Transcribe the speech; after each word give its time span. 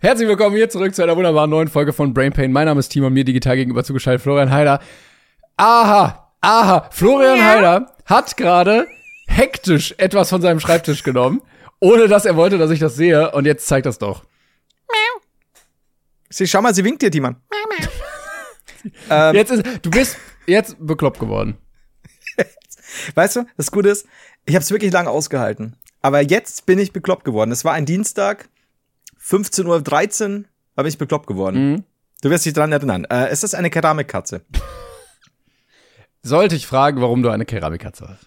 Herzlich 0.00 0.28
willkommen 0.28 0.56
hier 0.56 0.68
zurück 0.68 0.94
zu 0.94 1.02
einer 1.02 1.16
wunderbaren 1.16 1.50
neuen 1.50 1.68
Folge 1.68 1.92
von 1.92 2.12
Brain 2.12 2.32
Pain. 2.32 2.52
Mein 2.52 2.66
Name 2.66 2.80
ist 2.80 2.88
Timo, 2.88 3.10
mir 3.10 3.24
digital 3.24 3.56
gegenüber 3.56 3.84
zugeschaltet 3.84 4.22
Florian 4.22 4.50
Heider. 4.50 4.80
Aha, 5.56 6.32
aha, 6.40 6.88
Florian 6.90 7.38
ja. 7.38 7.44
Heider 7.44 7.96
hat 8.04 8.36
gerade 8.36 8.86
hektisch 9.26 9.94
etwas 9.98 10.28
von 10.28 10.42
seinem 10.42 10.60
Schreibtisch 10.60 11.02
genommen, 11.02 11.42
ohne 11.80 12.08
dass 12.08 12.24
er 12.24 12.36
wollte, 12.36 12.58
dass 12.58 12.70
ich 12.70 12.80
das 12.80 12.96
sehe. 12.96 13.30
Und 13.32 13.46
jetzt 13.46 13.66
zeigt 13.66 13.86
das 13.86 13.98
doch. 13.98 14.24
Sie, 16.34 16.48
schau 16.48 16.60
mal, 16.60 16.74
sie 16.74 16.84
winkt 16.84 17.00
dir, 17.00 17.12
Timon. 17.12 17.36
ähm. 19.10 19.34
Jetzt 19.36 19.52
ist, 19.52 19.62
du 19.82 19.90
bist 19.90 20.16
jetzt 20.46 20.76
bekloppt 20.80 21.20
geworden. 21.20 21.56
weißt 23.14 23.36
du, 23.36 23.46
das 23.56 23.70
Gute 23.70 23.90
ist, 23.90 24.06
ich 24.44 24.56
habe 24.56 24.64
es 24.64 24.70
wirklich 24.72 24.92
lange 24.92 25.10
ausgehalten. 25.10 25.76
Aber 26.02 26.20
jetzt 26.20 26.66
bin 26.66 26.80
ich 26.80 26.92
bekloppt 26.92 27.24
geworden. 27.24 27.52
Es 27.52 27.64
war 27.64 27.72
ein 27.72 27.86
Dienstag, 27.86 28.48
15.13 29.26 30.38
Uhr 30.38 30.44
habe 30.76 30.88
ich 30.88 30.98
bekloppt 30.98 31.26
geworden. 31.26 31.72
Mhm. 31.72 31.84
Du 32.22 32.30
wirst 32.30 32.46
dich 32.46 32.52
dran 32.52 32.72
erinnern. 32.72 33.04
Äh, 33.04 33.28
es 33.28 33.42
ist 33.42 33.54
eine 33.54 33.70
Keramikkatze. 33.70 34.42
Sollte 36.22 36.56
ich 36.56 36.66
fragen, 36.66 37.00
warum 37.00 37.22
du 37.22 37.30
eine 37.30 37.44
Keramikkatze 37.44 38.08
hast? 38.08 38.26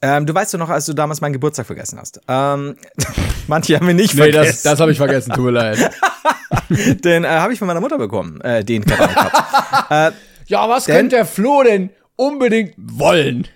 Ähm, 0.00 0.26
du 0.26 0.34
weißt 0.34 0.54
doch 0.54 0.58
noch, 0.58 0.70
als 0.70 0.86
du 0.86 0.92
damals 0.92 1.20
meinen 1.20 1.32
Geburtstag 1.32 1.66
vergessen 1.66 1.98
hast. 1.98 2.20
Ähm, 2.28 2.76
manche 3.48 3.76
haben 3.76 3.86
wir 3.86 3.94
nicht 3.94 4.14
nee, 4.14 4.22
vergessen. 4.22 4.50
das, 4.50 4.62
das 4.62 4.80
habe 4.80 4.92
ich 4.92 4.98
vergessen, 4.98 5.32
tut 5.32 5.44
mir 5.44 5.50
leid. 5.50 5.90
den 7.04 7.24
äh, 7.24 7.28
habe 7.28 7.52
ich 7.52 7.58
von 7.58 7.66
meiner 7.66 7.80
Mutter 7.80 7.98
bekommen, 7.98 8.40
äh, 8.40 8.64
den 8.64 8.84
Keramikkatze. 8.84 9.86
äh, 9.90 10.12
ja, 10.46 10.68
was 10.68 10.84
denn, 10.84 10.96
könnte 10.96 11.16
der 11.16 11.26
Flo 11.26 11.62
denn 11.64 11.90
unbedingt 12.16 12.74
wollen? 12.76 13.48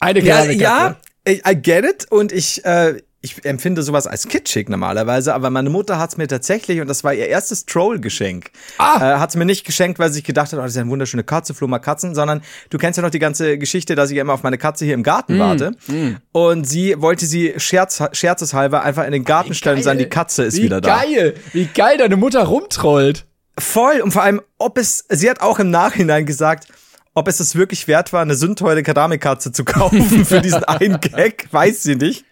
Eine 0.00 0.22
Keramikkatze. 0.22 0.62
Ja, 0.62 0.96
ja, 1.26 1.50
I 1.50 1.56
get 1.56 1.84
it 1.84 2.10
und 2.10 2.32
ich, 2.32 2.64
äh, 2.64 3.02
ich 3.24 3.44
empfinde 3.44 3.84
sowas 3.84 4.08
als 4.08 4.26
kitschig 4.26 4.68
normalerweise, 4.68 5.32
aber 5.32 5.48
meine 5.48 5.70
Mutter 5.70 5.96
hat 5.98 6.10
es 6.10 6.16
mir 6.16 6.26
tatsächlich, 6.26 6.80
und 6.80 6.88
das 6.88 7.04
war 7.04 7.14
ihr 7.14 7.28
erstes 7.28 7.66
Troll-Geschenk, 7.66 8.50
ah. 8.78 8.96
äh, 8.96 9.18
hat 9.18 9.30
es 9.30 9.36
mir 9.36 9.44
nicht 9.44 9.64
geschenkt, 9.64 10.00
weil 10.00 10.08
sie 10.08 10.16
sich 10.16 10.24
gedacht 10.24 10.52
hat, 10.52 10.58
oh, 10.58 10.62
das 10.62 10.72
ist 10.72 10.78
eine 10.78 10.90
wunderschöne 10.90 11.22
Katze, 11.22 11.54
Flo 11.54 11.68
mal 11.68 11.78
Katzen, 11.78 12.16
sondern 12.16 12.42
du 12.70 12.78
kennst 12.78 12.96
ja 12.96 13.02
noch 13.02 13.10
die 13.10 13.20
ganze 13.20 13.58
Geschichte, 13.58 13.94
dass 13.94 14.10
ich 14.10 14.18
immer 14.18 14.32
auf 14.32 14.42
meine 14.42 14.58
Katze 14.58 14.84
hier 14.84 14.94
im 14.94 15.04
Garten 15.04 15.36
mm, 15.36 15.40
warte. 15.40 15.70
Mm. 15.86 16.16
Und 16.32 16.68
sie 16.68 17.00
wollte 17.00 17.24
sie 17.26 17.54
scherz, 17.58 18.02
scherzeshalber 18.12 18.82
einfach 18.82 19.04
in 19.04 19.12
den 19.12 19.24
Garten 19.24 19.54
stellen 19.54 19.76
und 19.76 19.84
sagen, 19.84 20.00
die 20.00 20.08
Katze 20.08 20.42
ist 20.42 20.56
Wie 20.56 20.64
wieder 20.64 20.80
da. 20.80 21.02
Wie 21.02 21.14
geil, 21.14 21.34
wie 21.52 21.66
geil 21.66 21.98
deine 21.98 22.16
Mutter 22.16 22.42
rumtrollt. 22.42 23.24
Voll, 23.56 24.00
und 24.00 24.10
vor 24.10 24.22
allem, 24.22 24.40
ob 24.58 24.78
es, 24.78 25.04
sie 25.08 25.30
hat 25.30 25.40
auch 25.42 25.60
im 25.60 25.70
Nachhinein 25.70 26.26
gesagt, 26.26 26.66
ob 27.14 27.28
es 27.28 27.38
es 27.38 27.54
wirklich 27.54 27.86
wert 27.86 28.12
war, 28.12 28.22
eine 28.22 28.34
sündteure 28.34 28.82
Keramikkatze 28.82 29.52
zu 29.52 29.64
kaufen 29.64 30.24
für 30.24 30.40
diesen 30.40 30.64
einen 30.64 30.98
Gag, 31.00 31.46
weiß 31.52 31.84
sie 31.84 31.94
nicht. 31.94 32.24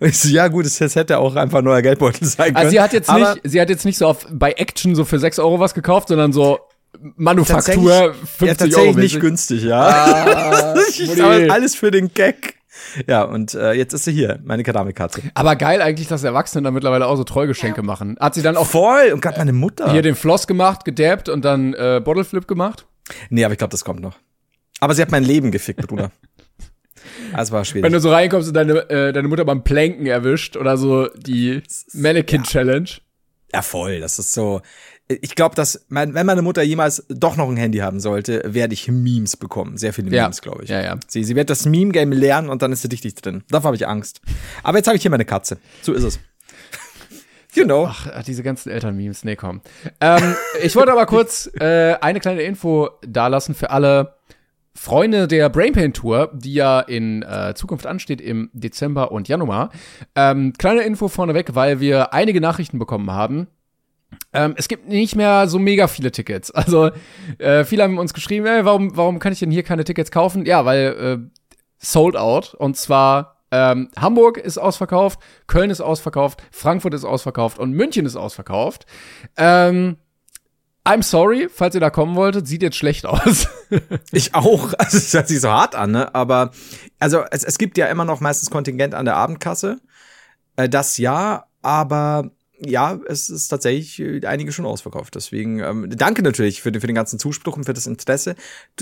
So, 0.00 0.28
ja 0.28 0.48
gut, 0.48 0.64
das 0.64 0.80
hätte 0.96 1.18
auch 1.18 1.36
einfach 1.36 1.62
neuer 1.62 1.82
Geldbeutel 1.82 2.26
sein 2.26 2.46
können. 2.46 2.56
Also 2.56 2.70
sie 2.70 2.80
hat 2.80 2.92
jetzt 2.92 3.12
nicht, 3.12 3.40
sie 3.44 3.60
hat 3.60 3.68
jetzt 3.68 3.84
nicht 3.84 3.98
so 3.98 4.06
auf, 4.06 4.26
bei 4.30 4.52
Action 4.52 4.94
so 4.94 5.04
für 5.04 5.18
6 5.18 5.38
Euro 5.38 5.60
was 5.60 5.74
gekauft, 5.74 6.08
sondern 6.08 6.32
so 6.32 6.58
Manufaktur 7.16 8.14
50 8.14 8.40
ja, 8.40 8.54
tatsächlich 8.54 8.76
Euro. 8.76 8.98
nicht 8.98 9.20
günstig, 9.20 9.62
ja. 9.62 9.80
Ah, 9.80 10.74
alles 11.50 11.74
für 11.74 11.90
den 11.90 12.12
Gag. 12.14 12.54
Ja, 13.06 13.22
und 13.22 13.54
äh, 13.54 13.72
jetzt 13.72 13.92
ist 13.92 14.04
sie 14.04 14.12
hier, 14.12 14.38
meine 14.44 14.62
Keramikkatze. 14.62 15.22
Aber 15.34 15.56
geil 15.56 15.82
eigentlich, 15.82 16.08
dass 16.08 16.24
Erwachsene 16.24 16.62
da 16.62 16.70
mittlerweile 16.70 17.06
auch 17.06 17.16
so 17.16 17.24
Treugeschenke 17.24 17.82
machen. 17.82 18.16
Hat 18.20 18.34
sie 18.34 18.42
dann 18.42 18.56
auch 18.56 18.66
voll 18.66 19.10
und 19.12 19.20
gerade 19.20 19.38
meine 19.38 19.52
Mutter 19.52 19.90
hier 19.92 20.02
den 20.02 20.14
Floss 20.14 20.46
gemacht, 20.46 20.84
gedabbt 20.84 21.28
und 21.28 21.44
dann 21.44 21.74
äh, 21.74 22.00
Bottleflip 22.02 22.46
gemacht? 22.46 22.86
Nee, 23.30 23.44
aber 23.44 23.52
ich 23.52 23.58
glaube, 23.58 23.72
das 23.72 23.84
kommt 23.84 24.00
noch. 24.00 24.16
Aber 24.80 24.94
sie 24.94 25.02
hat 25.02 25.10
mein 25.10 25.24
Leben 25.24 25.50
gefickt, 25.50 25.86
Bruder. 25.86 26.10
Das 27.34 27.50
war 27.52 27.64
schwierig. 27.64 27.84
Wenn 27.84 27.92
du 27.92 28.00
so 28.00 28.10
reinkommst 28.10 28.48
und 28.48 28.54
deine, 28.54 28.88
äh, 28.90 29.12
deine 29.12 29.28
Mutter 29.28 29.44
beim 29.44 29.64
Planken 29.64 30.06
erwischt 30.06 30.56
oder 30.56 30.76
so 30.76 31.08
die 31.16 31.62
Mannequin 31.92 32.42
Challenge. 32.42 32.88
Ja, 33.52 33.62
voll. 33.62 34.00
Das 34.00 34.18
ist 34.18 34.32
so. 34.32 34.60
Ich 35.08 35.34
glaube, 35.34 35.54
dass 35.54 35.86
mein, 35.88 36.12
wenn 36.12 36.26
meine 36.26 36.42
Mutter 36.42 36.62
jemals 36.62 37.06
doch 37.08 37.36
noch 37.36 37.48
ein 37.48 37.56
Handy 37.56 37.78
haben 37.78 37.98
sollte, 37.98 38.42
werde 38.44 38.74
ich 38.74 38.88
Memes 38.88 39.38
bekommen. 39.38 39.78
Sehr 39.78 39.94
viele 39.94 40.10
Memes, 40.10 40.36
ja. 40.36 40.42
glaube 40.42 40.64
ich. 40.64 40.68
Ja, 40.68 40.82
ja. 40.82 40.98
Sie, 41.06 41.24
sie 41.24 41.34
wird 41.34 41.48
das 41.48 41.64
Meme-Game 41.64 42.12
lernen 42.12 42.50
und 42.50 42.60
dann 42.60 42.72
ist 42.72 42.82
sie 42.82 42.88
richtig 42.88 43.14
drin. 43.14 43.42
Davor 43.48 43.68
habe 43.68 43.76
ich 43.76 43.88
Angst. 43.88 44.20
Aber 44.62 44.76
jetzt 44.76 44.86
habe 44.86 44.96
ich 44.96 45.02
hier 45.02 45.10
meine 45.10 45.24
Katze. 45.24 45.56
So 45.80 45.94
ist 45.94 46.04
es. 46.04 46.18
You 47.54 47.64
know. 47.64 47.86
Ach, 47.88 48.22
diese 48.22 48.42
ganzen 48.42 48.68
Eltern-Memes. 48.68 49.24
Nee, 49.24 49.34
komm. 49.34 49.62
Ähm, 50.02 50.36
ich 50.62 50.76
wollte 50.76 50.92
aber 50.92 51.06
kurz 51.06 51.50
äh, 51.58 51.94
eine 52.02 52.20
kleine 52.20 52.42
Info 52.42 52.90
dalassen 53.00 53.54
für 53.54 53.70
alle 53.70 54.18
Freunde 54.78 55.26
der 55.26 55.48
Brainpain 55.48 55.92
Tour, 55.92 56.30
die 56.32 56.54
ja 56.54 56.78
in 56.78 57.22
äh, 57.24 57.52
Zukunft 57.54 57.84
ansteht 57.84 58.20
im 58.20 58.48
Dezember 58.52 59.10
und 59.10 59.26
Januar. 59.26 59.70
Ähm, 60.14 60.52
kleine 60.56 60.82
Info 60.82 61.08
vorneweg, 61.08 61.56
weil 61.56 61.80
wir 61.80 62.14
einige 62.14 62.40
Nachrichten 62.40 62.78
bekommen 62.78 63.10
haben. 63.10 63.48
Ähm, 64.32 64.54
es 64.56 64.68
gibt 64.68 64.88
nicht 64.88 65.16
mehr 65.16 65.48
so 65.48 65.58
mega 65.58 65.88
viele 65.88 66.12
Tickets. 66.12 66.52
Also 66.52 66.90
äh, 67.38 67.64
viele 67.64 67.82
haben 67.82 67.98
uns 67.98 68.14
geschrieben, 68.14 68.46
ey, 68.46 68.64
warum, 68.64 68.96
warum 68.96 69.18
kann 69.18 69.32
ich 69.32 69.40
denn 69.40 69.50
hier 69.50 69.64
keine 69.64 69.82
Tickets 69.82 70.12
kaufen? 70.12 70.46
Ja, 70.46 70.64
weil 70.64 70.86
äh, 70.96 71.40
sold 71.78 72.16
out. 72.16 72.54
Und 72.54 72.76
zwar 72.76 73.42
ähm, 73.50 73.90
Hamburg 73.98 74.38
ist 74.38 74.58
ausverkauft, 74.58 75.18
Köln 75.48 75.70
ist 75.70 75.80
ausverkauft, 75.80 76.40
Frankfurt 76.52 76.94
ist 76.94 77.04
ausverkauft 77.04 77.58
und 77.58 77.72
München 77.72 78.06
ist 78.06 78.16
ausverkauft. 78.16 78.86
Ähm, 79.36 79.96
I'm 80.88 81.02
sorry, 81.02 81.50
falls 81.50 81.74
ihr 81.74 81.82
da 81.82 81.90
kommen 81.90 82.16
wolltet, 82.16 82.48
sieht 82.48 82.62
jetzt 82.62 82.78
schlecht 82.78 83.04
aus. 83.04 83.46
ich 84.10 84.34
auch. 84.34 84.72
Also 84.78 84.96
es 84.96 85.12
hört 85.12 85.28
sich 85.28 85.40
so 85.40 85.50
hart 85.50 85.74
an, 85.74 85.90
ne? 85.90 86.14
Aber 86.14 86.52
also 86.98 87.24
es, 87.30 87.44
es 87.44 87.58
gibt 87.58 87.76
ja 87.76 87.86
immer 87.88 88.06
noch 88.06 88.20
meistens 88.20 88.48
Kontingent 88.48 88.94
an 88.94 89.04
der 89.04 89.16
Abendkasse. 89.16 89.80
Äh, 90.56 90.70
das 90.70 90.96
ja, 90.96 91.44
aber 91.60 92.30
ja, 92.60 92.98
es 93.06 93.30
ist 93.30 93.48
tatsächlich 93.48 94.00
äh, 94.00 94.26
einige 94.26 94.52
schon 94.52 94.66
ausverkauft. 94.66 95.14
Deswegen 95.14 95.60
ähm, 95.60 95.90
danke 95.90 96.22
natürlich 96.22 96.60
für, 96.62 96.72
für 96.72 96.86
den 96.86 96.94
ganzen 96.94 97.18
Zuspruch 97.18 97.56
und 97.56 97.64
für 97.64 97.74
das 97.74 97.86
Interesse. 97.86 98.34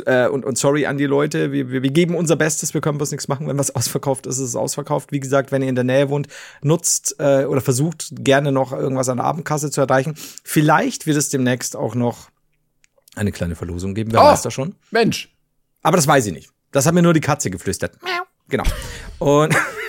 Äh, 0.07 0.29
und, 0.29 0.45
und 0.45 0.57
sorry 0.57 0.87
an 0.87 0.97
die 0.97 1.07
Leute. 1.07 1.53
Wir, 1.53 1.71
wir, 1.71 1.83
wir 1.83 1.91
geben 1.91 2.15
unser 2.15 2.37
Bestes, 2.37 2.75
wir 2.75 2.81
können 2.81 2.99
bloß 2.99 3.11
nichts 3.11 3.29
machen. 3.29 3.47
Wenn 3.49 3.59
was 3.59 3.71
ausverkauft 3.75 4.27
ist, 4.27 4.39
ist 4.39 4.49
es 4.49 4.57
ausverkauft. 4.57 5.13
Wie 5.13 5.21
gesagt, 5.21 5.53
wenn 5.53 5.63
ihr 5.63 5.69
in 5.69 5.75
der 5.75 5.85
Nähe 5.85 6.09
wohnt, 6.09 6.29
nutzt 6.63 7.17
äh, 7.19 7.45
oder 7.45 7.61
versucht 7.61 8.09
gerne 8.13 8.53
noch 8.53 8.73
irgendwas 8.73 9.09
an 9.09 9.19
der 9.19 9.27
Abendkasse 9.27 9.71
zu 9.71 9.81
erreichen. 9.81 10.15
Vielleicht 10.43 11.07
wird 11.07 11.17
es 11.17 11.29
demnächst 11.29 11.77
auch 11.77 11.95
noch 11.95 12.31
eine 13.15 13.33
kleine 13.33 13.57
Verlosung 13.57 13.95
geben. 13.95 14.13
Wer 14.13 14.23
oh, 14.23 14.25
weiß 14.25 14.43
das 14.43 14.55
schon? 14.55 14.75
Mensch. 14.91 15.35
Aber 15.83 15.97
das 15.97 16.07
weiß 16.07 16.27
ich 16.27 16.33
nicht. 16.33 16.51
Das 16.73 16.87
hat 16.87 16.95
mir 16.95 17.03
nur 17.03 17.15
die 17.15 17.21
Katze 17.21 17.51
geflüstert. 17.51 17.99
Genau. 18.49 18.65
Und 19.19 19.55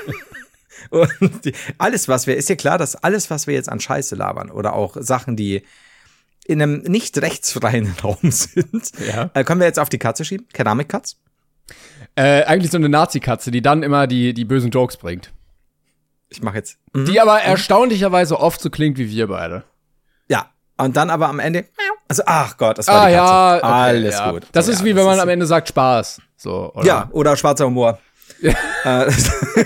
Und 0.90 1.46
die, 1.46 1.54
alles, 1.78 2.08
was 2.08 2.28
wir, 2.28 2.36
ist 2.36 2.50
ja 2.50 2.56
klar, 2.56 2.78
dass 2.78 2.96
alles, 2.96 3.30
was 3.30 3.48
wir 3.48 3.54
jetzt 3.54 3.70
an 3.70 3.80
Scheiße 3.80 4.16
labern 4.16 4.52
oder 4.52 4.74
auch 4.74 4.98
Sachen, 5.00 5.36
die 5.36 5.64
in 6.46 6.62
einem 6.62 6.82
nicht 6.82 7.18
rechtsfreien 7.22 7.94
Raum 8.04 8.32
sind, 8.32 8.92
ja. 9.06 9.30
äh, 9.34 9.44
können 9.44 9.60
wir 9.60 9.68
jetzt 9.68 9.80
auf 9.80 9.90
die 9.90 9.98
Katze 9.98 10.26
schieben? 10.26 10.48
Keramikkatz? 10.54 11.18
Äh, 12.16 12.44
eigentlich 12.44 12.72
so 12.72 12.78
eine 12.78 12.90
Nazi-Katze, 12.90 13.52
die 13.52 13.62
dann 13.62 13.84
immer 13.84 14.08
die, 14.08 14.34
die 14.34 14.46
bösen 14.46 14.72
Jokes 14.72 14.98
bringt. 14.98 15.32
Ich 16.30 16.42
mach 16.42 16.56
jetzt. 16.56 16.78
Mhm. 16.94 17.06
Die 17.06 17.20
aber 17.22 17.42
erstaunlicherweise 17.42 18.40
oft 18.40 18.62
so 18.62 18.70
klingt 18.70 18.98
wie 18.98 19.10
wir 19.10 19.28
beide. 19.28 19.64
Ja. 20.28 20.50
Und 20.78 20.96
dann 20.96 21.10
aber 21.10 21.28
am 21.28 21.40
Ende, 21.40 21.66
also, 22.08 22.24
ach 22.26 22.58
Gott, 22.58 22.78
das 22.78 22.88
war 22.88 22.96
ah, 22.96 23.08
die 23.08 23.16
Katze. 23.16 23.26
Ja, 23.26 23.56
okay, 23.58 23.66
Alles 23.66 24.16
ja. 24.16 24.32
gut. 24.32 24.48
Das 24.52 24.68
ist 24.68 24.80
ja, 24.80 24.86
wie 24.86 24.96
wenn 24.96 25.06
man 25.06 25.20
am 25.20 25.30
Ende 25.30 25.46
sagt 25.46 25.70
Spaß. 25.70 26.22
So, 26.38 26.72
oder? 26.74 26.86
Ja, 26.86 27.10
oder 27.12 27.36
schwarzer 27.36 27.66
Humor. 27.66 28.00
Äh, 28.88 29.12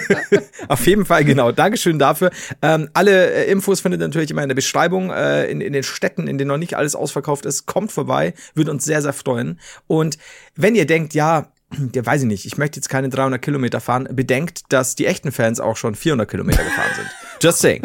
auf 0.68 0.86
jeden 0.88 1.06
Fall, 1.06 1.24
genau. 1.24 1.52
Dankeschön 1.52 2.00
dafür. 2.00 2.32
Ähm, 2.62 2.90
alle 2.94 3.32
äh, 3.32 3.52
Infos 3.52 3.82
findet 3.82 4.02
ihr 4.02 4.08
natürlich 4.08 4.32
immer 4.32 4.42
in 4.42 4.50
der 4.50 4.56
Beschreibung. 4.56 5.12
Äh, 5.12 5.46
in, 5.46 5.62
in 5.62 5.74
den 5.74 5.84
Städten, 5.84 6.28
in 6.28 6.38
denen 6.38 6.48
noch 6.48 6.58
nicht 6.58 6.76
alles 6.76 6.96
ausverkauft 6.96 7.46
ist, 7.46 7.68
kommt 7.68 7.92
vorbei. 7.92 8.34
Würde 8.56 8.72
uns 8.72 8.84
sehr, 8.84 9.02
sehr 9.02 9.14
freuen. 9.14 9.60
Und 9.88 10.18
wenn 10.56 10.76
ihr 10.76 10.88
denkt, 10.88 11.14
ja, 11.14 11.52
der 11.72 12.06
weiß 12.06 12.24
ich 12.24 12.28
nicht, 12.28 12.46
ich 12.46 12.58
möchte 12.58 12.80
jetzt 12.80 12.90
keine 12.90 13.10
300 13.10 13.42
Kilometer 13.42 13.80
fahren, 13.80 14.08
bedenkt, 14.12 14.64
dass 14.70 14.96
die 14.96 15.06
echten 15.06 15.32
Fans 15.32 15.60
auch 15.60 15.78
schon 15.78 15.94
400 15.94 16.30
Kilometer 16.30 16.64
gefahren 16.64 16.92
sind. 16.96 17.08
Just 17.42 17.60
saying. 17.60 17.84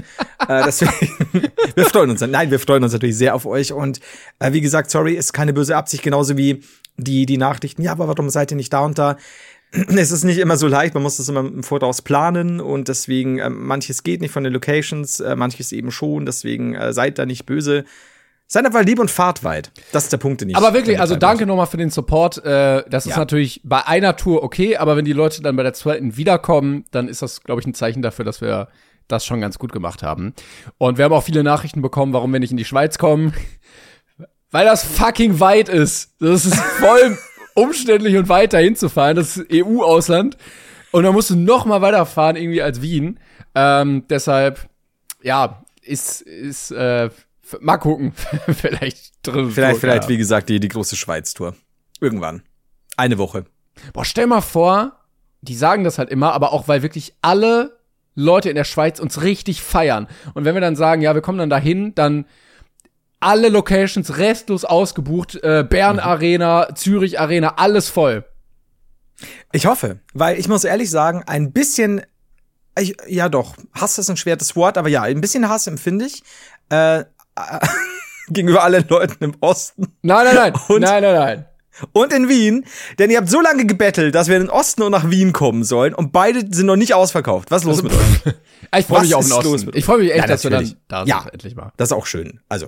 äh, 0.49 0.63
deswegen, 0.65 0.93
wir 1.75 1.85
freuen 1.85 2.11
uns. 2.11 2.21
Nein, 2.23 2.51
wir 2.51 2.61
freuen 2.61 2.83
uns 2.83 2.95
natürlich 2.95 3.19
sehr 3.19 3.35
auf 3.35 3.45
euch. 3.45 3.73
Und 3.73 4.01
äh, 4.39 4.53
wie 4.53 4.63
gesagt, 4.63 4.91
sorry, 4.91 5.15
ist 5.15 5.35
keine 5.35 5.53
böse 5.53 5.77
Absicht, 5.77 6.03
genauso 6.03 6.37
wie 6.39 6.63
die, 6.99 7.27
die 7.27 7.37
Nachrichten, 7.37 7.83
ja, 7.83 7.93
aber 7.93 8.09
warum 8.09 8.31
seid 8.31 8.51
ihr 8.51 8.57
nicht 8.57 8.73
da 8.73 8.81
und 8.81 8.99
da? 8.99 9.17
es 9.73 10.13
ist 10.13 10.25
nicht 10.25 10.39
immer 10.39 10.57
so 10.57 10.67
leicht, 10.69 10.95
man 10.95 11.03
muss 11.03 11.17
das 11.17 11.29
immer 11.29 11.41
im 11.41 11.63
Voraus 11.63 12.03
planen 12.03 12.61
und 12.61 12.89
deswegen, 12.89 13.39
äh, 13.39 13.51
manches 13.51 14.03
geht 14.03 14.21
nicht 14.21 14.33
von 14.33 14.45
den 14.45 14.53
Locations, 14.53 15.21
äh, 15.21 15.37
manches 15.37 15.73
eben 15.73 15.91
schon, 15.91 16.27
deswegen 16.27 16.75
äh, 16.75 16.93
seid 16.93 17.19
da 17.19 17.27
nicht 17.27 17.47
böse. 17.47 17.85
Seid 18.49 18.65
einfach 18.65 18.85
lieb 18.85 19.01
und 19.01 19.11
fahrt 19.11 19.43
weit. 19.43 19.73
Das 19.91 20.05
ist 20.05 20.13
der 20.13 20.19
Punkt, 20.19 20.41
den 20.41 20.51
ich. 20.51 20.57
Aber 20.57 20.73
wirklich, 20.73 21.01
also 21.01 21.17
danke 21.17 21.47
nochmal 21.47 21.67
für 21.67 21.79
den 21.79 21.91
Support. 21.91 22.45
Äh, 22.45 22.85
das 22.89 23.05
ist 23.05 23.13
Ja. 23.15 23.19
natürlich 23.19 23.61
bei 23.65 23.85
einer 23.85 24.17
Tour 24.17 24.45
okay, 24.45 24.77
aber 24.77 24.97
wenn 24.97 25.05
die 25.05 25.13
Leute 25.13 25.43
dann 25.43 25.57
bei 25.57 25.65
der 25.65 25.73
zweiten 25.75 26.17
wiederkommen, 26.17 26.85
dann 26.93 27.09
ist 27.09 27.23
das, 27.23 27.43
glaube 27.43 27.61
ich, 27.61 27.67
ein 27.67 27.75
Zeichen 27.75 28.03
dafür, 28.03 28.25
dass 28.25 28.41
wir 28.41 28.69
das 29.09 29.27
schon 29.27 29.41
ganz 29.41 29.59
gut 29.59 29.73
gemacht 29.73 30.05
haben. 30.05 30.33
Und 30.79 30.97
wir 30.97 31.05
haben 31.07 31.13
auch 31.13 31.25
viele 31.25 31.43
Nachrichten 31.43 31.83
bekommen, 31.83 32.13
warum 32.13 32.33
wir 32.33 32.39
nicht 32.39 32.53
in 32.53 32.57
die 32.57 32.65
Schweiz 32.65 32.99
kommen. 32.99 33.35
Weil 34.53 34.65
das 34.65 34.85
fucking 34.85 35.41
weit 35.41 35.69
ist. 35.69 36.13
Das 36.21 36.47
ist 36.47 36.55
voll 36.57 37.19
umständlich 37.57 38.17
und 38.17 38.29
weit 38.29 38.53
dahin 38.53 38.77
zu 38.77 38.89
fahren. 38.89 39.17
Das 39.17 39.37
ist 39.37 39.53
EU-Ausland. 39.53 40.37
Und 40.93 41.03
dann 41.03 41.13
musst 41.13 41.31
du 41.31 41.37
noch 41.37 41.67
mal 41.67 41.83
weiterfahren 41.83 42.37
irgendwie 42.37 42.63
als 42.63 42.81
Wien. 42.81 43.19
Ähm, 43.55 44.05
deshalb, 44.09 44.69
ja, 45.23 45.65
ist, 45.83 46.21
ist, 46.23 46.71
äh, 46.71 47.11
mal 47.61 47.79
gucken. 47.79 48.13
vielleicht 48.49 49.27
drin. 49.27 49.51
Vielleicht, 49.51 49.81
vielleicht, 49.81 50.09
wie 50.09 50.17
gesagt, 50.17 50.49
die, 50.49 50.61
die 50.61 50.69
große 50.69 50.97
Schweiz-Tour. 50.97 51.55
Irgendwann. 52.01 52.43
Eine 52.97 53.19
Woche. 53.19 53.47
Boah, 53.93 54.05
stell 54.05 54.27
mal 54.27 54.41
vor, 54.41 54.93
die 55.43 55.55
sagen 55.55 55.85
das 55.85 55.99
halt 55.99 56.11
immer, 56.11 56.33
aber 56.33 56.53
auch 56.53 56.69
weil 56.69 56.83
wirklich 56.83 57.15
alle 57.23 57.79
Leute 58.15 58.49
in 58.49 58.57
der 58.57 58.65
Schweiz 58.65 58.99
uns 58.99 59.23
richtig 59.23 59.63
feiern. 59.63 60.09
Und 60.35 60.45
wenn 60.45 60.55
wir 60.55 60.61
dann 60.61 60.77
sagen, 60.77 61.03
ja, 61.03 61.15
wir 61.15 61.23
kommen 61.23 61.39
dann 61.39 61.51
dahin, 61.51 61.95
dann 61.95 62.27
alle 63.21 63.49
Locations 63.49 64.19
restlos 64.19 64.65
ausgebucht, 64.65 65.37
äh, 65.43 65.65
Bern 65.69 65.99
Arena, 65.99 66.75
Zürich 66.75 67.19
Arena, 67.19 67.55
alles 67.57 67.89
voll. 67.89 68.25
Ich 69.53 69.67
hoffe, 69.67 70.01
weil 70.13 70.39
ich 70.39 70.49
muss 70.49 70.65
ehrlich 70.65 70.91
sagen, 70.91 71.23
ein 71.27 71.53
bisschen, 71.53 72.03
ich, 72.79 72.95
ja 73.07 73.29
doch, 73.29 73.57
Hass 73.75 73.99
ist 73.99 74.11
ein 74.11 74.17
schweres 74.19 74.55
Wort, 74.57 74.77
aber 74.77 74.89
ja, 74.91 75.03
ein 75.03 75.21
bisschen 75.23 75.49
Hass 75.49 75.67
empfinde 75.67 76.05
ich. 76.07 76.23
Äh, 76.69 77.05
gegenüber 78.29 78.63
allen 78.65 78.85
Leuten 78.89 79.23
im 79.25 79.35
Osten 79.41 79.87
Nein, 80.03 80.25
nein, 80.27 80.35
nein, 80.35 80.53
Und- 80.69 80.81
nein, 80.83 81.03
nein, 81.03 81.15
nein. 81.15 81.45
und 81.93 82.13
in 82.13 82.29
Wien, 82.29 82.65
denn 82.99 83.11
ihr 83.11 83.19
habt 83.19 83.29
so 83.31 83.41
lange 83.41 83.67
gebettelt, 83.67 84.15
dass 84.15 84.29
wir 84.29 84.37
in 84.37 84.43
den 84.45 84.51
Osten 84.51 84.83
und 84.83 84.93
nach 84.93 85.11
Wien 85.11 85.33
kommen 85.33 85.63
sollen 85.65 85.95
und 85.95 86.13
beide 86.13 86.41
sind 86.55 86.67
noch 86.67 86.77
nicht 86.77 86.93
ausverkauft. 86.95 87.51
Was 87.51 87.63
ist 87.63 87.67
los 87.69 87.83
mit 87.83 87.93
euch? 87.93 88.35
Ich 88.77 88.85
freue 88.87 89.03
mich 89.03 89.15
auf 89.15 89.25
den 89.25 89.33
Osten. 89.33 89.71
Ich 89.75 89.85
freue 89.85 89.99
mich 89.99 90.11
echt, 90.11 90.23
Ja, 90.23 90.27
dass 90.27 90.43
wir 90.43 90.51
dann 90.51 90.77
da 90.89 91.05
Ja. 91.05 91.25
endlich 91.33 91.55
mal. 91.55 91.73
Das 91.77 91.89
ist 91.91 91.93
auch 91.93 92.05
schön. 92.05 92.41
Also. 92.49 92.67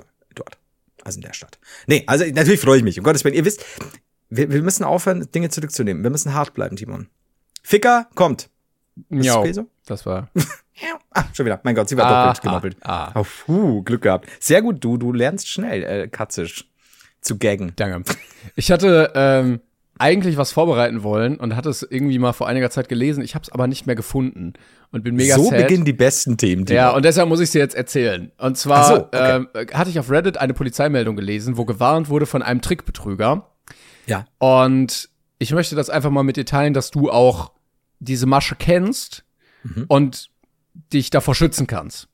Also 1.09 1.19
in 1.19 1.23
der 1.23 1.33
Stadt. 1.33 1.59
Nee, 1.87 2.05
also 2.07 2.25
natürlich 2.27 2.61
freue 2.61 2.77
ich 2.79 2.85
mich. 2.85 2.99
Um 2.99 3.05
Gottes 3.05 3.25
Willen. 3.25 3.35
Ihr 3.35 3.45
wisst, 3.47 3.65
wir, 4.29 4.51
wir 4.53 4.63
müssen 4.63 4.85
aufhören, 4.85 5.27
Dinge 5.33 5.49
zurückzunehmen. 5.49 6.03
Wir 6.03 6.11
müssen 6.11 6.35
hart 6.35 6.53
bleiben, 6.55 6.77
Timon. 6.77 7.09
Ficker, 7.63 8.09
kommt. 8.15 8.51
Ja, 9.09 9.37
okay 9.39 9.53
so? 9.53 9.67
das 9.87 10.05
war. 10.07 10.31
Ah, 11.11 11.25
schon 11.33 11.45
wieder. 11.45 11.59
Mein 11.65 11.75
Gott, 11.75 11.89
sie 11.89 11.97
war 11.97 12.05
Ah, 12.07 12.27
doppelt 12.27 12.43
gemoppelt. 12.43 12.77
ah, 12.83 13.11
Oh, 13.17 13.25
puh, 13.47 13.83
Glück 13.83 14.03
gehabt. 14.03 14.29
Sehr 14.39 14.63
gut, 14.63 14.85
du, 14.85 14.97
du 14.97 15.13
lernst 15.13 15.49
schnell, 15.49 15.83
äh, 15.83 16.07
katzisch 16.07 16.71
zu 17.21 17.37
gaggen. 17.37 17.73
Danke. 17.75 18.09
Ich 18.55 18.71
hatte 18.71 19.11
ähm, 19.17 19.61
eigentlich 19.99 20.37
was 20.37 20.53
vorbereiten 20.53 21.03
wollen 21.03 21.37
und 21.37 21.55
hatte 21.57 21.69
es 21.69 21.83
irgendwie 21.83 22.19
mal 22.19 22.33
vor 22.33 22.47
einiger 22.49 22.71
Zeit 22.71 22.89
gelesen. 22.89 23.23
Ich 23.23 23.35
habe 23.35 23.43
es 23.45 23.51
aber 23.53 23.67
nicht 23.67 23.87
mehr 23.87 23.97
gefunden 23.97 24.55
und 24.93 25.03
bin 25.05 25.17
mega 25.17 25.37
so 25.37 25.45
sad. 25.51 25.59
beginnen 25.59 25.85
die 25.85 25.93
besten 25.93 26.37
Themen, 26.37 26.67
Timon. 26.67 26.77
Ja, 26.77 26.91
und 26.91 27.05
deshalb 27.05 27.29
muss 27.29 27.41
ich 27.41 27.51
sie 27.51 27.59
jetzt 27.59 27.75
erzählen. 27.75 28.31
Und 28.39 28.57
zwar 28.57 28.85
so, 28.85 28.95
okay. 29.05 29.37
ähm, 29.37 29.49
hatte 29.75 29.91
ich 29.91 29.99
auf 29.99 30.11
Reddit 30.11 30.39
eine 30.39 30.55
Polizeimeldung 30.55 31.17
gelesen, 31.17 31.57
wo 31.57 31.65
gewarnt 31.65 32.09
wurde 32.09 32.27
von 32.27 32.43
einem 32.43 32.61
Trickbetrüger. 32.63 33.47
ja. 34.07 34.25
Und 34.39 35.09
ich 35.41 35.53
möchte 35.53 35.77
das 35.77 35.89
einfach 35.91 36.11
mal 36.11 36.25
mit 36.25 36.37
dir 36.37 36.45
teilen, 36.47 36.75
dass 36.75 36.91
du 36.91 37.11
auch 37.11 37.53
diese 38.01 38.27
Masche 38.27 38.57
kennst 38.57 39.25
Mhm. 39.65 39.85
und 39.89 40.31
dich 40.93 41.11
davor 41.11 41.35
schützen 41.35 41.67
kannst. 41.67 42.09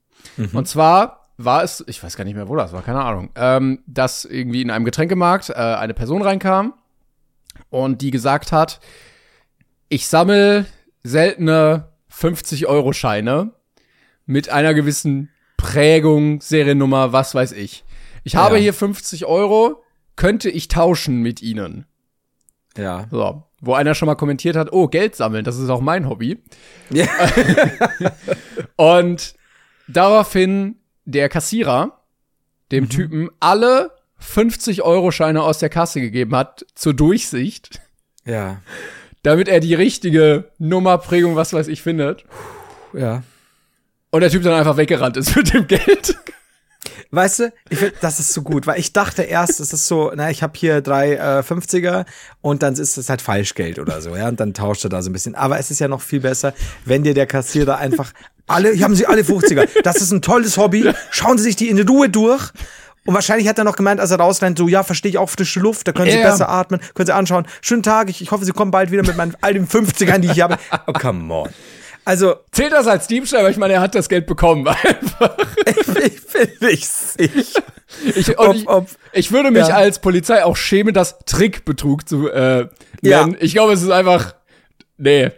Und 0.55 0.67
zwar 0.67 1.29
war 1.37 1.63
es, 1.63 1.85
ich 1.87 2.03
weiß 2.03 2.17
gar 2.17 2.25
nicht 2.25 2.35
mehr, 2.35 2.49
wo 2.49 2.57
das 2.57 2.73
war, 2.73 2.81
keine 2.83 3.03
Ahnung, 3.03 3.29
ähm, 3.37 3.81
dass 3.87 4.25
irgendwie 4.25 4.63
in 4.63 4.71
einem 4.71 4.85
Getränkemarkt 4.87 5.51
äh, 5.51 5.55
eine 5.55 5.93
Person 5.95 6.23
reinkam 6.23 6.73
und 7.75 8.01
die 8.03 8.13
gesagt 8.13 8.53
hat, 8.53 8.79
ich 9.89 10.07
sammle 10.07 10.65
seltene 11.03 11.89
50-Euro-Scheine 12.11 13.51
mit 14.27 14.49
einer 14.49 14.75
gewissen 14.75 15.29
Prägung, 15.57 16.41
Seriennummer, 16.41 17.13
was 17.13 17.35
weiß 17.35 17.51
ich. 17.53 17.85
Ich 18.23 18.37
habe 18.37 18.57
Ja. 18.57 18.63
hier 18.63 18.75
50 18.75 19.27
Euro, 19.27 19.83
könnte 20.15 20.49
ich 20.51 20.69
tauschen 20.69 21.21
mit 21.21 21.43
ihnen? 21.43 21.85
Ja. 22.77 23.07
So, 23.11 23.43
wo 23.61 23.75
einer 23.75 23.95
schon 23.97 24.07
mal 24.07 24.15
kommentiert 24.15 24.55
hat, 24.57 24.73
oh, 24.73 24.87
Geld 24.87 25.17
sammeln, 25.17 25.45
das 25.45 25.59
ist 25.59 25.69
auch 25.69 25.81
mein 25.81 26.09
Hobby. 26.09 26.41
ja. 26.91 27.09
Und 28.77 29.35
daraufhin 29.89 30.77
der 31.05 31.29
Kassierer 31.29 32.01
dem 32.73 32.89
Typen 32.89 33.31
alle 33.41 33.91
50-Euro-Scheine 34.25 35.43
aus 35.43 35.59
der 35.59 35.69
Kasse 35.69 36.01
gegeben 36.01 36.35
hat 36.35 36.65
zur 36.75 36.95
Durchsicht, 36.95 37.81
Ja. 38.25 38.61
damit 39.23 39.49
er 39.49 39.61
die 39.61 39.75
richtige 39.75 40.51
Nummerprägung, 40.59 41.37
was 41.37 41.53
weiß 41.53 41.69
ich, 41.69 41.83
findet. 41.83 42.25
Ja. 42.93 43.23
Und 44.11 44.21
der 44.21 44.31
Typ 44.31 44.43
dann 44.43 44.55
einfach 44.55 44.77
weggerannt 44.77 45.17
ist 45.17 45.35
mit 45.37 45.53
dem 45.53 45.67
Geld. 45.67 46.17
Weißt 47.11 47.39
du, 47.41 47.53
ich 47.71 47.79
find, 47.79 47.95
das 48.01 48.19
ist 48.19 48.33
so 48.33 48.43
gut, 48.43 48.67
weil 48.67 48.79
ich 48.81 48.93
dachte 48.93 49.23
erst, 49.23 49.61
es 49.61 49.73
ist 49.73 49.87
so, 49.87 50.11
na, 50.15 50.31
ich 50.31 50.43
habe 50.43 50.53
hier 50.57 50.81
drei 50.81 51.15
äh, 51.15 51.41
50er 51.43 52.07
und 52.41 52.63
dann 52.63 52.75
ist 52.75 52.97
es 52.97 53.09
halt 53.09 53.23
Falschgeld 53.23 53.79
oder 53.79 54.01
so, 54.01 54.17
ja, 54.17 54.29
und 54.29 54.41
dann 54.41 54.53
tauscht 54.53 54.85
er 54.85 54.91
da 54.91 55.01
so 55.01 55.11
ein 55.11 55.13
bisschen. 55.13 55.35
Aber 55.37 55.59
es 55.59 55.71
ist 55.71 55.79
ja 55.79 55.87
noch 55.87 56.03
viel 56.03 56.21
besser, 56.21 56.55
wenn 56.85 57.05
dir 57.05 57.15
der 57.15 57.27
Kassierer 57.27 57.79
einfach 57.79 58.13
alle, 58.47 58.73
hier 58.73 58.85
haben 58.85 58.97
sie 58.97 59.07
alle 59.07 59.23
50er. 59.23 59.67
Das 59.85 59.97
ist 60.03 60.11
ein 60.11 60.23
tolles 60.23 60.57
Hobby. 60.59 60.93
Schauen 61.11 61.39
Sie 61.39 61.45
sich 61.45 61.57
die 61.57 61.69
in 61.71 61.81
Ruhe 61.89 62.09
durch. 62.11 62.51
Und 63.07 63.15
wahrscheinlich 63.15 63.49
hat 63.49 63.59
er 63.59 63.65
noch 63.65 63.77
gemeint, 63.77 64.01
als 64.01 64.11
er 64.11 64.19
rausrennt, 64.19 64.57
so, 64.59 64.67
ja, 64.67 64.83
verstehe 64.83 65.11
ich 65.11 65.19
auch 65.19 65.29
frische 65.29 65.61
Luft, 65.61 65.87
da 65.87 65.93
können 65.93 66.11
Sie 66.11 66.19
Ja. 66.19 66.31
besser 66.31 66.49
atmen, 66.49 66.81
können 66.95 67.07
Sie 67.07 67.15
anschauen. 67.15 67.47
Schönen 67.61 67.83
Tag, 67.83 68.09
ich, 68.09 68.23
ich 68.23 68.31
hoffe, 68.31 68.45
Sie 68.47 68.53
kommen 68.53 68.71
bald 68.71 68.91
wieder 68.91 69.03
mit 69.03 69.17
meinen 69.17 69.37
all 69.43 69.53
den 69.55 69.69
50ern, 69.69 70.19
die 70.19 70.31
ich 70.31 70.41
habe. 70.41 70.57
Oh, 70.87 70.93
come 70.93 71.33
on. 71.33 71.49
Also, 72.07 72.37
Zählt 72.53 72.73
das 72.73 72.87
als 72.87 73.07
Diebstahl? 73.07 73.45
Weil 73.45 73.51
ich 73.51 73.57
meine, 73.57 73.75
er 73.75 73.81
hat 73.81 73.95
das 73.95 74.09
Geld 74.09 74.27
bekommen. 74.27 74.67
Einfach. 74.69 75.37
ich 75.67 75.87
bin 76.27 76.69
nicht 76.69 76.87
sicher. 76.87 77.63
Ich, 78.15 78.39
Ob- 78.39 78.55
ich, 78.55 78.69
ob- 78.69 78.89
ich 79.13 79.33
würde 79.33 79.51
mich 79.51 79.69
Ja. 79.69 79.77
als 79.77 79.99
Polizei 80.01 80.45
auch 80.45 80.57
schämen, 80.57 80.93
das 80.93 81.19
Trickbetrug 81.27 82.07
zu 82.09 82.29
äh, 82.31 82.69
nennen. 83.03 83.37
Ich 83.41 83.53
glaube, 83.53 83.73
es 83.75 83.83
ist 83.83 83.91
einfach. 83.91 84.35
Nee. 84.99 85.31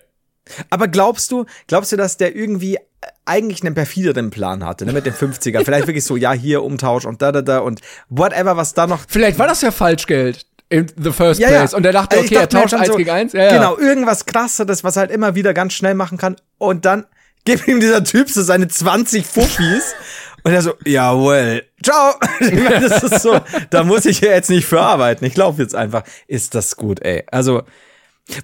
Aber 0.70 0.88
glaubst 0.88 1.31
du, 1.31 1.46
glaubst 1.66 1.93
du, 1.93 1.96
dass 1.96 2.16
der 2.16 2.37
irgendwie 2.37 2.76
äh, 2.76 2.81
eigentlich 3.25 3.62
einen 3.62 3.75
perfideren 3.75 4.31
Plan 4.31 4.64
hatte, 4.64 4.87
ne, 4.87 4.93
mit 4.93 5.06
den 5.06 5.14
50er? 5.14 5.64
Vielleicht 5.64 5.87
wirklich 5.87 6.04
so, 6.04 6.16
ja, 6.16 6.32
hier 6.32 6.62
Umtausch 6.62 7.04
und 7.04 7.22
da, 7.22 7.32
da, 7.32 7.43
da 7.43 7.58
und 7.58 7.81
whatever, 8.08 8.56
was 8.56 8.74
da 8.74 8.86
noch. 8.86 9.00
Vielleicht 9.08 9.38
war 9.38 9.46
das 9.46 9.62
ja 9.62 9.70
Falschgeld 9.70 10.46
in 10.69 10.86
the 10.96 11.12
first 11.12 11.41
Ja, 11.41 11.50
ja. 11.50 11.58
place. 11.58 11.74
Und 11.74 11.86
er 11.86 11.93
dachte, 11.93 12.19
okay, 12.19 12.34
er 12.34 12.41
dachte 12.43 12.56
mir 12.56 12.62
tauscht 12.62 12.74
eins 12.74 12.88
so, 12.88 12.96
gegen 12.96 13.10
eins. 13.10 13.32
Ja, 13.32 13.44
ja. 13.44 13.53
Genau, 13.53 13.79
irgendwas 13.79 14.26
krasseres, 14.26 14.84
was 14.84 14.96
er 14.96 15.00
halt 15.00 15.10
immer 15.10 15.34
wieder 15.34 15.55
ganz 15.55 15.74
schnell 15.74 15.94
machen 15.94 16.19
kann. 16.19 16.36
Und 16.58 16.84
dann 16.84 17.06
gibt 17.44 17.69
ihm 17.69 17.81
dieser 17.81 18.03
Typ 18.05 18.31
so 18.31 18.43
seine 18.43 18.69
20 18.69 19.26
Fuffis. 19.26 19.94
Und 20.43 20.53
er 20.53 20.62
so, 20.62 20.74
jawohl, 20.84 21.65
ciao. 21.82 22.15
Ich 22.41 22.53
meine, 22.53 22.88
das 22.88 23.03
ist 23.03 23.22
so, 23.22 23.41
da 23.70 23.84
muss 23.84 24.06
ich 24.06 24.20
ja 24.20 24.31
jetzt 24.31 24.50
nicht 24.50 24.67
für 24.67 24.81
arbeiten. 24.81 25.24
Ich 25.24 25.36
laufe 25.36 25.60
jetzt 25.62 25.74
einfach. 25.74 26.03
Ist 26.29 26.55
das 26.55 26.76
gut, 26.76 27.03
ey. 27.03 27.24
Also, 27.31 27.62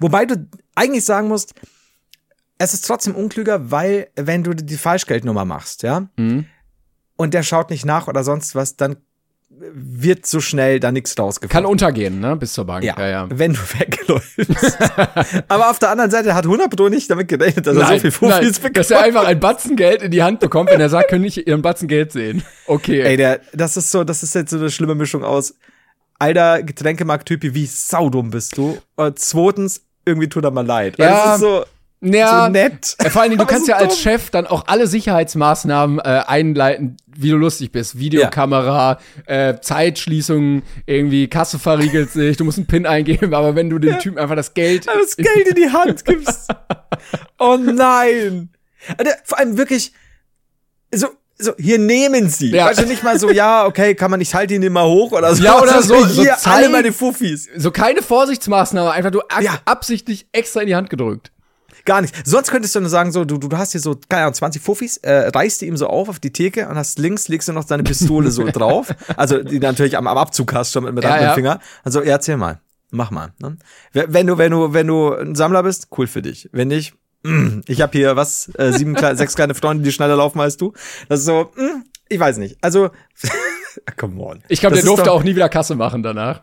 wobei 0.00 0.24
du 0.24 0.46
eigentlich 0.74 1.04
sagen 1.04 1.28
musst, 1.28 1.54
es 2.62 2.74
ist 2.74 2.86
trotzdem 2.86 3.14
unklüger, 3.14 3.70
weil 3.70 4.08
wenn 4.16 4.42
du 4.44 4.54
die 4.54 4.76
Falschgeldnummer 4.76 5.44
machst, 5.44 5.82
ja, 5.82 6.08
Mhm. 6.16 6.46
und 7.16 7.34
der 7.34 7.42
schaut 7.42 7.70
nicht 7.70 7.84
nach 7.84 8.08
oder 8.08 8.24
sonst 8.24 8.54
was, 8.54 8.76
dann 8.76 8.96
wird 9.74 10.24
so 10.26 10.40
schnell 10.40 10.80
da 10.80 10.90
nichts 10.90 11.14
Kann 11.14 11.24
rausgefunden. 11.26 11.66
untergehen, 11.70 12.20
ne? 12.20 12.34
Bis 12.36 12.54
zur 12.54 12.64
Bank. 12.64 12.82
Ja, 12.84 12.94
ja. 12.98 13.08
ja. 13.08 13.28
wenn 13.30 13.52
du 13.52 13.58
wegläufst. 13.78 14.38
Aber 15.48 15.70
auf 15.70 15.78
der 15.78 15.90
anderen 15.90 16.10
Seite 16.10 16.34
hat 16.34 16.44
100 16.46 16.74
Pro 16.74 16.88
nicht 16.88 17.10
damit 17.10 17.28
gerechnet, 17.28 17.66
dass 17.66 17.76
er 17.76 17.86
so 17.86 17.98
viel 17.98 18.10
Fufis 18.10 18.60
nein, 18.62 18.72
dass 18.72 18.90
er 18.90 18.98
bekommt. 19.02 19.04
einfach 19.16 19.24
ein 19.28 19.40
Batzen 19.40 19.76
Geld 19.76 20.02
in 20.02 20.10
die 20.10 20.22
Hand 20.22 20.40
bekommt, 20.40 20.70
wenn 20.70 20.80
er 20.80 20.88
sagt, 20.88 21.10
können 21.10 21.24
ich 21.24 21.46
ihren 21.46 21.60
Batzen 21.62 21.86
Geld 21.86 22.12
sehen. 22.12 22.42
Okay. 22.66 23.02
Ey, 23.02 23.16
der, 23.16 23.40
das 23.52 23.76
ist 23.76 23.90
so, 23.90 24.04
das 24.04 24.22
ist 24.22 24.34
jetzt 24.34 24.50
so 24.50 24.56
eine 24.56 24.70
schlimme 24.70 24.94
Mischung 24.94 25.22
aus 25.22 25.54
alter 26.18 26.62
Getränkemarkt-Typi, 26.62 27.52
wie 27.54 27.66
saudumm 27.66 28.30
bist 28.30 28.56
du. 28.56 28.78
Und 28.96 29.18
zweitens, 29.18 29.82
irgendwie 30.06 30.28
tut 30.28 30.44
er 30.44 30.50
mal 30.50 30.66
leid. 30.66 30.98
Weil 30.98 31.08
Ja. 31.08 31.36
so, 31.38 31.64
ja, 32.02 32.46
so 32.46 32.50
nett. 32.52 32.94
äh, 32.98 33.10
Vor 33.10 33.22
allen 33.22 33.30
Dingen, 33.30 33.40
du 33.40 33.46
kannst 33.50 33.66
so 33.66 33.72
ja 33.72 33.78
als 33.78 33.94
dumm. 33.94 34.02
Chef 34.02 34.30
dann 34.30 34.46
auch 34.46 34.64
alle 34.66 34.86
Sicherheitsmaßnahmen 34.86 35.98
äh, 36.00 36.02
einleiten, 36.26 36.96
wie 37.16 37.30
du 37.30 37.36
lustig 37.36 37.72
bist. 37.72 37.98
Videokamera, 37.98 38.98
äh, 39.26 39.54
Zeitschließung, 39.60 40.62
irgendwie 40.86 41.28
Kasse 41.28 41.58
verriegelt 41.58 42.10
sich, 42.12 42.36
du 42.36 42.44
musst 42.44 42.58
einen 42.58 42.66
PIN 42.66 42.86
eingeben, 42.86 43.34
aber 43.34 43.54
wenn 43.54 43.70
du 43.70 43.78
dem 43.78 43.98
Typen 43.98 44.18
einfach 44.18 44.36
das 44.36 44.54
Geld 44.54 44.86
das 44.86 45.16
Geld 45.16 45.48
in 45.48 45.54
die 45.54 45.70
Hand 45.70 46.04
gibst. 46.04 46.48
oh 47.38 47.56
nein. 47.56 48.50
Der- 49.00 49.18
Vor 49.24 49.38
allem 49.38 49.56
wirklich 49.56 49.92
so, 50.94 51.08
so, 51.38 51.52
hier 51.58 51.78
nehmen 51.78 52.28
Sie. 52.28 52.50
Ja. 52.50 52.66
Weißt 52.66 52.80
du, 52.82 52.86
nicht 52.86 53.02
mal 53.02 53.18
so, 53.18 53.30
ja, 53.30 53.64
okay, 53.66 53.94
kann 53.94 54.10
man 54.10 54.18
nicht, 54.18 54.34
halt 54.34 54.50
ihn 54.50 54.62
immer 54.62 54.84
hoch 54.84 55.12
oder 55.12 55.34
so. 55.34 55.42
Ja, 55.42 55.60
oder 55.60 55.82
so- 55.82 56.04
so 56.06 56.22
Hier, 56.22 56.32
alle 56.32 56.40
zeigen- 56.40 56.72
meine 56.72 56.92
Fuffis. 56.92 57.48
So 57.56 57.70
keine 57.70 58.02
Vorsichtsmaßnahme, 58.02 58.90
einfach 58.90 59.10
du 59.10 59.20
Ja. 59.40 59.58
absichtlich 59.64 60.26
extra 60.32 60.60
in 60.60 60.66
die 60.66 60.74
Hand 60.76 60.90
gedrückt. 60.90 61.30
Gar 61.84 62.02
nicht. 62.02 62.14
Sonst 62.26 62.50
könntest 62.50 62.74
du 62.74 62.80
nur 62.80 62.88
sagen, 62.90 63.10
so, 63.12 63.24
du, 63.24 63.38
du 63.38 63.56
hast 63.56 63.72
hier 63.72 63.80
so, 63.80 63.96
keine 64.08 64.22
Ahnung, 64.22 64.34
20 64.34 64.62
Fuffis, 64.62 64.98
äh, 64.98 65.28
reißt 65.28 65.60
die 65.60 65.66
ihm 65.66 65.76
so 65.76 65.88
auf 65.88 66.08
auf 66.08 66.20
die 66.20 66.32
Theke 66.32 66.68
und 66.68 66.76
hast 66.76 66.98
links, 66.98 67.28
legst 67.28 67.48
du 67.48 67.52
noch 67.52 67.64
deine 67.64 67.82
Pistole 67.82 68.30
so 68.30 68.44
drauf. 68.52 68.94
Also, 69.16 69.42
die 69.42 69.58
natürlich 69.58 69.96
am, 69.96 70.06
am 70.06 70.16
Abzug 70.18 70.52
hast 70.54 70.72
schon 70.72 70.84
mit, 70.84 70.94
mit 70.94 71.04
Ja, 71.04 71.10
anderen 71.10 71.28
ja. 71.28 71.34
Finger. 71.34 71.60
Also, 71.84 72.00
ja, 72.02 72.10
erzähl 72.12 72.36
mal. 72.36 72.60
Mach 72.90 73.10
mal. 73.10 73.32
Ne? 73.40 73.56
Wenn 73.92 74.26
du, 74.26 74.36
wenn 74.38 74.52
du, 74.52 74.72
wenn 74.74 74.86
du 74.86 75.14
ein 75.14 75.34
Sammler 75.34 75.62
bist, 75.62 75.88
cool 75.96 76.06
für 76.06 76.20
dich. 76.22 76.48
Wenn 76.52 76.68
nicht, 76.68 76.94
mm, 77.22 77.60
ich 77.66 77.80
habe 77.80 77.96
hier 77.96 78.16
was, 78.16 78.50
äh, 78.58 78.70
sieben, 78.72 78.96
sechs 79.16 79.34
kleine 79.34 79.54
Freunde, 79.54 79.82
die 79.82 79.92
schneller 79.92 80.16
laufen 80.16 80.40
als 80.40 80.56
du. 80.58 80.74
Das 81.08 81.20
ist 81.20 81.26
so, 81.26 81.50
mm, 81.56 81.84
ich 82.08 82.20
weiß 82.20 82.36
nicht. 82.36 82.58
Also, 82.60 82.90
come 83.96 84.20
on. 84.22 84.42
Ich 84.48 84.60
glaube, 84.60 84.76
der 84.76 84.84
durfte 84.84 85.06
doch- 85.06 85.14
auch 85.14 85.22
nie 85.22 85.34
wieder 85.34 85.48
Kasse 85.48 85.74
machen 85.74 86.02
danach. 86.02 86.42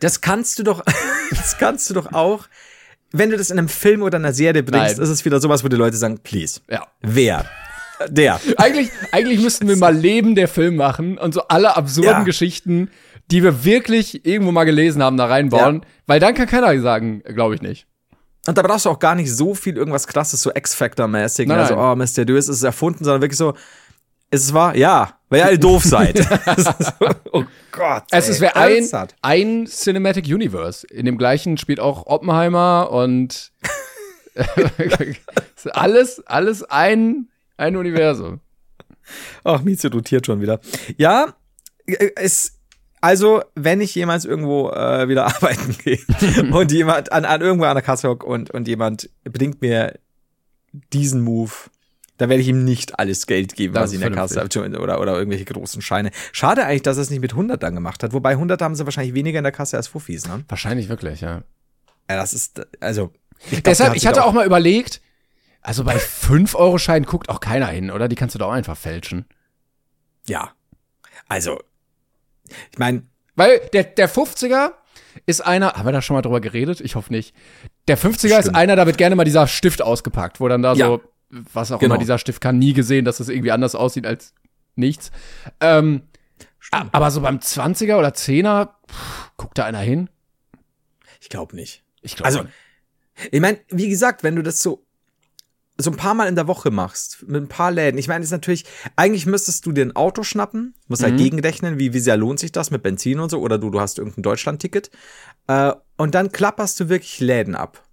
Das 0.00 0.20
kannst 0.20 0.58
du 0.58 0.64
doch, 0.64 0.82
das 1.30 1.56
kannst 1.58 1.88
du 1.88 1.94
doch 1.94 2.12
auch, 2.12 2.46
wenn 3.12 3.30
du 3.30 3.36
das 3.36 3.50
in 3.50 3.58
einem 3.58 3.68
Film 3.68 4.02
oder 4.02 4.16
einer 4.16 4.32
Serie 4.32 4.62
bringst, 4.62 4.96
Nein. 4.96 5.02
ist 5.02 5.08
es 5.08 5.24
wieder 5.24 5.40
sowas, 5.40 5.64
wo 5.64 5.68
die 5.68 5.76
Leute 5.76 5.96
sagen, 5.96 6.18
please. 6.22 6.60
Ja. 6.70 6.86
Wer? 7.00 7.46
Der. 8.08 8.40
Eigentlich, 8.56 8.90
eigentlich 9.12 9.40
müssten 9.40 9.66
wir 9.66 9.76
mal 9.76 9.94
Leben 9.96 10.34
der 10.34 10.48
Film 10.48 10.76
machen 10.76 11.18
und 11.18 11.34
so 11.34 11.42
alle 11.48 11.76
absurden 11.76 12.10
Ja. 12.10 12.22
Geschichten, 12.22 12.90
die 13.30 13.42
wir 13.42 13.64
wirklich 13.64 14.24
irgendwo 14.24 14.52
mal 14.52 14.64
gelesen 14.64 15.02
haben, 15.02 15.16
da 15.16 15.26
reinbauen. 15.26 15.84
Weil 16.06 16.20
dann 16.20 16.34
kann 16.34 16.46
keiner 16.46 16.80
sagen, 16.80 17.22
glaube 17.24 17.54
ich 17.54 17.62
nicht. 17.62 17.86
Und 18.46 18.56
da 18.56 18.62
brauchst 18.62 18.86
du 18.86 18.90
auch 18.90 18.98
gar 18.98 19.14
nicht 19.14 19.34
so 19.34 19.54
viel 19.54 19.76
irgendwas 19.76 20.06
krasses, 20.06 20.40
so 20.40 20.50
X-Factor-mäßig. 20.54 21.50
Also, 21.50 21.76
oh, 21.76 21.94
mysteriös 21.96 22.48
ist 22.48 22.56
es 22.56 22.62
erfunden, 22.62 23.04
sondern 23.04 23.20
wirklich 23.20 23.36
so, 23.36 23.54
es 24.30 24.52
wahr? 24.52 24.76
Ja, 24.76 25.18
weil 25.28 25.40
ihr 25.40 25.46
alle 25.46 25.58
doof 25.58 25.84
seid. 25.84 26.20
Oh 27.32 27.44
Gott. 27.70 28.04
Es 28.10 28.26
ey, 28.26 28.32
ist 28.32 28.40
wäre 28.40 28.56
ein, 28.56 28.88
ein 29.22 29.66
Cinematic 29.66 30.26
Universe. 30.26 30.86
In 30.86 31.06
dem 31.06 31.18
gleichen 31.18 31.58
spielt 31.58 31.78
auch 31.78 32.06
Oppenheimer 32.06 32.90
und 32.90 33.52
alles, 35.72 36.26
alles 36.26 36.62
ein, 36.64 37.28
ein 37.56 37.76
Universum. 37.76 38.40
Ach, 39.44 39.62
Mieze 39.62 39.90
rotiert 39.90 40.26
schon 40.26 40.40
wieder. 40.40 40.60
Ja, 40.96 41.34
äh, 41.86 42.10
es, 42.16 42.58
also, 43.00 43.42
wenn 43.54 43.80
ich 43.80 43.94
jemals 43.94 44.24
irgendwo 44.24 44.70
äh, 44.70 45.08
wieder 45.08 45.26
arbeiten 45.36 45.76
gehe 45.82 46.00
und 46.52 46.72
jemand 46.72 47.12
an, 47.12 47.24
an 47.24 47.40
irgendwo 47.40 47.66
an 47.66 47.74
der 47.74 47.82
Kasse 47.82 48.08
hockt 48.08 48.24
und, 48.24 48.50
und 48.50 48.66
jemand 48.66 49.10
bringt 49.24 49.60
mir 49.60 49.98
diesen 50.92 51.22
Move, 51.22 51.52
da 52.18 52.28
werde 52.28 52.42
ich 52.42 52.48
ihm 52.48 52.64
nicht 52.64 52.98
alles 52.98 53.26
Geld 53.26 53.54
geben, 53.56 53.74
Das 53.74 53.84
was 53.84 53.90
ist 53.90 53.98
ich 53.98 54.04
in 54.04 54.12
der 54.12 54.20
Kasse 54.20 54.40
habe 54.40 54.80
oder, 54.80 55.00
oder 55.00 55.16
irgendwelche 55.16 55.44
großen 55.46 55.80
Scheine. 55.80 56.10
Schade 56.32 56.64
eigentlich, 56.64 56.82
dass 56.82 56.98
er 56.98 57.02
es 57.02 57.10
nicht 57.10 57.20
mit 57.20 57.32
100 57.32 57.62
dann 57.62 57.74
gemacht 57.74 58.02
hat. 58.02 58.12
Wobei 58.12 58.30
100 58.30 58.60
haben 58.60 58.74
sie 58.74 58.84
wahrscheinlich 58.84 59.14
weniger 59.14 59.38
in 59.38 59.44
der 59.44 59.52
Kasse 59.52 59.76
als 59.76 59.88
Fuffis, 59.88 60.26
ne? 60.26 60.44
Wahrscheinlich 60.48 60.88
wirklich, 60.88 61.20
ja. 61.20 61.42
Ja, 62.10 62.16
das 62.16 62.32
ist, 62.34 62.66
also. 62.80 63.12
Ich 63.44 63.50
glaub, 63.50 63.64
Deshalb, 63.64 63.90
hat 63.90 63.96
ich 63.96 64.06
hatte 64.06 64.20
da 64.20 64.24
auch 64.24 64.32
mal 64.32 64.44
überlegt, 64.46 65.00
also 65.62 65.84
bei 65.84 65.96
5-Euro-Scheinen 65.96 67.06
guckt 67.06 67.28
auch 67.28 67.40
keiner 67.40 67.66
hin, 67.68 67.90
oder? 67.90 68.08
Die 68.08 68.16
kannst 68.16 68.34
du 68.34 68.38
doch 68.38 68.48
auch 68.48 68.52
einfach 68.52 68.76
fälschen. 68.76 69.26
Ja. 70.26 70.50
Also. 71.28 71.60
Ich 72.72 72.78
meine, 72.78 73.02
Weil 73.36 73.60
der, 73.72 73.84
der 73.84 74.08
50er 74.10 74.72
ist 75.26 75.40
einer, 75.42 75.74
haben 75.74 75.86
wir 75.86 75.92
da 75.92 76.02
schon 76.02 76.14
mal 76.14 76.22
drüber 76.22 76.40
geredet? 76.40 76.80
Ich 76.80 76.94
hoffe 76.94 77.12
nicht. 77.12 77.34
Der 77.86 77.98
50er 77.98 78.38
ist 78.38 78.44
Stimmt. 78.44 78.56
einer, 78.56 78.76
da 78.76 78.86
wird 78.86 78.98
gerne 78.98 79.14
mal 79.16 79.24
dieser 79.24 79.46
Stift 79.46 79.82
ausgepackt, 79.82 80.40
wo 80.40 80.48
dann 80.48 80.62
da 80.62 80.72
Ja. 80.74 80.86
so, 80.86 81.02
was 81.30 81.70
auch 81.72 81.78
Genau. 81.80 81.94
immer 81.94 81.98
dieser 81.98 82.18
Stift 82.18 82.40
kann, 82.40 82.58
nie 82.58 82.72
gesehen, 82.72 83.04
dass 83.04 83.20
es 83.20 83.28
irgendwie 83.28 83.52
anders 83.52 83.74
aussieht 83.74 84.06
als 84.06 84.34
nichts. 84.76 85.10
Ähm, 85.60 86.02
a- 86.70 86.86
aber 86.92 87.10
so 87.10 87.20
beim 87.20 87.38
20er 87.40 87.98
oder 87.98 88.10
10er, 88.14 88.74
pff, 88.90 89.30
guckt 89.36 89.58
da 89.58 89.64
einer 89.64 89.80
hin? 89.80 90.08
ich 91.20 91.28
glaube 91.28 91.56
nicht. 91.56 91.82
Ich 92.00 92.14
glaube 92.16 92.26
Also, 92.26 92.44
ich 93.32 93.40
meine, 93.40 93.58
wie 93.68 93.88
gesagt, 93.88 94.22
wenn 94.22 94.36
du 94.36 94.42
das 94.42 94.62
so 94.62 94.84
so 95.80 95.92
ein 95.92 95.96
paar 95.96 96.14
Mal 96.14 96.26
in 96.26 96.34
der 96.34 96.48
Woche 96.48 96.72
machst, 96.72 97.22
mit 97.28 97.40
ein 97.40 97.48
paar 97.48 97.70
Läden. 97.70 97.98
Ich 97.98 98.08
meine, 98.08 98.18
das 98.18 98.28
ist 98.28 98.32
natürlich, 98.32 98.64
eigentlich 98.96 99.26
müsstest 99.26 99.64
du 99.64 99.70
dir 99.70 99.84
ein 99.84 99.94
Auto 99.94 100.24
schnappen, 100.24 100.74
musst 100.88 101.02
Mhm. 101.02 101.06
halt 101.06 101.18
gegenrechnen, 101.18 101.78
wie, 101.78 101.92
wie 101.92 102.00
sehr 102.00 102.16
lohnt 102.16 102.40
sich 102.40 102.50
das 102.50 102.72
mit 102.72 102.82
Benzin 102.82 103.20
und 103.20 103.30
so, 103.30 103.38
oder 103.40 103.58
du, 103.58 103.70
du 103.70 103.78
hast 103.80 103.98
irgendein 103.98 104.22
Deutschland-Ticket. 104.24 104.90
Äh, 105.46 105.72
und 105.96 106.16
dann 106.16 106.32
klapperst 106.32 106.80
du 106.80 106.88
wirklich 106.88 107.20
Läden 107.20 107.54
ab. 107.54 107.84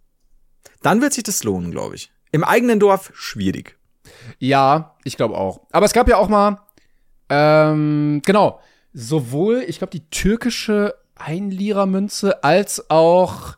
Dann 0.81 0.99
wird 0.99 1.13
sich 1.13 1.23
das 1.25 1.43
lohnen, 1.43 1.69
glaube 1.69 1.93
ich. 1.93 2.11
Im 2.35 2.43
eigenen 2.43 2.81
Dorf 2.81 3.13
schwierig. 3.15 3.77
Ja, 4.39 4.95
ich 5.05 5.15
glaube 5.15 5.37
auch. 5.37 5.61
Aber 5.71 5.85
es 5.85 5.93
gab 5.93 6.09
ja 6.09 6.17
auch 6.17 6.27
mal, 6.27 6.59
ähm, 7.29 8.21
genau, 8.25 8.59
sowohl, 8.91 9.63
ich 9.65 9.77
glaube, 9.77 9.91
die 9.91 10.05
türkische 10.09 10.95
Einlira-Münze 11.15 12.43
als 12.43 12.89
auch, 12.89 13.55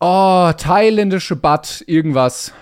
oh, 0.00 0.50
thailändische 0.56 1.36
Baht, 1.36 1.84
irgendwas. 1.86 2.52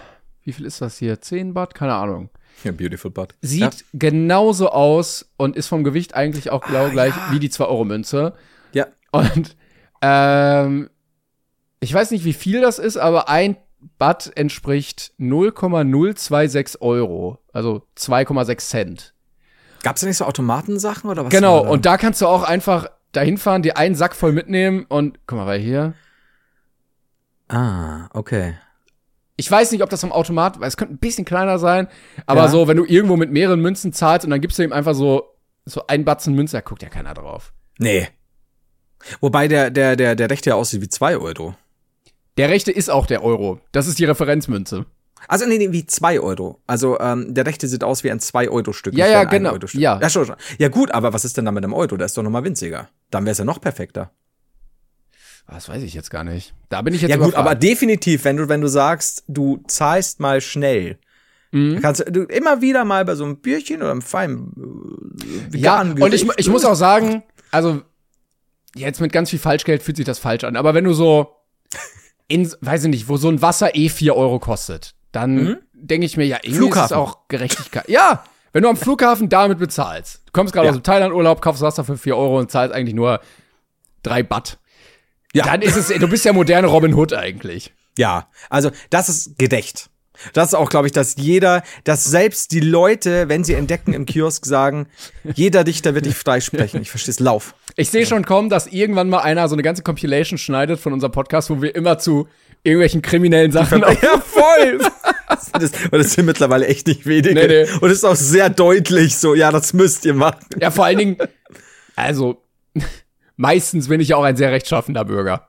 Wie 0.43 0.53
viel 0.53 0.67
ist 0.67 0.83
das 0.83 0.99
hier? 0.99 1.23
10 1.23 1.55
Baht? 1.55 1.75
Keine 1.75 1.95
Ahnung. 1.95 2.29
Ja, 2.65 2.73
beautiful 2.73 3.11
butt. 3.11 3.35
Sieht 3.41 3.63
Ja. 3.63 3.71
genauso 3.95 4.69
aus 4.71 5.33
und 5.39 5.57
ist 5.57 5.69
vom 5.69 5.85
Gewicht 5.85 6.15
eigentlich 6.15 6.51
auch 6.51 6.61
genau 6.67 6.91
gleich 6.91 7.15
wie 7.31 7.39
die 7.39 7.49
2-Euro-Münze. 7.51 8.35
ja. 8.75 8.89
Und 9.11 9.57
ähm, 10.03 10.91
ich 11.81 11.95
weiß 11.95 12.11
nicht, 12.11 12.25
wie 12.27 12.33
viel 12.35 12.61
das 12.61 12.79
ist, 12.79 12.97
aber 12.99 13.29
ein 13.31 13.57
Baht 13.99 14.33
entspricht 14.37 15.13
0,026 15.19 16.81
Euro, 16.83 17.39
also 17.53 17.87
2,6 17.99 18.59
Cent. 18.69 19.15
Gab's 19.83 20.01
da 20.01 20.07
nicht 20.07 20.17
so 20.17 20.25
Automatensachen 20.25 21.11
oder 21.11 21.25
was? 21.25 21.31
genau, 21.31 21.61
und 21.71 21.85
da 21.87 21.97
kannst 21.99 22.21
du 22.21 22.27
auch 22.27 22.43
einfach 22.43 22.87
dahin 23.13 23.39
fahren, 23.39 23.63
dir 23.63 23.77
einen 23.77 23.95
Sack 23.95 24.15
voll 24.15 24.33
mitnehmen 24.33 24.85
und 24.89 25.19
guck 25.27 25.39
mal, 25.39 25.47
weil 25.47 25.61
hier. 25.61 25.95
Ah, 27.49 28.09
okay. 28.15 28.55
Ich 29.37 29.51
weiß 29.51 29.73
nicht, 29.73 29.83
ob 29.83 29.91
das 29.91 30.01
vom 30.01 30.13
Automat, 30.13 30.61
weil 30.61 30.69
es 30.69 30.77
könnte 30.77 30.95
ein 30.95 30.99
bisschen 30.99 31.25
kleiner 31.25 31.59
sein, 31.59 31.89
aber 32.27 32.43
Ja. 32.43 32.49
so, 32.49 32.69
wenn 32.69 32.77
du 32.77 32.85
irgendwo 32.85 33.17
mit 33.17 33.31
mehreren 33.31 33.61
Münzen 33.61 33.93
zahlst 33.93 34.25
und 34.25 34.31
dann 34.31 34.41
gibst 34.41 34.59
du 34.59 34.63
ihm 34.63 34.73
einfach 34.73 34.95
so, 34.95 35.35
so 35.65 35.87
ein 35.87 36.05
Batzen 36.05 36.35
Münze, 36.35 36.57
da 36.57 36.61
guckt 36.61 36.83
ja 36.83 36.89
keiner 36.89 37.15
drauf. 37.15 37.53
Nee. 37.79 38.09
Wobei 39.21 39.49
der, 39.49 39.71
der, 39.71 39.97
der, 39.97 40.15
der 40.15 40.31
rechte 40.31 40.51
ja 40.51 40.57
aussieht 40.57 40.81
wie 40.81 40.89
zwei 40.89 41.17
Euro. 41.19 41.55
Der 42.37 42.49
rechte 42.49 42.73
ist 42.73 42.91
auch 42.91 43.07
der 43.07 43.23
Euro. 43.23 43.61
Das 43.73 43.87
ist 43.87 43.99
die 43.99 44.05
Referenzmünze. 44.05 44.87
Also 45.29 45.47
nee, 45.47 45.57
nee, 45.59 45.73
wie 45.73 45.87
zwei 45.87 46.21
Euro. 46.21 46.61
Also 46.67 46.99
ähm, 47.01 47.33
der 47.33 47.47
rechte 47.47 47.67
sieht 47.67 47.83
aus 47.85 48.05
wie 48.05 48.11
ein 48.11 48.19
2-Euro-Stück. 48.19 48.95
Ja, 48.95 49.05
nicht 49.07 49.13
ja, 49.13 49.21
ein 49.21 49.29
genau. 49.31 49.51
1-Euro-Stück. 49.53 49.81
Ja. 49.81 49.99
ja, 50.01 50.11
schon, 50.11 50.27
schon. 50.27 50.37
Ja 50.59 50.69
gut, 50.69 50.91
aber 50.91 51.13
was 51.13 51.25
ist 51.25 51.37
denn 51.37 51.45
da 51.47 51.53
mit 51.53 51.65
einem 51.65 51.73
Euro? 51.73 51.97
Der 51.97 52.07
ist 52.07 52.17
doch 52.17 52.23
noch 52.23 52.31
mal 52.31 52.45
winziger. 52.45 52.89
Dann 53.11 53.25
wäre 53.25 53.33
es 53.33 53.39
ja 53.39 53.45
noch 53.45 53.61
perfekter. 53.61 54.11
Das 55.47 55.69
weiß 55.69 55.83
ich 55.83 55.95
jetzt 55.95 56.11
gar 56.11 56.25
nicht. 56.25 56.55
Da 56.69 56.83
bin 56.83 56.95
ich 56.95 57.03
jetzt 57.03 57.11
ja 57.11 57.17
gut, 57.17 57.35
aber 57.35 57.55
definitiv, 57.55 58.25
wenn 58.25 58.37
du, 58.37 58.49
wenn 58.49 58.61
du 58.61 58.69
sagst, 58.69 59.25
du 59.29 59.63
zahlst 59.67 60.21
mal 60.21 60.41
schnell, 60.41 60.99
Mhm. 61.53 61.81
kannst 61.81 62.05
du 62.11 62.25
immer 62.25 62.63
wieder 62.63 62.85
mal 62.85 63.05
bei 63.05 63.15
so 63.15 63.23
einem 63.25 63.37
Bierchen 63.37 63.81
oder 63.81 63.93
einem 63.93 64.03
feinen 64.03 64.53
äh, 65.53 65.57
Ja, 65.57 65.83
und 65.83 66.13
ich, 66.13 66.27
ich 66.37 66.49
muss 66.49 66.65
auch 66.65 66.75
sagen, 66.75 67.23
also 67.53 67.81
jetzt 68.75 69.01
mit 69.01 69.13
ganz 69.13 69.31
viel 69.31 69.39
Falschgeld 69.39 69.81
fühlt 69.81 69.97
sich 69.97 70.05
das 70.05 70.19
falsch 70.19 70.43
an. 70.43 70.57
Aber 70.57 70.75
wenn 70.75 70.83
du 70.83 70.93
so 70.95 71.29
in, 72.29 72.51
weiß 72.61 72.85
ich 72.85 72.91
nicht, 72.91 73.09
wo 73.09 73.17
so 73.17 73.29
ein 73.29 73.43
Wasser 73.43 73.75
eh 73.77 73.89
4 73.89 74.17
Euro 74.17 74.39
kostet, 74.39 74.95
dann 75.13 75.59
denke 75.73 76.07
ich 76.07 76.17
mir, 76.17 76.25
ja, 76.27 76.37
irgendwie 76.39 76.49
ist 76.51 76.55
es 76.55 76.59
Flughafen. 76.59 76.97
auch 76.97 77.19
Gerechtigkeit. 77.29 77.89
ja, 77.89 78.25
wenn 78.53 78.63
du 78.63 78.69
am 78.69 78.77
Flughafen 78.77 79.29
damit 79.29 79.59
bezahlst. 79.59 80.23
Du 80.27 80.33
kommst 80.33 80.53
gerade 80.55 80.67
Ja. 80.67 80.71
aus 80.73 80.79
dem 80.79 80.83
Thailand-Urlaub, 80.85 81.41
kaufst 81.43 81.61
Wasser 81.63 81.85
für 81.85 81.97
4 81.99 82.17
Euro 82.17 82.39
und 82.39 82.51
zahlst 82.51 82.75
eigentlich 82.75 82.95
nur 82.95 83.21
3 84.05 84.23
Baht. 84.23 84.59
Ja. 85.35 85.45
Dann 85.45 85.63
ist 85.63 85.77
es, 85.77 85.89
du 85.89 86.09
bist 86.09 86.25
ja 86.25 86.33
moderne 86.33 86.69
Robin 86.69 86.95
Hood 86.95 87.13
eigentlich. 87.13 87.73
Ja, 87.99 88.29
also 88.51 88.71
das 88.91 89.09
ist 89.09 89.39
gerecht. 89.39 89.91
Das 90.33 90.49
ist 90.49 90.55
auch, 90.55 90.71
glaube 90.71 90.87
ich, 90.87 90.93
dass 90.93 91.17
jeder, 91.17 91.63
dass 91.85 92.05
selbst 92.05 92.53
die 92.53 92.61
Leute, 92.61 93.29
wenn 93.29 93.45
sie 93.45 93.55
entdecken 93.55 93.93
im 93.93 94.07
Kiosk, 94.07 94.47
sagen, 94.47 94.87
jeder 95.35 95.65
Dichter 95.65 95.95
wird 95.95 96.07
dich 96.07 96.17
freisprechen. 96.17 96.81
Ich 96.83 96.91
versteh's, 96.91 97.21
lauf. 97.21 97.55
Ich 97.77 97.91
sehe 97.91 98.07
schon 98.07 98.25
kommen, 98.25 98.49
dass 98.49 98.67
irgendwann 98.69 99.09
mal 99.09 99.21
einer 99.21 99.49
so 99.49 99.55
eine 99.55 99.63
ganze 99.63 99.83
Compilation 99.83 100.39
schneidet 100.39 100.79
von 100.79 100.93
unserem 100.93 101.13
Podcast, 101.13 101.51
wo 101.51 101.61
wir 101.61 101.75
immer 101.75 101.99
zu 101.99 102.29
irgendwelchen 102.63 103.03
kriminellen 103.03 103.53
Sachen 103.53 103.81
Ja, 103.81 104.19
voll. 104.21 104.79
Das, 105.53 105.73
und 105.91 105.93
das 105.93 106.13
sind 106.13 106.27
mittlerweile 106.27 106.67
echt 106.67 106.87
nicht 106.87 107.07
wenige. 107.07 107.35
Nee, 107.35 107.47
nee. 107.47 107.67
Und 107.81 107.91
es 107.91 107.99
ist 107.99 108.05
auch 108.05 108.15
sehr 108.17 108.49
deutlich 108.51 109.17
so, 109.17 109.35
ja, 109.35 109.51
das 109.51 109.73
müsst 109.73 110.05
ihr 110.05 110.15
machen. 110.15 110.47
Ja, 110.61 110.71
vor 110.71 110.85
allen 110.85 110.99
Dingen, 110.99 111.17
also 111.97 112.41
meistens 113.37 113.89
bin 113.89 114.01
ich 114.01 114.09
ja 114.09 114.17
auch 114.17 114.25
ein 114.25 114.37
sehr 114.37 114.53
rechtschaffender 114.53 115.05
Bürger. 115.05 115.49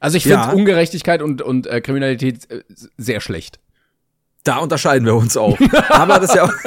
Also 0.00 0.16
ich 0.16 0.24
finde 0.24 0.38
Ja. 0.38 0.50
Ungerechtigkeit 0.52 1.22
und, 1.22 1.42
und 1.42 1.66
äh, 1.66 1.80
Kriminalität 1.80 2.50
äh, 2.50 2.62
sehr 2.96 3.20
schlecht. 3.20 3.60
Da 4.44 4.58
unterscheiden 4.58 5.06
wir 5.06 5.14
uns 5.14 5.36
auch. 5.36 5.58
Aber 5.90 6.18
das 6.18 6.30
ist 6.30 6.36
ja 6.36 6.44
auch. 6.44 6.52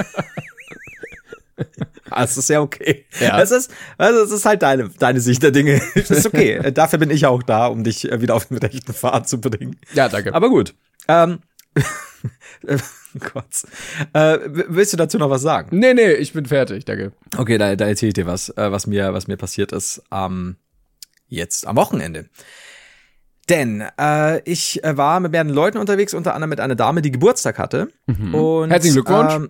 Das 2.08 2.38
ist 2.38 2.50
ja 2.50 2.62
okay. 2.62 3.06
Ja. 3.20 3.38
Das 3.38 3.52
ist, 3.52 3.70
also 3.98 4.22
das 4.22 4.32
ist 4.32 4.46
halt 4.46 4.62
deine, 4.62 4.88
deine 4.88 5.20
Sicht 5.20 5.44
der 5.44 5.52
Dinge. 5.52 5.82
Das 5.96 6.12
ist 6.12 6.26
okay. 6.26 6.72
Dafür 6.72 7.00
bin 7.00 7.10
ich 7.10 7.26
auch 7.26 7.44
da, 7.44 7.68
um 7.68 7.84
dich 7.84 8.10
äh, 8.10 8.22
wieder 8.22 8.36
auf 8.36 8.46
den 8.46 8.58
rechten 8.58 8.94
Pfad 8.94 9.28
zu 9.28 9.42
bringen. 9.42 9.78
Ja, 9.94 10.08
danke. 10.08 10.34
Aber 10.34 10.50
gut. 10.50 10.76
Ähm, 11.10 11.40
Gott. 13.34 13.66
Äh, 14.14 14.40
willst 14.46 14.94
du 14.94 14.98
dazu 14.98 15.18
noch 15.18 15.30
was 15.30 15.42
sagen? 15.42 15.78
Nee, 15.78 15.94
nee, 15.94 16.14
ich 16.14 16.32
bin 16.32 16.46
fertig, 16.46 16.86
danke. 16.86 17.12
Okay, 17.36 17.58
da, 17.58 17.76
da 17.76 17.86
erzähle 17.86 18.10
ich 18.10 18.14
dir 18.14 18.26
was, 18.26 18.50
äh, 18.50 18.72
was 18.72 18.88
mir, 18.88 19.14
was 19.14 19.28
mir 19.28 19.38
passiert 19.38 19.72
ist 19.74 20.02
ähm, 20.12 20.56
jetzt 21.28 21.68
am 21.68 21.76
Wochenende. 21.76 22.30
Denn 23.50 23.84
äh, 24.00 24.42
ich 24.50 24.84
äh, 24.84 24.98
war 24.98 25.20
mit 25.20 25.32
mehreren 25.32 25.50
Leuten 25.50 25.78
unterwegs, 25.78 26.14
unter 26.14 26.34
anderem 26.34 26.50
mit 26.50 26.60
einer 26.60 26.76
Dame, 26.76 27.02
die 27.02 27.12
Geburtstag 27.12 27.60
hatte. 27.60 27.90
Mhm. 28.08 28.34
Und, 28.34 28.70
Herzlichen 28.72 28.96
Glückwunsch. 28.96 29.34
Ähm, 29.36 29.50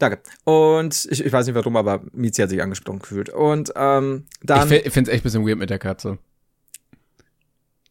Danke. 0.00 0.20
Und 0.44 1.08
ich, 1.10 1.24
ich 1.24 1.30
weiß 1.32 1.46
nicht 1.46 1.54
warum, 1.54 1.76
aber 1.76 2.02
Mizi 2.12 2.40
hat 2.40 2.48
sich 2.48 2.62
angesprochen 2.62 3.00
gefühlt. 3.00 3.28
Und 3.28 3.72
ähm, 3.76 4.26
dann. 4.42 4.72
Ich 4.72 4.92
finde 4.92 5.10
es 5.10 5.14
echt 5.14 5.22
ein 5.22 5.24
bisschen 5.24 5.46
weird 5.46 5.58
mit 5.58 5.68
der 5.68 5.78
Katze. 5.78 6.18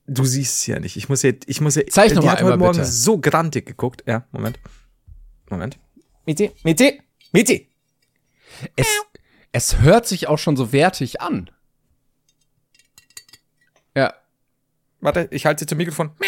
Du 0.07 0.25
siehst 0.25 0.57
es 0.59 0.65
ja 0.65 0.79
nicht. 0.79 0.97
Ich 0.97 1.07
muss 1.07 1.21
ja, 1.21 1.33
ich 1.45 1.61
muss 1.61 1.75
ja. 1.75 1.83
Zeig 1.87 2.15
noch 2.15 2.21
die 2.21 2.25
mal 2.25 2.31
hat 2.31 2.41
heute 2.41 2.53
einmal, 2.53 2.67
Morgen 2.69 2.79
bitte. 2.79 2.91
so 2.91 3.19
grantig 3.19 3.67
geguckt. 3.67 4.03
Ja, 4.07 4.25
Moment. 4.31 4.59
Moment. 5.51 5.77
Mizi, 6.25 6.51
Mizi, 6.63 6.99
Mizi. 7.31 7.69
Es, 8.75 8.87
es 9.51 9.79
hört 9.79 10.07
sich 10.07 10.27
auch 10.27 10.39
schon 10.39 10.57
so 10.57 10.71
wertig 10.71 11.21
an. 11.21 11.51
Ja. 13.95 14.15
Warte, 15.01 15.27
ich 15.31 15.45
halte 15.45 15.61
sie 15.61 15.65
zum 15.65 15.77
Mikrofon. 15.77 16.11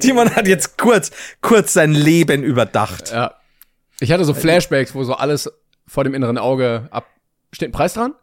Timon 0.00 0.34
hat 0.34 0.46
jetzt 0.46 0.78
kurz, 0.78 1.10
kurz 1.40 1.72
sein 1.72 1.92
Leben 1.92 2.42
überdacht. 2.42 3.10
Ja. 3.10 3.34
Ich 4.00 4.12
hatte 4.12 4.24
so 4.24 4.34
Flashbacks, 4.34 4.94
wo 4.94 5.02
so 5.04 5.14
alles 5.14 5.50
vor 5.86 6.04
dem 6.04 6.14
inneren 6.14 6.38
Auge 6.38 6.88
ab. 6.90 7.06
Steht 7.52 7.70
ein 7.70 7.72
Preis 7.72 7.94
dran? 7.94 8.14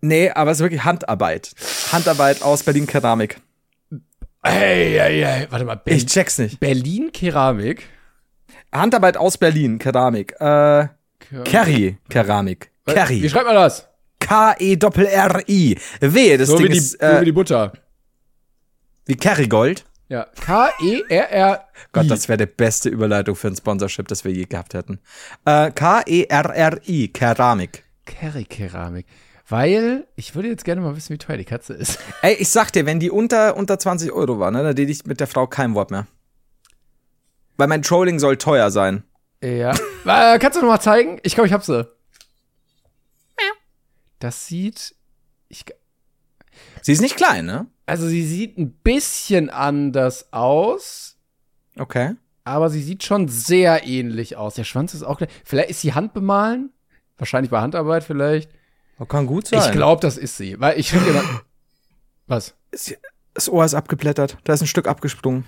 Nee, 0.00 0.30
aber 0.30 0.50
es 0.50 0.58
ist 0.58 0.62
wirklich 0.62 0.84
Handarbeit. 0.84 1.52
Handarbeit 1.92 2.42
aus 2.42 2.62
Berlin 2.62 2.86
Keramik. 2.86 3.40
Ey, 4.42 4.98
ey, 4.98 5.22
ey. 5.22 5.46
Warte 5.50 5.64
mal. 5.64 5.76
Ber 5.76 5.92
Ich 5.92 6.06
check's 6.06 6.38
nicht. 6.38 6.60
Berlin 6.60 7.10
Keramik. 7.12 7.88
Handarbeit 8.72 9.16
aus 9.16 9.38
Berlin 9.38 9.78
Keramik. 9.78 10.32
Äh, 10.40 10.88
Kerry 11.44 11.98
Keramik. 12.08 12.70
Wie 12.84 12.92
Kerry. 12.92 13.28
schreibt 13.28 13.46
man 13.46 13.56
das? 13.56 13.88
K-E-R-R-I. 14.26 15.78
Wehe, 16.00 16.38
das 16.38 16.48
So 16.48 16.56
Ding 16.58 16.66
wie, 16.66 16.72
die, 16.72 16.78
ist 16.78 16.92
so 16.92 17.06
äh, 17.06 17.20
wie 17.20 17.24
die 17.26 17.32
Butter. 17.32 17.72
wie 19.06 19.16
Kerrygold. 19.16 19.84
Ja. 20.08 20.22
E 20.24 20.40
K-E-R-R. 20.40 21.64
Gott, 21.92 22.10
das 22.10 22.28
wäre 22.28 22.38
die 22.38 22.46
beste 22.46 22.88
Überleitung 22.88 23.34
für 23.36 23.48
ein 23.48 23.56
Sponsorship, 23.56 24.08
das 24.08 24.24
wir 24.24 24.32
je 24.32 24.44
gehabt 24.44 24.74
hätten. 24.74 25.00
Äh, 25.44 25.70
K-E-R-R-I. 25.72 27.08
Keramik. 27.08 27.84
Kerry 28.04 28.44
Keramik. 28.44 29.06
Weil, 29.48 30.06
ich 30.16 30.34
würde 30.34 30.48
jetzt 30.48 30.64
gerne 30.64 30.80
mal 30.80 30.96
wissen, 30.96 31.12
wie 31.12 31.18
teuer 31.18 31.36
die 31.36 31.44
Katze 31.44 31.72
ist. 31.74 31.98
Ey, 32.22 32.34
ich 32.34 32.48
sag 32.48 32.72
dir, 32.72 32.84
wenn 32.86 32.98
die 33.00 33.10
unter, 33.10 33.56
unter 33.56 33.78
20 33.78 34.10
Euro 34.12 34.38
war, 34.40 34.50
ne, 34.50 34.62
dann 34.62 34.74
rede 34.76 34.90
ich 34.90 35.06
mit 35.06 35.20
der 35.20 35.26
Frau 35.28 35.46
kein 35.46 35.74
Wort 35.74 35.90
mehr. 35.92 36.06
Weil 37.56 37.68
mein 37.68 37.82
Trolling 37.82 38.18
soll 38.18 38.36
teuer 38.36 38.70
sein. 38.70 39.04
Ja. 39.42 39.70
äh, 40.04 40.38
kannst 40.38 40.56
du 40.56 40.62
noch 40.62 40.68
mal 40.68 40.80
zeigen? 40.80 41.18
Ich 41.22 41.34
glaube, 41.34 41.46
ich 41.46 41.52
hab 41.52 41.64
sie. 41.64 41.88
Das 44.18 44.46
sieht. 44.46 44.94
Ich, 45.48 45.64
Sie 46.82 46.92
ist 46.92 47.00
nicht 47.02 47.16
klein, 47.16 47.44
ne? 47.46 47.66
also, 47.84 48.06
sie 48.08 48.26
sieht 48.26 48.56
ein 48.58 48.72
bisschen 48.72 49.50
anders 49.50 50.32
aus, 50.32 51.16
Okay. 51.78 52.14
aber 52.44 52.70
sie 52.70 52.82
sieht 52.82 53.04
schon 53.04 53.28
sehr 53.28 53.86
ähnlich 53.86 54.36
aus. 54.36 54.54
Der 54.54 54.64
Schwanz 54.64 54.94
ist 54.94 55.02
auch 55.02 55.18
gleich. 55.18 55.30
Vielleicht 55.44 55.70
ist 55.70 55.82
sie 55.82 55.92
handbemalen? 55.94 56.72
Wahrscheinlich 57.18 57.50
bei 57.50 57.60
Handarbeit 57.60 58.04
vielleicht. 58.04 58.50
Kann 59.08 59.26
gut 59.26 59.48
sein. 59.48 59.60
Ich 59.60 59.70
glaube, 59.72 60.00
das 60.00 60.16
ist 60.16 60.36
sie. 60.38 60.58
Weil 60.58 60.80
ich 60.80 60.90
finde 60.90 61.10
immer. 61.10 61.22
Was? 62.26 62.54
Das 63.34 63.48
Ohr 63.50 63.64
ist 63.64 63.74
abgeblättert. 63.74 64.38
Da 64.44 64.54
ist 64.54 64.62
ein 64.62 64.66
Stück 64.66 64.88
abgesprungen. 64.88 65.44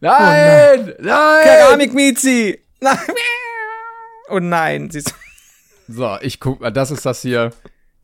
Nein! 0.00 0.94
nein! 1.00 1.42
Keramik 1.44 1.92
Mizi! 1.94 2.60
Nein. 2.80 2.96
Oh 4.32 4.38
nein, 4.38 4.88
sie 4.90 4.98
ist 4.98 5.12
So, 5.92 6.16
ich 6.20 6.38
guck 6.40 6.60
mal, 6.60 6.70
das 6.70 6.90
ist 6.90 7.04
das 7.04 7.22
hier. 7.22 7.50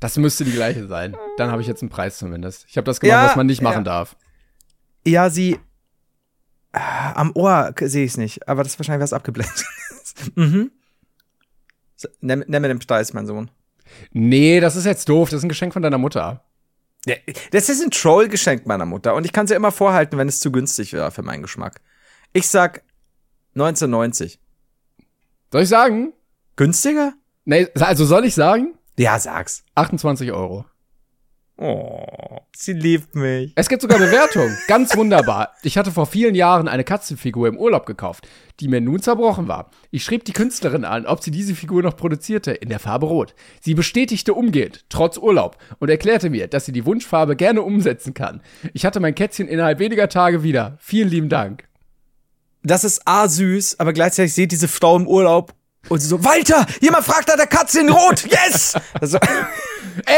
Das 0.01 0.17
müsste 0.17 0.45
die 0.45 0.53
gleiche 0.53 0.87
sein. 0.89 1.17
Dann 1.37 1.51
habe 1.51 1.63
ich 1.63 1.69
jetzt 1.69 1.83
einen 1.83 1.89
Preis 1.89 2.19
zumindest. 2.19 2.67
Ich 2.69 2.77
habe 2.77 2.85
das 2.85 3.01
gemacht, 3.01 3.13
Ja, 3.13 3.27
was 3.29 3.37
man 3.37 3.47
nicht 3.47 3.63
machen 3.63 3.79
ja. 3.79 3.83
darf. 3.85 4.17
Ja, 5.07 5.31
sie. 5.31 5.59
Ah, 6.73 7.13
Am 7.13 7.33
Ohr 7.35 7.73
sehe 7.81 8.05
ich 8.05 8.11
es 8.13 8.17
nicht, 8.17 8.49
aber 8.49 8.63
das 8.63 8.73
ist 8.73 8.79
wahrscheinlich 8.79 9.03
was 9.03 9.13
abgeblendet. 9.13 9.65
mhm. 10.35 10.71
So, 11.97 12.09
Nimm, 12.21 12.45
nimm 12.47 12.61
mir 12.63 12.69
den 12.69 12.79
Preis, 12.81 13.13
mein 13.15 13.27
Sohn. 13.27 13.51
Nee, 14.13 14.61
das 14.61 14.77
ist 14.77 14.85
jetzt 14.85 15.09
doof. 15.09 15.31
Das 15.31 15.39
ist 15.39 15.45
ein 15.45 15.49
Geschenk 15.49 15.73
von 15.73 15.83
deiner 15.83 15.97
Mutter. 15.99 16.43
Ja, 17.07 17.15
Das 17.53 17.69
ist 17.69 17.83
ein 17.83 17.93
Troll-Geschenk 17.93 18.67
meiner 18.67 18.85
Mutter 18.85 19.15
und 19.15 19.25
ich 19.25 19.33
kann 19.33 19.47
sie 19.47 19.55
immer 19.55 19.71
vorhalten, 19.71 20.19
wenn 20.19 20.29
es 20.29 20.41
zu 20.41 20.51
günstig 20.51 20.93
wäre 20.93 21.13
für 21.13 21.23
meinen 21.23 21.43
Geschmack. 21.43 21.81
Ich 22.33 22.49
sag 22.49 22.83
1990. 23.55 24.41
Soll 25.53 25.63
ich 25.63 25.69
sagen? 25.69 26.13
Günstiger? 26.57 27.15
Nee, 27.47 27.69
also 27.79 28.05
soll 28.05 28.25
ich 28.25 28.35
sagen? 28.35 28.75
Ja, 28.99 29.19
sag's. 29.19 29.65
28 29.77 30.33
Euro. 30.33 30.65
Oh, 31.59 32.41
sie 32.55 32.75
liebt 32.75 33.15
mich. 33.15 33.53
Es 33.55 33.69
gibt 33.69 33.81
sogar 33.81 33.99
Bewertungen. 33.99 34.59
Ganz 34.69 34.95
wunderbar. 34.97 35.53
Ich 35.63 35.79
hatte 35.79 35.93
vor 35.93 36.07
vielen 36.07 36.35
Jahren 36.35 36.67
eine 36.67 36.83
Katzenfigur 36.83 37.49
im 37.49 37.57
Urlaub 37.57 37.87
gekauft, 37.87 38.29
die 38.59 38.69
mir 38.69 38.81
nun 38.81 39.01
zerbrochen 39.01 39.47
war. 39.47 39.71
Ich 39.91 40.05
schrieb 40.05 40.25
die 40.25 40.33
Künstlerin 40.33 40.85
an, 40.85 41.07
ob 41.07 41.23
sie 41.23 41.31
diese 41.31 41.55
Figur 41.55 41.83
noch 41.83 41.97
produzierte, 41.97 42.51
in 42.51 42.69
der 42.69 42.81
Farbe 42.81 43.07
Rot. 43.07 43.35
Sie 43.61 43.75
bestätigte 43.75 44.35
umgehend, 44.35 44.85
trotz 44.89 45.17
Urlaub, 45.17 45.57
und 45.79 45.89
erklärte 45.89 46.29
mir, 46.29 46.49
dass 46.49 46.67
sie 46.67 46.73
die 46.73 46.85
Wunschfarbe 46.85 47.37
gerne 47.37 47.63
umsetzen 47.63 48.13
kann. 48.13 48.43
Ich 48.75 48.85
hatte 48.85 49.01
mein 49.01 49.15
Kätzchen 49.15 49.49
innerhalb 49.49 49.79
weniger 49.79 50.09
Tage 50.09 50.43
wieder. 50.43 50.77
Vielen 50.81 51.09
lieben 51.09 51.29
Dank. 51.29 51.69
Das 52.65 52.83
ist 52.83 53.03
A 53.07 53.29
süß, 53.29 53.79
aber 53.79 53.93
gleichzeitig 53.93 54.35
seht 54.35 54.51
diese 54.51 54.69
Frau 54.69 54.97
im 54.97 55.07
Urlaub 55.07 55.55
und 55.89 56.01
sie 56.01 56.09
so, 56.09 56.23
Walter, 56.25 56.67
jemand 56.81 57.05
fragt 57.05 57.29
nach 57.29 57.37
der 57.37 57.47
Katze 57.47 57.81
in 57.81 57.89
Rot, 57.89 58.27
yes! 58.31 58.75
Also, 59.01 59.19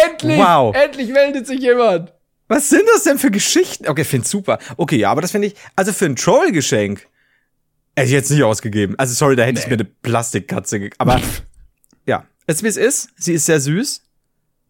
Endlich! 0.07 0.39
Wow. 0.39 0.75
Endlich 0.75 1.11
meldet 1.11 1.47
sich 1.47 1.61
jemand! 1.61 2.13
was 2.49 2.71
sind 2.71 2.85
das 2.95 3.05
denn 3.05 3.19
für 3.19 3.31
Geschichten? 3.31 3.87
Okay, 3.87 4.03
ich 4.03 4.09
find's 4.09 4.31
super. 4.31 4.59
Okay, 4.77 4.97
ja, 4.97 5.11
aber 5.11 5.21
das 5.21 5.31
finde 5.31 5.49
ich, 5.49 5.55
also 5.77 5.93
für 5.93 6.07
ein 6.07 6.17
Troll-Geschenk 6.17 7.07
hätte 7.95 8.07
ich 8.07 8.13
jetzt 8.13 8.31
nicht 8.31 8.43
ausgegeben. 8.43 8.95
Also 8.99 9.15
sorry, 9.15 9.37
da 9.37 9.45
hätte 9.45 9.61
ich 9.61 9.67
mir 9.67 9.75
eine 9.75 9.85
Plastikkatze 9.85 10.79
gegeben. 10.81 10.97
Aber 10.99 11.21
ja, 12.07 12.25
es 12.47 12.57
ist 12.57 12.63
wie 12.63 12.69
es 12.69 12.77
ist. 12.77 13.09
Sie 13.17 13.35
ist 13.35 13.47
sehr 13.47 13.61
süß. 13.61 14.03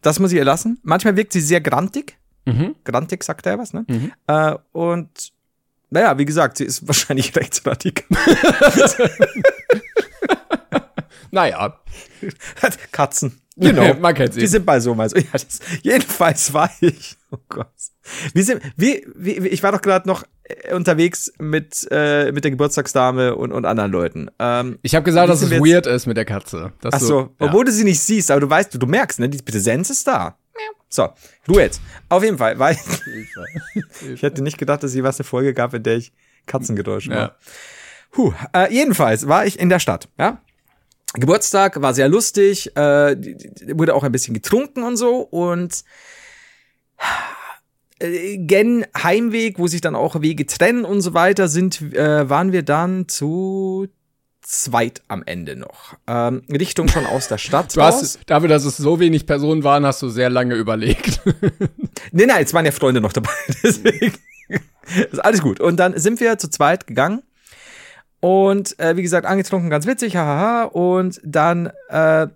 Das 0.01 0.19
muss 0.19 0.31
ich 0.31 0.37
ihr 0.37 0.45
lassen. 0.45 0.79
Manchmal 0.83 1.15
wirkt 1.15 1.33
sie 1.33 1.41
sehr 1.41 1.61
grantig. 1.61 2.17
Mhm. 2.45 2.75
Grantig 2.83 3.23
sagt 3.23 3.45
er 3.45 3.57
was, 3.57 3.73
ne? 3.73 3.85
Äh, 4.27 4.55
und 4.71 5.31
naja, 5.89 6.17
wie 6.17 6.25
gesagt, 6.25 6.57
sie 6.57 6.65
ist 6.65 6.87
wahrscheinlich 6.87 7.35
rechtsradikal. 7.35 8.05
Naja. 11.31 11.79
Katzen. 12.91 13.39
Genau. 13.55 13.93
Man 13.99 14.13
kennt 14.15 14.33
sie. 14.33 14.39
Die 14.39 14.47
sind 14.47 14.65
bei 14.65 14.79
so 14.79 14.95
mal 14.95 15.09
so. 15.09 15.17
Ja, 15.17 15.25
das, 15.33 15.59
jedenfalls 15.81 16.53
war 16.53 16.71
ich. 16.81 17.17
Oh 17.31 17.37
Gott. 17.49 17.67
Wir 18.33 18.43
sind, 18.43 18.61
wie, 18.77 19.05
wie, 19.15 19.33
ich 19.49 19.61
war 19.61 19.71
doch 19.71 19.81
gerade 19.81 20.07
noch 20.07 20.23
äh, 20.43 20.73
unterwegs 20.73 21.31
mit, 21.37 21.87
äh, 21.91 22.31
mit 22.31 22.43
der 22.43 22.51
Geburtstagsdame 22.51 23.35
und, 23.35 23.51
und 23.51 23.65
anderen 23.65 23.91
Leuten. 23.91 24.31
Ähm, 24.39 24.79
Ich 24.81 24.95
habe 24.95 25.03
gesagt, 25.03 25.27
Wie 25.27 25.31
dass 25.31 25.41
es 25.41 25.51
jetzt- 25.51 25.61
weird 25.63 25.85
ist 25.87 26.05
mit 26.07 26.17
der 26.17 26.25
Katze. 26.25 26.71
Dass 26.81 26.93
ach 26.95 26.99
so, 26.99 27.19
ja. 27.21 27.29
obwohl 27.39 27.65
du 27.65 27.71
sie 27.71 27.83
nicht 27.83 27.99
siehst, 27.99 28.31
aber 28.31 28.39
du 28.41 28.49
weißt, 28.49 28.73
du, 28.73 28.77
du 28.77 28.87
merkst, 28.87 29.19
ne, 29.19 29.29
die 29.29 29.41
Präsenz 29.41 29.89
ist 29.89 30.07
da. 30.07 30.37
So, 30.91 31.09
du 31.45 31.59
jetzt. 31.59 31.81
Auf 32.07 32.23
jeden 32.23 32.39
Fall, 32.39 32.57
weil 32.57 32.75
ich 34.13 34.23
hätte 34.23 34.41
nicht 34.41 34.57
gedacht, 34.57 34.81
dass 34.81 34.89
es 34.91 34.95
jeweils 34.95 35.19
eine 35.19 35.25
Folge 35.25 35.53
gab, 35.53 35.73
in 35.75 35.83
der 35.83 35.97
ich 35.97 36.11
Katzengeräusche 36.47 37.11
Ja. 37.11 37.15
mache. 37.21 37.35
Puh, 38.11 38.33
äh, 38.53 38.73
jedenfalls 38.73 39.27
war 39.27 39.45
ich 39.45 39.59
in 39.59 39.69
der 39.69 39.77
Stadt, 39.77 40.09
ja. 40.17 40.41
Geburtstag 41.13 41.81
war 41.81 41.93
sehr 41.93 42.07
lustig, 42.07 42.75
äh, 42.75 43.15
wurde 43.75 43.95
auch 43.95 44.03
ein 44.03 44.11
bisschen 44.11 44.33
getrunken 44.33 44.83
und 44.83 44.95
so 44.95 45.17
und 45.21 45.83
äh, 47.99 48.37
gen 48.37 48.85
Heimweg, 48.95 49.59
wo 49.59 49.67
sich 49.67 49.81
dann 49.81 49.95
auch 49.95 50.21
Wege 50.21 50.45
trennen 50.45 50.85
und 50.85 51.01
so 51.01 51.13
weiter, 51.13 51.47
sind, 51.47 51.81
äh, 51.93 52.29
waren 52.29 52.51
wir 52.51 52.63
dann 52.63 53.07
zu 53.07 53.87
zweit 54.41 55.01
am 55.07 55.23
Ende 55.25 55.55
noch. 55.55 55.95
Ähm, 56.07 56.41
Richtung 56.49 56.87
schon 56.87 57.05
aus 57.05 57.27
der 57.27 57.37
Stadt. 57.37 57.73
Du 57.75 57.81
raus. 57.81 58.01
hast, 58.01 58.19
dafür, 58.25 58.49
dass 58.49 58.65
es 58.65 58.77
so 58.77 58.99
wenig 58.99 59.25
Personen 59.25 59.63
waren, 59.63 59.85
hast 59.85 60.01
du 60.01 60.09
sehr 60.09 60.29
lange 60.29 60.55
überlegt. 60.55 61.21
Nee, 62.11 62.25
nein, 62.25 62.39
jetzt 62.39 62.53
waren 62.53 62.65
ja 62.65 62.71
Freunde 62.71 63.01
noch 63.01 63.13
dabei. 63.13 63.29
Deswegen 63.63 64.13
ist 65.11 65.19
alles 65.19 65.41
gut. 65.41 65.59
Und 65.59 65.77
dann 65.77 65.95
sind 65.99 66.19
wir 66.19 66.37
zu 66.39 66.49
zweit 66.49 66.87
gegangen. 66.87 67.21
Und 68.21 68.77
äh, 68.79 68.97
wie 68.97 69.01
gesagt, 69.01 69.25
angetrunken, 69.25 69.69
ganz 69.69 69.85
witzig, 69.85 70.15
hahaha. 70.15 70.65
Und 70.65 71.21
dann 71.23 71.71
äh, 71.89 72.27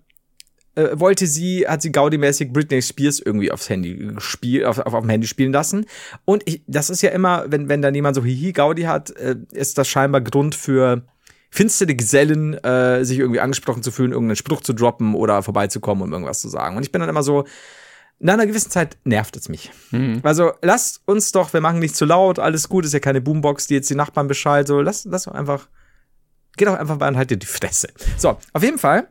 äh, 0.75 0.99
wollte 0.99 1.27
sie, 1.27 1.67
hat 1.67 1.81
sie 1.81 1.91
Gaudi-mäßig 1.91 2.51
Britney 2.51 2.81
Spears 2.81 3.19
irgendwie 3.19 3.51
aufs 3.51 3.69
Handy 3.69 3.95
gespielt, 3.95 4.65
auf, 4.65 4.79
auf, 4.79 4.93
auf 4.93 5.01
dem 5.01 5.09
Handy 5.09 5.27
spielen 5.27 5.51
lassen. 5.51 5.85
Und 6.25 6.43
ich, 6.45 6.63
das 6.67 6.89
ist 6.89 7.01
ja 7.01 7.09
immer, 7.11 7.45
wenn, 7.47 7.69
wenn 7.69 7.81
dann 7.81 7.95
jemand 7.95 8.15
so 8.15 8.23
Hihi 8.23 8.53
Gaudi 8.53 8.83
hat, 8.83 9.11
äh, 9.11 9.35
ist 9.51 9.77
das 9.77 9.87
scheinbar 9.87 10.21
Grund 10.21 10.55
für 10.55 11.03
finstere 11.49 11.93
Gesellen, 11.93 12.55
äh, 12.63 13.05
sich 13.05 13.19
irgendwie 13.19 13.39
angesprochen 13.39 13.83
zu 13.83 13.91
fühlen, 13.91 14.11
irgendeinen 14.11 14.37
Spruch 14.37 14.61
zu 14.61 14.73
droppen 14.73 15.13
oder 15.13 15.43
vorbeizukommen, 15.43 16.03
um 16.03 16.11
irgendwas 16.11 16.41
zu 16.41 16.49
sagen. 16.49 16.75
Und 16.75 16.83
ich 16.83 16.91
bin 16.91 16.99
dann 16.99 17.09
immer 17.09 17.21
so, 17.21 17.45
nach 18.23 18.35
einer 18.35 18.47
gewissen 18.47 18.71
Zeit 18.71 18.97
nervt 19.03 19.35
es 19.35 19.49
mich. 19.49 19.71
Mhm. 19.91 20.21
Also 20.23 20.53
lasst 20.61 21.01
uns 21.05 21.31
doch, 21.33 21.51
wir 21.51 21.59
machen 21.59 21.79
nicht 21.79 21.95
zu 21.95 22.05
laut, 22.05 22.39
alles 22.39 22.69
gut, 22.69 22.85
ist 22.85 22.93
ja 22.93 22.99
keine 22.99 23.21
Boombox, 23.21 23.67
die 23.67 23.75
jetzt 23.75 23.89
die 23.89 23.95
Nachbarn 23.95 24.27
Bescheid, 24.27 24.65
so 24.65 24.79
lass, 24.81 25.03
lass 25.05 25.23
doch 25.23 25.33
einfach, 25.33 25.67
geht 26.55 26.69
doch 26.69 26.79
einfach 26.79 26.97
mal 26.97 27.09
und 27.09 27.17
halt 27.17 27.31
dir 27.31 27.37
die 27.37 27.45
Fresse. 27.45 27.89
So, 28.17 28.37
auf 28.53 28.63
jeden 28.63 28.79
Fall 28.79 29.09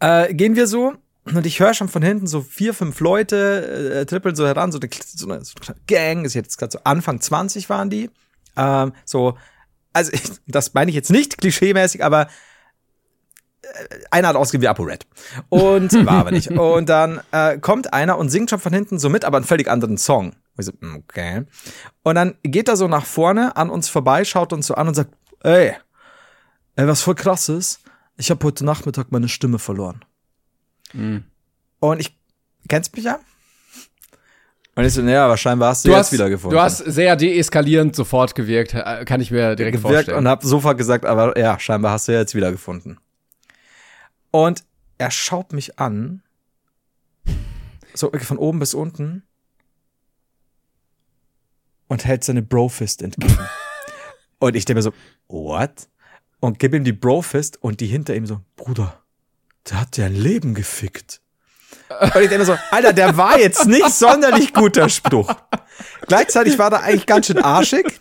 äh, 0.00 0.34
gehen 0.34 0.56
wir 0.56 0.66
so 0.66 0.94
und 1.24 1.46
ich 1.46 1.60
höre 1.60 1.74
schon 1.74 1.88
von 1.88 2.02
hinten 2.02 2.26
so 2.26 2.40
vier, 2.40 2.74
fünf 2.74 2.98
Leute 2.98 4.00
äh, 4.00 4.06
trippeln 4.06 4.34
so 4.34 4.46
heran, 4.46 4.72
so 4.72 4.80
eine, 4.80 4.90
so 4.92 5.30
eine, 5.30 5.44
so 5.44 5.54
eine 5.64 5.76
Gang, 5.86 6.24
ist 6.24 6.34
jetzt 6.34 6.58
gerade 6.58 6.72
so 6.72 6.80
Anfang 6.82 7.20
20 7.20 7.70
waren 7.70 7.88
die. 7.88 8.10
Ähm, 8.56 8.92
so, 9.04 9.38
also 9.92 10.12
ich, 10.12 10.22
das 10.48 10.74
meine 10.74 10.90
ich 10.90 10.96
jetzt 10.96 11.10
nicht 11.10 11.38
klischeemäßig, 11.38 12.02
aber 12.02 12.26
einer 14.10 14.28
hat 14.28 14.36
ausgegeben 14.36 14.62
wie 14.62 14.68
ApoRed. 14.68 15.06
Und 15.48 15.92
war 16.06 16.18
aber 16.20 16.30
nicht. 16.30 16.50
Und 16.50 16.88
dann 16.88 17.20
äh, 17.32 17.58
kommt 17.58 17.92
einer 17.92 18.18
und 18.18 18.28
singt 18.28 18.50
schon 18.50 18.58
von 18.58 18.72
hinten 18.72 18.98
so 18.98 19.08
mit, 19.08 19.24
aber 19.24 19.38
einen 19.38 19.46
völlig 19.46 19.68
anderen 19.68 19.98
Song. 19.98 20.32
Und 20.56 20.64
so, 20.64 20.72
hm, 20.80 20.96
okay. 20.96 21.44
Und 22.02 22.14
dann 22.14 22.34
geht 22.42 22.68
er 22.68 22.76
so 22.76 22.88
nach 22.88 23.06
vorne 23.06 23.56
an 23.56 23.70
uns 23.70 23.88
vorbei, 23.88 24.24
schaut 24.24 24.52
uns 24.52 24.66
so 24.66 24.74
an 24.74 24.88
und 24.88 24.94
sagt, 24.94 25.10
ey, 25.42 25.74
ey 26.76 26.86
was 26.86 27.02
voll 27.02 27.14
krass 27.14 27.48
ist, 27.48 27.80
ich 28.16 28.30
habe 28.30 28.44
heute 28.44 28.64
Nachmittag 28.64 29.10
meine 29.10 29.28
Stimme 29.28 29.58
verloren. 29.58 30.04
Mhm. 30.92 31.24
Und 31.78 32.00
ich, 32.00 32.16
kennst 32.68 32.94
mich 32.94 33.04
ja? 33.04 33.20
Und 34.76 34.84
ich 34.84 34.92
so, 34.92 35.02
naja, 35.02 35.28
wahrscheinlich 35.28 35.66
hast 35.66 35.84
du, 35.84 35.88
du 35.88 35.94
jetzt 35.94 36.06
hast, 36.06 36.12
wieder 36.12 36.30
gefunden. 36.30 36.54
Du 36.54 36.62
hast 36.62 36.78
sehr 36.78 37.16
deeskalierend 37.16 37.96
sofort 37.96 38.34
gewirkt, 38.34 38.74
äh, 38.74 39.04
kann 39.04 39.20
ich 39.20 39.30
mir 39.30 39.56
direkt 39.56 39.78
gewirkt 39.78 39.94
vorstellen. 39.94 40.18
Und 40.18 40.28
hab 40.28 40.42
sofort 40.42 40.78
gesagt, 40.78 41.04
aber 41.04 41.36
ja, 41.38 41.58
scheinbar 41.58 41.92
hast 41.92 42.08
du 42.08 42.12
jetzt 42.12 42.34
wieder 42.34 42.50
gefunden. 42.50 42.98
Und 44.30 44.64
er 44.98 45.10
schaut 45.10 45.52
mich 45.52 45.78
an, 45.78 46.22
so 47.94 48.10
von 48.10 48.38
oben 48.38 48.58
bis 48.58 48.74
unten, 48.74 49.22
und 51.88 52.04
hält 52.04 52.22
seine 52.22 52.42
Brofist 52.42 53.02
entgegen. 53.02 53.36
und 54.38 54.54
ich 54.54 54.64
denke 54.64 54.78
mir 54.78 54.82
so, 54.82 54.92
what? 55.26 55.88
Und 56.38 56.58
gib 56.58 56.72
ihm 56.72 56.84
die 56.84 56.92
Brofist 56.92 57.62
und 57.62 57.80
die 57.80 57.86
hinter 57.86 58.14
ihm 58.14 58.26
so, 58.26 58.40
Bruder, 58.56 59.02
der 59.68 59.80
hat 59.80 59.96
ja 59.96 60.06
ein 60.06 60.14
Leben 60.14 60.54
gefickt. 60.54 61.20
Und 61.88 62.22
ich 62.22 62.28
denke 62.28 62.44
so, 62.44 62.56
Alter, 62.70 62.92
der 62.92 63.16
war 63.16 63.38
jetzt 63.38 63.66
nicht 63.66 63.90
sonderlich 63.90 64.54
guter 64.54 64.88
Spruch. 64.88 65.34
Gleichzeitig 66.06 66.58
war 66.58 66.70
der 66.70 66.82
eigentlich 66.82 67.06
ganz 67.06 67.26
schön 67.26 67.38
arschig. 67.38 68.00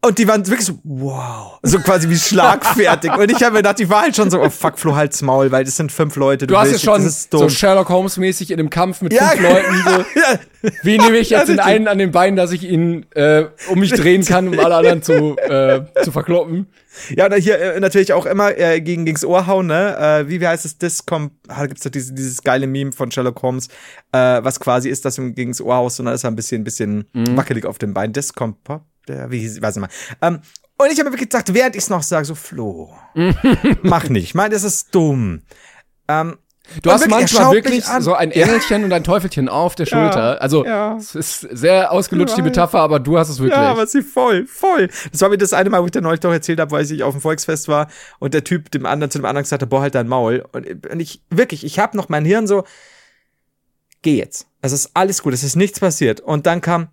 Und 0.00 0.16
die 0.16 0.28
waren 0.28 0.46
wirklich 0.46 0.66
so, 0.66 0.78
wow. 0.84 1.58
So 1.62 1.80
quasi 1.80 2.08
wie 2.08 2.16
schlagfertig. 2.16 3.12
Und 3.16 3.32
ich 3.32 3.42
habe 3.42 3.54
mir 3.54 3.58
gedacht, 3.58 3.80
die 3.80 3.90
war 3.90 4.02
halt 4.02 4.14
schon 4.14 4.30
so, 4.30 4.40
oh 4.40 4.48
fuck, 4.48 4.78
Flo, 4.78 4.94
halt's 4.94 5.22
Maul, 5.22 5.50
weil 5.50 5.64
das 5.64 5.76
sind 5.76 5.90
fünf 5.90 6.14
Leute. 6.14 6.46
Du, 6.46 6.54
du 6.54 6.60
hast 6.60 6.70
es 6.70 6.82
schon 6.82 7.02
so 7.02 7.48
Sherlock 7.48 7.88
Holmes-mäßig 7.88 8.52
in 8.52 8.60
einem 8.60 8.70
Kampf 8.70 9.02
mit 9.02 9.12
ja, 9.12 9.30
fünf 9.30 9.42
Leuten. 9.42 9.74
So, 9.84 9.90
ja. 10.20 10.72
Wie 10.84 10.98
nehme 10.98 11.18
ich 11.18 11.30
jetzt 11.30 11.48
den 11.48 11.58
einen 11.58 11.88
an 11.88 11.98
den 11.98 12.12
Beinen, 12.12 12.36
dass 12.36 12.52
ich 12.52 12.62
ihn 12.62 13.06
äh, 13.14 13.46
um 13.68 13.80
mich 13.80 13.90
drehen 13.90 14.24
kann, 14.24 14.46
um 14.46 14.60
alle 14.60 14.76
anderen 14.76 15.02
zu, 15.02 15.36
äh, 15.36 15.82
zu 16.04 16.12
verkloppen? 16.12 16.68
Ja, 17.16 17.26
und 17.26 17.34
hier 17.34 17.58
äh, 17.58 17.80
natürlich 17.80 18.12
auch 18.12 18.26
immer 18.26 18.56
äh, 18.56 18.80
gegen 18.80 19.04
gegens 19.04 19.24
Ohr 19.24 19.48
hauen, 19.48 19.66
ne? 19.66 19.96
Äh, 19.98 20.28
wie, 20.28 20.40
wie 20.40 20.46
heißt 20.46 20.64
es? 20.64 20.78
Discom, 20.78 21.32
ah, 21.48 21.60
da 21.60 21.66
gibt's 21.66 21.82
doch 21.82 21.90
dieses, 21.90 22.14
dieses 22.14 22.42
geile 22.42 22.68
Meme 22.68 22.92
von 22.92 23.10
Sherlock 23.10 23.42
Holmes, 23.42 23.66
äh, 24.12 24.42
was 24.42 24.60
quasi 24.60 24.88
ist, 24.88 25.04
dass 25.04 25.16
du 25.16 25.32
gegens 25.32 25.60
Ohr 25.60 25.74
haust 25.74 25.98
und 25.98 26.06
dann 26.06 26.14
ist 26.14 26.24
er 26.24 26.30
ein 26.30 26.36
bisschen, 26.36 26.60
ein 26.60 26.64
bisschen 26.64 27.04
mhm. 27.12 27.36
wackelig 27.36 27.66
auf 27.66 27.78
dem 27.78 27.94
Bein. 27.94 28.12
Discom, 28.12 28.56
der, 29.08 29.30
wie 29.30 29.60
weiß 29.60 29.76
ich 29.76 29.80
mal. 29.80 29.88
Ähm, 30.22 30.40
und 30.76 30.92
ich 30.92 30.98
habe 30.98 31.10
mir 31.10 31.14
wirklich 31.14 31.30
gedacht, 31.30 31.52
während 31.54 31.74
ich 31.74 31.82
es 31.82 31.90
noch 31.90 32.02
sage, 32.02 32.24
so 32.24 32.34
Flo, 32.34 32.94
mach 33.82 34.08
nicht. 34.08 34.24
Ich 34.24 34.34
meine, 34.34 34.54
das 34.54 34.62
ist 34.62 34.94
dumm. 34.94 35.42
Ähm, 36.06 36.38
Du 36.82 36.90
hast 36.90 37.00
wirklich, 37.00 37.32
manchmal 37.32 37.52
wirklich 37.54 37.84
so 38.00 38.14
ein 38.14 38.30
Engelchen 38.30 38.80
ja. 38.80 38.84
und 38.84 38.92
ein 38.92 39.02
Teufelchen 39.02 39.48
auf 39.48 39.74
der 39.74 39.86
Schulter. 39.86 40.34
Ja, 40.34 40.38
also 40.38 40.66
ja. 40.66 40.96
es 40.96 41.14
ist 41.14 41.40
sehr 41.40 41.90
ausgelutscht 41.90 42.36
die 42.36 42.42
Metapher, 42.42 42.80
aber 42.80 43.00
du 43.00 43.18
hast 43.18 43.30
es 43.30 43.38
wirklich. 43.38 43.58
Ja, 43.58 43.70
aber 43.70 43.86
sie 43.86 44.02
voll, 44.02 44.46
voll. 44.46 44.88
Das 45.10 45.22
war 45.22 45.30
mir 45.30 45.38
das 45.38 45.54
eine 45.54 45.70
Mal, 45.70 45.80
wo 45.80 45.86
ich 45.86 45.92
dir 45.92 46.02
neulich 46.02 46.20
doch 46.20 46.32
erzählt 46.32 46.60
habe, 46.60 46.70
weil 46.70 46.84
ich 46.84 47.02
auf 47.02 47.14
dem 47.14 47.22
Volksfest 47.22 47.68
war 47.68 47.88
und 48.18 48.34
der 48.34 48.44
Typ 48.44 48.70
dem 48.70 48.84
anderen 48.84 49.10
zu 49.10 49.18
dem 49.18 49.24
anderen 49.24 49.44
gesagt 49.44 49.62
hat, 49.62 49.70
boah, 49.70 49.80
halt 49.80 49.94
dein 49.94 50.08
Maul. 50.08 50.44
Und, 50.52 50.86
und 50.86 51.00
ich 51.00 51.22
wirklich, 51.30 51.64
ich 51.64 51.78
habe 51.78 51.96
noch 51.96 52.10
mein 52.10 52.26
Hirn 52.26 52.46
so, 52.46 52.64
geh 54.02 54.18
jetzt. 54.18 54.46
Es 54.60 54.72
ist 54.72 54.90
alles 54.92 55.22
gut, 55.22 55.32
es 55.32 55.44
ist 55.44 55.56
nichts 55.56 55.80
passiert. 55.80 56.20
Und 56.20 56.44
dann 56.46 56.60
kam, 56.60 56.88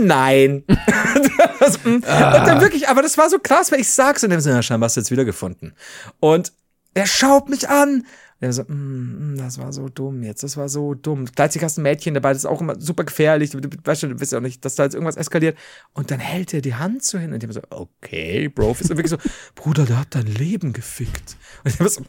nein. 0.00 0.64
das, 1.62 1.78
ah. 2.06 2.38
Und 2.38 2.46
dann 2.46 2.60
wirklich, 2.60 2.88
aber 2.88 3.02
das 3.02 3.16
war 3.18 3.30
so 3.30 3.38
krass, 3.38 3.72
weil 3.72 3.80
ich 3.80 3.90
sag's 3.90 4.22
und 4.24 4.30
dann 4.30 4.40
so, 4.40 4.50
ja, 4.50 4.62
scheinbar 4.62 4.88
hast 4.88 4.96
du 4.96 5.00
jetzt 5.00 5.10
wiedergefunden. 5.10 5.74
Und 6.20 6.52
er 6.94 7.06
schaut 7.06 7.48
mich 7.48 7.68
an 7.68 8.04
der 8.42 8.52
so, 8.52 8.64
mm, 8.64 9.34
mm, 9.34 9.36
das 9.38 9.58
war 9.58 9.72
so 9.72 9.88
dumm 9.88 10.24
jetzt, 10.24 10.42
das 10.42 10.56
war 10.56 10.68
so 10.68 10.94
dumm. 10.94 11.26
Gleichzeitig 11.26 11.62
hast 11.62 11.76
du 11.76 11.80
ein 11.80 11.84
Mädchen 11.84 12.12
dabei, 12.12 12.30
das 12.30 12.38
ist 12.38 12.46
auch 12.46 12.60
immer 12.60 12.78
super 12.78 13.04
gefährlich. 13.04 13.50
Du, 13.50 13.60
du, 13.60 13.68
weißt 13.84 14.02
du, 14.02 14.08
du 14.08 14.20
weißt 14.20 14.32
ja 14.32 14.38
auch 14.38 14.42
nicht, 14.42 14.64
dass 14.64 14.74
da 14.74 14.82
jetzt 14.82 14.94
irgendwas 14.94 15.16
eskaliert. 15.16 15.56
Und 15.92 16.10
dann 16.10 16.18
hält 16.18 16.52
er 16.52 16.60
die 16.60 16.74
Hand 16.74 17.04
so 17.04 17.18
hin 17.18 17.32
und 17.32 17.42
ich 17.42 17.48
habe 17.48 17.52
so, 17.52 17.60
okay, 17.70 18.48
Bro, 18.48 18.76
ist 18.80 18.88
wirklich 18.88 19.10
so, 19.10 19.18
Bruder, 19.54 19.84
der 19.84 20.00
hat 20.00 20.16
dein 20.16 20.26
Leben 20.26 20.72
gefickt. 20.72 21.36
Und 21.62 21.72
ich 21.72 21.78
habe 21.78 21.88
so, 21.88 22.02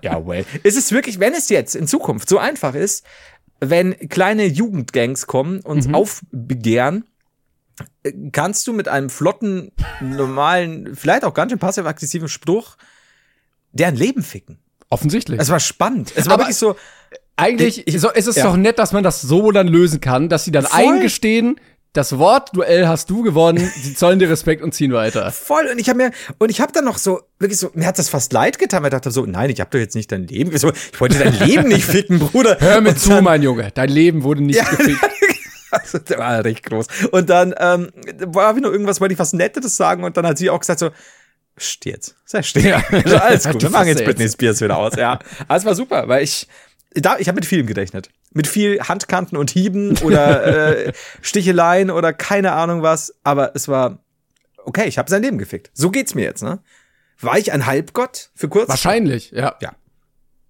ja, 0.00 0.24
well. 0.24 0.46
Ist 0.62 0.78
es 0.78 0.92
wirklich, 0.92 1.18
wenn 1.18 1.34
es 1.34 1.48
jetzt 1.48 1.74
in 1.74 1.88
Zukunft 1.88 2.28
so 2.28 2.38
einfach 2.38 2.76
ist, 2.76 3.04
wenn 3.58 3.98
kleine 4.08 4.46
Jugendgangs 4.46 5.26
kommen 5.26 5.58
und 5.60 5.88
mhm. 5.88 5.94
aufbegehren, 5.96 7.04
kannst 8.32 8.66
du 8.66 8.72
mit 8.72 8.88
einem 8.88 9.10
flotten, 9.10 9.72
normalen, 10.00 10.94
vielleicht 10.94 11.24
auch 11.24 11.34
ganz 11.34 11.52
schön 11.52 11.58
passiv-aggressiven 11.58 12.28
Spruch 12.28 12.76
deren 13.72 13.96
Leben 13.96 14.22
ficken. 14.22 14.58
Offensichtlich. 14.88 15.40
Es 15.40 15.50
war 15.50 15.60
spannend. 15.60 16.12
Es 16.14 16.26
war 16.26 16.34
Aber 16.34 16.42
wirklich 16.44 16.56
so. 16.56 16.76
Eigentlich 17.36 17.86
ich, 17.86 17.94
ist 17.94 18.04
es 18.04 18.36
ja. 18.36 18.44
doch 18.44 18.56
nett, 18.56 18.78
dass 18.78 18.92
man 18.92 19.02
das 19.02 19.22
so 19.22 19.50
dann 19.50 19.66
lösen 19.66 20.00
kann, 20.00 20.28
dass 20.28 20.44
sie 20.44 20.50
dann 20.50 20.64
Voll. 20.64 20.80
eingestehen, 20.80 21.58
das 21.92 22.18
Wort 22.18 22.54
Duell 22.54 22.86
hast 22.86 23.08
du 23.08 23.22
gewonnen, 23.22 23.70
sie 23.82 23.94
zollen 23.94 24.18
dir 24.18 24.28
Respekt 24.28 24.62
und 24.62 24.74
ziehen 24.74 24.92
weiter. 24.92 25.30
Voll 25.32 25.66
und 25.72 25.78
ich 25.78 25.88
habe 25.88 25.96
mir 25.96 26.10
und 26.38 26.50
ich 26.50 26.60
habe 26.60 26.72
dann 26.72 26.84
noch 26.84 26.98
so 26.98 27.22
wirklich 27.38 27.58
so 27.58 27.70
mir 27.74 27.86
hat 27.86 27.98
das 27.98 28.08
fast 28.08 28.32
leid 28.32 28.58
getan, 28.58 28.82
weil 28.82 28.88
ich 28.88 28.92
dachte 28.92 29.10
so 29.10 29.24
nein, 29.24 29.48
ich 29.48 29.60
habe 29.60 29.70
doch 29.70 29.78
jetzt 29.78 29.96
nicht 29.96 30.12
dein 30.12 30.26
Leben, 30.26 30.54
ich 30.54 30.62
wollte 31.00 31.18
dein 31.18 31.38
Leben 31.38 31.68
nicht 31.68 31.84
ficken, 31.84 32.18
Bruder. 32.18 32.58
Hör 32.60 32.80
mir 32.80 32.94
zu, 32.94 33.22
mein 33.22 33.42
Junge, 33.42 33.70
dein 33.74 33.88
Leben 33.88 34.22
wurde 34.22 34.42
nicht 34.42 34.56
ja, 34.56 34.64
gefickt. 34.64 35.00
also, 35.82 35.98
der 35.98 36.18
war 36.18 36.44
recht 36.44 36.64
groß. 36.64 36.86
Und 37.12 37.30
dann 37.30 37.54
ähm, 37.58 37.90
war 38.26 38.56
wie 38.56 38.60
noch 38.60 38.70
irgendwas, 38.70 39.00
wollte 39.00 39.14
ich 39.14 39.18
was 39.18 39.32
Nettes 39.32 39.76
sagen 39.76 40.04
und 40.04 40.16
dann 40.16 40.26
hat 40.26 40.38
sie 40.38 40.50
auch 40.50 40.60
gesagt 40.60 40.80
so 40.80 40.90
Steht. 41.56 42.14
Sehr 42.24 42.42
steht. 42.42 42.64
Ja. 42.64 42.82
Also 42.90 43.16
alles 43.18 43.48
gut. 43.48 43.62
Wir 43.62 43.70
machen 43.70 43.88
jetzt 43.88 44.04
Britney 44.04 44.28
Spears 44.28 44.62
wieder 44.62 44.78
aus. 44.78 44.96
Ja. 44.96 45.18
Alles 45.46 45.66
war 45.66 45.74
super, 45.74 46.08
weil 46.08 46.24
ich 46.24 46.48
da, 46.94 47.18
ich 47.18 47.28
habe 47.28 47.36
mit 47.36 47.44
vielem 47.44 47.66
gerechnet. 47.66 48.08
Mit 48.32 48.46
viel 48.46 48.80
Handkanten 48.80 49.36
und 49.36 49.50
Hieben 49.50 49.98
oder 49.98 50.86
äh, 50.86 50.92
Sticheleien 51.20 51.90
oder 51.90 52.12
keine 52.12 52.52
Ahnung 52.52 52.82
was. 52.82 53.14
Aber 53.24 53.52
es 53.54 53.68
war 53.68 53.98
okay, 54.64 54.86
ich 54.86 54.98
habe 54.98 55.10
sein 55.10 55.22
Leben 55.22 55.38
gefickt. 55.38 55.70
So 55.74 55.90
geht's 55.90 56.14
mir 56.14 56.22
jetzt, 56.22 56.42
ne? 56.42 56.60
War 57.20 57.38
ich 57.38 57.52
ein 57.52 57.66
Halbgott 57.66 58.30
für 58.34 58.48
kurz? 58.48 58.68
Wahrscheinlich, 58.68 59.30
ja. 59.32 59.56
Ja. 59.60 59.72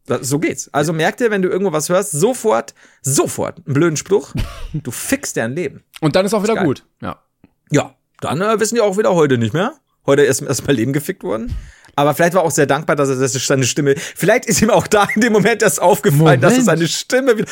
Das, 0.06 0.28
so 0.28 0.38
geht's. 0.38 0.68
Also 0.72 0.92
merk 0.92 1.16
dir, 1.18 1.30
wenn 1.30 1.42
du 1.42 1.48
irgendwo 1.48 1.72
was 1.72 1.88
hörst, 1.88 2.12
sofort, 2.12 2.74
sofort 3.02 3.58
einen 3.66 3.74
blöden 3.74 3.96
Spruch. 3.96 4.34
Du 4.72 4.90
fixst 4.90 5.36
dein 5.36 5.54
Leben. 5.54 5.82
Und 6.00 6.16
dann 6.16 6.24
ist 6.24 6.34
auch 6.34 6.42
wieder 6.42 6.56
ist 6.56 6.64
gut. 6.64 6.84
Ja. 7.02 7.22
Ja. 7.70 7.94
Dann 8.20 8.40
äh, 8.40 8.60
wissen 8.60 8.74
die 8.76 8.80
auch 8.80 8.98
wieder 8.98 9.14
heute 9.14 9.38
nicht 9.38 9.54
mehr 9.54 9.74
heute 10.06 10.22
erst, 10.22 10.42
erst 10.42 10.66
mal 10.66 10.72
Leben 10.72 10.92
gefickt 10.92 11.22
worden. 11.22 11.54
Aber 11.96 12.14
vielleicht 12.14 12.34
war 12.34 12.42
auch 12.42 12.50
sehr 12.50 12.66
dankbar, 12.66 12.96
dass 12.96 13.08
er 13.08 13.16
dass 13.16 13.32
seine 13.32 13.64
Stimme. 13.64 13.94
Vielleicht 13.96 14.46
ist 14.46 14.62
ihm 14.62 14.70
auch 14.70 14.86
da 14.86 15.06
in 15.14 15.20
dem 15.20 15.32
Moment 15.32 15.62
erst 15.62 15.82
aufgefallen, 15.82 16.20
Moment. 16.20 16.42
dass 16.42 16.56
er 16.56 16.62
seine 16.62 16.86
Stimme 16.86 17.36
wieder. 17.36 17.48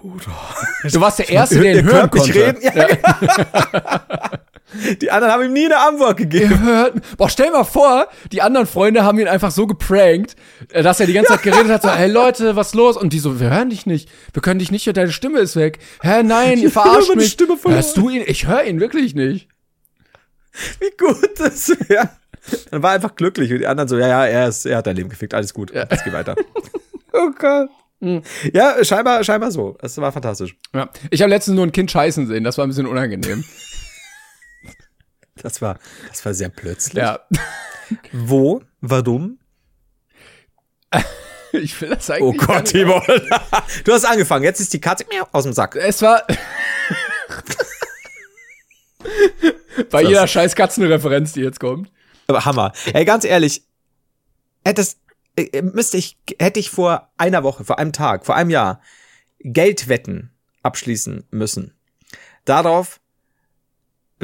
Bruder. 0.00 0.32
Du 0.90 1.00
warst 1.00 1.18
der 1.18 1.28
Erste, 1.30 1.58
der 1.60 1.78
ihn 1.78 1.84
hören 1.84 2.10
konnte. 2.10 2.34
Reden. 2.34 2.60
Ja. 2.62 2.88
ja. 2.88 4.30
Die 5.00 5.10
anderen 5.10 5.32
haben 5.32 5.44
ihm 5.44 5.52
nie 5.52 5.66
eine 5.66 5.78
Antwort 5.78 6.16
gegeben. 6.16 6.60
Hört, 6.60 7.16
boah, 7.16 7.28
stell 7.28 7.50
mal 7.50 7.64
vor, 7.64 8.08
die 8.30 8.42
anderen 8.42 8.66
Freunde 8.66 9.04
haben 9.04 9.18
ihn 9.18 9.28
einfach 9.28 9.50
so 9.50 9.66
geprankt, 9.66 10.36
äh, 10.70 10.82
dass 10.82 11.00
er 11.00 11.06
die 11.06 11.12
ganze 11.12 11.32
Zeit 11.32 11.42
geredet 11.42 11.70
hat, 11.70 11.82
so, 11.82 11.90
hey 11.90 12.10
Leute, 12.10 12.56
was 12.56 12.74
los? 12.74 12.96
Und 12.96 13.12
die 13.12 13.18
so, 13.18 13.40
wir 13.40 13.50
hören 13.50 13.70
dich 13.70 13.86
nicht. 13.86 14.08
Wir 14.32 14.42
können 14.42 14.58
dich 14.58 14.70
nicht 14.70 14.86
hören, 14.86 14.94
deine 14.94 15.12
Stimme 15.12 15.38
ist 15.40 15.56
weg. 15.56 15.78
Hä, 16.02 16.22
nein, 16.22 16.58
ihr 16.62 16.70
verarscht 16.70 17.14
mich. 17.14 17.32
Stimme 17.32 17.56
Hörst 17.64 17.96
du 17.96 18.08
ihn? 18.08 18.22
Ich 18.26 18.46
höre 18.46 18.64
ihn 18.64 18.80
wirklich 18.80 19.14
nicht. 19.14 19.48
Wie 20.80 20.90
gut 20.98 21.30
das 21.38 21.70
wäre. 21.88 22.10
Dann 22.70 22.82
war 22.82 22.90
er 22.90 22.94
einfach 22.96 23.14
glücklich 23.14 23.52
und 23.52 23.58
die 23.58 23.66
anderen 23.66 23.88
so, 23.88 23.98
ja, 23.98 24.08
ja, 24.08 24.26
er, 24.26 24.48
ist, 24.48 24.66
er 24.66 24.78
hat 24.78 24.86
dein 24.86 24.96
Leben 24.96 25.08
gefickt, 25.08 25.32
alles 25.34 25.54
gut, 25.54 25.72
ja. 25.72 25.86
jetzt 25.88 26.04
geh 26.04 26.12
weiter. 26.12 26.34
oh 27.12 27.30
Gott. 27.38 27.70
Hm. 28.00 28.22
Ja, 28.52 28.84
scheinbar, 28.84 29.22
scheinbar 29.22 29.52
so. 29.52 29.76
Es 29.80 29.96
war 29.98 30.10
fantastisch. 30.10 30.56
Ja. 30.74 30.90
Ich 31.10 31.22
habe 31.22 31.30
letztens 31.30 31.54
nur 31.54 31.64
ein 31.64 31.72
Kind 31.72 31.90
scheißen 31.90 32.26
sehen, 32.26 32.42
das 32.42 32.58
war 32.58 32.66
ein 32.66 32.68
bisschen 32.68 32.86
unangenehm. 32.86 33.44
Das 35.36 35.62
war, 35.62 35.78
das 36.08 36.24
war 36.24 36.34
sehr 36.34 36.48
plötzlich. 36.48 37.02
Ja. 37.02 37.20
Wo? 38.12 38.62
Warum? 38.80 39.38
Ich 41.54 41.78
will 41.82 41.90
das 41.90 42.08
eigentlich. 42.08 42.22
Oh 42.22 42.32
Gott, 42.46 42.64
Timo. 42.64 43.02
du 43.84 43.92
hast 43.92 44.06
angefangen. 44.06 44.42
Jetzt 44.42 44.60
ist 44.60 44.72
die 44.72 44.80
Katze 44.80 45.04
aus 45.32 45.44
dem 45.44 45.52
Sack. 45.52 45.76
Es 45.76 46.00
war. 46.00 46.26
Bei 49.90 50.02
jeder 50.02 50.26
scheiß 50.26 50.54
Katzenreferenz, 50.54 51.32
die 51.32 51.42
jetzt 51.42 51.60
kommt. 51.60 51.92
Aber 52.26 52.46
Hammer. 52.46 52.72
Ey, 52.94 53.04
ganz 53.04 53.26
ehrlich, 53.26 53.66
hätte 54.64 54.80
es, 54.80 54.96
äh, 55.36 55.60
müsste 55.60 55.98
ich, 55.98 56.16
hätte 56.38 56.58
ich 56.58 56.70
vor 56.70 57.12
einer 57.18 57.42
Woche, 57.42 57.64
vor 57.64 57.78
einem 57.78 57.92
Tag, 57.92 58.24
vor 58.24 58.34
einem 58.34 58.48
Jahr 58.48 58.80
Geldwetten 59.40 60.30
abschließen 60.62 61.24
müssen. 61.30 61.74
Darauf, 62.46 63.01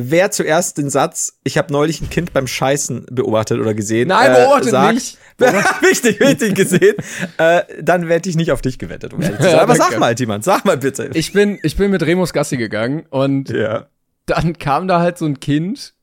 wer 0.00 0.30
zuerst 0.30 0.78
den 0.78 0.90
Satz, 0.90 1.38
ich 1.42 1.58
habe 1.58 1.72
neulich 1.72 2.00
ein 2.00 2.08
Kind 2.08 2.32
beim 2.32 2.46
Scheißen 2.46 3.06
beobachtet 3.10 3.58
oder 3.58 3.74
gesehen, 3.74 4.08
Nein, 4.08 4.32
beobachtet 4.32 4.70
sagt, 4.70 4.94
nicht. 4.94 5.18
wichtig, 5.82 6.20
wichtig 6.20 6.54
gesehen, 6.54 6.94
äh, 7.36 7.62
dann 7.82 8.08
werde 8.08 8.30
ich 8.30 8.36
nicht 8.36 8.52
auf 8.52 8.62
dich 8.62 8.78
gewettet. 8.78 9.12
Um 9.12 9.20
ehrlich 9.20 9.38
zu 9.38 9.44
sein. 9.50 9.58
Aber 9.58 9.74
sag 9.74 9.98
mal, 9.98 10.14
Timan, 10.14 10.40
sag 10.42 10.64
mal 10.64 10.78
bitte. 10.78 11.10
Ich 11.14 11.32
bin, 11.32 11.58
ich 11.64 11.76
bin 11.76 11.90
mit 11.90 12.02
Remus 12.04 12.32
Gassi 12.32 12.56
gegangen 12.56 13.06
und 13.10 13.50
ja. 13.50 13.86
dann 14.26 14.56
kam 14.56 14.86
da 14.86 15.00
halt 15.00 15.18
so 15.18 15.26
ein 15.26 15.40
Kind 15.40 15.94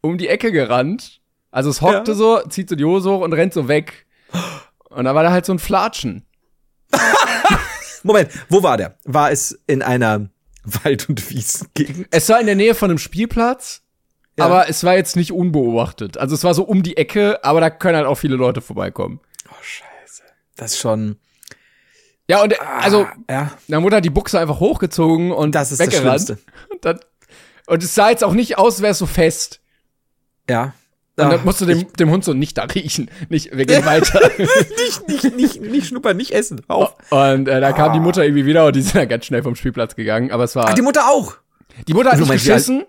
um 0.00 0.16
die 0.16 0.28
Ecke 0.28 0.52
gerannt. 0.52 1.20
Also 1.50 1.68
es 1.68 1.82
hockte 1.82 2.12
Ja. 2.12 2.16
so, 2.16 2.40
zieht 2.48 2.68
so 2.68 2.76
die 2.76 2.84
Hose 2.84 3.10
hoch 3.10 3.20
und 3.22 3.32
rennt 3.32 3.52
so 3.54 3.66
weg. 3.66 4.06
Und 4.88 5.04
da 5.04 5.14
war 5.16 5.24
da 5.24 5.32
halt 5.32 5.46
so 5.46 5.52
ein 5.52 5.58
Flatschen. 5.58 6.24
Moment, 8.04 8.30
wo 8.48 8.62
war 8.62 8.76
der? 8.76 8.96
War 9.04 9.30
es 9.32 9.60
in 9.66 9.82
einer 9.82 10.28
Wald- 10.64 11.08
und 11.08 11.30
Wiesengegend? 11.30 12.08
Es 12.10 12.28
war 12.28 12.40
in 12.40 12.46
der 12.46 12.54
Nähe 12.56 12.74
von 12.74 12.90
einem 12.90 12.98
Spielplatz, 12.98 13.82
Ja. 14.38 14.44
aber 14.46 14.68
es 14.68 14.84
war 14.84 14.94
jetzt 14.94 15.16
nicht 15.16 15.32
unbeobachtet. 15.32 16.16
Also 16.18 16.34
es 16.34 16.44
war 16.44 16.54
so 16.54 16.62
um 16.64 16.82
die 16.82 16.96
Ecke, 16.96 17.44
aber 17.44 17.60
da 17.60 17.70
können 17.70 17.96
halt 17.96 18.06
auch 18.06 18.16
viele 18.16 18.36
Leute 18.36 18.60
vorbeikommen. 18.60 19.20
Oh, 19.50 19.54
scheiße. 19.62 20.22
Das 20.56 20.72
ist 20.72 20.78
schon, 20.78 21.16
Ja, 22.28 22.42
und 22.42 22.60
also, 22.60 23.06
ja, 23.28 23.50
dann 23.68 23.82
wurde 23.82 23.96
halt 23.96 24.04
die 24.04 24.10
Buchse 24.10 24.38
einfach 24.38 24.60
hochgezogen 24.60 25.32
und 25.32 25.54
das 25.54 25.72
ist 25.72 25.80
das 25.80 25.88
weggerannt. 25.88 26.22
Schlimmste. 26.22 26.38
Und, 26.70 26.84
dann, 26.84 27.00
und 27.66 27.82
es 27.82 27.94
sah 27.94 28.10
jetzt 28.10 28.22
auch 28.24 28.32
nicht 28.34 28.58
aus, 28.58 28.80
wäre 28.80 28.92
es 28.92 28.98
so 28.98 29.06
fest. 29.06 29.60
Ja. 30.48 30.74
Und 31.16 31.24
Ah, 31.24 31.28
dann 31.30 31.44
musst 31.44 31.60
du 31.60 31.66
dem, 31.66 31.92
dem 31.92 32.10
Hund 32.10 32.24
so 32.24 32.32
nicht 32.32 32.56
da 32.56 32.62
riechen. 32.64 33.10
Nicht, 33.28 33.54
wir 33.54 33.66
gehen 33.66 33.84
weiter. 33.84 34.18
nicht, 34.38 35.08
nicht, 35.08 35.36
nicht, 35.36 35.60
nicht 35.60 35.86
schnuppern, 35.88 36.16
nicht 36.16 36.30
essen. 36.30 36.62
Auf. 36.68 36.94
Und 37.10 37.48
äh, 37.48 37.60
da 37.60 37.72
kam 37.72 37.92
die 37.92 38.00
Mutter 38.00 38.24
irgendwie 38.24 38.46
wieder 38.46 38.66
und 38.66 38.76
die 38.76 38.80
sind 38.82 38.94
dann 38.96 39.08
ganz 39.08 39.26
schnell 39.26 39.42
vom 39.42 39.54
Spielplatz 39.54 39.94
gegangen. 39.94 40.30
Aber 40.32 40.44
es 40.44 40.56
war. 40.56 40.68
Ach, 40.68 40.74
die 40.74 40.80
Mutter 40.82 41.08
auch. 41.10 41.34
Die 41.86 41.92
Mutter 41.92 42.12
hat 42.12 42.18
nicht 42.18 42.28
wie 42.28 42.32
alt- 42.32 42.40
geschissen. 42.42 42.84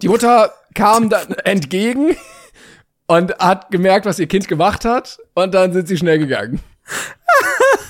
Die 0.00 0.08
Mutter 0.08 0.52
kam 0.74 1.10
dann 1.10 1.28
entgegen 1.44 2.16
und 3.06 3.36
hat 3.38 3.70
gemerkt, 3.70 4.06
was 4.06 4.18
ihr 4.18 4.26
Kind 4.26 4.48
gemacht 4.48 4.86
hat. 4.86 5.18
Und 5.34 5.52
dann 5.54 5.72
sind 5.74 5.86
sie 5.86 5.98
schnell 5.98 6.18
gegangen. 6.18 6.60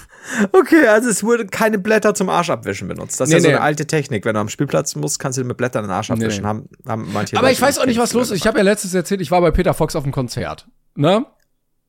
Okay, 0.53 0.87
also 0.87 1.09
es 1.09 1.23
wurde 1.25 1.47
keine 1.47 1.79
Blätter 1.79 2.15
zum 2.15 2.29
Arsch 2.29 2.51
abwischen 2.51 2.89
benutzt. 2.89 3.19
Das 3.21 3.29
ist 3.29 3.33
Nee, 3.33 3.37
ja 3.39 3.41
so 3.43 3.49
nee. 3.49 3.55
eine 3.55 3.63
alte 3.63 3.87
Technik. 3.87 4.25
Wenn 4.25 4.35
du 4.35 4.41
am 4.41 4.49
Spielplatz 4.49 4.95
musst, 4.95 5.19
kannst 5.19 5.39
du 5.39 5.45
mit 5.45 5.57
Blättern 5.57 5.85
den 5.85 5.91
Arsch 5.91 6.11
abwischen. 6.11 6.43
nee. 6.43 6.49
Haben, 6.49 6.69
haben 6.87 7.11
manche 7.13 7.37
Aber 7.37 7.47
Leute 7.49 7.55
ich 7.55 7.63
weiß 7.63 7.79
auch 7.79 7.87
nicht, 7.87 7.99
was 7.99 8.13
los 8.13 8.31
ist. 8.31 8.39
Ich 8.39 8.47
habe 8.47 8.59
ja 8.59 8.65
letztes 8.65 8.95
erzählt, 8.95 9.21
ich 9.21 9.31
war 9.31 9.41
bei 9.41 9.51
Peter 9.51 9.75
Fox 9.75 9.97
auf 9.97 10.03
dem 10.05 10.13
Konzert. 10.13 10.67
Ne? 10.95 11.27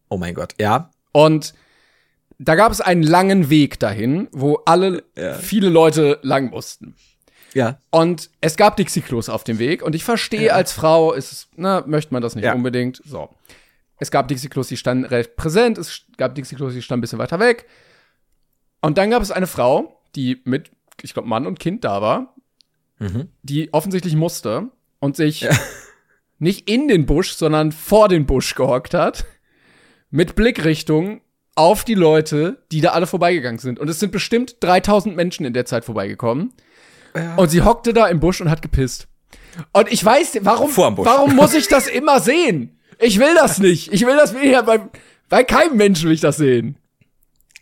Oh 0.10 0.18
mein 0.18 0.34
Gott, 0.34 0.54
ja. 0.60 0.90
Und 1.12 1.54
da 2.40 2.56
gab 2.56 2.72
es 2.72 2.82
einen 2.82 3.04
langen 3.04 3.50
Weg 3.50 3.80
dahin, 3.80 4.28
wo 4.32 4.56
alle, 4.66 5.04
viele 5.40 5.70
Leute 5.70 6.20
lang 6.24 6.50
mussten. 6.50 6.96
Ja. 7.54 7.78
Und 7.92 8.30
es 8.40 8.56
gab 8.58 8.78
Dixie-Klos 8.78 9.30
auf 9.30 9.44
dem 9.44 9.60
Weg. 9.60 9.84
Und 9.84 9.94
ich 9.94 10.04
verstehe, 10.04 10.54
als 10.54 10.72
Frau 10.72 11.12
ist 11.14 11.32
es, 11.32 11.48
na, 11.56 11.84
möchte 11.86 12.14
man 12.14 12.22
das 12.24 12.34
nicht 12.36 12.46
Ja. 12.46 12.54
unbedingt. 12.54 13.02
So. 13.06 13.30
Es 14.00 14.10
gab 14.10 14.28
Dixie-Klos, 14.30 14.70
die 14.70 14.78
standen 14.78 15.06
recht 15.06 15.36
präsent. 15.36 15.78
Es 15.78 16.04
gab 16.18 16.34
Dixie-Klos, 16.34 16.74
die 16.74 16.82
standen 16.82 17.00
ein 17.00 17.02
bisschen 17.02 17.20
weiter 17.20 17.40
weg. 17.40 17.68
Und 18.82 18.98
dann 18.98 19.10
gab 19.12 19.22
es 19.22 19.32
eine 19.32 19.48
Frau, 19.48 20.02
die 20.16 20.42
mit, 20.44 20.72
ich 21.02 21.14
glaube, 21.14 21.30
Mann 21.30 21.46
und 21.48 21.60
Kind 21.60 21.84
da 21.84 22.02
war, 22.02 22.36
die 23.44 23.74
offensichtlich 23.74 24.16
musste 24.16 24.70
und 25.00 25.16
sich 25.16 25.48
nicht 26.40 26.70
in 26.70 26.88
den 26.88 27.06
Busch, 27.06 27.34
sondern 27.34 27.72
vor 27.72 28.10
den 28.10 28.26
Busch 28.26 28.56
gehockt 28.56 28.94
hat, 28.94 29.26
mit 30.10 30.36
Blickrichtung 30.36 31.22
auf 31.56 31.84
die 31.84 31.96
Leute, 31.96 32.64
die 32.72 32.82
da 32.82 32.90
alle 32.92 33.08
vorbeigegangen 33.08 33.60
sind. 33.60 33.80
Und 33.80 33.90
es 33.90 34.00
sind 34.00 34.12
bestimmt 34.12 34.58
3000 34.62 35.16
Menschen 35.16 35.46
in 35.46 35.54
der 35.54 35.66
Zeit 35.66 35.86
vorbeigekommen. 35.86 36.54
Und 37.38 37.50
sie 37.50 37.62
hockte 37.62 37.94
da 37.94 38.08
im 38.08 38.20
Busch 38.20 38.42
und 38.42 38.50
hat 38.50 38.62
gepisst. 38.62 39.08
Und 39.74 39.92
ich 39.92 40.04
weiß, 40.04 40.40
warum, 40.42 40.70
warum 41.06 41.36
muss 41.36 41.54
ich 41.54 41.68
das 41.70 41.88
immer 41.88 42.20
sehen? 42.20 42.80
Ich 43.00 43.20
will 43.20 43.34
das 43.36 43.60
nicht. 43.60 43.92
Ich 43.92 44.06
will 44.06 44.16
das 44.16 44.34
ja 44.44 44.62
bei, 44.62 44.80
bei 45.28 45.44
keinem 45.44 45.76
Menschen 45.78 46.06
will 46.06 46.16
ich 46.16 46.22
das 46.22 46.38
sehen. 46.38 46.78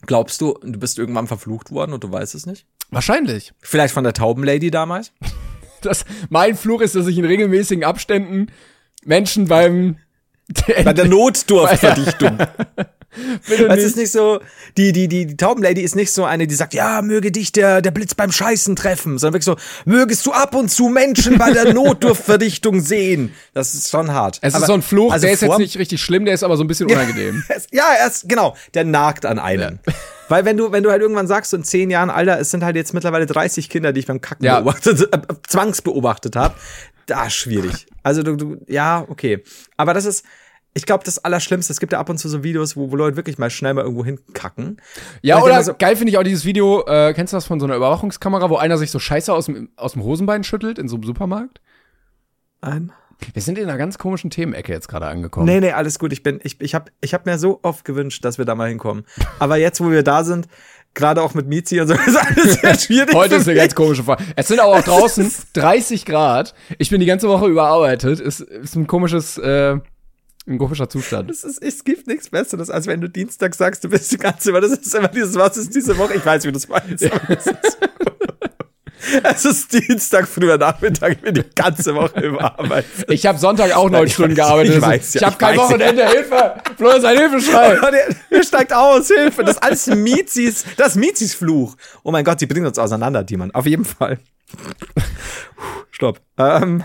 Glaubst 0.09 0.41
du, 0.41 0.57
du 0.63 0.79
bist 0.79 0.97
irgendwann 0.97 1.27
verflucht 1.27 1.69
worden 1.69 1.93
und 1.93 2.03
du 2.03 2.11
weißt 2.11 2.33
es 2.33 2.47
nicht? 2.47 2.65
Wahrscheinlich. 2.89 3.53
Vielleicht 3.59 3.93
von 3.93 4.03
der 4.03 4.13
Taubenlady 4.13 4.71
damals? 4.71 5.13
Das, 5.81 6.03
mein 6.27 6.57
Fluch 6.57 6.81
ist, 6.81 6.95
dass 6.95 7.07
ich 7.07 7.17
in 7.17 7.23
regelmäßigen 7.23 7.85
Abständen 7.85 8.47
Menschen 9.05 9.47
beim 9.47 9.95
Bei 10.83 10.91
der 10.91 11.05
Notdurftverdichtung. 11.07 12.37
Bitte 13.47 13.67
Es 13.67 13.83
ist 13.83 13.97
nicht 13.97 14.11
so, 14.11 14.39
die, 14.77 14.91
die, 14.91 15.07
die, 15.07 15.25
die 15.25 15.37
Taubenlady 15.37 15.81
ist 15.81 15.95
nicht 15.95 16.11
so 16.11 16.25
eine, 16.25 16.45
die 16.47 16.55
sagt, 16.55 16.73
ja, 16.73 17.01
möge 17.01 17.31
dich 17.31 17.51
der, 17.51 17.81
der 17.81 17.91
Blitz 17.91 18.13
beim 18.13 18.31
Scheißen 18.31 18.75
treffen, 18.75 19.17
sondern 19.17 19.33
wirklich 19.41 19.45
so, 19.45 19.55
mögest 19.85 20.25
du 20.25 20.31
ab 20.31 20.53
und 20.55 20.69
zu 20.69 20.89
Menschen 20.89 21.37
bei 21.37 21.51
der 21.51 21.73
Notdurftverdichtung 21.73 22.81
sehen. 22.81 23.33
Das 23.53 23.73
ist 23.73 23.89
schon 23.89 24.11
hart. 24.13 24.37
Es 24.41 24.53
Aber- 24.53 24.63
ist 24.63 24.67
so 24.67 24.73
ein 24.73 24.81
Fluch, 24.81 25.11
also 25.11 25.25
der 25.25 25.33
ist 25.33 25.41
jetzt 25.41 25.57
nicht 25.57 25.77
richtig 25.79 26.01
schlimm, 26.01 26.25
der 26.25 26.33
ist 26.33 26.43
aber 26.43 26.55
so 26.57 26.63
ein 26.63 26.67
bisschen 26.67 26.89
unangenehm. 26.89 27.43
Ja, 27.71 27.85
er 27.99 28.07
ist, 28.07 28.27
genau, 28.29 28.55
der 28.73 28.83
nagt 28.85 29.25
an 29.25 29.39
einem. 29.39 29.79
Weil 30.27 30.45
wenn 30.45 30.57
du, 30.57 30.71
wenn 30.71 30.83
du 30.83 30.91
halt 30.91 31.01
irgendwann 31.01 31.27
sagst, 31.27 31.51
so 31.51 31.57
in 31.57 31.63
zehn 31.63 31.89
Jahren, 31.89 32.09
Alter, 32.09 32.39
es 32.39 32.51
sind 32.51 32.63
halt 32.63 32.75
jetzt 32.75 32.93
mittlerweile 32.93 33.25
30 33.25 33.69
Kinder, 33.69 33.91
die 33.93 34.01
ich 34.01 34.05
beim 34.07 34.21
Kacken 34.21 34.45
Ja. 34.45 34.59
beobachtet, 34.59 35.01
äh, 35.11 35.17
zwangsbeobachtet 35.47 36.35
habe, 36.35 36.55
da 37.07 37.25
ist 37.25 37.33
schwierig. 37.33 37.87
Also 38.03 38.23
du, 38.23 38.35
du, 38.35 38.57
ja, 38.67 39.05
okay. 39.09 39.43
Aber 39.77 39.93
das 39.93 40.05
ist, 40.05 40.23
ich 40.73 40.85
glaube, 40.85 41.03
das 41.03 41.23
Allerschlimmste, 41.23 41.73
es 41.73 41.79
gibt 41.79 41.93
ja 41.93 41.99
ab 41.99 42.09
und 42.09 42.17
zu 42.19 42.29
so 42.29 42.43
Videos, 42.43 42.77
wo, 42.77 42.91
wo 42.91 42.95
Leute 42.95 43.17
wirklich 43.17 43.37
mal 43.37 43.49
schnell 43.49 43.73
mal 43.73 43.81
irgendwo 43.83 44.05
hinkacken. 44.05 44.79
Ja, 45.21 45.41
oder 45.41 45.61
so- 45.63 45.73
geil 45.77 45.95
finde 45.95 46.11
ich 46.11 46.17
auch 46.17 46.23
dieses 46.23 46.45
Video, 46.45 46.85
äh, 46.87 47.13
kennst 47.13 47.33
du 47.33 47.37
das 47.37 47.45
von 47.45 47.59
so 47.59 47.65
einer 47.65 47.75
Überwachungskamera, 47.75 48.49
wo 48.49 48.57
einer 48.57 48.77
sich 48.77 48.91
so 48.91 48.99
Scheiße 48.99 49.33
aus 49.33 49.45
dem, 49.47 49.69
aus 49.75 49.93
dem 49.93 50.03
Hosenbein 50.03 50.43
schüttelt 50.43 50.77
in 50.79 50.87
so 50.87 50.95
einem 50.95 51.03
Supermarkt? 51.03 51.59
Nein. 52.61 52.91
Wir 53.33 53.41
sind 53.41 53.57
in 53.57 53.65
einer 53.67 53.77
ganz 53.77 53.97
komischen 53.97 54.29
Themenecke 54.29 54.71
jetzt 54.71 54.87
gerade 54.87 55.07
angekommen. 55.07 55.45
Nee, 55.45 55.59
nee, 55.59 55.71
alles 55.73 55.99
gut. 55.99 56.13
Ich 56.13 56.23
bin, 56.23 56.39
ich, 56.43 56.61
ich 56.61 56.73
habe 56.73 56.89
ich 57.01 57.13
hab 57.13 57.25
mir 57.25 57.37
so 57.37 57.59
oft 57.63 57.83
gewünscht, 57.83 58.23
dass 58.23 58.37
wir 58.37 58.45
da 58.45 58.55
mal 58.55 58.69
hinkommen. 58.69 59.03
Aber 59.39 59.57
jetzt, 59.57 59.81
wo 59.81 59.91
wir 59.91 60.03
da 60.03 60.23
sind, 60.23 60.47
gerade 60.93 61.21
auch 61.21 61.33
mit 61.33 61.45
Mizi 61.45 61.81
und 61.81 61.87
so, 61.87 61.93
ist 62.07 62.15
alles 62.15 62.61
sehr 62.61 62.75
schwierig. 62.79 63.13
Heute 63.13 63.35
ist 63.35 63.47
eine 63.49 63.57
ganz 63.59 63.75
komische 63.75 64.03
Frage. 64.05 64.23
Es 64.37 64.47
sind 64.47 64.61
aber 64.61 64.77
auch 64.77 64.83
draußen 64.85 65.29
30 65.51 66.05
Grad. 66.05 66.53
Ich 66.77 66.89
bin 66.91 67.01
die 67.01 67.05
ganze 67.05 67.27
Woche 67.27 67.47
überarbeitet. 67.47 68.21
Ist, 68.21 68.39
ist 68.39 68.75
ein 68.77 68.87
komisches, 68.87 69.37
äh, 69.37 69.77
ein 70.49 70.57
komischer 70.57 70.89
Zustand. 70.89 71.29
Es, 71.29 71.43
ist, 71.43 71.61
es 71.61 71.83
gibt 71.83 72.07
nichts 72.07 72.29
Besseres, 72.29 72.69
als 72.69 72.87
wenn 72.87 73.01
du 73.01 73.09
Dienstag 73.09 73.55
sagst, 73.55 73.83
du 73.83 73.89
bist 73.89 74.11
die 74.11 74.17
ganze 74.17 74.51
Woche. 74.51 74.61
Das 74.61 74.71
ist 74.71 74.93
immer 74.93 75.07
dieses, 75.07 75.35
was 75.35 75.57
ist 75.57 75.75
diese 75.75 75.97
Woche? 75.97 76.15
Ich 76.15 76.25
weiß, 76.25 76.45
wie 76.45 76.51
du 76.51 76.57
es 76.57 76.67
meinst. 76.67 77.05
aber 77.11 77.98
Es 79.23 79.45
ist, 79.45 79.71
Dienstag, 79.73 80.27
früher 80.27 80.57
Nachmittag, 80.57 81.13
ich 81.13 81.21
bin 81.21 81.33
die 81.35 81.43
ganze 81.55 81.95
Woche 81.95 82.19
überarbeitet. 82.19 83.09
Ich 83.09 83.25
habe 83.25 83.39
Sonntag 83.39 83.75
auch 83.75 83.89
neun 83.89 84.09
Stunden 84.09 84.35
gearbeitet. 84.35 84.75
ich 84.75 84.81
weiß 84.81 85.13
ja, 85.13 85.21
ich 85.21 85.25
habe 85.27 85.37
kein 85.37 85.57
weiß 85.57 85.69
ja. 85.69 85.75
Wochenende. 85.75 86.07
Hilfe! 86.07 86.55
Flo 86.77 86.89
ist 86.89 87.05
ein 87.05 87.17
Hilfeschrei. 87.17 87.77
Oh, 87.81 87.91
der, 87.91 88.15
der 88.31 88.43
steigt 88.43 88.73
aus, 88.73 89.07
Hilfe. 89.07 89.43
Das 89.43 89.55
ist 89.55 89.63
alles 89.63 89.87
Mizis, 89.87 90.65
das 90.77 90.89
ist 90.89 90.95
Mizis 90.95 91.33
Fluch. 91.33 91.75
Oh 92.03 92.11
mein 92.11 92.23
Gott, 92.25 92.41
die 92.41 92.45
bringen 92.45 92.65
uns 92.67 92.77
auseinander, 92.77 93.25
Timon. 93.25 93.51
Auf 93.51 93.65
jeden 93.65 93.85
Fall. 93.85 94.19
Stopp. 95.91 96.19
Ähm, 96.37 96.83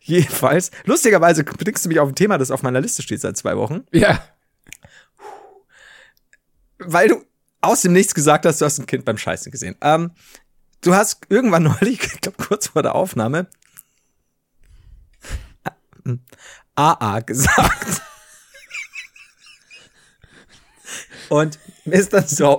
jedenfalls, 0.00 0.70
lustigerweise 0.84 1.44
bringst 1.44 1.84
du 1.84 1.88
mich 1.88 2.00
auf 2.00 2.08
ein 2.08 2.14
Thema, 2.14 2.38
das 2.38 2.50
auf 2.50 2.62
meiner 2.62 2.80
Liste 2.80 3.02
steht 3.02 3.20
seit 3.20 3.36
zwei 3.36 3.56
Wochen, 3.56 3.84
Ja. 3.92 4.22
weil 6.78 7.08
du 7.08 7.24
aus 7.60 7.82
dem 7.82 7.92
Nichts 7.92 8.14
gesagt 8.14 8.44
hast, 8.44 8.60
du 8.60 8.64
hast 8.64 8.78
ein 8.78 8.86
Kind 8.86 9.04
beim 9.04 9.16
Scheißen 9.18 9.52
gesehen. 9.52 9.76
Ähm, 9.80 10.10
du 10.82 10.94
hast 10.94 11.26
irgendwann 11.28 11.62
neulich, 11.62 12.02
ich 12.02 12.20
glaube 12.20 12.44
kurz 12.44 12.68
vor 12.68 12.82
der 12.82 12.94
Aufnahme, 12.94 13.46
AA 16.74 17.20
gesagt. 17.20 18.02
Und 21.28 21.58
mir 21.84 21.94
ist 21.94 22.12
dann 22.12 22.26
so. 22.26 22.58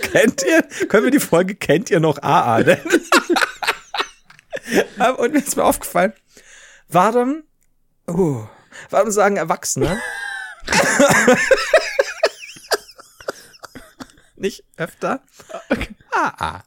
Kennt 0.00 0.42
ihr? 0.42 0.62
Können 0.88 1.04
wir 1.04 1.10
die 1.10 1.20
Folge 1.20 1.54
Kennt 1.54 1.90
ihr 1.90 2.00
noch 2.00 2.20
AA? 2.22 2.60
Ähm, 4.98 5.16
Und 5.16 5.32
mir 5.32 5.38
ist 5.38 5.56
mir 5.56 5.64
aufgefallen, 5.64 6.12
warum, 6.88 7.42
uh, 8.08 8.46
warum 8.90 9.10
sagen 9.10 9.36
Erwachsene 9.36 10.00
nicht 14.42 14.64
öfter 14.76 15.20
AA? 16.12 16.62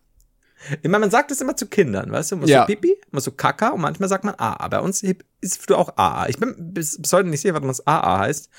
Ich 0.82 0.90
meine, 0.90 1.02
man 1.02 1.12
sagt 1.12 1.30
es 1.30 1.42
immer 1.42 1.56
zu 1.56 1.68
Kindern, 1.68 2.12
weißt 2.12 2.32
du? 2.32 2.38
Muss 2.38 2.50
Ja. 2.50 2.62
so 2.62 2.66
Pipi, 2.66 2.96
muss 3.12 3.24
so 3.26 3.32
Kaka 3.32 3.70
und 3.70 3.82
manchmal 3.82 4.10
sagt 4.10 4.24
man 4.24 4.34
AA. 4.36 4.68
Bei 4.70 4.80
uns 4.80 5.04
ist 5.04 5.70
du 5.70 5.76
auch 5.76 5.96
AA. 5.96 6.28
Ich 6.30 6.40
bin 6.40 6.56
bis, 6.58 7.00
bis 7.00 7.14
heute 7.14 7.30
nicht 7.30 7.42
sicher, 7.42 7.54
was 7.54 7.62
das 7.78 7.86
AA 7.86 8.18
heißt. 8.20 8.50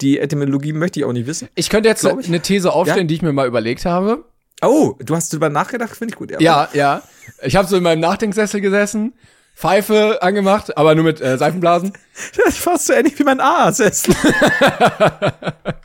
Die 0.00 0.18
Etymologie 0.18 0.72
möchte 0.72 0.98
ich 0.98 1.04
auch 1.06 1.12
nicht 1.12 1.28
wissen. 1.28 1.48
Ich 1.54 1.70
könnte 1.70 1.88
jetzt 1.88 2.04
eine 2.04 2.40
These 2.40 2.72
aufstellen, 2.72 3.02
Ja. 3.02 3.08
die 3.08 3.14
ich 3.14 3.22
mir 3.22 3.32
mal 3.32 3.46
überlegt 3.46 3.84
habe. 3.84 4.24
Oh, 4.62 4.94
du 4.98 5.14
hast 5.14 5.32
drüber 5.32 5.48
nachgedacht, 5.48 5.94
finde 5.96 6.12
ich 6.14 6.18
gut. 6.18 6.32
Ja, 6.40 6.68
ja. 6.72 7.02
Ich 7.42 7.54
habe 7.54 7.68
so 7.68 7.76
in 7.76 7.82
meinem 7.84 8.00
Nachdenksessel 8.00 8.60
gesessen, 8.60 9.14
Pfeife 9.54 10.22
angemacht, 10.22 10.76
aber 10.76 10.96
nur 10.96 11.04
mit 11.04 11.20
äh, 11.20 11.38
Seifenblasen. 11.38 11.92
Das 12.36 12.46
ist 12.54 12.58
fast 12.58 12.86
so 12.86 12.92
ähnlich 12.94 13.16
wie 13.18 13.24
mein 13.24 13.38
AA-Sessel. 13.40 14.14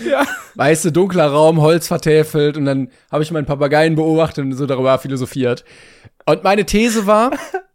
Ja. 0.04 0.26
Weißt 0.54 0.84
du, 0.84 0.92
dunkler 0.92 1.26
Raum, 1.26 1.60
Holz 1.60 1.86
vertäfelt 1.88 2.56
und 2.56 2.64
dann 2.64 2.90
habe 3.10 3.22
ich 3.22 3.30
meinen 3.30 3.46
Papageien 3.46 3.94
beobachtet 3.94 4.44
und 4.44 4.52
so 4.54 4.66
darüber 4.66 4.98
philosophiert. 4.98 5.64
Und 6.26 6.44
meine 6.44 6.64
These 6.66 7.06
war, 7.06 7.30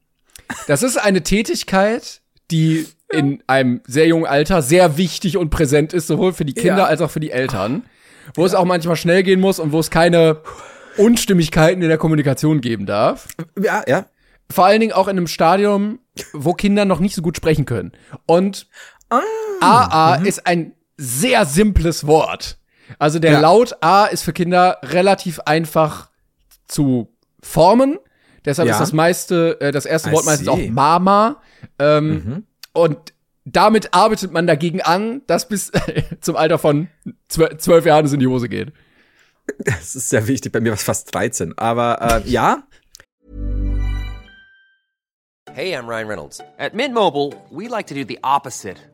das 0.67 0.83
ist 0.83 0.97
eine 0.97 1.23
Tätigkeit, 1.23 2.21
die 2.51 2.87
in 3.11 3.43
einem 3.47 3.81
sehr 3.85 4.07
jungen 4.07 4.25
Alter 4.25 4.61
sehr 4.61 4.97
wichtig 4.97 5.37
und 5.37 5.49
präsent 5.49 5.93
ist, 5.93 6.07
sowohl 6.07 6.33
für 6.33 6.45
die 6.45 6.53
Kinder 6.53 6.77
Ja. 6.79 6.85
als 6.85 7.01
auch 7.01 7.11
für 7.11 7.19
die 7.19 7.31
Eltern. 7.31 7.83
Wo 8.35 8.45
es 8.45 8.55
auch 8.55 8.65
manchmal 8.65 8.95
schnell 8.95 9.21
gehen 9.23 9.39
muss 9.39 9.59
und 9.59 9.71
wo 9.71 9.79
es 9.79 9.89
keine 9.91 10.41
Unstimmigkeiten 10.97 11.81
in 11.81 11.89
der 11.89 11.97
Kommunikation 11.97 12.61
geben 12.61 12.85
darf. 12.85 13.27
Ja, 13.61 13.83
ja. 13.87 14.05
Vor 14.49 14.65
allen 14.65 14.79
Dingen 14.81 14.93
auch 14.93 15.07
in 15.07 15.17
einem 15.17 15.27
Stadium, 15.27 15.99
wo 16.33 16.53
Kinder 16.53 16.85
noch 16.85 16.99
nicht 16.99 17.15
so 17.15 17.21
gut 17.21 17.35
sprechen 17.37 17.65
können. 17.65 17.91
Und 18.25 18.67
AA 19.61 20.15
ist 20.23 20.45
ein 20.47 20.73
sehr 20.97 21.45
simples 21.45 22.05
Wort. 22.07 22.57
Also 22.99 23.19
der 23.19 23.33
Ja. 23.33 23.39
Laut 23.39 23.75
A 23.81 24.05
ist 24.05 24.23
für 24.23 24.33
Kinder 24.33 24.77
relativ 24.83 25.39
einfach 25.41 26.09
zu 26.67 27.13
formen. 27.41 27.97
Deshalb 28.45 28.67
Ja. 28.67 28.73
ist 28.75 28.79
das 28.79 28.93
meiste, 28.93 29.59
äh, 29.61 29.71
das 29.71 29.85
erste 29.85 30.09
I 30.09 30.13
Wort 30.13 30.25
meistens 30.25 30.47
auch 30.49 30.57
see. 30.57 30.69
Mama. 30.69 31.41
Ähm, 31.79 32.45
Und 32.73 33.13
damit 33.45 33.93
arbeitet 33.93 34.31
man 34.31 34.47
dagegen 34.47 34.81
an, 34.81 35.21
dass 35.27 35.47
bis 35.47 35.71
zum 36.21 36.35
Alter 36.35 36.57
von 36.57 36.87
zwölf, 37.27 37.57
zwölf 37.57 37.85
Jahren 37.85 38.05
es 38.05 38.13
in 38.13 38.19
die 38.19 38.27
Hose 38.27 38.49
geht. 38.49 38.73
Das 39.59 39.95
ist 39.95 40.09
sehr 40.09 40.27
wichtig. 40.27 40.51
Bei 40.51 40.59
mir 40.61 40.69
war 40.69 40.75
es 40.77 40.83
fast 40.83 41.13
13. 41.13 41.57
Aber 41.57 42.23
äh, 42.25 42.29
ja, 42.29 42.63
Hey, 45.53 45.75
I'm 45.75 45.87
Ryan 45.87 46.07
Reynolds. 46.07 46.41
At 46.57 46.73
Mint 46.73 46.93
Mobile, 46.95 47.31
we 47.51 47.67
like 47.67 47.85
to 47.87 47.93
do 47.93 48.03
the 48.07 48.17
opposite 48.23 48.77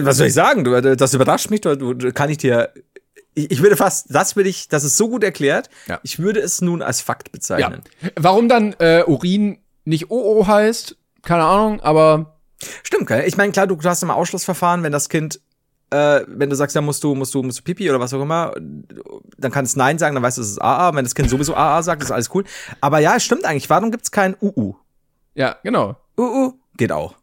was 0.00 0.16
soll 0.16 0.26
ich 0.28 0.34
sagen? 0.34 0.64
Du, 0.64 0.74
äh, 0.74 0.96
das 0.96 1.14
überrascht 1.14 1.50
mich. 1.50 1.60
Du, 1.60 1.74
du, 1.76 2.12
kann 2.12 2.30
ich 2.30 2.38
dir. 2.38 2.72
Ich, 3.34 3.50
ich 3.50 3.62
würde 3.62 3.76
fast, 3.76 4.06
das 4.14 4.36
würde 4.36 4.48
ich, 4.48 4.68
das 4.68 4.84
ist 4.84 4.96
so 4.96 5.08
gut 5.08 5.22
erklärt. 5.22 5.68
Ja. 5.86 6.00
Ich 6.02 6.18
würde 6.18 6.40
es 6.40 6.60
nun 6.60 6.82
als 6.82 7.00
Fakt 7.00 7.28
Ja. 7.28 7.32
bezeichnen. 7.32 7.82
Warum 8.16 8.48
dann 8.48 8.74
äh, 8.78 9.02
Urin 9.06 9.58
nicht 9.84 10.10
OO 10.10 10.46
heißt, 10.46 10.96
keine 11.22 11.44
Ahnung, 11.44 11.80
aber 11.80 12.32
Stimmt, 12.82 13.06
gell? 13.08 13.24
Ich 13.26 13.36
meine, 13.36 13.52
klar, 13.52 13.66
du, 13.66 13.76
du 13.76 13.88
hast 13.88 14.02
immer 14.02 14.16
Ausschlussverfahren, 14.16 14.82
wenn 14.82 14.90
das 14.92 15.10
Kind, 15.10 15.40
äh, 15.90 16.22
wenn 16.26 16.48
du 16.48 16.56
sagst, 16.56 16.74
ja, 16.74 16.80
musst 16.80 17.04
du, 17.04 17.14
musst 17.14 17.34
du, 17.34 17.42
musst 17.42 17.58
du 17.58 17.62
Pipi 17.62 17.90
oder 17.90 18.00
was 18.00 18.14
auch 18.14 18.22
immer, 18.22 18.54
dann 18.56 19.52
kann 19.52 19.66
es 19.66 19.76
Nein 19.76 19.98
sagen, 19.98 20.14
dann 20.14 20.22
weißt 20.24 20.38
du, 20.38 20.42
es 20.42 20.50
ist 20.52 20.62
AA. 20.62 20.94
Wenn 20.94 21.04
das 21.04 21.14
Kind 21.14 21.28
sowieso 21.28 21.54
AA 21.54 21.82
sagt, 21.82 22.02
ist 22.02 22.10
alles 22.10 22.34
cool. 22.34 22.44
Aber 22.80 22.98
ja, 23.00 23.16
es 23.16 23.24
stimmt 23.24 23.44
eigentlich. 23.44 23.68
Warum 23.68 23.90
gibt's 23.90 24.10
kein 24.10 24.34
UU? 24.40 24.74
ja, 25.34 25.56
genau. 25.62 25.96
UU 26.18 26.54
geht 26.78 26.92
auch. 26.92 27.14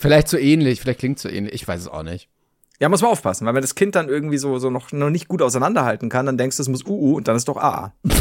Vielleicht 0.00 0.28
so 0.28 0.38
ähnlich, 0.38 0.80
vielleicht 0.80 1.00
klingt 1.00 1.18
so 1.18 1.28
ähnlich, 1.28 1.52
ich 1.52 1.68
weiß 1.68 1.82
es 1.82 1.86
auch 1.86 2.02
nicht. 2.02 2.30
Ja, 2.78 2.88
muss 2.88 3.02
man 3.02 3.10
aufpassen, 3.10 3.46
weil 3.46 3.54
wenn 3.54 3.60
das 3.60 3.74
Kind 3.74 3.94
dann 3.94 4.08
irgendwie 4.08 4.38
so, 4.38 4.58
so 4.58 4.70
noch, 4.70 4.92
noch 4.92 5.10
nicht 5.10 5.28
gut 5.28 5.42
auseinanderhalten 5.42 6.08
kann, 6.08 6.24
dann 6.24 6.38
denkst 6.38 6.56
du, 6.56 6.62
es 6.62 6.70
muss 6.70 6.86
UU 6.86 7.18
und 7.18 7.28
dann 7.28 7.36
ist 7.36 7.48
doch 7.48 7.58
AA. 7.58 7.92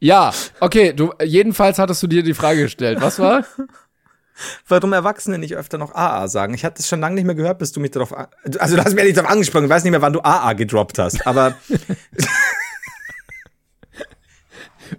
Ja, 0.00 0.32
okay, 0.58 0.92
du 0.92 1.12
jedenfalls 1.22 1.78
hattest 1.78 2.02
du 2.02 2.08
dir 2.08 2.24
die 2.24 2.34
Frage 2.34 2.62
gestellt. 2.62 3.00
Was 3.00 3.20
war? 3.20 3.44
Warum 4.68 4.92
Erwachsene 4.92 5.38
nicht 5.38 5.56
öfter 5.56 5.78
noch 5.78 5.94
AA 5.94 6.26
sagen? 6.26 6.54
Ich 6.54 6.64
hatte 6.64 6.80
es 6.80 6.88
schon 6.88 7.00
lange 7.00 7.14
nicht 7.14 7.24
mehr 7.24 7.36
gehört, 7.36 7.58
bis 7.58 7.70
du 7.70 7.78
mich 7.78 7.92
darauf, 7.92 8.12
also 8.58 8.76
du 8.76 8.84
hast 8.84 8.94
mir 8.94 9.04
nicht 9.04 9.16
darauf 9.16 9.30
angesprochen, 9.30 9.64
ich 9.64 9.70
weiß 9.70 9.84
nicht 9.84 9.92
mehr, 9.92 10.02
wann 10.02 10.12
du 10.12 10.20
AA 10.22 10.52
gedroppt 10.54 10.98
hast, 10.98 11.24
aber 11.24 11.54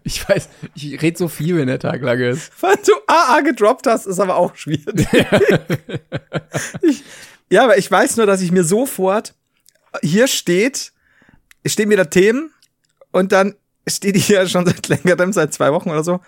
Ich 0.04 0.28
weiß, 0.28 0.50
ich 0.76 1.02
rede 1.02 1.18
so 1.18 1.28
viel, 1.28 1.58
wenn 1.58 1.68
der 1.68 1.80
Tag 1.80 2.02
lang 2.02 2.20
ist. 2.20 2.52
wann 2.62 2.78
du 2.86 2.94
AA 3.08 3.42
gedroppt 3.42 3.88
hast, 3.88 4.06
ist 4.06 4.20
aber 4.20 4.36
auch 4.36 4.56
schwierig. 4.56 5.08
ich, 6.82 7.04
ja, 7.50 7.64
aber 7.64 7.78
ich 7.78 7.90
weiß 7.90 8.18
nur, 8.18 8.26
dass 8.26 8.42
ich 8.42 8.52
mir 8.52 8.64
sofort, 8.64 9.34
hier 10.02 10.28
steht, 10.28 10.92
stehen 11.66 11.90
wieder 11.90 12.10
Themen 12.10 12.52
und 13.12 13.32
dann 13.32 13.56
steht 13.88 14.16
hier 14.18 14.48
schon 14.48 14.66
seit 14.66 14.88
längerem, 14.88 15.32
seit 15.34 15.54
zwei 15.54 15.72
Wochen 15.72 15.90
oder 15.90 16.04
so, 16.04 16.20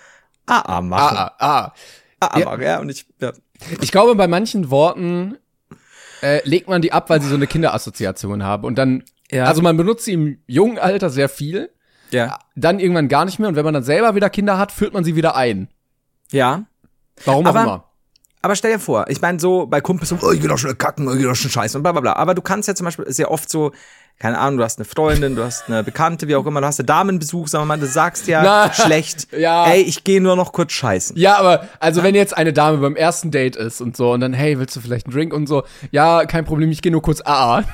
AA 0.45 0.81
machen. 0.81 1.17
Ah, 1.17 1.35
ah. 1.39 1.73
AA 2.21 2.39
Ja. 2.39 2.45
machen, 2.45 2.61
ja, 2.61 2.79
und 2.79 2.89
ich, 2.89 3.05
ja. 3.19 3.33
Ich 3.81 3.91
glaube, 3.91 4.15
bei 4.15 4.27
manchen 4.27 4.69
Worten 4.71 5.37
äh, 6.21 6.41
legt 6.47 6.67
man 6.69 6.81
die 6.81 6.91
ab, 6.93 7.09
weil 7.09 7.21
sie 7.21 7.27
so 7.29 7.35
eine 7.35 7.47
Kinderassoziation 7.47 8.43
haben. 8.43 8.63
Und 8.63 8.75
dann, 8.77 9.03
Ja. 9.31 9.45
also 9.45 9.61
man 9.61 9.77
benutzt 9.77 10.05
sie 10.05 10.13
im 10.13 10.41
jungen 10.47 10.77
Alter 10.77 11.09
sehr 11.09 11.29
viel, 11.29 11.69
Ja. 12.11 12.39
dann 12.55 12.79
irgendwann 12.79 13.07
gar 13.07 13.25
nicht 13.25 13.39
mehr. 13.39 13.49
Und 13.49 13.55
wenn 13.55 13.65
man 13.65 13.73
dann 13.73 13.83
selber 13.83 14.15
wieder 14.15 14.29
Kinder 14.29 14.57
hat, 14.57 14.71
führt 14.71 14.93
man 14.93 15.03
sie 15.03 15.15
wieder 15.15 15.35
ein. 15.35 15.67
Ja. 16.31 16.63
Warum 17.25 17.45
auch 17.45 17.49
Aber- 17.51 17.63
immer. 17.63 17.83
Aber 18.41 18.55
stell 18.55 18.71
dir 18.71 18.79
vor, 18.79 19.05
ich 19.09 19.19
meine, 19.19 19.37
so 19.37 19.65
bei 19.65 19.81
Kumpels 19.81 20.07
so, 20.07 20.17
oh, 20.21 20.31
ich 20.31 20.39
geh 20.39 20.47
doch 20.47 20.57
schon 20.57 20.77
kacken, 20.77 21.05
oh, 21.09 21.11
ich 21.11 21.17
geh 21.19 21.25
doch 21.25 21.35
schon 21.35 21.51
scheißen 21.51 21.77
und 21.77 21.83
bla 21.83 21.91
bla 21.91 21.99
bla. 21.99 22.13
Aber 22.13 22.33
du 22.33 22.41
kannst 22.41 22.69
ja 22.69 22.73
zum 22.75 22.85
Beispiel, 22.85 23.03
ist 23.03 23.19
ja 23.19 23.27
oft 23.27 23.49
so, 23.49 23.73
keine 24.17 24.37
Ahnung, 24.37 24.59
du 24.59 24.63
hast 24.63 24.79
eine 24.79 24.85
Freundin, 24.85 25.35
du 25.35 25.43
hast 25.43 25.67
eine 25.67 25.83
Bekannte, 25.83 26.29
wie 26.29 26.37
auch 26.37 26.45
immer, 26.45 26.61
du 26.61 26.67
hast 26.67 26.79
einen 26.79 26.85
Damenbesuch, 26.87 27.49
sagen 27.49 27.63
wir 27.63 27.65
mal, 27.65 27.79
du 27.81 27.85
sagst 27.85 28.27
ja 28.27 28.41
Na, 28.43 28.71
schlecht, 28.71 29.27
ja. 29.37 29.65
ey, 29.67 29.81
ich 29.81 30.05
gehe 30.05 30.21
nur 30.21 30.37
noch 30.37 30.53
kurz 30.53 30.71
scheißen. 30.71 31.17
Ja, 31.17 31.35
aber 31.37 31.67
also 31.81 32.01
wenn 32.01 32.15
jetzt 32.15 32.37
eine 32.37 32.53
Dame 32.53 32.77
beim 32.77 32.95
ersten 32.95 33.29
Date 33.29 33.57
ist 33.57 33.81
und 33.81 33.97
so 33.97 34.13
und 34.13 34.21
dann, 34.21 34.31
hey, 34.31 34.57
willst 34.57 34.73
du 34.73 34.79
vielleicht 34.79 35.07
einen 35.07 35.13
Drink 35.15 35.33
und 35.33 35.47
so, 35.47 35.63
ja, 35.91 36.23
kein 36.23 36.45
Problem, 36.45 36.71
ich 36.71 36.81
gehe 36.81 36.93
nur 36.93 37.01
kurz 37.01 37.19
AA. 37.19 37.65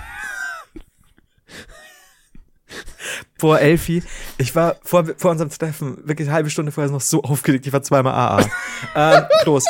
Boah, 3.40 3.60
Elfi, 3.60 4.04
ich 4.38 4.56
war 4.56 4.78
vor, 4.84 5.06
vor 5.18 5.32
unserem 5.32 5.50
Treffen, 5.50 5.98
wirklich 6.08 6.28
eine 6.28 6.36
halbe 6.36 6.50
Stunde 6.50 6.72
vorher 6.72 6.92
noch 6.92 7.02
so 7.02 7.24
aufgeregt, 7.24 7.66
ich 7.68 7.74
war 7.74 7.84
zweimal 7.84 8.14
AA. 8.14 8.50
ähm, 8.96 9.24
Prost. 9.44 9.68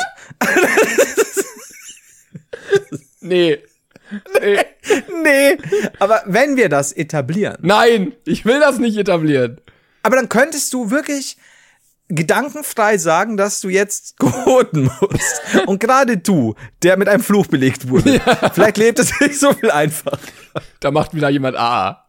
Nee. 3.20 3.58
nee. 4.40 4.58
Nee, 5.22 5.58
aber 5.98 6.22
wenn 6.26 6.56
wir 6.56 6.68
das 6.68 6.92
etablieren, 6.92 7.56
Nein, 7.62 8.12
ich 8.24 8.44
will 8.44 8.60
das 8.60 8.78
nicht 8.78 8.96
etablieren. 8.96 9.60
aber 10.04 10.14
dann 10.16 10.28
könntest 10.28 10.72
du 10.72 10.90
wirklich 10.92 11.36
gedankenfrei 12.08 12.98
sagen, 12.98 13.36
dass 13.36 13.60
du 13.60 13.68
jetzt 13.68 14.16
koten 14.18 14.84
musst. 15.00 15.66
Und 15.66 15.80
gerade 15.80 16.18
du, 16.18 16.54
der 16.84 16.96
mit 16.96 17.08
einem 17.08 17.22
Fluch 17.22 17.48
belegt 17.48 17.88
wurde, 17.88 18.20
vielleicht 18.54 18.76
lebt 18.76 19.00
es 19.00 19.18
nicht 19.20 19.40
so 19.40 19.52
viel 19.54 19.72
einfacher. 19.72 20.20
Da 20.78 20.92
macht 20.92 21.14
wieder 21.14 21.28
jemand 21.30 21.56
AA. 21.56 22.05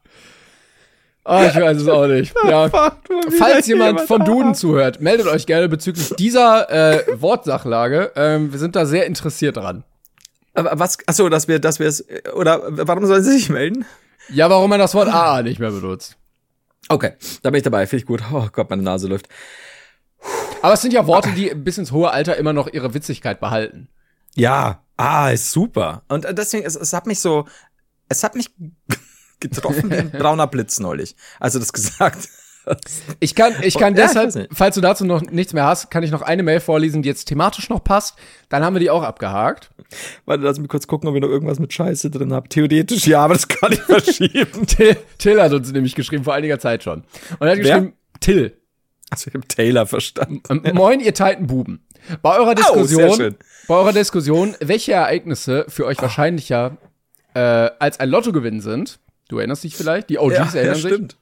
Oh, 1.29 1.43
ich 1.45 1.55
weiß 1.55 1.81
es 1.81 1.87
auch 1.89 2.07
nicht. 2.07 2.33
Ja. 2.47 2.69
Falls 3.37 3.67
jemand 3.67 4.01
vom 4.01 4.23
Duden 4.23 4.55
zuhört, 4.55 5.01
meldet 5.01 5.27
euch 5.27 5.45
gerne 5.45 5.67
bezüglich 5.67 6.09
dieser 6.17 6.69
äh, 6.69 7.21
Wortsachlage. 7.21 8.13
Ähm, 8.15 8.53
wir 8.53 8.59
sind 8.59 8.77
da 8.77 8.85
sehr 8.85 9.05
interessiert 9.05 9.57
dran. 9.57 9.83
Aber 10.53 10.79
was, 10.79 10.97
achso, 11.05 11.27
dass 11.27 11.49
wir, 11.49 11.59
dass 11.59 11.79
wir 11.79 11.87
es, 11.87 12.05
oder 12.33 12.61
warum 12.69 13.05
sollen 13.05 13.23
sie 13.23 13.33
sich 13.33 13.49
melden? 13.49 13.85
Ja, 14.29 14.49
warum 14.49 14.69
man 14.69 14.79
das 14.79 14.95
Wort 14.95 15.09
AA 15.09 15.41
nicht 15.43 15.59
mehr 15.59 15.71
benutzt. 15.71 16.17
Okay, 16.87 17.13
da 17.41 17.49
bin 17.49 17.57
ich 17.57 17.63
dabei, 17.63 17.85
finde 17.87 18.01
ich 18.03 18.07
gut. 18.07 18.23
Oh 18.31 18.47
Gott, 18.51 18.69
meine 18.69 18.81
Nase 18.81 19.07
läuft. 19.09 19.27
Aber 20.61 20.73
es 20.73 20.81
sind 20.81 20.93
ja 20.93 21.07
Worte, 21.07 21.31
die 21.31 21.53
bis 21.53 21.77
ins 21.77 21.91
hohe 21.91 22.09
Alter 22.11 22.37
immer 22.37 22.53
noch 22.53 22.67
ihre 22.71 22.93
Witzigkeit 22.93 23.41
behalten. 23.41 23.89
Ja, 24.35 24.83
ah, 24.95 25.29
ist 25.29 25.51
super. 25.51 26.03
Und 26.07 26.23
äh, 26.23 26.33
deswegen, 26.33 26.65
es, 26.65 26.77
es 26.77 26.93
hat 26.93 27.05
mich 27.05 27.19
so, 27.19 27.45
es 28.07 28.23
hat 28.23 28.35
mich 28.35 28.51
getroffen 29.39 29.89
wie 29.91 29.95
ein 29.95 30.11
brauner 30.17 30.47
Blitz 30.47 30.79
neulich, 30.79 31.15
als 31.39 31.53
du 31.53 31.59
das 31.59 31.73
gesagt 31.73 31.99
hast. 31.99 32.29
Ich 33.21 33.33
kann, 33.33 33.53
ich 33.61 33.77
kann 33.77 33.95
Ja, 33.95 34.03
ich 34.03 34.07
deshalb, 34.11 34.35
nicht. 34.35 34.49
falls 34.51 34.75
du 34.75 34.81
dazu 34.81 35.05
noch 35.05 35.21
nichts 35.21 35.53
mehr 35.53 35.63
hast, 35.63 35.89
kann 35.89 36.03
ich 36.03 36.11
noch 36.11 36.21
eine 36.21 36.43
Mail 36.43 36.59
vorlesen, 36.59 37.01
die 37.01 37.07
jetzt 37.07 37.25
thematisch 37.25 37.69
noch 37.69 37.81
passt. 37.81 38.17
Dann 38.49 38.61
haben 38.61 38.75
wir 38.75 38.81
die 38.81 38.89
auch 38.89 39.03
abgehakt. 39.03 39.71
Warte, 40.25 40.43
lass 40.43 40.59
mich 40.59 40.67
kurz 40.67 40.85
gucken, 40.85 41.07
ob 41.07 41.15
ich 41.15 41.21
noch 41.21 41.29
irgendwas 41.29 41.59
mit 41.59 41.71
Scheiße 41.71 42.09
drin 42.11 42.33
habe. 42.33 42.49
Theoretisch 42.49 43.07
ja, 43.07 43.23
aber 43.23 43.35
das 43.35 43.47
kann 43.47 43.71
ich 43.71 43.79
verschieben. 43.79 44.67
Till, 44.67 44.97
Till 45.17 45.41
hat 45.41 45.53
uns 45.53 45.71
nämlich 45.71 45.95
geschrieben, 45.95 46.25
vor 46.25 46.33
einiger 46.33 46.59
Zeit 46.59 46.83
schon. 46.83 47.05
Und 47.39 47.47
er 47.47 47.51
hat 47.51 47.57
Wer? 47.59 47.63
geschrieben, 47.63 47.93
Till, 48.19 48.57
Also 49.11 49.29
ich 49.29 49.33
habe 49.33 49.47
Taylor 49.47 49.85
verstanden. 49.85 50.41
ähm, 50.65 50.75
moin, 50.75 50.99
ihr 50.99 51.13
teilten 51.13 51.47
Buben. 51.47 51.85
Bei 52.21 52.37
eurer 52.37 52.53
Diskussion, 52.53 53.15
schön. 53.15 53.35
bei 53.69 53.75
eurer 53.75 53.93
Diskussion, 53.93 54.55
welche 54.59 54.91
Ereignisse 54.91 55.63
für 55.69 55.85
euch 55.85 56.01
wahrscheinlicher 56.01 56.75
äh, 57.33 57.39
als 57.39 58.01
ein 58.01 58.09
Lottogewinn 58.09 58.59
sind, 58.59 58.99
du 59.29 59.37
erinnerst 59.37 59.63
dich 59.63 59.75
vielleicht, 59.75 60.09
die 60.09 60.19
OGs 60.19 60.55
erinnern 60.55 60.75
sich, 60.75 61.17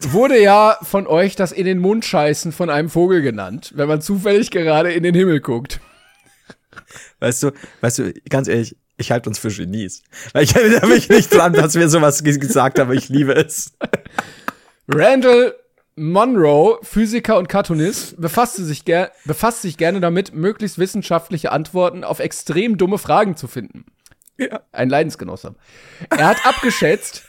wurde 0.00 0.40
ja 0.40 0.78
von 0.82 1.06
euch 1.06 1.36
das 1.36 1.52
in 1.52 1.64
den 1.64 1.78
Mund 1.78 2.04
scheißen 2.04 2.52
von 2.52 2.70
einem 2.70 2.88
Vogel 2.88 3.22
genannt, 3.22 3.72
wenn 3.74 3.88
man 3.88 4.00
zufällig 4.00 4.50
gerade 4.50 4.92
in 4.92 5.02
den 5.02 5.14
Himmel 5.14 5.40
guckt. 5.40 5.80
Weißt 7.20 7.42
du, 7.42 7.52
weißt 7.80 7.98
du, 7.98 8.12
ganz 8.28 8.48
ehrlich, 8.48 8.76
Ich 8.96 9.10
halte 9.10 9.28
uns 9.28 9.38
für 9.38 9.48
Genies. 9.48 10.02
Weil 10.32 10.44
ich 10.44 10.54
erinnere 10.54 10.86
mich 10.86 11.08
nicht 11.08 11.34
dran, 11.34 11.52
dass 11.52 11.74
wir 11.74 11.88
sowas 11.88 12.22
gesagt 12.22 12.78
haben, 12.78 12.92
ich 12.92 13.08
liebe 13.08 13.34
es. 13.34 13.72
Randall 14.88 15.54
Monroe, 15.96 16.78
Physiker 16.82 17.36
und 17.36 17.48
Cartoonist, 17.48 18.20
befasste 18.20 18.64
sich, 18.64 18.84
befasst 19.24 19.62
sich 19.62 19.76
gerne 19.76 20.00
damit, 20.00 20.34
möglichst 20.34 20.78
wissenschaftliche 20.78 21.52
Antworten 21.52 22.04
auf 22.04 22.18
extrem 22.18 22.78
dumme 22.78 22.98
Fragen 22.98 23.36
zu 23.36 23.46
finden. 23.46 23.84
Ja. 24.38 24.62
Ein 24.72 24.88
Leidensgenosse. 24.88 25.54
Er 26.10 26.26
hat 26.26 26.46
abgeschätzt, 26.46 27.24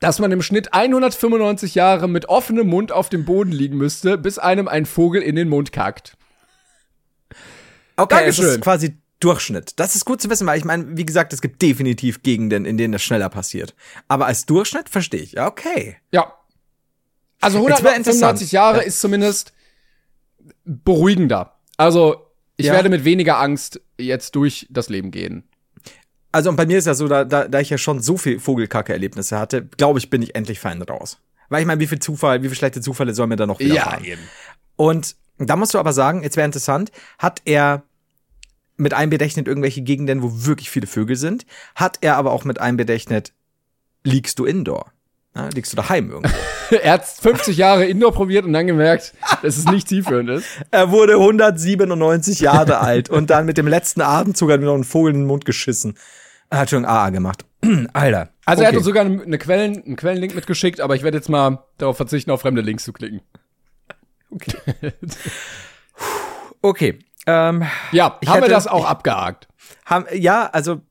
dass 0.00 0.18
man 0.18 0.32
im 0.32 0.42
Schnitt 0.42 0.74
195 0.74 1.74
Jahre 1.74 2.08
mit 2.08 2.28
offenem 2.28 2.66
Mund 2.66 2.90
auf 2.90 3.08
dem 3.08 3.24
Boden 3.24 3.52
liegen 3.52 3.76
müsste, 3.76 4.18
bis 4.18 4.38
einem 4.38 4.66
ein 4.66 4.86
Vogel 4.86 5.22
in 5.22 5.36
den 5.36 5.48
Mund 5.48 5.72
kackt. 5.72 6.16
Okay, 7.96 8.16
Dankeschön. 8.16 8.44
das 8.44 8.54
ist 8.54 8.60
quasi 8.62 8.96
Durchschnitt. 9.20 9.78
Das 9.78 9.94
ist 9.94 10.04
gut 10.04 10.20
zu 10.20 10.28
wissen, 10.30 10.46
weil 10.46 10.58
ich 10.58 10.64
meine, 10.64 10.96
wie 10.96 11.06
gesagt, 11.06 11.32
es 11.32 11.40
gibt 11.40 11.62
definitiv 11.62 12.22
Gegenden, 12.22 12.64
in 12.64 12.76
denen 12.76 12.92
das 12.92 13.02
schneller 13.02 13.28
passiert. 13.28 13.76
Aber 14.08 14.26
als 14.26 14.46
Durchschnitt 14.46 14.88
verstehe 14.88 15.20
ich. 15.20 15.32
Ja, 15.32 15.46
okay. 15.46 15.98
Ja. 16.10 16.34
Also 17.40 17.58
195 17.58 18.50
Jahre 18.50 18.78
ja. 18.78 18.82
ist 18.82 19.00
zumindest 19.00 19.52
beruhigender. 20.64 21.56
Also 21.76 22.26
ich 22.56 22.66
ja. 22.66 22.72
werde 22.72 22.88
mit 22.88 23.04
weniger 23.04 23.38
Angst 23.38 23.80
jetzt 23.98 24.34
durch 24.34 24.66
das 24.70 24.88
Leben 24.88 25.12
gehen. 25.12 25.48
Also 26.32 26.48
und 26.48 26.56
bei 26.56 26.66
mir 26.66 26.78
ist 26.78 26.86
ja 26.86 26.94
so, 26.94 27.08
da, 27.08 27.24
da, 27.24 27.46
da 27.46 27.60
ich 27.60 27.70
ja 27.70 27.78
schon 27.78 28.00
so 28.00 28.16
viel 28.16 28.40
Vogelkacke-Erlebnisse 28.40 29.38
hatte, 29.38 29.66
glaube 29.76 29.98
ich, 29.98 30.08
bin 30.10 30.22
ich 30.22 30.34
endlich 30.34 30.58
fein 30.60 30.80
raus. 30.82 31.18
Weil 31.50 31.60
ich 31.60 31.66
meine, 31.66 31.80
wie 31.80 31.86
viel 31.86 31.98
Zufall, 31.98 32.42
wie 32.42 32.48
viel 32.48 32.56
schlechte 32.56 32.80
Zufälle 32.80 33.12
soll 33.12 33.26
mir 33.26 33.36
da 33.36 33.46
noch 33.46 33.60
wieder 33.60 33.74
Ja, 33.74 33.98
eben. 34.02 34.22
Und 34.76 35.16
da 35.38 35.56
musst 35.56 35.74
du 35.74 35.78
aber 35.78 35.92
sagen, 35.92 36.22
jetzt 36.22 36.36
wäre 36.36 36.46
interessant, 36.46 36.90
hat 37.18 37.42
er 37.44 37.82
mit 38.76 38.94
einberechnet 38.94 39.46
irgendwelche 39.46 39.82
Gegenden, 39.82 40.22
wo 40.22 40.46
wirklich 40.46 40.70
viele 40.70 40.86
Vögel 40.86 41.16
sind? 41.16 41.44
Hat 41.74 41.98
er 42.00 42.16
aber 42.16 42.32
auch 42.32 42.44
mit 42.44 42.60
einberechnet, 42.60 43.32
liegst 44.02 44.38
du 44.38 44.46
indoor? 44.46 44.92
Ja, 45.34 45.48
liegst 45.48 45.72
du 45.72 45.76
daheim 45.76 46.10
irgendwo? 46.10 46.34
er 46.82 46.92
hat 46.92 47.06
50 47.06 47.56
Jahre 47.56 47.86
Indoor 47.86 48.12
probiert 48.12 48.44
und 48.44 48.52
dann 48.52 48.66
gemerkt, 48.66 49.14
dass 49.42 49.56
es 49.56 49.64
nicht 49.66 49.88
zielführend 49.88 50.28
ist. 50.30 50.46
Er 50.70 50.90
wurde 50.90 51.14
197 51.14 52.40
Jahre 52.40 52.80
alt 52.80 53.08
und 53.08 53.30
dann 53.30 53.46
mit 53.46 53.56
dem 53.56 53.66
letzten 53.66 54.02
Atemzug 54.02 54.50
hat 54.50 54.60
mir 54.60 54.66
noch 54.66 54.74
einen 54.74 54.84
Vogel 54.84 55.14
in 55.14 55.20
den 55.20 55.26
Mund 55.26 55.44
geschissen. 55.44 55.96
Er 56.56 56.58
hat 56.58 56.68
schon 56.70 56.84
AA 56.84 57.08
gemacht. 57.08 57.46
Alter. 57.94 58.28
Also 58.44 58.60
okay. 58.60 58.64
er 58.64 58.68
hat 58.68 58.76
uns 58.76 58.84
sogar 58.84 59.06
eine 59.06 59.38
Quellen, 59.38 59.82
einen 59.82 59.96
Quellenlink 59.96 60.34
mitgeschickt, 60.34 60.82
aber 60.82 60.94
ich 60.94 61.02
werde 61.02 61.16
jetzt 61.16 61.30
mal 61.30 61.64
darauf 61.78 61.96
verzichten, 61.96 62.30
auf 62.30 62.42
fremde 62.42 62.60
Links 62.60 62.84
zu 62.84 62.92
klicken. 62.92 63.22
Okay. 64.30 64.58
okay. 66.60 66.98
Ähm, 67.26 67.64
ja, 67.92 68.04
haben 68.04 68.18
hätte, 68.26 68.42
wir 68.42 68.48
das 68.48 68.66
auch 68.66 68.84
abgehakt? 68.84 69.48
Haben, 69.86 70.04
ja, 70.12 70.46
also 70.46 70.82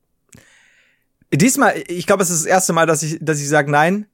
diesmal, 1.32 1.76
ich 1.88 2.08
glaube, 2.08 2.24
es 2.24 2.32
ist 2.32 2.46
das 2.46 2.52
erste 2.52 2.74
Mal, 2.74 2.88
dass 2.88 3.04
ich, 3.04 3.20
dass 3.22 3.40
ich 3.40 3.48
sage 3.48 3.70
nein, 3.70 4.08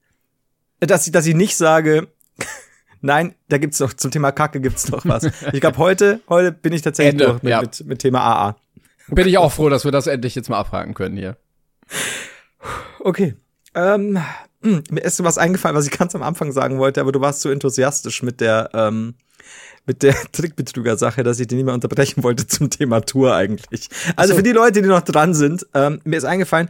dass 0.81 1.07
ich, 1.07 1.13
dass 1.13 1.25
ich 1.25 1.35
nicht 1.35 1.55
sage, 1.55 2.09
nein, 3.01 3.35
da 3.47 3.57
gibt's 3.57 3.77
doch 3.77 3.93
zum 3.93 4.11
Thema 4.11 4.33
Kacke 4.33 4.59
gibt's 4.59 4.89
noch 4.89 5.05
was. 5.05 5.29
Ich 5.53 5.61
glaube, 5.61 5.77
heute, 5.77 6.19
heute 6.27 6.51
bin 6.51 6.73
ich 6.73 6.81
tatsächlich 6.81 7.13
Ende, 7.13 7.25
durch 7.25 7.43
mit, 7.43 7.51
ja. 7.51 7.61
mit, 7.61 7.85
mit 7.85 7.99
Thema 7.99 8.19
AA. 8.19 8.55
Bin 9.09 9.27
ich 9.27 9.37
auch 9.37 9.51
froh, 9.51 9.69
dass 9.69 9.85
wir 9.85 9.91
das 9.91 10.07
endlich 10.07 10.35
jetzt 10.35 10.49
mal 10.49 10.59
abhaken 10.59 10.93
können 10.93 11.17
hier. 11.17 11.37
Okay. 12.99 13.35
Ähm, 13.73 14.19
hm, 14.61 14.83
mir 14.89 15.01
ist 15.01 15.23
was 15.23 15.37
eingefallen, 15.37 15.75
was 15.75 15.85
ich 15.85 15.97
ganz 15.97 16.15
am 16.15 16.23
Anfang 16.23 16.51
sagen 16.51 16.79
wollte, 16.79 16.99
aber 16.99 17.11
du 17.11 17.21
warst 17.21 17.41
so 17.41 17.49
enthusiastisch 17.49 18.23
mit 18.23 18.41
der 18.41 18.69
ähm, 18.73 19.15
mit 19.87 20.03
der 20.03 20.13
Trickbetrüger-Sache, 20.31 21.23
dass 21.23 21.39
ich 21.39 21.47
den 21.47 21.57
nicht 21.57 21.65
mehr 21.65 21.73
unterbrechen 21.73 22.23
wollte 22.23 22.45
zum 22.45 22.69
Thema 22.69 23.01
Tour 23.01 23.33
eigentlich. 23.33 23.89
Also 24.15 24.33
so. 24.33 24.37
für 24.37 24.43
die 24.43 24.51
Leute, 24.51 24.81
die 24.81 24.87
noch 24.87 25.01
dran 25.01 25.33
sind, 25.33 25.65
ähm, 25.73 26.01
mir 26.03 26.17
ist 26.17 26.25
eingefallen, 26.25 26.69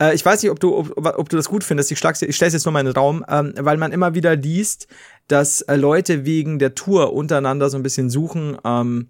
äh, 0.00 0.14
ich 0.14 0.24
weiß 0.24 0.42
nicht, 0.42 0.52
ob 0.52 0.60
du, 0.60 0.76
ob, 0.76 0.96
ob 0.96 1.28
du 1.28 1.36
das 1.36 1.48
gut 1.48 1.64
findest, 1.64 1.90
ich, 1.90 1.98
ich 2.04 2.36
stelle 2.36 2.48
es 2.48 2.52
jetzt 2.52 2.64
nur 2.66 2.72
mal 2.72 2.80
in 2.80 2.86
den 2.86 2.94
Raum, 2.94 3.24
ähm, 3.28 3.54
weil 3.58 3.78
man 3.78 3.90
immer 3.90 4.14
wieder 4.14 4.36
liest, 4.36 4.86
dass 5.26 5.62
äh, 5.62 5.76
Leute 5.76 6.24
wegen 6.24 6.58
der 6.58 6.74
Tour 6.74 7.12
untereinander 7.12 7.70
so 7.70 7.76
ein 7.76 7.82
bisschen 7.82 8.10
suchen, 8.10 8.58
ähm, 8.64 9.08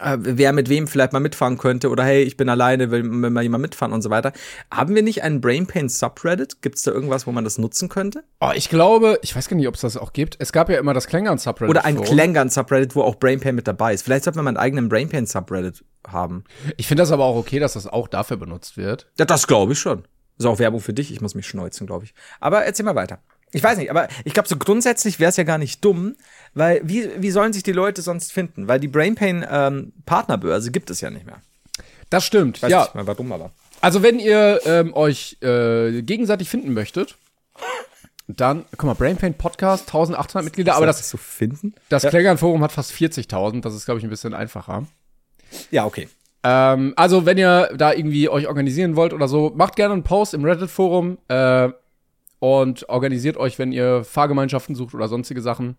äh, 0.00 0.16
wer 0.18 0.52
mit 0.52 0.68
wem 0.68 0.86
vielleicht 0.86 1.12
mal 1.12 1.20
mitfahren 1.20 1.58
könnte 1.58 1.90
oder 1.90 2.04
hey, 2.04 2.22
ich 2.22 2.36
bin 2.36 2.48
alleine, 2.48 2.90
will, 2.90 3.02
will 3.04 3.30
mal 3.30 3.42
jemand 3.42 3.62
mitfahren 3.62 3.92
und 3.92 4.02
so 4.02 4.10
weiter. 4.10 4.32
Haben 4.70 4.94
wir 4.94 5.02
nicht 5.02 5.22
einen 5.22 5.40
Brain 5.40 5.66
Pain 5.66 5.88
Subreddit? 5.88 6.62
Gibt 6.62 6.76
es 6.76 6.82
da 6.82 6.92
irgendwas, 6.92 7.26
wo 7.26 7.32
man 7.32 7.44
das 7.44 7.58
nutzen 7.58 7.88
könnte? 7.88 8.24
Oh, 8.40 8.50
ich 8.54 8.68
glaube, 8.68 9.18
ich 9.22 9.34
weiß 9.34 9.48
gar 9.48 9.56
nicht, 9.56 9.68
ob 9.68 9.74
es 9.74 9.80
das 9.80 9.96
auch 9.96 10.12
gibt. 10.12 10.36
Es 10.38 10.52
gab 10.52 10.68
ja 10.68 10.78
immer 10.78 10.94
das 10.94 11.06
Klängern 11.06 11.38
Subreddit. 11.38 11.70
Oder 11.70 11.84
ein 11.84 12.00
Klängern 12.00 12.48
Subreddit, 12.50 12.94
wo 12.94 13.02
auch 13.02 13.16
Brain 13.16 13.40
Pain 13.40 13.54
mit 13.54 13.66
dabei 13.66 13.94
ist. 13.94 14.02
Vielleicht 14.02 14.24
sollte 14.24 14.38
man 14.38 14.44
mal 14.44 14.50
einen 14.50 14.58
eigenen 14.58 14.88
Brain 14.88 15.08
Pain 15.08 15.26
Subreddit 15.26 15.84
haben. 16.06 16.44
Ich 16.76 16.86
finde 16.86 17.02
das 17.02 17.12
aber 17.12 17.24
auch 17.24 17.36
okay, 17.36 17.58
dass 17.58 17.74
das 17.74 17.86
auch 17.86 18.08
dafür 18.08 18.36
benutzt 18.36 18.76
wird. 18.76 19.10
Ja, 19.18 19.24
das 19.24 19.46
glaube 19.46 19.72
ich 19.72 19.78
schon. 19.78 20.04
Ist 20.38 20.46
auch 20.46 20.58
Werbung 20.58 20.80
für 20.80 20.92
dich. 20.92 21.12
Ich 21.12 21.20
muss 21.20 21.34
mich 21.34 21.46
schneuzen, 21.46 21.86
glaube 21.86 22.04
ich. 22.04 22.14
Aber 22.40 22.64
erzähl 22.64 22.84
mal 22.84 22.94
weiter. 22.94 23.20
Ich 23.52 23.62
weiß 23.62 23.78
nicht, 23.78 23.90
aber 23.90 24.08
ich 24.24 24.34
glaube, 24.34 24.48
so 24.48 24.56
grundsätzlich 24.56 25.18
wäre 25.18 25.30
es 25.30 25.36
ja 25.36 25.44
gar 25.44 25.58
nicht 25.58 25.84
dumm, 25.84 26.16
weil 26.54 26.80
wie, 26.84 27.08
wie 27.18 27.30
sollen 27.30 27.52
sich 27.52 27.62
die 27.62 27.72
Leute 27.72 28.02
sonst 28.02 28.32
finden? 28.32 28.68
Weil 28.68 28.80
die 28.80 28.88
Brainpain 28.88 29.46
ähm, 29.48 29.92
Partnerbörse 30.04 30.70
gibt 30.70 30.90
es 30.90 31.00
ja 31.00 31.10
nicht 31.10 31.26
mehr. 31.26 31.40
Das 32.10 32.24
stimmt, 32.24 32.62
weiß 32.62 32.70
ja. 32.70 32.82
Nicht 32.82 32.94
mehr, 32.94 33.06
warum 33.06 33.32
aber. 33.32 33.50
Also 33.80 34.02
wenn 34.02 34.18
ihr 34.18 34.60
ähm, 34.64 34.94
euch 34.94 35.38
äh, 35.42 36.02
gegenseitig 36.02 36.48
finden 36.48 36.72
möchtet, 36.72 37.16
dann, 38.28 38.64
guck 38.72 38.84
mal, 38.84 38.94
Brainpain 38.94 39.34
Podcast, 39.34 39.82
1800 39.82 40.44
Mitglieder, 40.44 40.74
aber 40.74 40.86
das, 40.86 41.08
zu 41.08 41.16
finden? 41.16 41.74
das 41.88 42.02
ja. 42.02 42.10
Klängern-Forum 42.10 42.62
hat 42.62 42.72
fast 42.72 42.92
40.000, 42.92 43.60
das 43.60 43.74
ist, 43.74 43.84
glaube 43.84 43.98
ich, 43.98 44.04
ein 44.04 44.10
bisschen 44.10 44.34
einfacher. 44.34 44.86
Ja, 45.70 45.84
okay. 45.84 46.08
Ähm, 46.42 46.92
also, 46.96 47.24
wenn 47.24 47.38
ihr 47.38 47.70
da 47.76 47.92
irgendwie 47.92 48.28
euch 48.28 48.48
organisieren 48.48 48.96
wollt 48.96 49.12
oder 49.12 49.28
so, 49.28 49.52
macht 49.54 49.76
gerne 49.76 49.94
einen 49.94 50.02
Post 50.02 50.34
im 50.34 50.44
Reddit-Forum 50.44 51.18
äh, 51.28 51.68
und 52.38 52.88
organisiert 52.88 53.36
euch, 53.36 53.58
wenn 53.58 53.72
ihr 53.72 54.04
Fahrgemeinschaften 54.04 54.74
sucht 54.74 54.94
oder 54.94 55.08
sonstige 55.08 55.40
Sachen. 55.40 55.76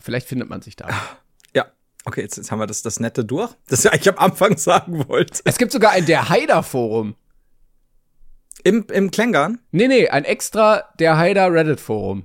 Vielleicht 0.00 0.28
findet 0.28 0.48
man 0.48 0.62
sich 0.62 0.76
da. 0.76 0.88
Ja, 1.54 1.66
okay, 2.04 2.22
jetzt, 2.22 2.36
jetzt 2.36 2.50
haben 2.50 2.58
wir 2.58 2.66
das, 2.66 2.82
das 2.82 3.00
Nette 3.00 3.24
durch, 3.24 3.50
das 3.68 3.84
ich 3.84 4.08
am 4.08 4.18
Anfang 4.18 4.56
sagen 4.56 5.08
wollte. 5.08 5.40
Es 5.44 5.58
gibt 5.58 5.72
sogar 5.72 5.92
ein 5.92 6.06
Der 6.06 6.28
Haider-Forum. 6.28 7.14
Im, 8.62 8.86
im 8.90 9.10
Klängern? 9.10 9.60
Nee, 9.72 9.88
nee, 9.88 10.08
ein 10.08 10.24
extra 10.24 10.84
Der 10.98 11.18
Haider 11.18 11.52
Reddit-Forum. 11.52 12.24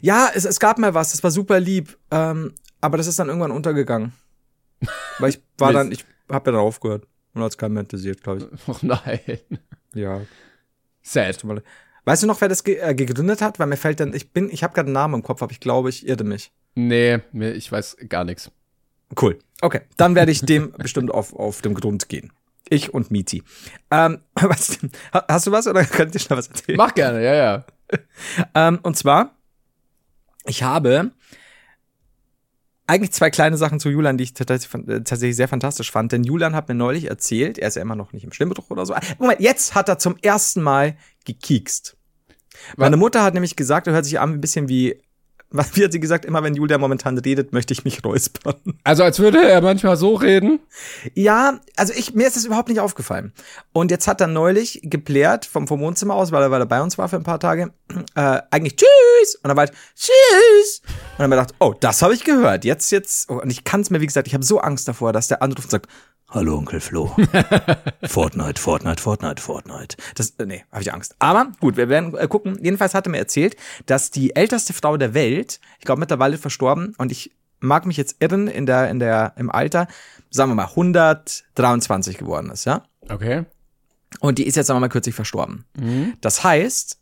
Ja, 0.00 0.30
es, 0.34 0.46
es 0.46 0.58
gab 0.58 0.78
mal 0.78 0.94
was, 0.94 1.12
das 1.12 1.22
war 1.22 1.30
super 1.30 1.60
lieb, 1.60 1.98
ähm, 2.10 2.54
aber 2.80 2.96
das 2.96 3.06
ist 3.06 3.18
dann 3.18 3.28
irgendwann 3.28 3.50
untergegangen. 3.50 4.14
Weil 5.18 5.30
ich 5.30 5.42
war 5.58 5.72
dann, 5.72 5.92
ich 5.92 6.06
hab 6.30 6.46
ja 6.46 6.52
darauf 6.52 6.80
gehört 6.80 7.06
und 7.34 7.42
hat's 7.42 7.58
keinen 7.58 7.74
mehr 7.74 7.82
interessiert, 7.82 8.22
glaube 8.22 8.48
ich. 8.52 8.58
Oh 8.68 8.76
nein. 8.82 9.38
Ja. 9.94 10.22
Sad. 11.02 11.44
Weißt 12.04 12.22
du 12.22 12.26
noch, 12.26 12.40
wer 12.40 12.48
das 12.48 12.64
ge 12.64 12.76
äh, 12.76 12.94
gegründet 12.94 13.40
hat? 13.40 13.58
Weil 13.58 13.66
mir 13.66 13.76
fällt 13.76 14.00
dann, 14.00 14.14
ich 14.14 14.30
bin, 14.32 14.50
ich 14.50 14.62
habe 14.62 14.74
gerade 14.74 14.86
einen 14.86 14.94
Namen 14.94 15.14
im 15.14 15.22
Kopf, 15.22 15.42
aber 15.42 15.52
ich 15.52 15.60
glaube, 15.60 15.88
ich 15.88 16.06
irrte 16.06 16.24
mich. 16.24 16.52
Nee, 16.74 17.20
ich 17.32 17.70
weiß 17.70 17.96
gar 18.08 18.24
nichts. 18.24 18.50
Cool. 19.20 19.38
Okay, 19.60 19.80
dann 19.96 20.14
werde 20.14 20.32
ich 20.32 20.40
dem 20.40 20.72
bestimmt 20.78 21.10
auf, 21.10 21.34
auf 21.34 21.62
dem 21.62 21.74
Grund 21.74 22.08
gehen. 22.08 22.32
Ich 22.68 22.92
und 22.92 23.10
Miti. 23.10 23.42
Ähm, 23.90 24.20
was, 24.34 24.78
hast 25.12 25.46
du 25.46 25.52
was 25.52 25.66
oder 25.66 25.84
könnt 25.84 26.14
ihr 26.14 26.20
schnell 26.20 26.38
was 26.38 26.48
erzählen? 26.48 26.76
Mach 26.76 26.94
gerne, 26.94 27.22
ja, 27.24 27.34
ja. 27.34 27.64
ähm, 28.54 28.80
und 28.82 28.96
zwar, 28.96 29.36
ich 30.46 30.62
habe 30.62 31.12
eigentlich 32.86 33.12
zwei 33.12 33.30
kleine 33.30 33.56
Sachen 33.56 33.80
zu 33.80 33.88
Julian, 33.88 34.18
die 34.18 34.24
ich 34.24 34.34
tatsächlich 34.34 35.36
sehr 35.36 35.48
fantastisch 35.48 35.90
fand. 35.90 36.12
Denn 36.12 36.22
Julian 36.22 36.54
hat 36.54 36.68
mir 36.68 36.74
neulich 36.74 37.08
erzählt, 37.08 37.58
er 37.58 37.68
ist 37.68 37.76
ja 37.76 37.82
immer 37.82 37.96
noch 37.96 38.12
nicht 38.12 38.24
im 38.24 38.32
Stimmbruch 38.32 38.70
oder 38.70 38.84
so. 38.84 38.94
Moment, 39.18 39.40
jetzt 39.40 39.74
hat 39.74 39.88
er 39.88 39.98
zum 39.98 40.16
ersten 40.20 40.62
Mal 40.62 40.96
gekiekst. 41.24 41.96
Meine 42.76 42.96
Mutter 42.96 43.22
hat 43.22 43.34
nämlich 43.34 43.56
gesagt, 43.56 43.86
er 43.86 43.94
hört 43.94 44.04
sich 44.04 44.20
an 44.20 44.34
ein 44.34 44.40
bisschen 44.40 44.68
wie 44.68 45.02
wie 45.50 45.84
hat 45.84 45.92
sie 45.92 46.00
gesagt, 46.00 46.24
immer 46.24 46.42
wenn 46.42 46.54
Julia 46.54 46.78
momentan 46.78 47.16
redet, 47.16 47.52
möchte 47.52 47.72
ich 47.72 47.84
mich 47.84 48.04
räuspern. 48.04 48.56
Also 48.82 49.04
als 49.04 49.18
würde 49.18 49.46
er 49.46 49.60
manchmal 49.60 49.96
so 49.96 50.14
reden? 50.14 50.60
Ja, 51.14 51.60
also 51.76 51.92
ich, 51.96 52.14
mir 52.14 52.26
ist 52.26 52.36
das 52.36 52.44
überhaupt 52.44 52.68
nicht 52.68 52.80
aufgefallen. 52.80 53.32
Und 53.72 53.90
jetzt 53.90 54.08
hat 54.08 54.20
er 54.20 54.26
neulich 54.26 54.80
geplärt 54.82 55.46
vom, 55.46 55.68
vom 55.68 55.80
Wohnzimmer 55.80 56.14
aus, 56.14 56.32
weil 56.32 56.42
er, 56.42 56.50
weil 56.50 56.60
er 56.60 56.66
bei 56.66 56.82
uns 56.82 56.98
war 56.98 57.08
für 57.08 57.16
ein 57.16 57.22
paar 57.22 57.40
Tage, 57.40 57.72
äh, 58.14 58.40
eigentlich 58.50 58.76
Tschüss! 58.76 59.36
Und 59.36 59.48
dann 59.48 59.56
war 59.56 59.66
halt 59.66 59.74
Tschüss! 59.94 60.82
Und 60.82 60.90
dann 61.18 61.24
haben 61.24 61.30
wir 61.30 61.36
gedacht, 61.36 61.54
oh, 61.60 61.74
das 61.78 62.02
habe 62.02 62.14
ich 62.14 62.24
gehört. 62.24 62.64
Jetzt, 62.64 62.90
jetzt, 62.90 63.30
oh, 63.30 63.40
und 63.40 63.50
ich 63.50 63.64
kann 63.64 63.80
es 63.80 63.90
mir, 63.90 64.00
wie 64.00 64.06
gesagt, 64.06 64.26
ich 64.26 64.34
habe 64.34 64.44
so 64.44 64.58
Angst 64.58 64.88
davor, 64.88 65.12
dass 65.12 65.28
der 65.28 65.42
anruft 65.42 65.64
und 65.64 65.70
sagt, 65.70 65.88
Hallo 66.28 66.56
Onkel 66.56 66.80
Flo. 66.80 67.14
Fortnite, 68.04 68.60
Fortnite, 68.60 69.00
Fortnite, 69.00 69.40
Fortnite. 69.40 69.96
Das, 70.16 70.30
äh, 70.30 70.46
nee, 70.46 70.64
habe 70.72 70.82
ich 70.82 70.92
Angst. 70.92 71.14
Aber 71.18 71.52
gut, 71.60 71.76
wir 71.76 71.88
werden 71.88 72.16
äh, 72.16 72.26
gucken. 72.26 72.58
Jedenfalls 72.60 72.94
hat 72.94 73.06
er 73.06 73.10
mir 73.10 73.18
erzählt, 73.18 73.56
dass 73.86 74.10
die 74.10 74.34
älteste 74.34 74.72
Frau 74.72 74.96
der 74.96 75.14
Welt, 75.14 75.60
ich 75.78 75.84
glaube 75.84 76.00
mittlerweile 76.00 76.36
verstorben, 76.38 76.94
und 76.98 77.12
ich 77.12 77.30
mag 77.60 77.86
mich 77.86 77.96
jetzt 77.96 78.16
irren 78.20 78.48
in 78.48 78.66
der, 78.66 78.90
in 78.90 78.98
der, 78.98 79.34
im 79.36 79.50
Alter, 79.50 79.86
sagen 80.30 80.50
wir 80.50 80.56
mal 80.56 80.66
123 80.66 82.18
geworden 82.18 82.50
ist, 82.50 82.64
ja? 82.64 82.84
Okay. 83.08 83.44
Und 84.20 84.38
die 84.38 84.46
ist 84.46 84.56
jetzt, 84.56 84.66
sagen 84.66 84.76
wir 84.76 84.82
mal, 84.82 84.88
kürzlich 84.88 85.14
verstorben. 85.14 85.64
Mhm. 85.78 86.14
Das 86.20 86.44
heißt, 86.44 86.98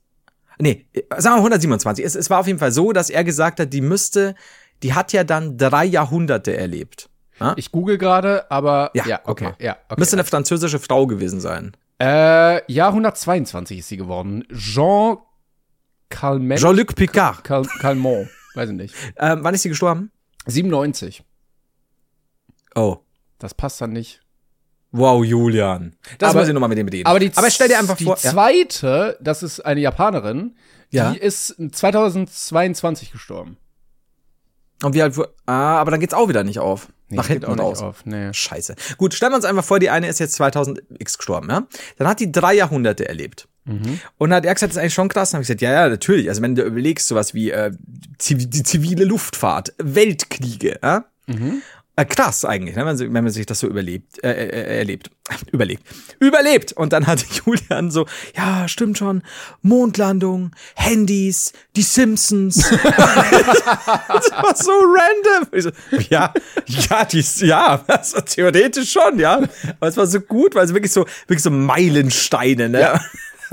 nee, 0.59 0.87
sagen 1.17 1.37
wir 1.37 1.39
127. 1.39 2.05
Es, 2.05 2.15
es 2.15 2.31
war 2.31 2.41
auf 2.41 2.47
jeden 2.47 2.59
Fall 2.59 2.73
so, 2.73 2.93
dass 2.93 3.11
er 3.11 3.25
gesagt 3.25 3.61
hat, 3.61 3.73
die 3.73 3.81
müsste, 3.81 4.35
die 4.83 4.95
hat 4.95 5.13
ja 5.13 5.25
dann 5.25 5.59
drei 5.59 5.85
Jahrhunderte 5.85 6.57
erlebt. 6.57 7.09
Ja? 7.41 7.55
Ich 7.57 7.73
google 7.73 7.99
gerade, 7.99 8.51
aber 8.51 8.91
Ja, 8.95 9.07
ja, 9.07 9.21
okay, 9.25 9.53
ja, 9.59 9.77
okay. 9.89 9.99
Müsste 10.01 10.17
eine 10.17 10.25
französische 10.25 10.79
Frau 10.79 11.07
gewesen 11.07 11.41
sein. 11.41 11.73
Äh, 12.01 12.71
ja, 12.73 12.89
122 12.89 13.79
ist 13.79 13.89
sie 13.89 13.97
geworden. 13.97 14.45
Jean 14.53 15.19
Calment. 16.09 16.61
Jean-Luc 16.61 16.95
Picard. 16.95 17.43
Cal 17.45 17.65
Calment, 17.81 18.29
weiß 18.55 18.71
ich 18.71 18.77
nicht. 18.77 18.95
Ähm, 19.17 19.39
wann 19.43 19.55
ist 19.55 19.63
sie 19.63 19.69
gestorben? 19.69 20.11
97. 20.47 21.23
Oh. 22.75 22.99
Das 23.39 23.55
passt 23.55 23.81
dann 23.81 23.93
nicht. 23.93 24.21
Wow, 24.91 25.25
Julian. 25.25 25.97
Das 26.19 26.31
Aber- 26.31 26.41
muss 26.41 26.49
ich 26.49 26.55
nochmal 26.55 26.69
mit 26.69 26.79
dem 26.79 26.89
reden. 26.89 27.07
Aber, 27.07 27.19
die 27.19 27.31
aber 27.35 27.51
stell 27.51 27.69
dir 27.69 27.79
einfach 27.79 27.97
die 27.97 28.05
vor. 28.05 28.19
Ja. 28.23 28.31
zweite, 28.31 29.17
das 29.21 29.43
ist 29.43 29.61
eine 29.61 29.81
Japanerin, 29.81 30.55
Ja. 30.91 31.13
die 31.13 31.19
ist 31.19 31.57
2022 31.73 33.11
gestorben. 33.13 33.57
Und 34.83 34.95
wie 34.95 35.03
alt 35.03 35.17
wu- 35.17 35.25
Ah, 35.47 35.79
aber 35.79 35.93
dann 35.93 36.01
geht's 36.01 36.13
auch 36.15 36.29
wieder 36.29 36.45
nicht 36.45 36.59
auf. 36.59 36.89
Nee, 37.13 37.19
Nach 37.19 37.27
hinten 37.27 37.61
raus. 37.61 37.83
auf. 37.83 38.07
Nee. 38.07 38.33
Scheiße. 38.33 38.75
Gut, 38.97 39.13
stellen 39.13 39.33
wir 39.33 39.37
uns 39.37 39.45
einfach 39.45 39.65
vor, 39.65 39.79
die 39.79 39.91
eine 39.91 40.09
ist 40.09 40.19
jetzt 40.19 40.41
2000x 40.41 41.19
gestorben, 41.19 41.49
ja? 41.51 41.67
Dann 41.99 42.09
hat 42.09 42.21
die 42.21 42.33
drei 42.33 42.55
Jahrhunderte 42.55 43.07
erlebt. 43.07 43.49
Mhm. 43.67 44.01
Und 44.19 44.33
hat 44.33 44.47
er 44.47 44.55
gesagt, 44.55 44.71
das 44.71 44.77
ist 44.77 44.81
eigentlich 44.81 44.95
schon 44.95 45.09
krass. 45.09 45.31
Dann 45.31 45.37
habe 45.39 45.43
ich 45.43 45.49
gesagt, 45.49 45.61
ja, 45.61 45.73
ja, 45.73 45.89
natürlich. 45.91 46.29
Also 46.31 46.41
wenn 46.41 46.55
du 46.55 46.63
überlegst, 46.63 47.07
sowas 47.07 47.35
wie 47.35 47.51
äh, 47.51 47.71
die 48.31 48.63
zivile 48.63 49.05
Luftfahrt, 49.05 49.75
Weltkriege, 49.79 50.79
ja? 50.83 51.05
Mhm. 51.27 51.63
Äh, 51.95 52.07
krass 52.07 52.47
eigentlich, 52.47 52.75
ne? 52.75 52.87
wenn, 52.87 53.13
man 53.13 53.29
sich 53.29 53.45
das 53.45 53.59
so 53.59 53.67
überlebt, 53.67 54.25
äh, 54.25 54.31
äh, 54.31 54.79
erlebt, 54.79 55.11
überlegt, 55.53 55.83
überlebt. 56.21 56.73
Und 56.73 56.95
dann 56.95 57.07
hatte 57.07 57.27
Julian 57.45 57.91
so, 57.91 58.07
ja, 58.35 58.67
stimmt 58.67 58.97
schon, 58.97 59.23
Mondlandung, 59.61 60.53
Handys, 60.75 61.53
die 61.77 61.83
Simpsons. 61.83 62.57
das 62.71 64.31
war 64.33 64.57
so 64.57 64.73
random. 64.73 65.49
Ich 65.53 65.65
so, 65.65 65.71
ja, 66.09 66.33
ja, 66.67 67.05
die, 67.05 67.25
ja, 67.47 67.85
also 67.87 68.21
theoretisch 68.23 68.91
schon, 68.91 69.19
ja. 69.19 69.43
Aber 69.79 69.89
es 69.89 69.97
war 69.99 70.07
so 70.07 70.21
gut, 70.21 70.55
weil 70.55 70.65
es 70.65 70.73
wirklich 70.73 70.93
so, 70.93 71.05
wirklich 71.27 71.43
so 71.43 71.51
Meilensteine, 71.51 72.71
ne? 72.71 73.01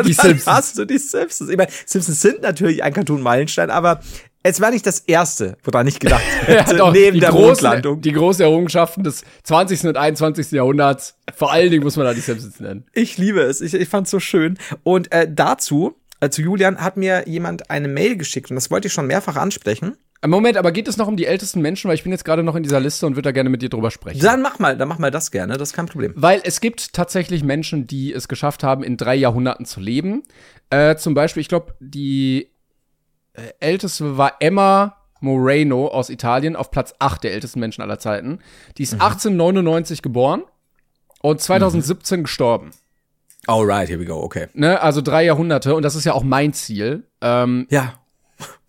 Die 0.06 0.16
Dann 0.16 0.28
Simpsons. 0.28 0.48
Hast 0.48 0.78
du 0.78 0.86
die 0.86 0.98
Simpsons? 0.98 1.50
Ich 1.50 1.58
meine, 1.58 1.72
Simpsons 1.86 2.22
sind 2.22 2.42
natürlich 2.42 2.84
ein 2.84 2.94
Cartoon-Meilenstein, 2.94 3.70
aber 3.70 4.00
es 4.42 4.62
war 4.62 4.72
nicht 4.72 4.86
das 4.86 5.00
erste, 5.00 5.58
woran 5.64 5.88
ich 5.88 6.00
gedacht 6.00 6.24
Ja, 6.48 6.66
hätte, 6.66 6.78
doch, 6.78 6.94
neben 6.94 7.16
die 7.16 7.20
der 7.20 7.32
großen, 7.32 7.48
Mondlandung. 7.48 8.02
Die 8.02 8.14
großen 8.14 8.44
Errungenschaften 8.44 9.04
des 9.04 9.24
20. 9.44 9.86
und 9.86 9.98
21. 9.98 10.52
Jahrhunderts. 10.52 11.16
Vor 11.36 11.52
allen 11.52 11.70
Dingen 11.72 11.84
muss 11.84 11.98
man 11.98 12.06
da 12.06 12.14
die 12.14 12.22
Simpsons 12.22 12.60
nennen. 12.60 12.86
Ich 12.94 13.18
liebe 13.18 13.42
es. 13.42 13.62
Ich, 13.62 13.74
ich 13.74 13.90
fand's 13.90 14.12
so 14.12 14.20
schön. 14.20 14.58
Und 14.84 15.12
äh, 15.12 15.28
dazu, 15.30 15.96
äh, 16.22 16.30
zu 16.30 16.42
Julian, 16.42 16.78
hat 16.78 16.96
mir 16.96 17.28
jemand 17.28 17.70
eine 17.70 17.88
Mail 17.88 18.16
geschickt 18.16 18.50
und 18.50 18.56
das 18.56 18.72
wollte 18.72 18.88
ich 18.88 18.94
schon 18.94 19.08
mehrfach 19.08 19.36
ansprechen. 19.36 19.98
Äh, 20.22 20.28
Moment, 20.28 20.58
aber 20.58 20.72
geht 20.72 20.88
es 20.88 20.96
noch 20.96 21.08
um 21.08 21.18
die 21.18 21.26
ältesten 21.26 21.62
Menschen? 21.62 21.90
Weil 21.90 21.96
ich 21.96 22.04
bin 22.04 22.12
jetzt 22.14 22.24
gerade 22.24 22.44
noch 22.44 22.56
in 22.56 22.64
dieser 22.64 22.80
Liste 22.80 23.06
und 23.08 23.16
würde 23.16 23.28
da 23.28 23.32
gerne 23.32 23.50
mit 23.50 23.62
dir 23.62 23.70
drüber 23.70 23.92
sprechen. 23.92 24.22
Dann 24.22 24.42
mach 24.42 24.58
mal, 24.60 24.78
dann 24.78 24.88
mach 24.88 25.00
mal 25.00 25.12
das 25.12 25.32
gerne, 25.32 25.58
das 25.58 25.70
ist 25.70 25.76
kein 25.76 25.88
Problem. 25.88 26.14
Weil 26.16 26.42
es 26.44 26.62
gibt 26.62 26.94
tatsächlich 26.94 27.44
Menschen, 27.44 27.88
die 27.88 28.14
es 28.14 28.28
geschafft 28.28 28.64
haben, 28.64 28.84
in 28.84 28.96
drei 28.96 29.16
Jahrhunderten 29.16 29.66
zu 29.66 29.82
leben. 29.82 30.24
Äh, 30.70 30.96
zum 30.96 31.14
Beispiel, 31.14 31.42
ich 31.42 31.50
glaube, 31.50 31.76
die 31.80 32.52
älteste 33.60 34.18
war 34.18 34.34
Emma 34.40 34.96
Moreno 35.22 35.88
aus 35.88 36.10
Italien 36.10 36.56
auf 36.56 36.72
Platz 36.72 36.94
8 37.00 37.24
der 37.24 37.34
ältesten 37.34 37.60
Menschen 37.60 37.82
aller 37.82 38.00
Zeiten. 38.00 38.40
Die 38.78 38.84
ist 38.84 38.94
1899 38.94 40.02
geboren 40.02 40.44
und 41.22 41.42
2017 41.42 42.24
gestorben. 42.24 42.72
Alright, 43.48 43.90
here 43.90 44.00
we 44.00 44.06
go, 44.06 44.16
okay. 44.22 44.48
Ne? 44.54 44.82
Also 44.82 45.02
drei 45.02 45.24
Jahrhunderte 45.26 45.76
und 45.76 45.84
das 45.84 45.96
ist 45.96 46.06
ja 46.06 46.14
auch 46.14 46.24
mein 46.24 46.54
Ziel. 46.54 47.08
Ähm, 47.22 47.68
Ja. 47.70 47.94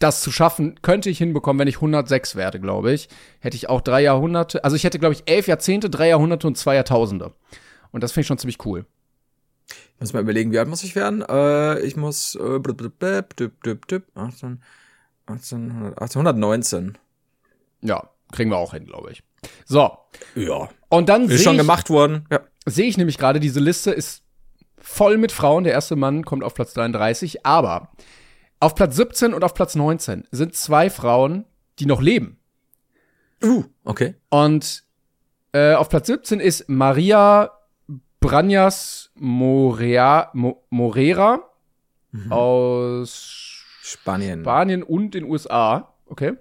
das 0.01 0.23
zu 0.23 0.33
schaffen, 0.33 0.81
könnte 0.83 1.11
ich 1.11 1.19
hinbekommen, 1.19 1.61
wenn 1.61 1.69
ich 1.69 1.77
106 1.77 2.35
werde, 2.35 2.59
glaube 2.59 2.93
ich. 2.93 3.09
Hätte 3.39 3.57
ich 3.57 3.69
auch 3.69 3.81
drei 3.81 4.01
Jahrhunderte, 4.03 4.65
also 4.65 4.75
ich 4.75 4.83
hätte, 4.85 4.99
glaube 4.99 5.15
ich, 5.15 5.23
elf 5.27 5.47
Jahrzehnte, 5.47 5.91
drei 5.91 6.09
Jahrhunderte 6.09 6.47
und 6.47 6.57
zwei 6.59 6.75
Jahrtausende. 6.75 7.33
Und 7.93 8.03
das 8.03 8.11
finde 8.13 8.23
ich 8.23 8.27
schon 8.29 8.39
ziemlich 8.39 8.65
cool. 8.65 8.87
Muss 10.01 10.15
mal 10.15 10.23
überlegen, 10.23 10.51
wie 10.51 10.59
alt 10.59 10.69
muss 10.69 10.83
ich 10.83 10.97
werden? 10.97 11.23
Äh, 11.23 11.81
ich 11.81 11.95
muss 11.95 12.35
äh, 12.35 12.59
blub, 12.59 12.79
blub, 12.79 12.99
blub, 12.99 13.37
düb, 13.37 13.87
düb, 13.87 14.05
18, 14.15 14.63
1800, 15.27 15.93
1819. 16.01 16.99
Ja, 17.83 18.09
kriegen 18.33 18.51
wir 18.51 18.57
auch 18.57 18.73
hin, 18.73 18.87
glaube 18.87 19.13
ich. 19.13 19.23
So. 19.67 19.91
Ja. 20.35 20.71
Und 20.89 21.09
dann 21.11 21.29
Ist 21.29 21.45
schon 21.45 21.57
ich, 21.57 21.61
gemacht 21.61 21.91
worden. 21.91 22.27
Ja. 22.31 22.41
sehe 22.65 22.87
ich 22.87 22.97
nämlich 22.97 23.19
gerade, 23.19 23.41
diese 23.41 23.61
Liste 23.61 23.91
ist 23.91 24.25
voll 24.79 25.19
mit 25.19 25.33
Frauen. 25.33 25.65
Der 25.65 25.75
erste 25.75 25.97
Mann 25.97 26.25
kommt 26.25 26.45
auf 26.45 26.55
Platz 26.55 26.73
33, 26.73 27.45
aber 27.45 27.93
auf 28.59 28.75
Platz 28.75 28.97
17 28.97 29.35
und 29.35 29.45
auf 29.45 29.53
Platz 29.53 29.75
19 29.75 30.27
sind 30.31 30.55
zwei 30.55 30.89
Frauen, 30.89 31.45
die 31.79 31.87
noch 31.87 32.01
leben. 32.01 32.39
Uh, 33.43 33.65
okay. 33.85 34.15
Und 34.31 34.85
äh, 35.53 35.75
auf 35.75 35.91
Platz 35.91 36.07
17 36.07 36.41
ist 36.41 36.69
Maria 36.69 37.51
Branjas 38.21 39.11
Morea, 39.15 40.31
Mo, 40.35 40.63
Morera 40.71 41.41
aus 42.29 43.65
Spanien. 43.83 44.43
Spanien 44.43 44.83
und 44.83 45.13
den 45.15 45.25
USA. 45.25 45.95
Okay. 46.07 46.35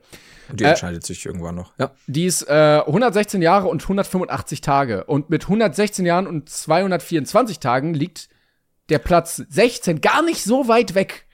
Die 0.52 0.64
Äh, 0.64 0.70
entscheidet 0.70 1.06
sich 1.06 1.26
irgendwann 1.26 1.56
noch. 1.56 1.74
Ja. 1.78 1.92
Die 2.08 2.26
ist 2.26 2.42
äh, 2.50 2.82
116 2.86 3.42
Jahre 3.42 3.68
und 3.68 3.84
185 3.84 4.62
Tage. 4.62 5.04
Und 5.06 5.30
mit 5.30 5.44
116 5.44 6.06
Jahren 6.06 6.26
und 6.28 6.50
224 6.50 7.60
Tagen 7.60 7.94
liegt 7.94 8.30
der 8.90 8.98
Platz 9.00 9.36
16 9.48 10.02
gar 10.02 10.24
nicht 10.24 10.44
so 10.44 10.68
weit 10.68 10.96
weg. 10.96 11.28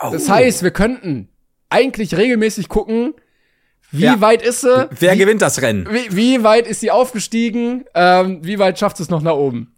Das 0.00 0.28
Oh. 0.28 0.32
heißt, 0.32 0.62
wir 0.62 0.70
könnten 0.70 1.28
eigentlich 1.68 2.14
regelmäßig 2.16 2.68
gucken, 2.68 3.14
wie 3.92 4.02
Ja. 4.04 4.20
weit 4.20 4.42
ist 4.42 4.62
sie, 4.62 4.88
Wer 4.98 5.16
gewinnt 5.16 5.40
das 5.42 5.62
Rennen? 5.62 5.86
wie, 5.90 6.16
wie 6.16 6.42
weit 6.42 6.66
ist 6.66 6.80
sie 6.80 6.90
aufgestiegen, 6.90 7.84
ähm, 7.94 8.40
wie 8.42 8.58
weit 8.58 8.78
schafft 8.78 8.98
es 9.00 9.08
noch 9.10 9.22
nach 9.22 9.34
oben. 9.34 9.74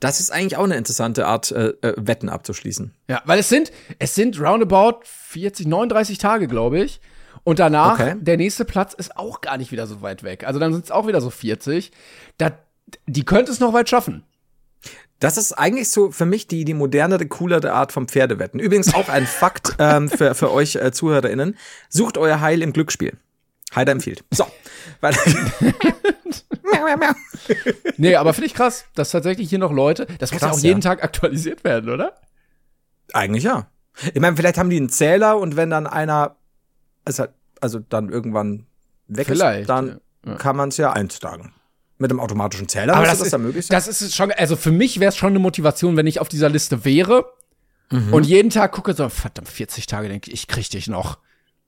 Das 0.00 0.18
ist 0.20 0.30
eigentlich 0.30 0.56
auch 0.56 0.64
eine 0.64 0.76
interessante 0.76 1.26
Art, 1.26 1.52
äh, 1.52 1.68
äh, 1.82 1.94
Wetten 1.96 2.28
abzuschließen. 2.28 2.92
Ja, 3.08 3.22
weil 3.24 3.38
es 3.38 3.48
sind, 3.48 3.70
es 3.98 4.14
sind 4.14 4.40
roundabout 4.40 5.00
40, 5.04 5.66
39 5.66 6.18
Tage, 6.18 6.48
glaube 6.48 6.80
ich. 6.80 7.00
Und 7.44 7.58
danach, 7.58 7.94
Okay. 7.98 8.14
der 8.20 8.36
nächste 8.36 8.64
Platz 8.64 8.94
ist 8.94 9.16
auch 9.16 9.40
gar 9.40 9.56
nicht 9.58 9.72
wieder 9.72 9.86
so 9.86 10.00
weit 10.02 10.22
weg. 10.22 10.44
Also 10.46 10.58
dann 10.60 10.72
sind 10.72 10.84
es 10.84 10.90
auch 10.90 11.06
wieder 11.06 11.20
so 11.20 11.30
40. 11.30 11.90
Da, 12.38 12.50
die 13.06 13.24
könnte 13.24 13.50
es 13.52 13.60
noch 13.60 13.72
weit 13.72 13.88
schaffen. 13.88 14.24
Das 15.18 15.36
ist 15.36 15.52
eigentlich 15.52 15.88
so 15.90 16.10
für 16.10 16.26
mich 16.26 16.48
die, 16.48 16.64
die 16.64 16.74
modernere, 16.74 17.26
coolere 17.26 17.72
Art 17.72 17.92
vom 17.92 18.08
Pferdewetten. 18.08 18.58
Übrigens 18.58 18.92
auch 18.94 19.08
ein 19.08 19.26
Fakt 19.26 19.76
ähm, 19.78 20.08
für, 20.08 20.34
für 20.34 20.50
euch 20.50 20.74
äh, 20.76 20.90
ZuhörerInnen. 20.90 21.56
Sucht 21.88 22.18
euer 22.18 22.40
Heil 22.40 22.60
im 22.60 22.72
Glücksspiel. 22.72 23.16
Heider 23.74 23.92
empfiehlt. 23.92 24.24
So. 24.32 24.46
Nee, 27.96 28.16
aber 28.16 28.32
finde 28.32 28.46
ich 28.46 28.54
krass, 28.54 28.86
dass 28.94 29.10
tatsächlich 29.10 29.48
hier 29.48 29.58
noch 29.58 29.72
Leute, 29.72 30.06
das 30.18 30.32
muss 30.32 30.40
ja 30.40 30.48
Krass, 30.48 30.58
auch 30.58 30.62
jeden 30.62 30.80
ja. 30.80 30.90
Tag 30.90 31.04
aktualisiert 31.04 31.64
werden, 31.64 31.90
oder? 31.90 32.14
Eigentlich 33.12 33.44
ja. 33.44 33.68
Ich 34.14 34.20
meine, 34.20 34.36
vielleicht 34.36 34.58
haben 34.58 34.70
die 34.70 34.76
einen 34.76 34.88
Zähler 34.88 35.38
und 35.38 35.56
wenn 35.56 35.70
dann 35.70 35.86
einer 35.86 36.36
halt, 37.06 37.30
also 37.60 37.78
dann 37.78 38.08
irgendwann 38.08 38.66
weg 39.06 39.26
Vielleicht, 39.26 39.62
ist, 39.62 39.68
dann 39.68 40.00
ja. 40.26 40.34
kann 40.36 40.56
man 40.56 40.70
es 40.70 40.76
ja 40.76 40.92
eintragen. 40.92 41.52
Mit 42.02 42.10
dem 42.10 42.20
automatischen 42.20 42.68
Zähler 42.68 42.94
Aber 42.96 43.06
das, 43.06 43.18
das 43.20 43.28
ist, 43.28 43.38
möglich 43.38 43.66
sein. 43.66 43.76
das 43.76 43.86
ist 43.88 44.14
schon, 44.14 44.30
also 44.32 44.56
für 44.56 44.72
mich 44.72 44.98
wäre 45.00 45.08
es 45.10 45.16
schon 45.16 45.30
eine 45.30 45.38
Motivation, 45.38 45.96
wenn 45.96 46.06
ich 46.06 46.18
auf 46.20 46.28
dieser 46.28 46.48
Liste 46.50 46.84
wäre 46.84 47.24
Mhm. 47.90 48.12
und 48.12 48.24
jeden 48.24 48.50
Tag 48.50 48.72
gucke, 48.72 48.94
so, 48.94 49.08
verdammt, 49.08 49.48
40 49.48 49.86
Tage, 49.86 50.08
denke 50.08 50.30
ich, 50.30 50.34
ich 50.42 50.48
krieg 50.48 50.68
dich 50.70 50.88
noch. 50.88 51.18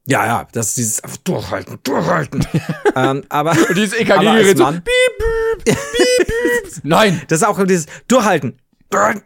ja, 0.07 0.25
ja, 0.27 0.49
das 0.53 0.69
ist 0.69 0.77
dieses 0.79 1.03
durchhalten, 1.25 1.79
durchhalten. 1.83 2.45
ähm, 2.97 3.25
aber 3.29 3.53
Und 3.53 3.77
dieses 3.77 3.93
aber 3.95 4.19
als 4.19 4.21
EKG-Gerät 4.39 4.59
so, 4.59 4.65
Mann- 4.65 4.83
piep, 4.83 5.65
piep, 5.65 5.77
piep. 5.77 6.81
Nein. 6.85 7.23
Das 7.29 7.41
ist 7.43 7.47
auch 7.47 7.63
dieses 7.65 7.87
Durchhalten. 8.09 8.59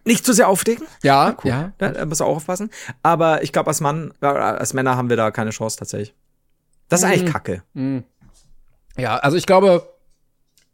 Nicht 0.05 0.25
zu 0.25 0.33
sehr 0.33 0.49
aufdecken. 0.49 0.87
Ja, 1.03 1.37
ja. 1.45 1.73
Da, 1.79 2.05
muss 2.07 2.21
auch 2.21 2.37
aufpassen. 2.37 2.71
Aber 3.03 3.43
ich 3.43 3.53
glaube, 3.53 3.69
als 3.69 3.81
Mann, 3.81 4.13
äh, 4.23 4.27
als 4.27 4.73
Männer 4.75 4.97
haben 4.97 5.09
wir 5.11 5.17
da 5.17 5.31
keine 5.31 5.51
Chance 5.51 5.77
tatsächlich. 5.79 6.15
Das 6.89 7.01
ist 7.03 7.07
Mhm. 7.07 7.13
eigentlich 7.13 7.33
kacke. 7.33 7.63
Ja, 8.97 9.17
also 9.19 9.37
ich 9.37 9.47
glaube, 9.47 9.89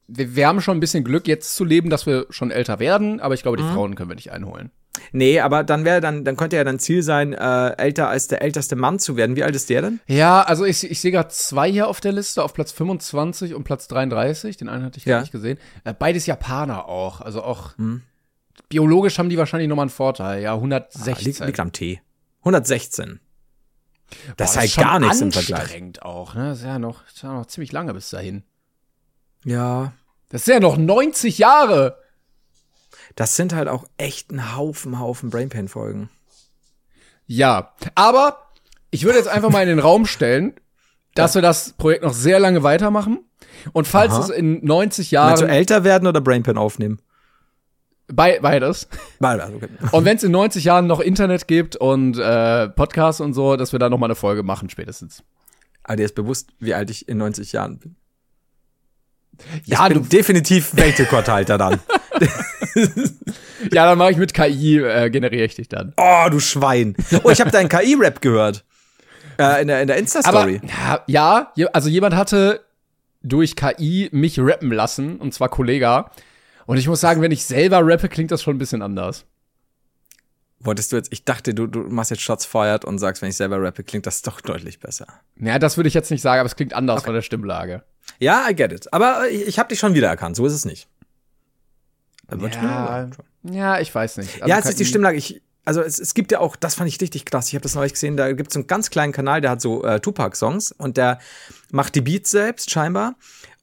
wir, 0.07 0.35
wir 0.37 0.47
haben 0.49 0.61
schon 0.61 0.77
ein 0.77 0.81
bisschen 0.81 1.05
Glück, 1.05 1.27
jetzt 1.29 1.55
zu 1.57 1.65
leben, 1.65 1.91
dass 1.91 2.07
wir 2.07 2.27
schon 2.31 2.51
älter 2.51 2.79
werden, 2.79 3.21
aber 3.21 3.35
ich 3.35 3.43
glaube, 3.43 3.57
die 3.57 3.63
Mhm. 3.63 3.73
Frauen 3.73 3.95
können 3.95 4.11
wir 4.11 4.15
nicht 4.17 4.33
einholen. 4.33 4.71
Nee, 5.11 5.41
aber 5.41 5.65
dann 5.65 5.85
wäre 5.85 6.01
dann, 6.01 6.25
dann 6.25 6.37
könnte 6.37 6.55
ja 6.57 6.63
dein 6.63 6.79
Ziel 6.79 7.03
sein, 7.03 7.33
äh, 7.33 7.71
älter 7.79 8.09
als 8.09 8.29
der 8.29 8.43
älteste 8.43 8.77
Mann 8.77 9.01
zu 9.01 9.17
werden. 9.17 9.35
Wie 9.35 9.43
alt 9.43 9.57
ist 9.57 9.69
der 9.69 9.83
denn? 9.83 10.01
Ja, 10.07 10.43
also 10.43 10.65
ich, 10.65 10.89
ich 10.89 11.01
sehe 11.01 11.11
gerade 11.11 11.31
zwei 11.31 11.71
hier 11.71 11.89
auf 11.89 12.01
der 12.01 12.13
Liste, 12.13 12.45
auf 12.45 12.55
Platz 12.55 12.71
25 12.71 13.55
und 13.55 13.65
Platz 13.65 13.89
33. 13.89 14.57
Den 14.57 14.69
einen 14.69 14.85
hatte 14.85 14.99
ich 14.99 15.05
Ja. 15.05 15.17
gar 15.17 15.21
nicht 15.23 15.33
gesehen. 15.33 15.59
Äh, 15.83 15.95
beides 15.99 16.27
Japaner 16.27 16.87
auch. 16.89 17.21
Also 17.21 17.43
auch 17.43 17.73
biologisch 18.69 19.19
haben 19.19 19.29
die 19.29 19.37
wahrscheinlich 19.39 19.69
nochmal 19.69 19.85
einen 19.85 19.91
Vorteil. 19.91 20.43
Ja, 20.43 20.55
116. 20.55 21.13
Ah, 21.13 21.19
liegt, 21.25 21.41
liegt 21.41 21.61
am 21.61 21.73
T. 21.73 22.01
116. 22.41 23.19
Das 24.37 24.55
Boah, 24.55 24.63
ist 24.65 24.77
halt 24.79 24.87
gar 24.89 25.01
nichts 25.01 25.21
im 25.21 25.33
Vergleich. 25.33 25.61
anstrengend 25.63 26.03
auch, 26.03 26.35
ne? 26.35 26.51
Das 26.51 26.59
ist 26.59 26.65
ja 26.65 26.79
noch, 26.79 27.03
das 27.05 27.15
ist 27.15 27.23
ja 27.23 27.33
noch 27.33 27.47
ziemlich 27.47 27.73
lange 27.73 27.95
bis 27.95 28.11
dahin. 28.11 28.45
Ja. 29.45 29.93
Das 30.31 30.45
sind 30.45 30.55
ja 30.55 30.61
noch 30.61 30.77
90 30.77 31.39
Jahre. 31.39 31.99
Das 33.15 33.37
sind 33.37 33.55
halt 33.55 33.69
auch 33.69 33.85
echt 33.97 34.33
ein 34.33 34.57
Haufen, 34.57 34.99
Haufen 34.99 35.31
Brainpain-Folgen. 35.31 36.11
Ja, 37.27 37.73
aber 37.95 38.51
ich 38.91 39.05
würde 39.05 39.19
jetzt 39.19 39.29
einfach 39.29 39.51
mal 39.51 39.63
in 39.63 39.69
den 39.69 39.79
Raum 39.79 40.07
stellen, 40.07 40.55
dass 41.15 41.35
wir 41.35 41.43
das 41.43 41.73
Projekt 41.75 42.03
noch 42.03 42.13
sehr 42.13 42.41
lange 42.41 42.63
weitermachen. 42.63 43.21
Und 43.73 43.87
falls 43.87 44.13
Aha. 44.13 44.25
es 44.25 44.31
in 44.31 44.65
90 44.65 45.11
Jahren. 45.11 45.29
Meinst 45.29 45.43
du 45.43 45.49
älter 45.49 45.85
werden 45.85 46.07
oder 46.07 46.21
Brainpan 46.21 46.59
aufnehmen? 46.59 47.01
Be 48.07 48.39
beides. 48.43 48.89
Beides, 49.19 49.51
okay. 49.55 49.69
Und 49.93 50.05
wenn 50.05 50.17
es 50.17 50.23
in 50.23 50.33
90 50.33 50.65
Jahren 50.65 50.87
noch 50.87 51.01
Internet 51.01 51.49
gibt 51.49 51.77
und 51.77 52.19
äh, 52.19 52.69
Podcasts 52.69 53.21
und 53.21 53.33
so, 53.33 53.57
dass 53.57 53.73
wir 53.73 53.79
da 53.79 53.89
noch 53.89 53.99
mal 53.99 54.07
eine 54.07 54.15
Folge 54.15 54.43
machen 54.43 54.69
spätestens. 54.69 55.23
Aber 55.85 55.97
dir 55.97 56.05
ist 56.05 56.15
bewusst, 56.15 56.51
wie 56.59 56.75
alt 56.75 56.91
ich 56.91 57.09
in 57.09 57.19
90 57.19 57.53
Jahren 57.53 57.79
bin. 57.79 57.97
Ja, 59.65 59.89
du 59.89 60.01
definitiv 60.01 60.77
Weltrekordhalter 60.77 61.59
dann. 61.59 61.81
ja, 63.73 63.87
dann 63.87 63.99
mache 63.99 64.13
ich 64.13 64.17
mit 64.17 64.35
KI, 64.35 64.79
äh, 64.79 65.11
generiere 65.11 65.45
ich 65.45 65.55
dich 65.55 65.69
dann. 65.69 65.93
Oh, 65.97 66.27
du 66.31 66.41
Schwein. 66.41 66.97
Oh, 67.23 67.31
ich 67.31 67.41
habe 67.41 67.51
deinen 67.51 67.69
KI-Rap 67.69 68.21
gehört. 68.21 68.65
Äh, 69.39 69.63
in 69.63 69.69
der, 69.69 69.83
in 69.83 69.89
der 69.89 69.97
Insta-Story. 69.97 70.61
Ja, 71.07 71.53
ja, 71.57 71.69
also 71.73 71.89
jemand 71.89 72.15
hatte 72.15 72.65
durch 73.23 73.57
KI 73.57 74.09
mich 74.13 74.39
rappen 74.39 74.71
lassen, 74.71 75.17
und 75.17 75.35
zwar 75.35 75.49
Kollega. 75.49 76.11
Und 76.67 76.77
ich 76.77 76.89
muss 76.89 77.01
sagen, 77.01 77.21
wenn 77.21 77.33
ich 77.33 77.45
selber 77.45 77.81
rappe, 77.83 78.09
klingt 78.09 78.31
das 78.31 78.43
schon 78.43 78.57
ein 78.57 78.59
bisschen 78.59 78.83
anders. 78.83 79.25
Wolltest 80.61 80.93
du 80.93 80.97
jetzt, 80.97 81.13
ich 81.13 81.25
dachte, 81.25 81.53
du, 81.53 81.67
du 81.67 81.81
machst 81.81 82.11
jetzt 82.11 82.23
Shots 82.23 82.47
feiert 82.47 82.85
und 82.85 82.99
sagst, 82.99 83.21
wenn 83.21 83.29
ich 83.29 83.37
selber 83.37 83.61
rappe, 83.61 83.83
klingt 83.83 84.07
das 84.07 84.23
doch 84.23 84.41
deutlich 84.41 84.81
besser. 84.81 85.07
Ja, 85.37 85.59
das 85.59 85.77
würde 85.77 85.89
ich 85.89 85.95
jetzt 85.95 86.11
nicht 86.11 86.23
sagen, 86.23 86.41
aber 86.41 86.47
es 86.47 86.57
klingt 86.57 86.73
anders 86.73 86.99
okay. 86.99 87.07
von 87.07 87.15
der 87.15 87.23
Stimmlage. 87.23 87.83
Ja, 88.19 88.49
I 88.49 88.55
get 88.55 88.73
it. 88.73 88.93
Aber 88.93 89.29
ich, 89.31 89.47
ich 89.47 89.59
habe 89.59 89.69
dich 89.69 89.79
schon 89.79 89.95
wiedererkannt, 89.95 90.37
so 90.37 90.47
ist 90.47 90.53
es 90.53 90.65
nicht. 90.65 90.89
Ja, 92.31 93.11
ja, 93.43 93.81
ich 93.81 93.95
weiß 93.95 94.17
nicht. 94.19 94.43
Also 94.43 94.49
ja, 94.49 94.59
es 94.59 94.67
ist 94.67 94.81
die 94.81 94.85
Stimmlage. 94.85 95.17
Ich, 95.17 95.43
also 95.65 95.83
es, 95.83 95.99
es 95.99 96.15
gibt 96.15 96.33
ja 96.33 96.41
auch, 96.41 96.57
das 96.57 96.75
fand 96.75 96.89
ich 96.89 97.01
richtig 97.01 97.25
krass. 97.25 97.49
Ich 97.49 97.55
habe 97.55 97.63
das 97.63 97.75
neulich 97.75 97.93
gesehen. 97.93 98.17
Da 98.17 98.33
gibt 98.33 98.51
es 98.51 98.57
einen 98.57 98.67
ganz 98.67 98.91
kleinen 98.91 99.13
Kanal, 99.13 99.41
der 99.41 99.51
hat 99.51 99.61
so 99.61 99.85
äh, 99.85 100.01
Tupac-Songs 100.01 100.73
und 100.73 100.97
der 100.97 101.19
macht 101.71 101.95
die 101.95 102.01
Beats 102.01 102.31
selbst 102.31 102.71
scheinbar 102.71 103.17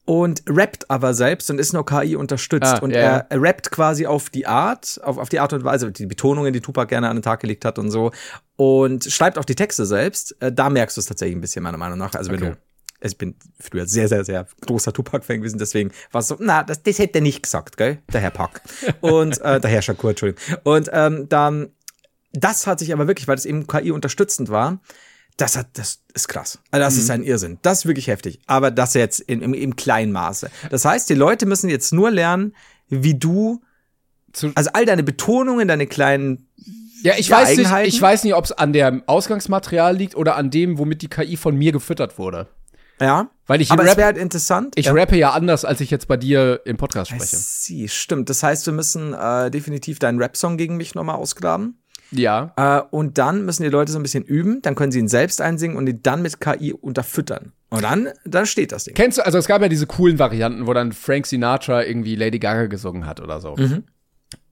und 0.06 0.44
rappt 0.48 0.90
aber 0.90 1.14
selbst 1.14 1.50
und 1.50 1.60
ist 1.60 1.74
nur 1.74 1.86
KI 1.86 2.16
unterstützt. 2.16 2.74
Ah, 2.74 2.80
und 2.80 2.92
yeah. 2.92 3.02
er, 3.02 3.26
er 3.30 3.42
rappt 3.42 3.72
quasi 3.72 4.06
auf 4.06 4.30
die 4.30 4.48
Art, 4.48 5.00
auf, 5.04 5.18
auf 5.18 5.30
die 5.30 5.40
Art 5.40 5.54
und 5.54 5.64
Weise, 5.64 5.92
die 5.92 6.06
Betonungen, 6.06 6.54
die 6.54 6.62
Tupac 6.62 6.88
gerne 6.88 7.10
an 7.10 7.18
den 7.18 7.24
Tag 7.24 7.40
gelegt 7.40 7.66
hat 7.66 7.78
und 7.80 7.92
so. 7.92 8.12
Und 8.56 9.06
schreibt 9.06 9.38
auch 9.38 9.46
die 9.46 9.56
Texte 9.56 9.86
selbst. 9.86 10.36
Äh, 10.42 10.52
da 10.52 10.70
merkst 10.70 10.98
du 10.98 11.02
es 11.02 11.06
tatsächlich 11.06 11.38
ein 11.38 11.42
bisschen, 11.42 11.64
meiner 11.64 11.78
Meinung 11.78 11.98
nach. 11.98 12.14
Also 12.14 12.32
okay. 12.32 12.42
wenn 12.42 12.50
du 12.52 12.58
ich 13.02 13.18
bin 13.18 13.36
früher 13.60 13.88
sehr, 13.88 14.08
sehr, 14.08 14.24
sehr 14.24 14.48
großer 14.66 14.94
Tupac-Fan 14.94 15.38
gewesen, 15.38 15.58
deswegen 15.58 15.92
war 16.12 16.22
es 16.22 16.28
so, 16.28 16.38
na, 16.40 16.64
das, 16.64 16.84
das 16.84 17.00
hätte 17.00 17.20
er 17.20 17.22
nicht 17.22 17.44
gesagt, 17.44 17.78
gell? 17.78 18.00
Der 18.14 18.22
Herr 18.22 18.32
Pack. 18.32 18.62
Und 19.02 19.42
äh, 19.42 19.60
der 19.60 19.70
Herr 19.70 19.82
Shakur, 19.82 20.12
Entschuldigung. 20.12 20.58
Und 20.64 20.90
ähm, 20.94 21.28
dann, 21.28 21.72
das 22.34 22.68
hat 22.68 22.80
sich 22.80 22.94
aber 22.94 23.08
wirklich, 23.08 23.28
weil 23.28 23.38
es 23.38 23.46
eben 23.46 23.68
KI 23.68 23.92
unterstützend 23.92 24.50
war, 24.50 24.80
das 25.38 25.58
hat, 25.58 25.68
das 25.74 26.04
ist 26.14 26.28
krass. 26.28 26.60
Also 26.70 26.84
das 26.84 26.96
mhm. 26.96 27.00
ist 27.00 27.10
ein 27.10 27.24
Irrsinn. 27.24 27.60
Das 27.64 27.80
ist 27.80 27.86
wirklich 27.88 28.08
heftig. 28.08 28.40
Aber 28.46 28.70
das 28.70 28.94
jetzt 28.94 29.20
in, 29.22 29.42
im, 29.42 29.54
im 29.54 29.76
kleinen 29.76 30.12
Maße. 30.12 30.52
Das 30.70 30.86
heißt, 30.86 31.10
die 31.10 31.16
Leute 31.16 31.46
müssen 31.46 31.70
jetzt 31.70 31.94
nur 31.94 32.12
lernen, 32.12 32.54
wie 32.90 33.18
du, 33.18 33.62
also 34.56 34.70
all 34.74 34.86
deine 34.86 35.04
Betonungen, 35.04 35.68
deine 35.68 35.88
kleinen 35.88 36.48
ja, 37.04 37.14
ich 37.18 37.32
weiß 37.32 37.58
nicht, 37.58 37.72
ich 37.86 38.00
weiß 38.00 38.24
nicht, 38.24 38.36
ob 38.36 38.46
es 38.46 38.52
an 38.52 38.74
dem 38.74 39.02
Ausgangsmaterial 39.08 39.98
liegt 39.98 40.16
oder 40.16 40.36
an 40.36 40.52
dem, 40.52 40.78
womit 40.78 41.02
die 41.02 41.08
KI 41.08 41.36
von 41.36 41.56
mir 41.56 41.72
gefüttert 41.72 42.20
wurde. 42.20 42.48
Ja. 43.02 43.30
Weil 43.48 43.62
ich 43.62 43.72
aber 43.72 43.84
rap, 43.84 43.92
es 43.92 43.98
wäre 43.98 44.06
halt 44.06 44.18
interessant. 44.18 44.76
Ich 44.78 44.86
ja. 44.86 44.94
rappe 44.94 45.18
ja 45.18 45.32
anders, 45.32 45.66
als 45.66 45.82
ich 45.82 45.92
jetzt 45.92 46.08
bei 46.08 46.18
dir 46.18 46.62
im 46.66 46.78
Podcast 46.78 47.12
spreche. 47.12 47.36
Sie, 47.36 47.90
stimmt. 47.90 48.30
Das 48.30 48.44
heißt, 48.44 48.66
wir 48.66 48.74
müssen 48.74 49.14
äh, 49.14 49.52
definitiv 49.52 50.00
deinen 50.00 50.20
Rap-Song 50.20 50.58
gegen 50.58 50.78
mich 50.78 50.96
nochmal 50.96 51.16
ausgraben. 51.16 51.82
Ja. 52.12 52.54
Äh, 52.56 52.82
und 52.92 53.18
dann 53.18 53.46
müssen 53.46 53.64
die 53.64 53.70
Leute 53.70 53.92
so 53.92 54.00
ein 54.00 54.04
bisschen 54.04 54.24
üben, 54.24 54.62
dann 54.62 54.76
können 54.76 54.92
sie 54.92 55.00
ihn 55.00 55.08
selbst 55.08 55.42
einsingen 55.42 55.78
und 55.78 55.88
ihn 55.88 56.02
dann 56.04 56.22
mit 56.22 56.40
KI 56.40 56.74
unterfüttern. 56.74 57.54
Und 57.70 57.84
dann, 57.84 58.10
dann 58.26 58.46
steht 58.46 58.74
das 58.74 58.84
Ding. 58.84 58.94
Kennst 58.94 59.18
du, 59.18 59.26
also 59.26 59.38
es 59.38 59.48
gab 59.48 59.62
ja 59.62 59.70
diese 59.70 59.88
coolen 59.88 60.20
Varianten, 60.20 60.68
wo 60.68 60.74
dann 60.74 60.92
Frank 60.92 61.26
Sinatra 61.26 61.84
irgendwie 61.84 62.16
Lady 62.16 62.40
Gaga 62.40 62.68
gesungen 62.68 63.06
hat 63.06 63.22
oder 63.22 63.40
so. 63.40 63.56
Mhm. 63.56 63.84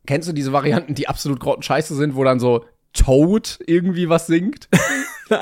Kennst 0.08 0.28
du 0.28 0.34
diese 0.34 0.54
Varianten, 0.54 0.96
die 0.96 1.08
absolut 1.08 1.40
grottenscheiße 1.40 1.96
sind, 1.96 2.16
wo 2.16 2.24
dann 2.24 2.40
so 2.40 2.66
Toad 2.94 3.60
irgendwie 3.68 4.10
was 4.10 4.28
singt? 4.28 4.70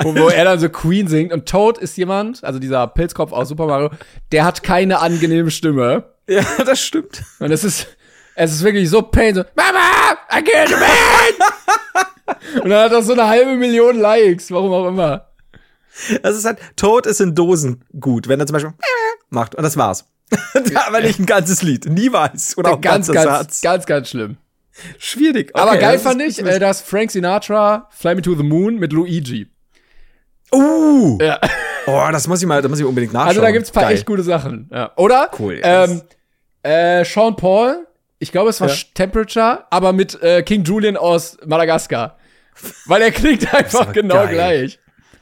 wo, 0.04 0.16
wo 0.16 0.30
er 0.30 0.46
dann 0.46 0.60
so 0.60 0.70
Queen 0.70 1.08
singt. 1.08 1.34
Und 1.34 1.48
Toad 1.48 1.78
ist 1.78 1.98
jemand, 1.98 2.44
also 2.44 2.60
dieser 2.60 2.88
Pilzkopf 2.88 3.32
aus 3.32 3.50
Super 3.50 3.68
Mario, 3.68 3.90
der 4.32 4.46
hat 4.46 4.64
keine 4.64 5.00
angenehme 5.00 5.52
Stimme. 5.52 6.06
Ja, 6.28 6.44
das 6.66 6.82
stimmt. 6.82 7.24
Und 7.40 7.52
es 7.52 7.64
ist, 7.64 7.88
es 8.36 8.54
ist 8.54 8.64
wirklich 8.64 8.90
so 8.90 9.02
pain, 9.02 9.36
so, 9.36 9.44
Mama, 9.56 10.18
I 10.32 10.42
can't 10.42 10.72
man! 10.72 12.62
Und 12.62 12.70
dann 12.70 12.84
hat 12.84 12.92
er 12.92 13.02
so 13.02 13.14
eine 13.14 13.28
halbe 13.28 13.56
Million 13.56 13.98
Likes, 13.98 14.52
warum 14.52 14.72
auch 14.74 14.88
immer. 14.88 15.28
Das 16.22 16.36
ist 16.36 16.46
halt, 16.46 16.60
Toad 16.76 17.06
ist 17.06 17.22
in 17.22 17.34
Dosen 17.34 17.84
gut, 18.00 18.28
wenn 18.28 18.40
er 18.40 18.46
zum 18.46 18.54
Beispiel 18.54 18.74
macht. 19.30 19.56
Und 19.56 19.64
das 19.64 19.78
war's. 19.78 20.06
Aber 20.88 21.00
nicht 21.02 21.20
ein 21.20 21.26
ganzes 21.26 21.64
Lied. 21.64 21.86
Niemals. 21.86 22.58
Oder 22.58 22.74
auch 22.74 22.82
ganz, 22.82 23.08
ganz, 23.08 23.26
ganz, 23.26 23.62
ganz, 23.62 23.86
ganz 23.86 24.10
schlimm. 24.10 24.38
Schwierig. 25.00 25.52
Okay, 25.54 25.62
Aber 25.62 25.78
geil 25.78 26.00
fand 26.00 26.22
ich, 26.22 26.44
äh, 26.44 26.60
dass 26.60 26.82
Frank 26.82 27.12
Sinatra 27.12 27.90
Fly 27.92 28.16
Me 28.16 28.22
to 28.22 28.36
the 28.36 28.44
Moon 28.44 28.76
mit 28.76 28.94
Luigi. 28.94 29.48
Uh! 30.52 31.18
Ja. 31.22 31.40
Oh, 31.88 32.08
das 32.12 32.28
muss 32.28 32.42
ich 32.42 32.48
mal, 32.48 32.62
da 32.62 32.68
muss 32.68 32.80
ich 32.80 32.86
unbedingt 32.86 33.14
nachschauen. 33.14 33.30
Also 33.30 33.42
da 33.42 33.52
gibt's 33.52 33.72
paar 33.72 33.84
Geil. 33.84 33.94
echt 33.94 34.06
gute 34.06 34.24
Sachen. 34.24 34.70
Ja. 34.72 34.92
Oder? 34.98 35.32
Cool. 35.40 35.60
Ähm, 35.64 36.02
äh, 36.64 37.06
Sean 37.06 37.36
Paul, 37.36 37.88
ich 38.20 38.32
glaube, 38.32 38.50
es 38.50 38.60
war 38.60 38.70
ja. 38.70 38.76
Temperature, 38.94 39.66
aber 39.70 39.94
mit 39.94 40.22
äh, 40.22 40.44
King 40.44 40.64
Julian 40.64 40.98
aus 40.98 41.38
Madagaskar. 41.46 42.18
Weil 42.86 43.04
er 43.04 43.12
klingt 43.12 43.54
einfach 43.54 43.92
genau 43.94 44.16
geil. 44.16 44.34
gleich. 44.34 44.80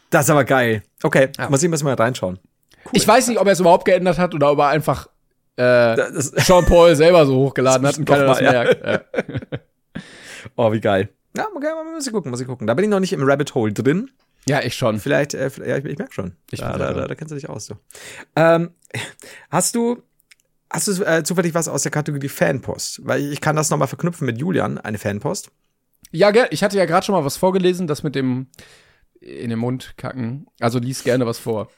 Das 0.09 0.25
ist 0.25 0.29
aber 0.29 0.45
geil. 0.45 0.83
Okay, 1.03 1.29
ja. 1.37 1.49
muss 1.49 1.61
ich 1.61 1.83
mal 1.83 1.93
reinschauen. 1.93 2.39
Cool. 2.85 2.91
Ich 2.93 3.07
weiß 3.07 3.27
nicht, 3.27 3.39
ob 3.39 3.47
er 3.47 3.53
es 3.53 3.59
überhaupt 3.59 3.85
geändert 3.85 4.17
hat 4.17 4.33
oder 4.33 4.51
ob 4.51 4.59
er 4.59 4.69
einfach 4.69 5.07
äh, 5.57 5.95
Sean 6.21 6.65
Paul 6.65 6.95
selber 6.95 7.25
so 7.25 7.35
hochgeladen 7.35 7.87
hat 7.87 7.97
und 7.97 8.05
keiner 8.05 8.25
das 8.25 8.41
merkt. 8.41 8.85
Ja. 8.85 9.01
oh, 10.55 10.71
wie 10.71 10.81
geil. 10.81 11.09
Ja, 11.35 11.47
okay, 11.53 11.67
muss 11.93 12.07
ich 12.07 12.13
gucken, 12.13 12.31
muss 12.31 12.41
ich 12.41 12.47
gucken. 12.47 12.65
Da 12.67 12.73
bin 12.73 12.85
ich 12.85 12.91
noch 12.91 12.99
nicht 12.99 13.13
im 13.13 13.23
Rabbit 13.23 13.53
Hole 13.55 13.73
drin. 13.73 14.09
Ja, 14.47 14.61
ich 14.61 14.75
schon. 14.75 14.99
Vielleicht, 14.99 15.33
äh, 15.33 15.49
ja, 15.65 15.77
ich, 15.77 15.85
ich 15.85 15.97
merke 15.97 16.13
schon. 16.13 16.35
Ich 16.51 16.59
da, 16.59 16.77
da, 16.77 16.93
da, 16.93 17.07
da, 17.07 17.15
kennst 17.15 17.31
du 17.31 17.35
dich 17.35 17.49
aus, 17.49 17.67
du. 17.67 17.75
Ähm, 18.35 18.71
hast 19.49 19.75
du, 19.75 20.03
hast 20.69 20.87
du 20.87 21.03
äh, 21.03 21.23
zufällig 21.23 21.53
was 21.53 21.67
aus 21.67 21.83
der 21.83 21.91
Kategorie 21.91 22.29
Fanpost? 22.29 23.01
Weil 23.05 23.31
ich 23.31 23.41
kann 23.41 23.55
das 23.55 23.69
nochmal 23.69 23.87
verknüpfen 23.87 24.25
mit 24.25 24.37
Julian, 24.37 24.77
eine 24.77 24.97
Fanpost. 24.97 25.51
Ja, 26.11 26.31
ich 26.51 26.63
hatte 26.63 26.77
ja 26.77 26.85
gerade 26.85 27.05
schon 27.05 27.15
mal 27.15 27.25
was 27.25 27.37
vorgelesen, 27.37 27.87
das 27.87 28.03
mit 28.03 28.15
dem 28.15 28.47
in 29.19 29.49
den 29.49 29.59
Mund 29.59 29.95
kacken. 29.97 30.45
Also 30.59 30.77
lies 30.77 31.03
gerne 31.03 31.25
was 31.25 31.39
vor. 31.39 31.69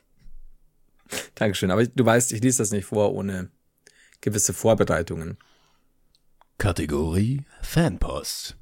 Dankeschön, 1.35 1.71
aber 1.71 1.85
du 1.85 2.05
weißt, 2.05 2.33
ich 2.33 2.41
lese 2.41 2.57
das 2.57 2.71
nicht 2.71 2.85
vor 2.85 3.13
ohne 3.13 3.49
gewisse 4.19 4.53
Vorbereitungen. 4.53 5.37
Kategorie 6.57 7.45
Fanpost 7.61 8.57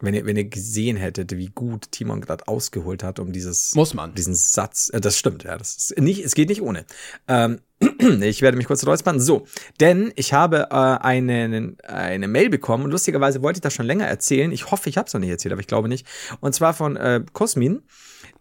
wenn 0.00 0.12
ihr, 0.12 0.26
wenn 0.26 0.36
ihr 0.36 0.44
gesehen 0.44 0.96
hättet, 0.96 1.36
wie 1.36 1.46
gut 1.46 1.90
Timon 1.90 2.20
gerade 2.20 2.48
ausgeholt 2.48 3.02
hat, 3.02 3.18
um 3.18 3.32
dieses 3.32 3.74
muss 3.74 3.94
man 3.94 4.14
diesen 4.14 4.34
Satz, 4.34 4.90
äh, 4.92 5.00
das 5.00 5.16
stimmt, 5.16 5.44
ja, 5.44 5.56
das 5.56 5.76
ist 5.76 5.98
nicht, 5.98 6.22
es 6.22 6.34
geht 6.34 6.50
nicht 6.50 6.60
ohne. 6.60 6.84
Ähm, 7.28 7.60
ich 8.20 8.42
werde 8.42 8.56
mich 8.56 8.66
kurz 8.66 8.86
räuspern. 8.86 9.20
So, 9.20 9.46
denn 9.80 10.12
ich 10.16 10.32
habe 10.32 10.68
äh, 10.70 10.74
eine, 10.74 11.76
eine 11.82 12.28
Mail 12.28 12.50
bekommen 12.50 12.84
und 12.84 12.90
lustigerweise 12.90 13.42
wollte 13.42 13.58
ich 13.58 13.62
das 13.62 13.72
schon 13.72 13.86
länger 13.86 14.06
erzählen. 14.06 14.52
Ich 14.52 14.70
hoffe, 14.70 14.88
ich 14.90 14.98
habe 14.98 15.06
es 15.06 15.14
noch 15.14 15.20
nicht 15.20 15.30
erzählt, 15.30 15.52
aber 15.52 15.60
ich 15.60 15.66
glaube 15.66 15.88
nicht. 15.88 16.06
Und 16.40 16.54
zwar 16.54 16.74
von 16.74 16.96
äh, 16.96 17.22
Cosmin, 17.32 17.82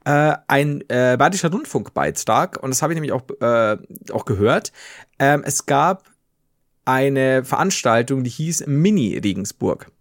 äh, 0.03 0.36
ein 0.47 0.82
äh, 0.89 1.16
Badischer 1.18 1.51
Rundfunkbeitrag 1.51 2.62
und 2.62 2.70
das 2.70 2.82
habe 2.82 2.93
ich 2.93 2.99
nämlich 2.99 3.14
auch 3.14 3.24
äh, 3.39 3.78
auch 4.12 4.26
gehört. 4.26 4.74
Ähm, 5.20 5.43
es 5.45 5.66
gab 5.66 6.10
eine 6.84 7.43
Veranstaltung, 7.45 8.24
die 8.24 8.30
hieß 8.30 8.68
Mini 8.68 9.18
Regensburg. 9.18 9.91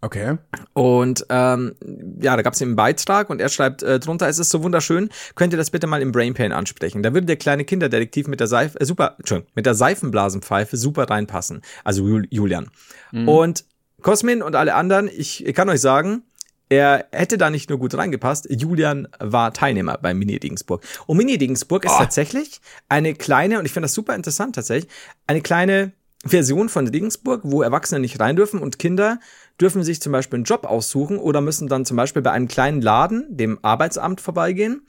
Okay. 0.00 0.38
Und 0.74 1.26
ähm, 1.28 1.74
ja, 2.20 2.36
da 2.36 2.42
gab 2.42 2.54
es 2.54 2.62
einen 2.62 2.76
Beitrag 2.76 3.30
und 3.30 3.40
er 3.40 3.48
schreibt 3.48 3.82
äh, 3.82 3.98
drunter, 3.98 4.28
es 4.28 4.38
ist 4.38 4.50
so 4.50 4.62
wunderschön, 4.62 5.10
könnt 5.34 5.52
ihr 5.52 5.56
das 5.56 5.70
bitte 5.70 5.88
mal 5.88 6.02
im 6.02 6.12
Brainpain 6.12 6.52
ansprechen. 6.52 7.02
Da 7.02 7.12
würde 7.12 7.26
der 7.26 7.36
kleine 7.36 7.64
Kinderdetektiv 7.64 8.28
mit 8.28 8.38
der 8.38 8.46
Seife, 8.46 8.80
äh, 8.80 8.84
super, 8.84 9.16
Entschuldigung, 9.18 9.50
mit 9.56 9.66
der 9.66 9.74
Seifenblasenpfeife 9.74 10.76
super 10.76 11.10
reinpassen. 11.10 11.62
Also 11.82 12.06
Julian. 12.30 12.70
Mhm. 13.10 13.28
Und 13.28 13.64
Cosmin 14.00 14.42
und 14.42 14.54
alle 14.54 14.74
anderen, 14.74 15.08
ich, 15.08 15.44
ich 15.44 15.54
kann 15.54 15.68
euch 15.68 15.80
sagen, 15.80 16.22
er 16.68 17.06
hätte 17.10 17.38
da 17.38 17.50
nicht 17.50 17.70
nur 17.70 17.78
gut 17.78 17.94
reingepasst, 17.94 18.46
Julian 18.50 19.08
war 19.18 19.52
Teilnehmer 19.52 19.98
bei 19.98 20.14
Mini 20.14 20.36
Regensburg. 20.36 20.84
Und 21.06 21.16
Mini 21.16 21.34
Regensburg 21.34 21.84
ist 21.84 21.92
oh. 21.96 21.98
tatsächlich 21.98 22.60
eine 22.88 23.14
kleine, 23.14 23.58
und 23.58 23.64
ich 23.64 23.72
finde 23.72 23.86
das 23.86 23.94
super 23.94 24.14
interessant 24.14 24.54
tatsächlich, 24.54 24.92
eine 25.26 25.40
kleine 25.40 25.92
Version 26.24 26.68
von 26.68 26.86
Regensburg, 26.86 27.40
wo 27.44 27.62
Erwachsene 27.62 28.00
nicht 28.00 28.20
rein 28.20 28.36
dürfen 28.36 28.60
und 28.60 28.78
Kinder 28.78 29.18
dürfen 29.60 29.82
sich 29.82 30.00
zum 30.00 30.12
Beispiel 30.12 30.38
einen 30.38 30.44
Job 30.44 30.64
aussuchen 30.64 31.18
oder 31.18 31.40
müssen 31.40 31.68
dann 31.68 31.84
zum 31.84 31.96
Beispiel 31.96 32.22
bei 32.22 32.30
einem 32.30 32.48
kleinen 32.48 32.80
Laden, 32.80 33.26
dem 33.28 33.58
Arbeitsamt, 33.62 34.20
vorbeigehen 34.20 34.86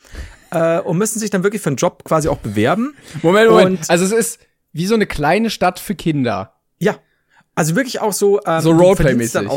äh, 0.51 0.79
und 0.79 0.97
müssen 0.97 1.19
sich 1.19 1.29
dann 1.29 1.43
wirklich 1.43 1.61
für 1.61 1.69
einen 1.69 1.77
Job 1.77 2.03
quasi 2.03 2.27
auch 2.27 2.37
bewerben. 2.37 2.95
Moment, 3.21 3.49
Moment. 3.49 3.79
Und 3.79 3.89
also 3.89 4.05
es 4.05 4.11
ist 4.11 4.39
wie 4.71 4.85
so 4.85 4.95
eine 4.95 5.07
kleine 5.07 5.49
Stadt 5.49 5.79
für 5.79 5.95
Kinder. 5.95 6.53
Ja. 6.77 6.97
Also 7.55 7.75
wirklich 7.75 7.99
auch 7.99 8.13
so 8.13 8.39
ähm, 8.45 8.61
so 8.61 8.71
Roleplay-mäßig. 8.71 9.49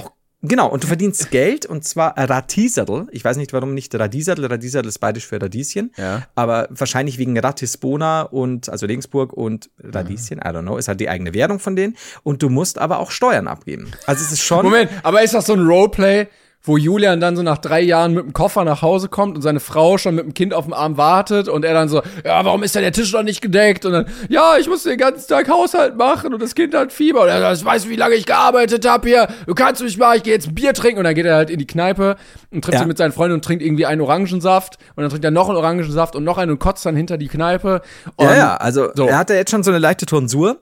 Genau, 0.45 0.69
und 0.69 0.83
du 0.83 0.89
verdienst 0.89 1.31
Geld 1.31 1.67
und 1.67 1.85
zwar 1.85 2.19
Ratisadl. 2.19 3.07
Ich 3.13 3.25
weiß 3.25 3.37
nicht, 3.37 3.53
warum 3.53 3.75
nicht 3.75 3.95
Radisadl. 3.95 4.47
Radisadl 4.47 4.89
ist 4.89 4.99
beidisch 4.99 5.25
für 5.25 5.41
Radieschen. 5.41 5.93
Ja. 5.97 6.27
Aber 6.35 6.67
wahrscheinlich 6.71 7.17
wegen 7.19 7.39
Ratisbona 7.39 8.23
und, 8.23 8.69
also 8.69 8.87
Regensburg 8.87 9.33
und 9.33 9.71
Radieschen, 9.79 10.39
I 10.39 10.49
don't 10.49 10.63
know, 10.63 10.79
ist 10.79 10.89
halt 10.89 10.99
die 10.99 11.09
eigene 11.09 11.33
Währung 11.33 11.61
von 11.61 11.77
denen. 11.77 11.97
Und 12.25 12.43
du 12.43 12.49
musst 12.49 12.79
aber 12.79 12.99
auch 12.99 13.13
Steuern 13.13 13.47
abgeben. 13.47 13.93
Also 14.07 14.25
es 14.25 14.33
ist 14.33 14.43
schon. 14.43 14.65
Moment, 14.65 14.91
aber 15.05 15.23
ist 15.23 15.33
das 15.33 15.47
so 15.47 15.53
ein 15.53 15.65
Roleplay, 15.65 16.27
wo 16.65 16.77
Julian 16.77 17.21
dann 17.21 17.35
so 17.37 17.43
nach 17.43 17.59
drei 17.59 17.81
Jahren 17.81 18.15
mit 18.15 18.25
dem 18.25 18.33
Koffer 18.33 18.65
nach 18.65 18.83
Hause 18.83 19.09
kommt 19.09 19.35
und 19.35 19.43
seine 19.43 19.59
Frau 19.59 19.99
schon 19.99 20.15
mit 20.15 20.25
dem 20.25 20.33
Kind 20.33 20.55
auf 20.55 20.65
dem 20.65 20.73
Arm 20.73 20.97
wartet 20.97 21.49
und 21.49 21.65
er 21.65 21.75
dann 21.75 21.89
so, 21.89 22.03
ja, 22.25 22.45
warum 22.45 22.63
ist 22.63 22.75
denn 22.77 22.83
der 22.83 22.93
Tisch 22.93 23.13
noch 23.13 23.25
nicht 23.25 23.41
gedeckt? 23.41 23.85
Und 23.85 23.93
dann, 23.93 24.07
ja, 24.29 24.57
ich 24.59 24.69
muss 24.69 24.85
den 24.85 24.97
ganzen 24.97 25.27
Tag 25.29 25.49
Haushalt 25.49 25.97
machen 25.97 26.33
und 26.33 26.41
das 26.41 26.55
Kind 26.55 26.73
hat 26.75 26.93
Fieber. 26.93 27.23
Und 27.23 27.29
er 27.29 27.41
sagt, 27.41 27.65
weißt 27.65 27.87
du, 27.87 27.89
wie 27.89 27.97
lange 27.97 28.15
ich 28.15 28.27
gearbeitet 28.27 28.89
habe 28.89 29.09
hier? 29.09 29.27
Du 29.47 29.55
kannst 29.55 29.83
mich 29.83 29.99
mal, 29.99 30.17
ich 30.17 30.23
gehe 30.23 30.35
jetzt 30.35 30.47
ein 30.49 30.55
Bier 30.55 30.73
trinken. 30.73 30.99
Und 30.99 31.05
dann 31.05 31.15
geht 31.17 31.27
er 31.27 31.35
halt 31.35 31.51
in 31.51 31.59
die 31.59 31.67
Kneipe 31.67 32.17
und 32.53 32.63
trifft 32.63 32.75
Ja. 32.75 32.79
sich 32.81 32.87
mit 32.89 32.97
seinen 32.99 33.13
Freunden 33.13 33.35
und 33.35 33.45
trinkt 33.45 33.65
irgendwie 33.65 33.87
einen 33.87 34.01
Orangensaft. 34.01 34.79
Und 34.95 35.03
dann 35.03 35.11
trinkt 35.11 35.25
er 35.25 35.33
noch 35.33 35.49
einen 35.49 35.59
Orangensaft 35.59 36.15
und 36.15 36.23
noch 36.23 36.39
einen 36.39 36.53
und 36.53 36.59
kotzt 36.61 36.87
dann 36.87 36.95
hinter 36.95 37.19
die 37.19 37.29
Kneipe. 37.29 37.83
Und 38.15 38.27
Ja, 38.27 38.37
ja, 38.37 38.57
also 38.57 38.89
so. 38.95 39.09
er 39.09 39.19
hat 39.19 39.31
ja 39.31 39.37
jetzt 39.37 39.51
schon 39.51 39.65
so 39.65 39.71
eine 39.73 39.79
leichte 39.81 40.07
Tonsur. 40.07 40.59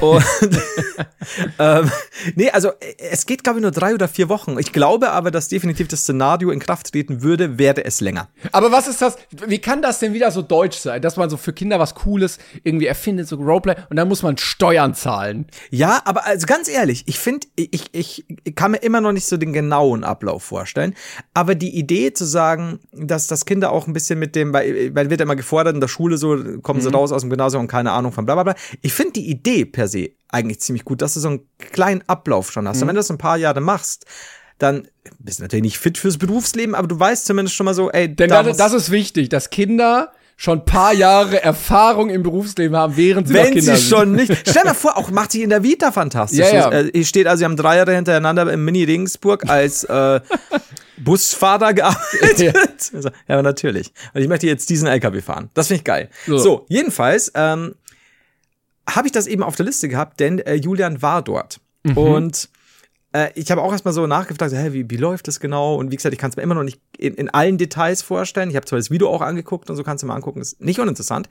Und, 0.00 0.24
ähm, 1.58 1.90
nee, 2.34 2.50
also 2.50 2.68
äh, 2.68 2.94
es 3.10 3.26
geht, 3.26 3.44
glaube 3.44 3.58
ich, 3.58 3.62
nur 3.62 3.70
drei 3.70 3.94
oder 3.94 4.08
vier 4.08 4.28
Wochen. 4.28 4.58
Ich 4.58 4.72
glaube 4.72 5.10
aber, 5.10 5.30
dass 5.30 5.48
definitiv 5.48 5.88
das 5.88 6.00
Szenario 6.00 6.50
in 6.50 6.58
Kraft 6.58 6.92
treten 6.92 7.22
würde, 7.22 7.58
wäre 7.58 7.84
es 7.84 8.00
länger. 8.00 8.28
Aber 8.52 8.72
was 8.72 8.88
ist 8.88 9.02
das? 9.02 9.16
Wie 9.46 9.58
kann 9.58 9.82
das 9.82 9.98
denn 9.98 10.12
wieder 10.12 10.30
so 10.30 10.42
deutsch 10.42 10.78
sein, 10.78 11.02
dass 11.02 11.16
man 11.16 11.30
so 11.30 11.36
für 11.36 11.52
Kinder 11.52 11.78
was 11.78 11.94
Cooles 11.94 12.38
irgendwie 12.64 12.86
erfindet, 12.86 13.28
so 13.28 13.36
Roleplay, 13.36 13.74
und 13.90 13.96
dann 13.96 14.08
muss 14.08 14.22
man 14.22 14.36
Steuern 14.38 14.94
zahlen? 14.94 15.46
Ja, 15.70 16.00
aber 16.04 16.26
also 16.26 16.46
ganz 16.46 16.68
ehrlich, 16.68 17.04
ich 17.06 17.18
finde, 17.18 17.46
ich, 17.56 17.88
ich, 17.92 18.24
ich 18.44 18.54
kann 18.54 18.70
mir 18.70 18.78
immer 18.78 19.00
noch 19.00 19.12
nicht 19.12 19.26
so 19.26 19.36
den 19.36 19.52
genauen 19.52 20.04
Ablauf 20.04 20.42
vorstellen. 20.42 20.94
Aber 21.34 21.54
die 21.54 21.76
Idee 21.76 22.12
zu 22.12 22.24
sagen, 22.24 22.80
dass 22.92 23.26
das 23.26 23.44
Kinder 23.44 23.72
auch 23.72 23.86
ein 23.86 23.92
bisschen 23.92 24.18
mit 24.18 24.34
dem, 24.34 24.52
weil, 24.52 24.94
weil 24.94 25.10
wird 25.10 25.20
ja 25.20 25.24
immer 25.24 25.36
gefordert 25.36 25.74
in 25.74 25.80
der 25.80 25.88
Schule 25.88 26.16
so, 26.16 26.36
kommen 26.62 26.80
sie 26.80 26.90
raus 26.90 27.12
aus 27.12 27.22
dem 27.22 27.30
Gymnasium 27.30 27.62
und 27.62 27.68
keine 27.68 27.92
Ahnung 27.92 28.12
von 28.12 28.24
bla 28.24 28.34
bla 28.34 28.44
bla. 28.44 28.54
Ich 28.82 28.94
finde 28.94 29.12
die 29.12 29.28
Idee 29.28 29.65
per 29.72 29.88
se 29.88 30.10
eigentlich 30.28 30.60
ziemlich 30.60 30.84
gut, 30.84 31.02
dass 31.02 31.14
du 31.14 31.20
so 31.20 31.28
einen 31.28 31.40
kleinen 31.58 32.02
Ablauf 32.08 32.50
schon 32.52 32.66
hast. 32.68 32.82
Und 32.82 32.88
wenn 32.88 32.94
du 32.94 33.00
das 33.00 33.10
ein 33.10 33.18
paar 33.18 33.36
Jahre 33.36 33.60
machst, 33.60 34.04
dann 34.58 34.88
bist 35.18 35.38
du 35.38 35.42
natürlich 35.44 35.62
nicht 35.62 35.78
fit 35.78 35.98
fürs 35.98 36.18
Berufsleben, 36.18 36.74
aber 36.74 36.88
du 36.88 36.98
weißt 36.98 37.26
zumindest 37.26 37.54
schon 37.54 37.66
mal 37.66 37.74
so, 37.74 37.90
ey, 37.90 38.14
Denn 38.14 38.30
da 38.30 38.42
das, 38.42 38.56
das 38.56 38.72
ist 38.72 38.90
wichtig, 38.90 39.28
dass 39.28 39.50
Kinder 39.50 40.12
schon 40.38 40.58
ein 40.58 40.64
paar 40.64 40.92
Jahre 40.92 41.42
Erfahrung 41.42 42.10
im 42.10 42.22
Berufsleben 42.22 42.76
haben, 42.76 42.96
während 42.96 43.28
sie 43.28 43.34
noch 43.34 43.44
wenn 43.44 43.54
Kinder 43.54 43.76
sie 43.76 43.82
sind. 43.82 43.98
schon 43.98 44.12
nicht. 44.12 44.32
Stell 44.48 44.64
dir 44.64 44.74
vor, 44.74 44.98
auch 44.98 45.10
macht 45.10 45.32
sich 45.32 45.42
in 45.42 45.50
der 45.50 45.62
Vita 45.62 45.92
fantastisch. 45.92 46.40
Ja, 46.40 46.70
ja. 46.70 46.72
Äh, 46.72 46.90
Hier 46.92 47.04
steht 47.06 47.26
also, 47.26 47.38
sie 47.38 47.44
haben 47.46 47.56
drei 47.56 47.76
Jahre 47.78 47.94
hintereinander 47.94 48.50
im 48.52 48.64
Mini 48.64 48.84
Regensburg 48.84 49.48
als 49.48 49.84
äh, 49.84 50.20
Busfahrer 50.98 51.72
gearbeitet. 51.74 52.38
Ja. 52.38 52.52
Also, 52.92 53.10
ja, 53.26 53.42
natürlich. 53.42 53.92
Und 54.14 54.20
ich 54.20 54.28
möchte 54.28 54.46
jetzt 54.46 54.68
diesen 54.70 54.86
LKW 54.86 55.20
fahren. 55.20 55.50
Das 55.54 55.68
finde 55.68 55.78
ich 55.78 55.84
geil. 55.84 56.10
So. 56.26 56.38
So, 56.38 56.66
jedenfalls 56.68 57.32
ähm, 57.34 57.74
habe 58.88 59.08
ich 59.08 59.12
das 59.12 59.26
eben 59.26 59.42
auf 59.42 59.56
der 59.56 59.66
Liste 59.66 59.88
gehabt, 59.88 60.20
denn 60.20 60.38
äh, 60.38 60.54
Julian 60.54 61.02
war 61.02 61.22
dort. 61.22 61.60
Mhm. 61.82 61.96
Und 61.96 62.48
äh, 63.12 63.30
ich 63.34 63.50
habe 63.50 63.62
auch 63.62 63.72
erstmal 63.72 63.94
so 63.94 64.06
nachgefragt, 64.06 64.52
hä, 64.52 64.72
wie, 64.72 64.88
wie 64.90 64.96
läuft 64.96 65.28
das 65.28 65.40
genau? 65.40 65.76
Und 65.76 65.90
wie 65.90 65.96
gesagt, 65.96 66.12
ich 66.12 66.18
kann 66.18 66.30
es 66.30 66.36
mir 66.36 66.42
immer 66.42 66.54
noch 66.54 66.62
nicht 66.62 66.80
in, 66.98 67.14
in 67.14 67.30
allen 67.30 67.58
Details 67.58 68.02
vorstellen. 68.02 68.50
Ich 68.50 68.56
habe 68.56 68.66
zwar 68.66 68.78
das 68.78 68.90
Video 68.90 69.08
auch 69.08 69.22
angeguckt 69.22 69.70
und 69.70 69.76
so 69.76 69.82
kannst 69.82 70.02
du 70.02 70.06
mal 70.06 70.14
angucken, 70.14 70.40
ist 70.40 70.60
nicht 70.60 70.78
uninteressant. 70.80 71.28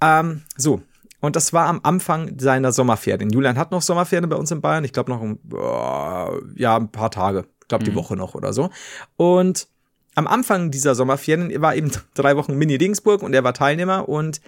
Ähm, 0.00 0.42
so. 0.56 0.82
Und 1.20 1.36
das 1.36 1.52
war 1.52 1.66
am 1.66 1.80
Anfang 1.82 2.38
seiner 2.38 2.72
Sommerferien. 2.72 3.28
Julian 3.28 3.58
hat 3.58 3.72
noch 3.72 3.82
Sommerferien 3.82 4.28
bei 4.30 4.36
uns 4.36 4.50
in 4.50 4.62
Bayern. 4.62 4.84
Ich 4.84 4.92
glaube 4.92 5.10
noch 5.10 5.20
ein, 5.20 5.38
äh, 5.52 6.60
ja, 6.60 6.76
ein 6.76 6.90
paar 6.90 7.10
Tage. 7.10 7.44
Ich 7.60 7.68
glaube 7.68 7.84
die 7.84 7.94
Woche 7.94 8.16
noch 8.16 8.34
oder 8.34 8.54
so. 8.54 8.70
Und 9.16 9.68
am 10.14 10.26
Anfang 10.26 10.70
dieser 10.70 10.94
Sommerferien 10.94 11.60
war 11.60 11.74
eben 11.74 11.90
drei 12.14 12.36
Wochen 12.36 12.54
Mini 12.54 12.76
Regensburg 12.76 13.22
und 13.22 13.34
er 13.34 13.44
war 13.44 13.52
Teilnehmer. 13.52 14.08
Und 14.08 14.40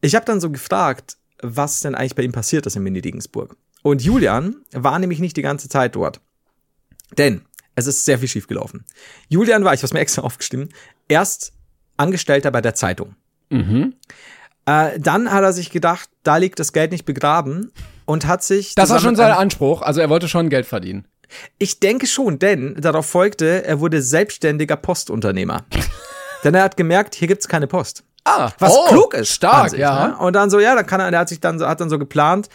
ich 0.00 0.14
habe 0.14 0.24
dann 0.24 0.40
so 0.40 0.50
gefragt, 0.50 1.18
was 1.42 1.80
denn 1.80 1.94
eigentlich 1.94 2.14
bei 2.14 2.22
ihm 2.22 2.32
passiert 2.32 2.66
ist 2.66 2.76
in 2.76 2.82
Mini 2.82 3.00
Regensburg. 3.00 3.56
Und 3.82 4.02
Julian 4.02 4.56
war 4.72 4.98
nämlich 4.98 5.20
nicht 5.20 5.36
die 5.36 5.42
ganze 5.42 5.68
Zeit 5.68 5.96
dort. 5.96 6.20
Denn 7.16 7.42
es 7.74 7.86
ist 7.86 8.04
sehr 8.04 8.18
viel 8.18 8.28
schiefgelaufen. 8.28 8.84
Julian 9.28 9.64
war, 9.64 9.74
ich 9.74 9.82
habe 9.82 9.94
mir 9.94 10.00
extra 10.00 10.22
aufgeschrieben, 10.22 10.68
erst 11.08 11.52
Angestellter 11.96 12.50
bei 12.50 12.60
der 12.60 12.74
Zeitung. 12.74 13.14
Mhm. 13.48 13.94
Äh, 14.66 14.98
dann 14.98 15.32
hat 15.32 15.42
er 15.42 15.52
sich 15.52 15.70
gedacht, 15.70 16.08
da 16.22 16.36
liegt 16.36 16.58
das 16.58 16.72
Geld 16.72 16.92
nicht 16.92 17.04
begraben 17.04 17.72
und 18.04 18.26
hat 18.26 18.42
sich. 18.42 18.74
Das 18.74 18.90
war 18.90 19.00
schon 19.00 19.16
sein 19.16 19.32
Anspruch, 19.32 19.82
also 19.82 20.00
er 20.00 20.10
wollte 20.10 20.28
schon 20.28 20.50
Geld 20.50 20.66
verdienen. 20.66 21.06
Ich 21.58 21.80
denke 21.80 22.06
schon, 22.06 22.38
denn 22.38 22.74
darauf 22.74 23.06
folgte, 23.06 23.64
er 23.64 23.80
wurde 23.80 24.02
selbstständiger 24.02 24.76
Postunternehmer. 24.76 25.64
denn 26.44 26.54
er 26.54 26.64
hat 26.64 26.76
gemerkt, 26.76 27.14
hier 27.14 27.28
gibt's 27.28 27.48
keine 27.48 27.66
Post. 27.66 28.04
Ah, 28.24 28.50
Was 28.58 28.76
oh, 28.76 28.86
klug 28.88 29.14
ist. 29.14 29.30
Stark, 29.32 29.70
sich, 29.70 29.78
ja. 29.80 30.08
Ne? 30.08 30.16
Und 30.18 30.34
dann 30.34 30.50
so, 30.50 30.60
ja, 30.60 30.74
dann 30.74 30.86
kann 30.86 31.00
er, 31.00 31.10
der 31.10 31.20
hat 31.20 31.28
sich 31.28 31.40
dann 31.40 31.58
so, 31.58 31.66
hat 31.66 31.80
dann 31.80 31.88
so 31.88 31.98
geplant, 31.98 32.48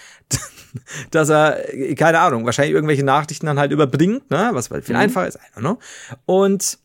dass 1.12 1.30
er, 1.30 1.74
äh, 1.74 1.96
keine 1.96 2.20
Ahnung, 2.20 2.46
wahrscheinlich 2.46 2.74
irgendwelche 2.76 3.04
Nachrichten 3.04 3.46
dann 3.48 3.58
halt 3.60 3.72
überbringt, 3.72 4.30
ne, 4.30 4.50
was 4.54 4.70
halt 4.70 4.84
Mhm. 4.84 4.88
viel 4.88 4.96
einfacher 4.96 5.28
ist, 5.28 5.36
I 5.38 5.58
don't 5.58 5.62
know. 5.62 5.80
Und 6.26 6.78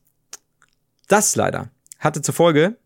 das 1.08 1.36
leider 1.36 1.68
hatte 1.98 2.22
zur 2.22 2.34
Folge, 2.34 2.76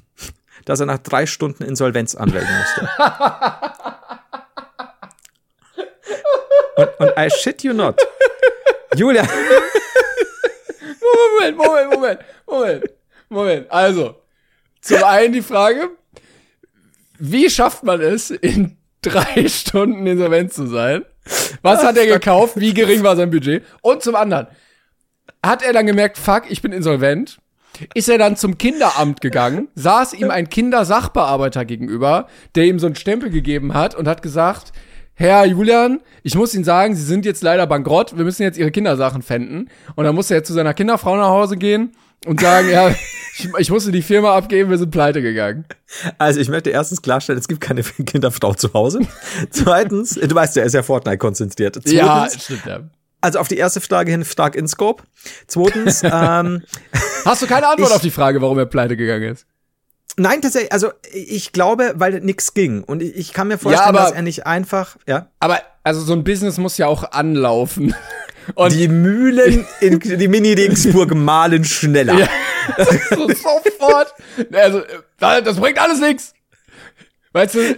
dass 0.64 0.80
er 0.80 0.86
nach 0.86 0.98
drei 0.98 1.26
Stunden 1.26 1.62
Insolvenz 1.64 2.14
anmelden 2.14 2.48
musste. 2.58 2.88
und, 6.76 6.88
und 7.00 7.12
I 7.18 7.28
shit 7.30 7.62
you 7.62 7.72
not. 7.74 8.00
Julia, 8.96 9.22
Moment, 11.02 11.56
Moment, 11.56 11.92
Moment, 11.94 12.20
Moment, 12.46 12.84
Moment. 13.28 13.70
Also, 13.70 14.16
zum 14.84 15.02
einen 15.02 15.32
die 15.32 15.42
Frage, 15.42 15.88
wie 17.18 17.48
schafft 17.48 17.84
man 17.84 18.02
es, 18.02 18.30
in 18.30 18.76
drei 19.00 19.48
Stunden 19.48 20.06
insolvent 20.06 20.52
zu 20.52 20.66
sein? 20.66 21.04
Was 21.62 21.82
hat 21.82 21.96
er 21.96 22.06
gekauft? 22.06 22.60
Wie 22.60 22.74
gering 22.74 23.02
war 23.02 23.16
sein 23.16 23.30
Budget? 23.30 23.64
Und 23.80 24.02
zum 24.02 24.14
anderen, 24.14 24.46
hat 25.42 25.62
er 25.62 25.72
dann 25.72 25.86
gemerkt, 25.86 26.18
fuck, 26.18 26.50
ich 26.50 26.60
bin 26.60 26.72
insolvent? 26.72 27.38
Ist 27.94 28.10
er 28.10 28.18
dann 28.18 28.36
zum 28.36 28.58
Kinderamt 28.58 29.22
gegangen, 29.22 29.68
saß 29.74 30.12
ihm 30.12 30.30
ein 30.30 30.50
Kindersachbearbeiter 30.50 31.64
gegenüber, 31.64 32.28
der 32.54 32.66
ihm 32.66 32.78
so 32.78 32.86
einen 32.86 32.94
Stempel 32.94 33.30
gegeben 33.30 33.72
hat 33.72 33.94
und 33.94 34.06
hat 34.06 34.20
gesagt, 34.20 34.72
Herr 35.14 35.46
Julian, 35.46 36.00
ich 36.22 36.34
muss 36.34 36.54
Ihnen 36.54 36.64
sagen, 36.64 36.94
Sie 36.94 37.02
sind 37.02 37.24
jetzt 37.24 37.42
leider 37.42 37.66
bankrott, 37.66 38.16
wir 38.16 38.24
müssen 38.24 38.42
jetzt 38.42 38.58
Ihre 38.58 38.70
Kindersachen 38.70 39.22
pfänden. 39.22 39.70
Und 39.94 40.04
dann 40.04 40.14
musste 40.14 40.34
er 40.34 40.44
zu 40.44 40.52
seiner 40.52 40.74
Kinderfrau 40.74 41.16
nach 41.16 41.28
Hause 41.28 41.56
gehen 41.56 41.92
und 42.26 42.40
sagen, 42.40 42.70
ja, 42.70 42.88
ich, 43.38 43.48
ich 43.58 43.70
musste 43.70 43.92
die 43.92 44.02
Firma 44.02 44.36
abgeben, 44.36 44.70
wir 44.70 44.78
sind 44.78 44.90
pleite 44.90 45.22
gegangen. 45.22 45.64
Also 46.18 46.40
ich 46.40 46.48
möchte 46.48 46.70
erstens 46.70 47.02
klarstellen, 47.02 47.38
es 47.40 47.48
gibt 47.48 47.60
keine 47.60 47.82
Kinderfrau 48.06 48.54
zu 48.54 48.72
Hause. 48.72 49.00
Zweitens, 49.50 50.14
du 50.14 50.34
weißt 50.34 50.56
ja, 50.56 50.62
er 50.62 50.66
ist 50.66 50.74
ja 50.74 50.82
Fortnite 50.82 51.18
konzentriert. 51.18 51.74
Zweitens, 51.76 51.92
Ja, 51.92 52.28
stimmt, 52.30 52.66
ja. 52.66 52.80
also 53.20 53.38
auf 53.38 53.48
die 53.48 53.56
erste 53.56 53.80
Frage 53.80 54.10
hin 54.10 54.24
stark 54.24 54.54
in 54.54 54.68
Scope. 54.68 55.02
Zweitens, 55.46 56.02
ähm, 56.04 56.62
Hast 57.24 57.42
du 57.42 57.46
keine 57.46 57.68
Antwort 57.68 57.90
Ich- 57.90 57.94
auf 57.96 58.02
die 58.02 58.10
Frage, 58.10 58.40
warum 58.42 58.58
er 58.58 58.66
pleite 58.66 58.96
gegangen 58.96 59.32
ist? 59.32 59.46
nein, 60.16 60.40
tatsächlich, 60.42 60.72
also 60.72 60.92
ich 61.12 61.50
glaube, 61.50 61.92
weil 61.96 62.20
nix 62.20 62.54
ging. 62.54 62.84
Und 62.84 63.02
ich 63.02 63.16
ich 63.16 63.32
kann 63.32 63.48
mir 63.48 63.58
vorstellen, 63.58 63.88
aber- 63.88 63.98
dass 63.98 64.12
er 64.12 64.22
nicht 64.22 64.46
einfach, 64.46 64.96
ja. 65.08 65.28
Aber, 65.40 65.58
also 65.84 66.00
so 66.00 66.14
ein 66.14 66.24
Business 66.24 66.58
muss 66.58 66.78
ja 66.78 66.86
auch 66.88 67.12
anlaufen. 67.12 67.94
Und 68.54 68.72
Die 68.72 68.88
Mühlen 68.88 69.66
in 69.80 70.00
die 70.00 70.28
Mini-Regensburg 70.28 71.14
malen 71.14 71.64
schneller. 71.64 72.18
Ja. 72.18 72.28
so 73.10 73.28
sofort. 73.28 74.12
Also, 74.52 74.80
äh, 74.80 75.42
das 75.42 75.56
bringt 75.56 75.78
alles 75.78 76.00
nichts. 76.00 76.34
Weißt 77.32 77.54
du, 77.56 77.76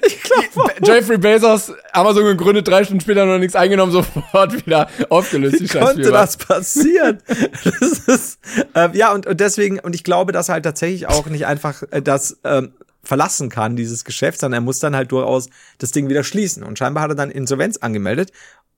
Jeffrey 0.84 1.16
Bezos, 1.16 1.72
Amazon 1.92 2.24
gegründet, 2.24 2.68
drei 2.68 2.84
Stunden 2.84 3.00
später 3.00 3.24
noch 3.24 3.38
nichts 3.38 3.56
eingenommen, 3.56 3.90
sofort 3.90 4.66
wieder 4.66 4.88
aufgelöst. 5.08 5.60
Die 5.60 5.68
konnte 5.68 6.10
das 6.10 6.36
passieren? 6.36 7.22
das 7.64 8.00
ist, 8.06 8.38
äh, 8.74 8.90
ja, 8.92 9.14
und, 9.14 9.26
und 9.26 9.40
deswegen, 9.40 9.78
und 9.78 9.94
ich 9.94 10.04
glaube, 10.04 10.32
dass 10.32 10.50
halt 10.50 10.64
tatsächlich 10.64 11.06
auch 11.06 11.26
nicht 11.26 11.46
einfach 11.46 11.84
äh, 11.90 12.02
das 12.02 12.38
ähm, 12.44 12.74
verlassen 13.06 13.48
kann, 13.48 13.76
dieses 13.76 14.04
Geschäft, 14.04 14.40
sondern 14.40 14.62
er 14.62 14.64
muss 14.64 14.78
dann 14.80 14.96
halt 14.96 15.12
durchaus 15.12 15.48
das 15.78 15.92
Ding 15.92 16.08
wieder 16.08 16.24
schließen. 16.24 16.62
Und 16.62 16.78
scheinbar 16.78 17.04
hat 17.04 17.10
er 17.12 17.16
dann 17.16 17.30
Insolvenz 17.30 17.76
angemeldet. 17.78 18.32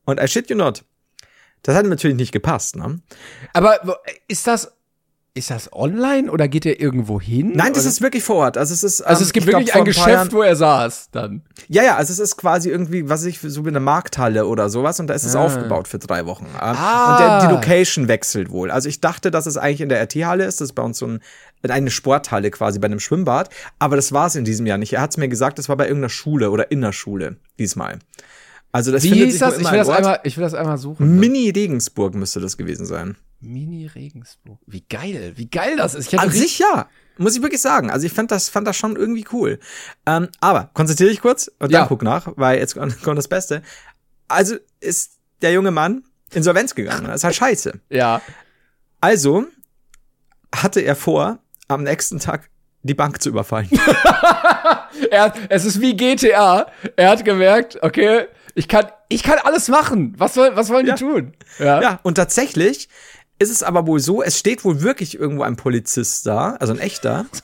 Und 0.04 0.20
I 0.20 0.28
shit 0.28 0.48
you 0.50 0.56
not. 0.56 0.84
Das 1.62 1.74
hat 1.74 1.84
ihm 1.84 1.90
natürlich 1.90 2.16
nicht 2.16 2.32
gepasst, 2.32 2.76
ne? 2.76 3.00
Aber 3.52 3.80
ist 4.28 4.46
das, 4.46 4.72
ist 5.34 5.50
das 5.50 5.72
online 5.72 6.30
oder 6.30 6.48
geht 6.48 6.66
er 6.66 6.80
irgendwo 6.80 7.20
hin? 7.20 7.52
Nein, 7.54 7.72
das 7.72 7.82
oder? 7.82 7.90
ist 7.90 8.00
wirklich 8.00 8.24
vor 8.24 8.36
Ort. 8.36 8.56
Also 8.56 8.72
es 8.74 8.82
ist, 8.82 9.02
also 9.02 9.20
ähm, 9.22 9.26
es 9.26 9.32
gibt 9.32 9.44
ich 9.46 9.50
glaub, 9.50 9.60
wirklich 9.60 9.72
vor 9.72 9.82
ein 9.82 9.84
Geschäft, 9.84 10.08
Jahren- 10.08 10.32
wo 10.32 10.42
er 10.42 10.56
saß 10.56 11.08
dann. 11.12 11.42
Ja, 11.68 11.82
ja, 11.82 11.96
also 11.96 12.12
es 12.12 12.18
ist 12.18 12.36
quasi 12.36 12.70
irgendwie, 12.70 13.08
was 13.08 13.24
ich, 13.24 13.40
so 13.40 13.64
wie 13.64 13.68
eine 13.68 13.80
Markthalle 13.80 14.46
oder 14.46 14.68
sowas 14.70 14.98
und 15.00 15.06
da 15.08 15.14
ist 15.14 15.24
es 15.24 15.34
aufgebaut 15.36 15.86
für 15.88 15.98
drei 15.98 16.26
Wochen. 16.26 16.46
Ähm, 16.46 16.58
Ah. 16.60 17.12
Und 17.12 17.20
der, 17.20 17.48
die 17.48 17.54
Location 17.54 18.08
wechselt 18.08 18.50
wohl. 18.50 18.70
Also 18.70 18.88
ich 18.88 19.00
dachte, 19.00 19.30
dass 19.30 19.46
es 19.46 19.56
eigentlich 19.56 19.80
in 19.80 19.88
der 19.88 20.00
RT-Halle 20.02 20.44
ist, 20.44 20.60
das 20.60 20.70
ist 20.70 20.74
bei 20.74 20.82
uns 20.82 20.98
so 20.98 21.06
ein, 21.06 21.20
eine 21.62 21.90
Sporthalle 21.90 22.50
quasi 22.50 22.78
bei 22.78 22.86
einem 22.86 23.00
Schwimmbad, 23.00 23.50
aber 23.78 23.96
das 23.96 24.12
war 24.12 24.26
es 24.26 24.34
in 24.34 24.44
diesem 24.44 24.66
Jahr 24.66 24.78
nicht. 24.78 24.92
Er 24.92 25.00
hat 25.00 25.10
es 25.10 25.16
mir 25.16 25.28
gesagt, 25.28 25.58
das 25.58 25.68
war 25.68 25.76
bei 25.76 25.84
irgendeiner 25.86 26.08
Schule 26.10 26.50
oder 26.50 26.70
in 26.70 26.80
der 26.80 26.92
Schule 26.92 27.36
diesmal. 27.58 27.98
Also 28.70 28.92
das 28.92 29.02
Wie 29.02 29.08
findet 29.10 29.26
hieß 29.26 29.34
sich 29.34 29.40
das? 29.40 29.58
Ich 29.58 29.70
will 29.70 29.78
das 29.78 29.88
einmal, 29.88 30.20
ich 30.24 30.36
will 30.36 30.42
das 30.42 30.54
einmal 30.54 30.78
suchen. 30.78 31.18
Mini 31.18 31.50
Regensburg 31.50 32.14
müsste 32.14 32.40
das 32.40 32.56
gewesen 32.56 32.84
sein. 32.86 33.16
Mini 33.40 33.86
Regensburg. 33.86 34.58
Wie 34.66 34.84
geil, 34.88 35.32
wie 35.36 35.48
geil 35.48 35.76
das 35.76 35.94
ist. 35.94 36.12
An 36.18 36.30
sich 36.30 36.58
ja, 36.58 36.88
muss 37.18 37.36
ich 37.36 37.42
wirklich 37.42 37.62
sagen. 37.62 37.90
Also 37.90 38.04
ich 38.06 38.12
fand 38.12 38.30
das, 38.30 38.48
fand 38.48 38.66
das 38.66 38.76
schon 38.76 38.96
irgendwie 38.96 39.24
cool. 39.32 39.58
Ähm, 40.06 40.28
aber 40.40 40.70
konzentriere 40.74 41.10
dich 41.10 41.20
kurz 41.20 41.48
und 41.58 41.72
dann 41.72 41.82
Ja. 41.82 41.86
guck 41.86 42.02
nach, 42.02 42.32
weil 42.36 42.58
jetzt 42.58 42.74
kommt 42.74 43.00
kommt 43.02 43.16
das 43.16 43.28
Beste. 43.28 43.62
Also 44.26 44.56
ist 44.80 45.12
der 45.40 45.52
junge 45.52 45.70
Mann 45.70 46.02
Insolvenz 46.34 46.74
gegangen. 46.74 47.06
Das 47.06 47.16
ist 47.16 47.24
halt 47.24 47.34
scheiße. 47.36 47.80
Ja. 47.90 48.20
Also 49.00 49.46
hatte 50.54 50.80
er 50.80 50.96
vor, 50.96 51.38
am 51.68 51.82
nächsten 51.82 52.18
Tag 52.18 52.48
die 52.82 52.94
Bank 52.94 53.22
zu 53.22 53.28
überfallen. 53.30 53.68
Er 55.10 55.22
hat, 55.22 55.38
es 55.48 55.64
ist 55.64 55.80
wie 55.80 55.94
GTA. 55.96 56.66
Er 56.96 57.10
hat 57.10 57.24
gemerkt, 57.24 57.78
okay, 57.82 58.26
ich 58.54 58.66
kann, 58.68 58.86
ich 59.08 59.22
kann 59.22 59.38
alles 59.44 59.68
machen. 59.68 60.14
Was 60.18 60.34
soll, 60.34 60.50
was 60.56 60.70
wollen 60.70 60.86
Ja. 60.86 60.94
die 60.94 61.04
tun? 61.04 61.32
Ja. 61.58 61.80
ja, 61.80 62.00
und 62.02 62.16
tatsächlich 62.16 62.88
ist 63.38 63.50
es 63.50 63.62
aber 63.62 63.86
wohl 63.86 64.00
so, 64.00 64.22
es 64.22 64.38
steht 64.38 64.64
wohl 64.64 64.82
wirklich 64.82 65.18
irgendwo 65.18 65.44
ein 65.44 65.56
Polizist 65.56 66.26
da, 66.26 66.56
also 66.58 66.72
ein 66.72 66.80
echter. 66.80 67.26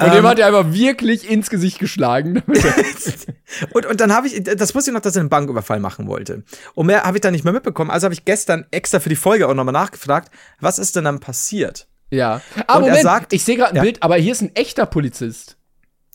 Und 0.00 0.14
dem 0.14 0.26
hat 0.26 0.38
er 0.38 0.46
einfach 0.46 0.72
wirklich 0.72 1.28
ins 1.28 1.50
Gesicht 1.50 1.78
geschlagen. 1.78 2.42
Und, 3.72 3.86
und 3.86 4.00
dann 4.00 4.14
habe 4.14 4.26
ich, 4.28 4.42
das 4.42 4.74
wusste 4.74 4.90
ich 4.90 4.94
noch, 4.94 5.00
dass 5.00 5.16
er 5.16 5.20
einen 5.20 5.28
Banküberfall 5.28 5.80
machen 5.80 6.06
wollte. 6.06 6.44
Und 6.74 6.86
mehr 6.86 7.02
habe 7.04 7.16
ich 7.16 7.20
dann 7.22 7.32
nicht 7.32 7.44
mehr 7.44 7.52
mitbekommen. 7.52 7.90
Also 7.90 8.04
habe 8.04 8.14
ich 8.14 8.24
gestern 8.24 8.66
extra 8.70 9.00
für 9.00 9.08
die 9.08 9.16
Folge 9.16 9.48
auch 9.48 9.54
nochmal 9.54 9.72
nachgefragt, 9.72 10.30
was 10.60 10.78
ist 10.78 10.96
denn 10.96 11.04
dann 11.04 11.20
passiert? 11.20 11.86
Ja. 12.14 12.40
Ah, 12.66 12.76
Und 12.76 12.82
Moment, 12.82 13.02
sagt- 13.02 13.32
ich 13.32 13.44
sehe 13.44 13.56
gerade 13.56 13.70
ein 13.72 13.76
Ja. 13.76 13.82
Bild, 13.82 14.02
aber 14.02 14.16
hier 14.16 14.32
ist 14.32 14.40
ein 14.42 14.54
echter 14.54 14.86
Polizist. 14.86 15.56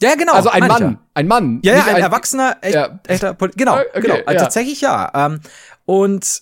Ja, 0.02 0.16
genau. 0.16 0.34
Also 0.34 0.50
ein 0.50 0.66
Mann. 0.68 0.98
Ein 1.14 1.28
Mann. 1.28 1.60
Ja, 1.64 1.74
ja, 1.74 1.80
Nicht 1.84 1.96
ein, 1.96 2.02
erwachsener, 2.02 2.58
echt, 2.62 2.76
Ja. 2.76 3.00
echter 3.08 3.34
Poli 3.34 3.52
Genau, 3.56 3.78
Okay, 3.78 4.02
genau. 4.02 4.16
Also 4.16 4.32
ja. 4.32 4.40
Tatsächlich 4.40 4.82
ja. 4.82 5.12
Ähm, 5.14 5.42
und 5.86 6.42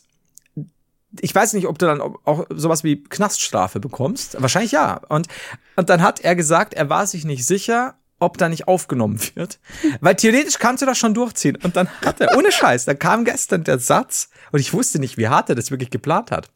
ich 1.21 1.33
weiß 1.33 1.53
nicht, 1.53 1.65
ob 1.67 1.79
du 1.79 1.85
dann 1.87 1.99
auch 2.01 2.45
sowas 2.49 2.83
wie 2.83 3.03
Knaststrafe 3.03 3.79
bekommst. 3.79 4.39
Wahrscheinlich 4.39 4.73
ja. 4.73 5.01
Und, 5.09 5.27
und 5.75 5.89
dann 5.89 6.01
hat 6.03 6.19
er 6.19 6.35
gesagt, 6.35 6.73
er 6.75 6.89
war 6.89 7.07
sich 7.07 7.25
nicht 7.25 7.45
sicher, 7.47 7.95
ob 8.19 8.37
da 8.37 8.49
nicht 8.49 8.67
aufgenommen 8.67 9.19
wird. 9.35 9.59
Weil 10.01 10.15
theoretisch 10.15 10.59
kannst 10.59 10.81
du 10.81 10.85
das 10.85 10.97
schon 10.99 11.13
durchziehen. 11.15 11.57
Und 11.63 11.75
dann 11.75 11.87
hat 12.05 12.19
er, 12.21 12.37
ohne 12.37 12.51
Scheiß, 12.51 12.85
da 12.85 12.93
kam 12.93 13.25
gestern 13.25 13.63
der 13.63 13.79
Satz, 13.79 14.29
und 14.51 14.59
ich 14.59 14.73
wusste 14.73 14.99
nicht, 14.99 15.17
wie 15.17 15.27
hart 15.29 15.49
er 15.49 15.55
das 15.55 15.71
wirklich 15.71 15.89
geplant 15.89 16.29
hat. 16.31 16.49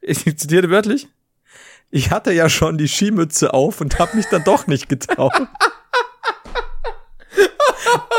Ich 0.00 0.24
zitiere 0.24 0.70
wörtlich. 0.70 1.08
Ich 1.94 2.10
hatte 2.10 2.32
ja 2.32 2.48
schon 2.48 2.78
die 2.78 2.88
Skimütze 2.88 3.52
auf 3.52 3.80
und 3.82 3.98
habe 3.98 4.16
mich 4.16 4.26
dann 4.26 4.42
doch 4.44 4.66
nicht 4.66 4.88
getraut. 4.88 5.34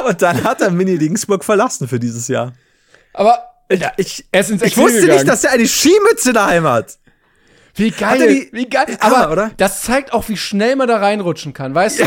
Und 0.07 0.21
dann 0.21 0.43
hat 0.43 0.61
er 0.61 0.69
Mini 0.71 0.95
Regensburg 0.95 1.43
verlassen 1.43 1.87
für 1.87 1.99
dieses 1.99 2.27
Jahr. 2.27 2.53
Aber 3.13 3.39
Ja, 3.71 3.91
ich, 3.97 4.25
er 4.31 4.41
ist 4.41 4.51
ins 4.51 4.61
ich 4.61 4.77
wusste 4.77 5.01
gegangen. 5.01 5.19
nicht, 5.19 5.27
dass 5.27 5.43
er 5.43 5.51
eine 5.51 5.65
Skimütze 5.67 6.33
daheim 6.33 6.65
hat. 6.67 6.97
Wie 7.75 7.89
geil, 7.89 8.27
die- 8.27 8.49
wie 8.55 8.69
geil. 8.69 8.97
Aber 8.99 9.31
oder? 9.31 9.51
das 9.57 9.81
zeigt 9.81 10.13
auch, 10.13 10.29
wie 10.29 10.37
schnell 10.37 10.75
man 10.75 10.87
da 10.87 10.97
reinrutschen 10.97 11.53
kann. 11.53 11.73
Weißt 11.73 11.99
du, 12.01 12.03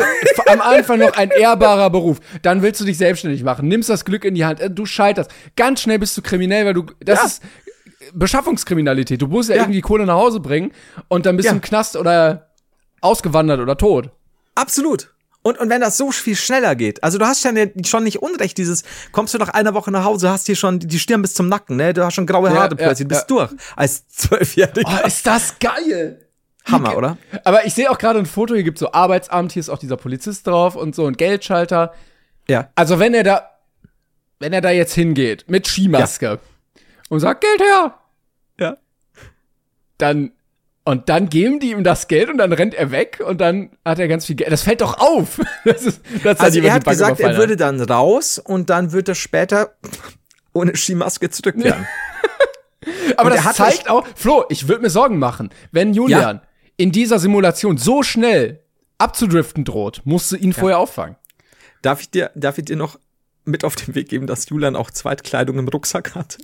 am 0.46 0.60
Anfang 0.60 1.00
noch 1.00 1.14
ein 1.16 1.30
ehrbarer 1.30 1.90
Beruf. 1.90 2.18
Dann 2.42 2.62
willst 2.62 2.80
du 2.80 2.84
dich 2.84 2.98
selbstständig 2.98 3.42
machen, 3.42 3.66
nimmst 3.66 3.88
das 3.88 4.04
Glück 4.04 4.24
in 4.24 4.36
die 4.36 4.44
Hand, 4.44 4.60
äh, 4.60 4.70
du 4.70 4.86
scheiterst. 4.86 5.30
Ganz 5.56 5.80
schnell 5.82 5.98
bist 5.98 6.16
du 6.16 6.22
kriminell, 6.22 6.66
weil 6.66 6.74
du, 6.74 6.84
das 7.00 7.18
Ja. 7.18 7.26
ist 7.26 7.42
Beschaffungskriminalität. 8.14 9.20
Du 9.22 9.26
musst 9.28 9.48
ja, 9.48 9.56
Ja. 9.56 9.62
irgendwie 9.62 9.80
Kohle 9.80 10.06
nach 10.06 10.14
Hause 10.16 10.40
bringen 10.40 10.72
und 11.08 11.26
dann 11.26 11.36
bist 11.36 11.46
Ja. 11.46 11.52
du 11.52 11.56
im 11.56 11.62
Knast 11.62 11.96
oder 11.96 12.50
ausgewandert 13.00 13.60
oder 13.60 13.76
tot. 13.76 14.10
Absolut. 14.54 15.12
Und, 15.42 15.58
und 15.60 15.70
wenn 15.70 15.80
das 15.80 15.96
so 15.96 16.10
viel 16.10 16.34
schneller 16.34 16.74
geht, 16.74 17.04
also 17.04 17.18
du 17.18 17.24
hast 17.26 17.40
schon, 17.42 17.56
schon 17.84 18.02
nicht 18.02 18.20
unrecht, 18.20 18.58
dieses, 18.58 18.82
kommst 19.12 19.32
du 19.32 19.38
nach 19.38 19.50
einer 19.50 19.74
Woche 19.74 19.92
nach 19.92 20.02
Hause, 20.04 20.28
hast 20.30 20.46
hier 20.46 20.56
schon 20.56 20.80
die- 20.80 20.98
Stirn 20.98 21.22
bis 21.22 21.34
zum 21.34 21.48
Nacken, 21.48 21.76
ne? 21.76 21.92
Du 21.94 22.04
hast 22.04 22.14
schon 22.14 22.26
graue 22.26 22.48
Ja, 22.48 22.54
Haare 22.56 22.70
ja, 22.70 22.86
plötzlich, 22.86 23.06
bist 23.06 23.30
ja. 23.30 23.36
durch. 23.46 23.50
Als 23.76 24.08
Zwölfjähriger. 24.08 25.00
Oh, 25.04 25.06
ist 25.06 25.24
das 25.26 25.56
geil! 25.60 26.20
Hammer, 26.64 26.96
oder? 26.96 27.16
Aber 27.44 27.64
ich 27.64 27.74
sehe 27.74 27.88
auch 27.88 27.98
gerade 27.98 28.18
ein 28.18 28.26
Foto, 28.26 28.54
hier 28.54 28.64
gibt's 28.64 28.80
so 28.80 28.90
Arbeitsamt, 28.90 29.52
hier 29.52 29.60
ist 29.60 29.68
auch 29.68 29.78
dieser 29.78 29.96
Polizist 29.96 30.48
drauf 30.48 30.74
und 30.74 30.96
so 30.96 31.06
ein 31.06 31.12
Geldschalter. 31.12 31.92
Ja. 32.48 32.70
Also 32.74 32.98
wenn 32.98 33.14
er 33.14 33.22
da, 33.22 33.50
wenn 34.40 34.52
er 34.52 34.60
da 34.62 34.70
jetzt 34.72 34.94
hingeht 34.94 35.44
mit 35.48 35.68
Skimaske 35.68 36.40
und 37.08 37.20
sagt 37.20 37.42
Geld 37.42 37.60
her, 37.60 37.98
Ja. 38.58 38.76
dann 39.98 40.32
und 40.84 41.08
dann 41.08 41.28
geben 41.28 41.58
die 41.58 41.72
ihm 41.72 41.82
das 41.82 42.06
Geld 42.06 42.30
und 42.30 42.38
dann 42.38 42.52
rennt 42.52 42.72
er 42.74 42.92
weg 42.92 43.20
und 43.26 43.40
dann 43.40 43.70
hat 43.84 43.98
er 43.98 44.06
ganz 44.06 44.24
viel 44.26 44.36
Geld. 44.36 44.52
Das 44.52 44.62
fällt 44.62 44.80
doch 44.82 44.98
auf. 44.98 45.40
Das 45.64 45.82
ist, 45.82 46.00
das 46.22 46.38
Also 46.38 46.60
er 46.60 46.72
hat 46.74 46.84
gesagt, 46.84 47.18
er 47.18 47.36
würde 47.36 47.56
dann 47.56 47.80
raus 47.80 48.38
und 48.38 48.70
dann 48.70 48.92
wird 48.92 49.08
er 49.08 49.16
später 49.16 49.74
ohne 50.52 50.76
Skimaske 50.76 51.28
zurückkehren. 51.28 51.86
Aber 53.16 53.32
und 53.32 53.36
das 53.44 53.56
zeigt 53.56 53.90
auch, 53.90 54.06
Flo, 54.14 54.44
ich 54.48 54.68
würde 54.68 54.82
mir 54.82 54.90
Sorgen 54.90 55.18
machen, 55.18 55.50
wenn 55.72 55.92
Julian 55.92 56.40
in 56.76 56.92
dieser 56.92 57.18
Simulation 57.18 57.78
so 57.78 58.04
schnell 58.04 58.60
abzudriften 58.98 59.64
droht, 59.64 60.02
musst 60.04 60.30
du 60.30 60.36
ihn 60.36 60.52
vorher 60.52 60.78
auffangen. 60.78 61.16
Darf 61.82 62.00
ich 62.00 62.10
dir, 62.12 62.30
darf 62.36 62.58
ich 62.58 62.64
dir 62.64 62.76
noch 62.76 62.96
mit 63.44 63.64
auf 63.64 63.74
den 63.74 63.96
Weg 63.96 64.08
geben, 64.08 64.28
dass 64.28 64.48
Julian 64.48 64.76
auch 64.76 64.92
Zweitkleidung 64.92 65.58
im 65.58 65.66
Rucksack 65.68 66.14
hat? 66.14 66.38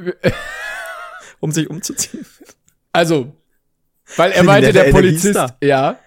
um 1.40 1.52
sich 1.52 1.68
umzuziehen. 1.68 2.26
Also, 2.92 3.32
weil 4.16 4.32
er 4.32 4.42
meinte, 4.42 4.72
der 4.72 4.84
nette 4.84 4.94
Polizist, 4.94 5.36
Energiestar. 5.36 5.56
ja. 5.60 5.98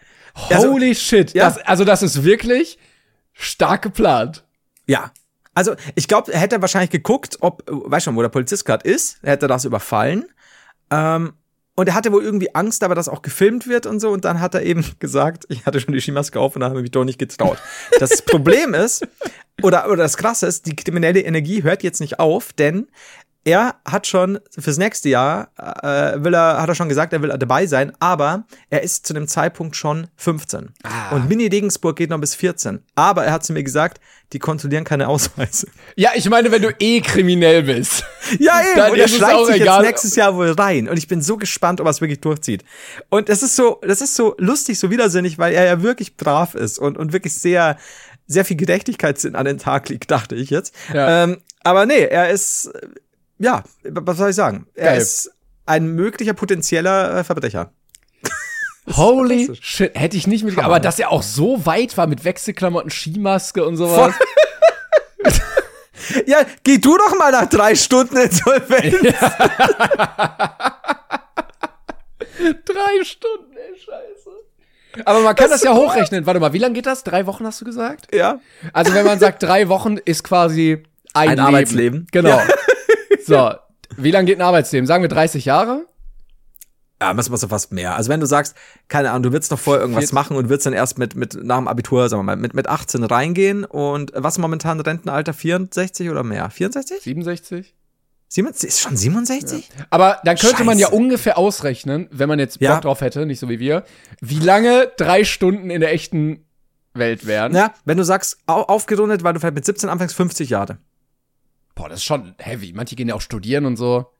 Also, 0.49 0.71
Holy 0.71 0.95
shit. 0.95 1.33
ja. 1.33 1.45
Das, 1.45 1.57
also, 1.59 1.85
das 1.85 2.01
ist 2.03 2.23
wirklich 2.23 2.77
stark 3.33 3.81
geplant. 3.81 4.43
Ja. 4.87 5.11
Also, 5.53 5.75
ich 5.95 6.07
glaube, 6.07 6.33
er 6.33 6.39
hätte 6.39 6.61
wahrscheinlich 6.61 6.89
geguckt, 6.89 7.37
ob, 7.41 7.63
weißt 7.67 8.05
schon, 8.05 8.15
wo 8.15 8.21
der 8.21 8.29
Polizist 8.29 8.65
gerade 8.65 8.89
ist, 8.89 9.19
er 9.21 9.33
hätte 9.33 9.47
das 9.47 9.65
überfallen. 9.65 10.25
Ähm, 10.89 11.33
und 11.75 11.87
er 11.87 11.95
hatte 11.95 12.11
wohl 12.11 12.23
irgendwie 12.23 12.53
Angst, 12.53 12.83
aber 12.83 12.93
dass 12.93 13.09
auch 13.09 13.23
gefilmt 13.23 13.67
wird 13.67 13.85
und 13.85 13.99
so. 13.99 14.09
Und 14.11 14.25
dann 14.25 14.39
hat 14.39 14.53
er 14.53 14.63
eben 14.63 14.85
gesagt, 14.99 15.45
ich 15.49 15.65
hatte 15.65 15.79
schon 15.79 15.93
die 15.93 16.01
Skimaske 16.01 16.39
auf 16.39 16.55
und 16.55 16.61
dann 16.61 16.69
habe 16.69 16.79
ich 16.79 16.83
mich 16.83 16.91
doch 16.91 17.05
nicht 17.05 17.19
getraut. 17.19 17.57
Das 17.99 18.21
Problem 18.21 18.73
ist, 18.73 19.07
oder, 19.61 19.87
oder 19.87 20.03
das 20.03 20.17
Krasse 20.17 20.47
ist, 20.47 20.65
die 20.65 20.75
kriminelle 20.75 21.21
Energie 21.21 21.63
hört 21.63 21.83
jetzt 21.83 21.99
nicht 21.99 22.19
auf, 22.19 22.53
denn 22.53 22.87
er 23.45 23.75
hat 23.85 24.07
schon 24.07 24.39
fürs 24.57 24.77
nächste 24.77 25.09
Jahr, 25.09 25.49
äh, 25.57 26.23
will 26.23 26.33
er, 26.33 26.61
hat 26.61 26.69
er 26.69 26.75
schon 26.75 26.87
gesagt, 26.87 27.11
er 27.11 27.21
will 27.21 27.35
dabei 27.37 27.67
sein, 27.67 27.91
aber 27.99 28.45
er 28.69 28.83
ist 28.83 29.05
zu 29.05 29.13
dem 29.13 29.27
Zeitpunkt 29.27 29.75
schon 29.75 30.07
15. 30.15 30.73
Und 31.11 31.29
Mini 31.29 31.47
Regensburg 31.47 31.97
geht 31.97 32.09
noch 32.09 32.19
bis 32.19 32.35
14. 32.35 32.83
Aber 32.95 33.25
er 33.25 33.33
hat 33.33 33.43
zu 33.43 33.51
mir 33.51 33.63
gesagt, 33.63 33.99
die 34.31 34.39
kontrollieren 34.39 34.85
keine 34.85 35.09
Ausweise. 35.09 35.67
Ja, 35.95 36.11
ich 36.15 36.29
meine, 36.29 36.51
wenn 36.51 36.61
du 36.61 36.73
eh 36.79 37.01
kriminell 37.01 37.63
bist. 37.63 38.05
Ja, 38.39 38.61
eben. 38.61 38.77
Dann 38.77 38.91
und 38.93 38.97
er 38.97 39.07
schleicht 39.09 39.45
sich 39.47 39.55
egal. 39.57 39.83
jetzt 39.83 39.89
nächstes 39.89 40.15
Jahr 40.15 40.35
wohl 40.35 40.51
rein. 40.51 40.87
Und 40.87 40.97
ich 40.97 41.09
bin 41.09 41.21
so 41.21 41.35
gespannt, 41.35 41.81
ob 41.81 41.87
er 41.87 41.89
es 41.89 41.99
wirklich 41.99 42.21
durchzieht. 42.21 42.63
Und 43.09 43.27
das 43.27 43.43
ist 43.43 43.57
so, 43.57 43.81
das 43.81 43.99
ist 43.99 44.15
so 44.15 44.33
lustig, 44.37 44.79
so 44.79 44.89
widersinnig, 44.89 45.37
weil 45.37 45.53
er 45.53 45.65
ja 45.65 45.83
wirklich 45.83 46.15
brav 46.15 46.55
ist 46.55 46.79
und, 46.79 46.97
und 46.97 47.11
wirklich 47.11 47.33
sehr, 47.33 47.77
sehr 48.25 48.45
viel 48.45 48.55
Gerechtigkeitssinn 48.55 49.35
an 49.35 49.45
den 49.45 49.57
Tag 49.57 49.89
liegt, 49.89 50.09
dachte 50.09 50.35
ich 50.35 50.49
jetzt. 50.49 50.73
Ja. 50.93 51.25
Ähm, 51.25 51.41
aber 51.63 51.85
nee, 51.85 52.05
er 52.05 52.29
ist, 52.29 52.71
ja, 53.39 53.63
was 53.83 54.17
soll 54.17 54.29
ich 54.29 54.35
sagen? 54.35 54.67
Er 54.75 54.91
Geil. 54.91 55.01
ist 55.01 55.31
ein 55.65 55.87
möglicher 55.87 56.33
potenzieller 56.33 57.17
äh, 57.19 57.23
Verbrecher. 57.23 57.71
Holy 58.95 59.49
shit, 59.61 59.97
hätte 59.97 60.17
ich 60.17 60.27
nicht 60.27 60.43
mit. 60.43 60.55
Hammer, 60.57 60.65
Aber 60.65 60.79
dass 60.79 60.99
er 60.99 61.09
auch 61.11 61.23
so 61.23 61.65
weit 61.65 61.97
war 61.97 62.07
mit 62.07 62.25
Wechselklamotten, 62.25 62.89
Skimaske 62.91 63.65
und 63.65 63.77
sowas. 63.77 64.13
Ja, 66.25 66.39
geh 66.63 66.79
du 66.79 66.97
doch 66.97 67.17
mal 67.17 67.31
nach 67.31 67.47
drei 67.47 67.75
Stunden 67.75 68.17
Insolvenz. 68.17 68.93
Drei 72.65 73.03
Stunden, 73.03 73.55
ey, 73.55 73.79
scheiße. 73.79 75.03
Aber 75.05 75.21
man 75.21 75.35
kann 75.35 75.49
das, 75.49 75.63
ja 75.63 75.73
hochrechnen. 75.73 76.25
Warte 76.25 76.39
mal, 76.39 76.51
wie 76.53 76.57
lange 76.57 76.73
geht 76.73 76.85
das? 76.85 77.03
Drei 77.03 77.25
Wochen 77.25 77.45
hast 77.45 77.61
du 77.61 77.65
gesagt? 77.65 78.13
Ja. 78.13 78.39
Also 78.73 78.93
wenn 78.93 79.05
man 79.05 79.17
sagt, 79.19 79.41
drei 79.43 79.69
Wochen 79.69 79.97
ist 79.97 80.23
quasi 80.23 80.83
ein, 81.13 81.29
Ein 81.29 81.37
Leben. 81.37 81.41
Arbeitsleben. 81.47 82.07
Genau. 82.11 82.29
Ja. 82.29 82.47
So, 83.25 83.51
wie 83.97 84.11
lange 84.11 84.25
geht 84.25 84.37
ein 84.39 84.41
Arbeitsleben? 84.41 84.87
Sagen 84.87 85.03
wir 85.03 85.09
30 85.09 85.45
Jahre? 85.45 85.85
Ja, 87.01 87.13
das 87.13 87.29
machst 87.29 87.43
du 87.43 87.47
fast 87.49 87.71
mehr. 87.73 87.95
Also 87.95 88.09
wenn 88.09 88.21
du 88.21 88.25
sagst, 88.25 88.55
keine 88.87 89.09
Ahnung, 89.11 89.23
du 89.23 89.31
willst 89.33 89.51
noch 89.51 89.59
vorher 89.59 89.81
irgendwas 89.81 90.03
40. 90.05 90.13
machen 90.13 90.37
und 90.37 90.47
willst 90.49 90.65
dann 90.65 90.73
erst 90.73 90.97
mit, 90.97 91.15
mit 91.15 91.35
nach 91.43 91.57
dem 91.57 91.67
Abitur, 91.67 92.07
sagen 92.07 92.19
wir 92.21 92.23
mal, 92.23 92.37
mit, 92.37 92.53
mit 92.53 92.67
18 92.69 93.03
reingehen 93.03 93.65
und 93.65 94.11
was 94.15 94.37
momentan 94.37 94.79
Rentenalter 94.79 95.33
64 95.33 96.09
oder 96.09 96.23
mehr? 96.23 96.49
64? 96.49 97.01
67? 97.01 97.75
67? 98.29 98.67
Ist 98.69 98.79
schon 98.79 98.95
67? 98.95 99.69
Aber 99.89 100.19
dann 100.23 100.37
könnte 100.37 100.63
man 100.63 100.79
ja 100.79 100.87
Scheiße. 100.87 100.95
ungefähr 100.97 101.37
ausrechnen, 101.37 102.07
wenn 102.11 102.29
man 102.29 102.39
jetzt 102.39 102.59
Bock 102.59 102.69
Ja. 102.69 102.79
drauf 102.79 103.01
hätte, 103.01 103.25
nicht 103.25 103.39
so 103.39 103.49
wie 103.49 103.59
wir, 103.59 103.83
wie 104.21 104.39
lange 104.39 104.89
drei 104.97 105.23
Stunden 105.25 105.69
in 105.69 105.81
der 105.81 105.91
echten 105.93 106.45
Welt 106.93 107.27
wären. 107.27 107.53
Ja, 107.53 107.73
wenn 107.85 107.97
du 107.97 108.03
sagst, 108.03 108.37
au 108.47 108.61
aufgerundet, 108.61 109.23
weil 109.23 109.33
du 109.33 109.39
vielleicht 109.39 109.55
mit 109.55 109.65
17 109.65 109.89
anfängst, 109.89 110.15
50 110.15 110.49
Jahre. 110.49 110.77
Boah, 111.75 111.89
das 111.89 111.99
ist 111.99 112.05
schon 112.05 112.35
heavy. 112.39 112.73
Manche 112.73 112.95
gehen 112.95 113.07
ja 113.07 113.15
auch 113.15 113.21
studieren 113.21 113.65
und 113.65 113.77
so. 113.77 114.11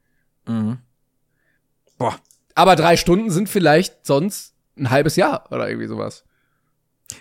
Boah. 1.98 2.16
Aber 2.54 2.76
drei 2.76 2.96
Stunden 2.96 3.30
sind 3.30 3.48
vielleicht 3.48 4.06
sonst 4.06 4.54
ein 4.78 4.90
halbes 4.90 5.16
Jahr 5.16 5.50
oder 5.50 5.68
irgendwie 5.68 5.86
sowas. 5.88 6.24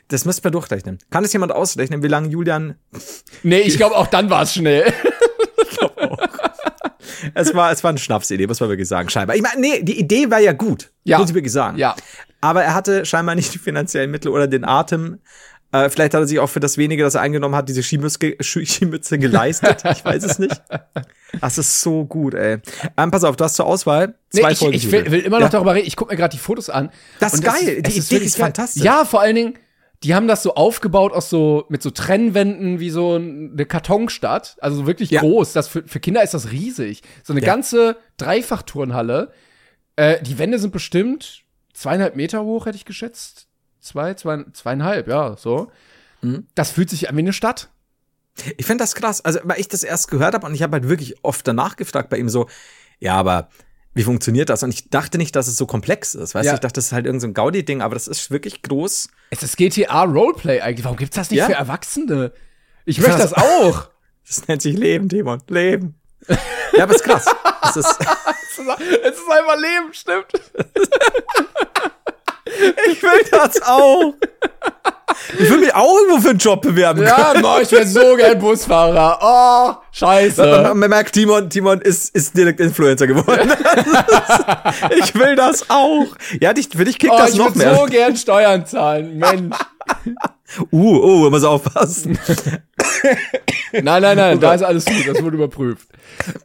Das 0.08 0.26
müsst 0.26 0.46
ihr 0.46 0.52
durchrechnen. 0.52 1.00
Kann 1.10 1.24
es 1.24 1.34
jemand 1.34 1.52
ausrechnen, 1.52 2.04
wie 2.04 2.08
lange 2.08 2.30
Julian, 2.30 2.76
Nee, 3.44 3.60
ich 3.62 3.78
glaube 3.78 3.96
auch 3.96 4.08
dann 4.08 4.30
war 4.30 4.44
es 4.44 4.54
schnell. 4.54 4.92
ich 5.72 5.78
es 7.34 7.54
war, 7.54 7.72
es 7.72 7.84
war 7.84 7.90
eine 7.90 8.00
Schnapsidee, 8.00 8.48
muss 8.48 8.60
man 8.60 8.70
wirklich 8.70 8.88
sagen, 8.88 9.10
scheinbar. 9.10 9.36
Ich 9.36 9.42
meine, 9.42 9.60
nee, 9.60 9.82
die 9.84 10.00
Idee 10.00 10.30
war 10.30 10.40
ja 10.40 10.54
gut, 10.54 10.92
Ja. 11.04 11.20
muss 11.20 11.30
ich 11.30 11.36
wirklich 11.36 11.54
sagen. 11.54 11.78
Ja. 11.78 11.96
Aber 12.42 12.64
er 12.64 12.74
hatte 12.74 13.06
scheinbar 13.06 13.36
nicht 13.36 13.54
die 13.54 13.60
finanziellen 13.60 14.12
Mittel 14.12 14.30
oder 14.30 14.48
den 14.48 14.66
Atem. 14.66 15.20
Äh, 15.74 15.90
vielleicht 15.90 16.14
hat 16.14 16.22
er 16.22 16.28
sich 16.28 16.40
auch 16.40 16.48
für 16.50 16.60
das 16.62 16.78
wenige, 16.78 17.04
das 17.04 17.16
er 17.16 17.22
eingenommen 17.22 17.56
hat, 17.56 17.68
diese 17.68 17.84
Skimütze, 17.84 18.36
Ski- 18.42 18.64
Skimütze 18.66 19.18
geleistet. 19.20 19.84
ich 19.92 20.06
weiß 20.06 20.24
es 20.24 20.40
nicht. 20.40 20.62
Das 21.42 21.58
ist 21.58 21.82
so 21.82 22.06
gut, 22.06 22.36
ey. 22.36 22.60
Ähm, 22.96 23.10
pass 23.12 23.24
auf, 23.24 23.36
du 23.36 23.44
hast 23.44 23.56
zur 23.56 23.66
Auswahl 23.66 24.16
zwei 24.30 24.48
Nee, 24.48 24.52
ich, 24.54 24.60
Folgen. 24.60 24.76
ich 24.76 24.92
will, 24.92 25.12
will 25.12 25.22
immer 25.22 25.40
noch 25.40 25.48
Ja. 25.48 25.50
darüber 25.50 25.74
reden. 25.74 25.88
Ich 25.88 25.96
gucke 25.96 26.14
mir 26.14 26.18
gerade 26.18 26.32
die 26.32 26.40
Fotos 26.40 26.70
an. 26.70 26.92
Das 27.20 27.34
ist 27.34 27.44
geil. 27.44 27.82
Die 27.82 27.90
es 27.90 28.06
Idee 28.06 28.12
wirklich 28.12 28.28
ist 28.28 28.38
geil. 28.38 28.46
fantastisch. 28.46 28.84
Ja, 28.84 29.04
vor 29.04 29.22
allen 29.22 29.36
Dingen, 29.36 29.54
die 30.04 30.14
haben 30.14 30.28
das 30.28 30.44
so 30.44 30.54
aufgebaut 30.54 31.12
aus 31.12 31.30
so, 31.32 31.66
mit 31.70 31.82
so 31.82 31.90
Trennwänden 31.90 32.80
wie 32.80 32.90
so 32.92 33.16
eine 33.16 33.66
Kartonstadt. 33.66 34.58
Also 34.62 34.78
so 34.78 34.86
wirklich 34.88 35.10
Ja. 35.10 35.22
groß. 35.22 35.54
Das 35.54 35.68
für, 35.70 35.84
für 35.88 36.00
Kinder 36.00 36.22
ist 36.22 36.36
das 36.36 36.52
riesig. 36.52 37.02
So 37.24 37.34
eine 37.34 37.42
Ja. 37.42 37.48
ganze 37.48 37.98
Dreifachturnhalle. 38.18 39.32
Äh, 39.96 40.22
die 40.22 40.38
Wände 40.38 40.60
sind 40.60 40.72
bestimmt 40.72 41.44
zweieinhalb 41.74 42.16
Meter 42.16 42.44
hoch, 42.44 42.66
hätte 42.68 42.76
ich 42.78 42.86
geschätzt. 42.86 43.48
Zwei, 43.84 44.14
zwei, 44.14 44.46
zweieinhalb, 44.54 45.08
ja, 45.08 45.36
so. 45.38 45.70
Mhm. 46.22 46.48
Das 46.56 46.72
fühlt 46.72 46.90
sich 46.90 47.10
an 47.10 47.16
wie 47.18 47.20
eine 47.20 47.34
Stadt. 47.34 47.70
Ich 48.58 48.66
finde 48.66 48.84
das 48.84 48.96
krass. 48.96 49.20
Also, 49.24 49.40
weil 49.44 49.60
ich 49.60 49.68
das 49.68 49.84
erst 49.84 50.10
gehört 50.10 50.34
habe 50.34 50.48
und 50.48 50.56
ich 50.56 50.64
habe 50.64 50.74
halt 50.74 50.88
wirklich 50.88 51.16
oft 51.24 51.46
danach 51.48 51.76
gefragt 51.76 52.10
bei 52.10 52.18
ihm 52.18 52.30
so, 52.30 52.48
ja, 53.00 53.16
aber 53.16 53.50
wie 53.94 54.04
funktioniert 54.04 54.50
das? 54.50 54.64
Und 54.64 54.74
ich 54.74 54.90
dachte 54.90 55.18
nicht, 55.20 55.36
dass 55.36 55.48
es 55.48 55.58
so 55.58 55.68
komplex 55.68 56.16
ist. 56.16 56.34
Weißt 56.34 56.46
Ja. 56.46 56.54
du, 56.54 56.56
ich 56.56 56.62
dachte, 56.62 56.76
das 56.76 56.86
ist 56.86 56.92
halt 56.94 57.06
irgendein 57.06 57.20
so 57.22 57.28
ein 57.28 57.34
Gaudi-Ding, 57.36 57.82
aber 57.82 57.94
das 57.94 58.08
ist 58.08 58.32
wirklich 58.32 58.62
groß. 58.64 59.10
Es 59.30 59.44
ist 59.44 59.58
GTA 59.58 60.04
Roleplay 60.04 60.62
eigentlich. 60.62 60.86
Warum 60.86 60.98
gibt's 60.98 61.16
das 61.18 61.30
nicht 61.30 61.40
Ja. 61.40 61.46
für 61.48 61.54
Erwachsene? 61.54 62.32
Ich 62.86 63.00
möchte 63.00 63.18
das- 63.20 63.32
das 63.32 63.34
auch. 63.44 63.90
Das 64.26 64.48
nennt 64.48 64.62
sich 64.62 64.78
Leben, 64.78 65.10
Timon. 65.10 65.44
Leben. 65.50 65.96
ja, 66.76 66.84
aber 66.86 66.96
ist 66.96 67.04
krass. 67.04 67.26
Das 67.62 67.76
ist, 67.76 67.86
es 68.00 68.58
ist 68.58 69.30
einfach 69.30 69.58
Leben, 69.60 69.94
stimmt. 69.94 70.32
ich 72.92 73.02
will 73.04 73.24
das 73.32 73.62
auch. 73.64 74.14
Ich 75.38 75.50
will 75.50 75.60
mich 75.60 75.74
auch 75.76 75.98
irgendwo 76.00 76.22
für 76.22 76.30
einen 76.32 76.40
Job 76.40 76.62
bewerben 76.62 77.04
Ja, 77.04 77.34
Mann, 77.42 77.62
ich 77.62 77.72
wäre 77.72 77.86
so 77.86 78.16
gern 78.16 78.40
Busfahrer. 78.40 79.20
Oh, 79.22 79.84
scheiße. 79.92 80.74
Man, 80.74 80.90
merkt, 80.90 81.14
Timon, 81.14 81.50
Timon 81.50 81.82
ist, 81.82 82.16
ist 82.16 82.36
direkt 82.36 82.60
Influencer 82.60 83.08
geworden. 83.08 83.52
ich 84.98 85.14
will 85.16 85.36
das 85.36 85.70
auch. 85.70 86.08
Ja, 86.42 86.54
dich, 86.54 86.70
für 86.76 86.86
dich 86.86 86.98
kickt 87.00 87.14
Oh, 87.14 87.18
das 87.18 87.32
ich 87.32 87.38
noch 87.38 87.56
würde 87.56 87.60
mehr. 87.60 87.76
so 87.76 87.86
gern 87.86 88.16
Steuern 88.18 88.66
zahlen. 88.66 89.18
Mensch. 89.18 89.56
Uh, 90.72 91.00
oh, 91.26 91.30
muss 91.30 91.44
aufpassen. 91.44 92.18
Nein, 93.74 94.02
nein, 94.04 94.16
nein, 94.18 94.40
da 94.40 94.54
ist 94.54 94.62
alles 94.62 94.86
gut. 94.86 95.08
Das 95.08 95.22
wurde 95.24 95.36
überprüft. 95.38 95.88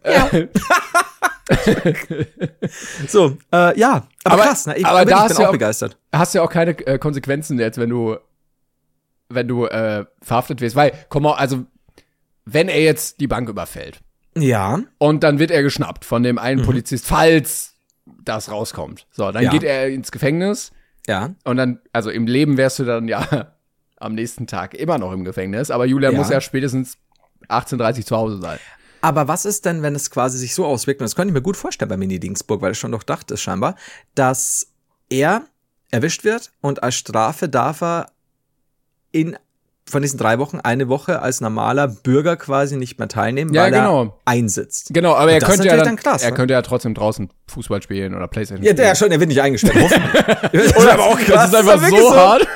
Äh, 0.03 0.47
So, 3.09 3.37
äh, 3.53 3.79
ja, 3.79 4.07
aber, 4.25 4.35
Aber- 4.35 4.43
krass, 4.45 4.67
ne? 4.67 4.77
Ich, 4.79 4.87
aber 4.87 5.01
aber 5.01 5.11
da 5.11 5.17
ich 5.17 5.23
hast 5.23 5.29
bin 5.29 5.37
du 5.37 5.43
ja 5.43 5.47
auch 5.47 5.49
auch- 5.51 5.53
begeistert. 5.53 5.97
hast 6.13 6.35
ja 6.35 6.43
auch 6.43 6.51
keine 6.51 6.71
äh, 6.87 6.99
Konsequenzen 6.99 7.59
jetzt, 7.59 7.79
wenn 7.79 7.91
du, 7.91 8.17
wenn 9.29 9.49
du 9.49 9.67
äh, 9.67 10.05
verhaftet 10.23 10.61
wirst. 10.61 10.77
Weil, 10.77 10.93
komm 11.09 11.25
mal, 11.25 11.35
also, 11.35 11.65
wenn 12.45 12.69
er 12.69 12.81
jetzt 12.83 13.21
die 13.21 13.27
Bank 13.27 13.49
überfällt 13.49 14.01
Ja, 14.37 14.81
und 14.99 15.23
dann 15.23 15.39
wird 15.39 15.51
er 15.51 15.63
geschnappt 15.63 16.05
von 16.05 16.23
dem 16.23 16.39
einen 16.39 16.63
Polizist, 16.63 17.07
falls 17.07 17.75
das 18.25 18.51
rauskommt. 18.51 19.07
So, 19.11 19.25
dann 19.33 19.43
Mhm. 19.43 19.47
Ja. 19.47 19.51
geht 19.51 19.65
er 19.65 19.89
ins 19.89 20.11
Gefängnis 20.13 20.71
ja. 21.07 21.35
und 21.45 21.57
dann, 21.59 21.81
also 21.93 22.11
im 22.11 22.27
Leben 22.27 22.57
wärst 22.57 22.79
du 22.79 22.85
dann 22.85 23.07
ja 23.09 23.53
am 24.01 24.15
nächsten 24.15 24.47
Tag 24.47 24.75
immer 24.75 24.99
noch 24.99 25.13
im 25.13 25.25
Gefängnis, 25.25 25.71
aber 25.71 25.87
Julia 25.87 26.11
Ja. 26.11 26.19
muss 26.19 26.31
ja 26.31 26.41
spätestens 26.41 26.97
18.30 27.49 28.05
zu 28.07 28.17
Hause 28.17 28.39
sein. 28.41 28.59
Aber 29.01 29.29
was 29.29 29.45
ist 29.45 29.65
denn, 29.65 29.83
wenn 29.83 29.95
es 29.95 30.11
quasi 30.11 30.39
sich 30.39 30.55
so 30.55 30.65
auswirkt, 30.67 31.01
und 31.01 31.05
das 31.05 31.15
könnte 31.15 31.29
ich 31.31 31.35
mir 31.35 31.43
gut 31.43 31.57
vorstellen 31.57 31.89
bei 31.89 31.97
Mini 31.97 32.19
Dingsburg, 32.19 32.61
weil 32.63 32.73
ich 32.73 32.79
schon 32.79 32.93
doch 32.93 33.03
dachte, 33.05 33.37
scheinbar, 33.37 33.77
dass 34.15 34.69
er 35.09 35.43
erwischt 35.91 36.25
wird 36.25 36.51
und 36.61 36.83
als 36.83 36.97
Strafe 36.97 37.49
darf 37.49 37.81
er 37.83 38.11
in 39.13 39.37
von 39.91 40.03
diesen 40.03 40.19
drei 40.19 40.39
Wochen 40.39 40.61
eine 40.61 40.91
Woche 40.91 41.23
als 41.23 41.41
normaler 41.41 41.89
Bürger 41.89 42.37
quasi 42.37 42.77
nicht 42.77 42.99
mehr 42.99 43.09
teilnehmen, 43.09 43.55
Ja, 43.55 43.63
weil 43.63 43.71
genau. 43.71 44.03
er 44.05 44.13
einsitzt. 44.27 44.91
Genau, 44.93 45.15
aber 45.15 45.33
er 45.33 45.41
das 45.41 45.49
könnte 45.49 45.63
ist 45.63 45.71
ja 45.71 45.77
dann, 45.79 45.85
dann 45.87 45.97
krass, 45.97 46.23
er 46.23 46.31
ne? 46.33 46.37
könnte 46.37 46.53
ja 46.53 46.61
trotzdem 46.61 46.93
draußen 46.93 47.31
Fußball 47.47 47.81
spielen 47.81 48.15
oder 48.15 48.29
Playstation 48.29 48.63
Ja, 48.67 48.73
spielen. 48.73 48.87
der 48.89 48.95
schon, 48.97 49.11
er 49.13 49.19
wird 49.19 49.29
nicht 49.29 49.41
eingesperrt. 49.41 49.77
hoffentlich. 49.81 50.77
Oder 50.77 50.93
aber 50.93 51.05
auch 51.07 51.19
Das 51.19 51.49
ist 51.49 51.55
einfach 51.55 51.81
wirklich 51.81 52.01
so 52.03 52.15
hart. 52.15 52.47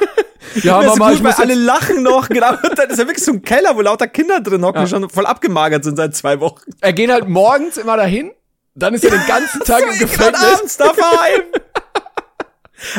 Ja, 0.57 0.83
Ja, 0.83 0.89
so 0.91 0.97
Mama, 0.97 1.09
gut, 1.11 1.19
ich 1.19 1.25
weil 1.25 1.33
alle 1.35 1.55
lachen 1.55 2.03
noch, 2.03 2.29
genau. 2.29 2.51
Und 2.69 2.79
dann 2.79 2.91
ist 2.91 2.99
er 2.99 3.07
wirklich 3.07 3.25
so 3.25 3.33
ein 3.33 3.43
Keller, 3.43 3.77
wo 3.77 3.81
lauter 3.81 4.07
Kinder 4.09 4.41
drin 4.41 4.65
hocken, 4.65 4.85
die 4.85 4.91
schon 4.91 5.09
voll 5.11 5.27
abgemagert 5.27 5.85
sind 5.85 5.97
seit 5.97 6.15
zwei 6.17 6.41
Wochen. 6.41 6.63
er 6.81 6.93
geht 6.93 7.11
halt 7.11 7.29
morgens 7.29 7.77
immer 7.77 7.97
dahin, 7.97 8.33
dann 8.75 8.95
ist 8.95 9.05
er 9.05 9.11
den 9.11 9.27
ganzen 9.27 9.61
Tag 9.65 9.83
im 9.87 9.93
So, 9.95 9.99
Gefängnis. 10.07 10.43
abends 10.43 10.77
darf 10.77 10.97
er 10.99 11.21
heim. 11.21 11.43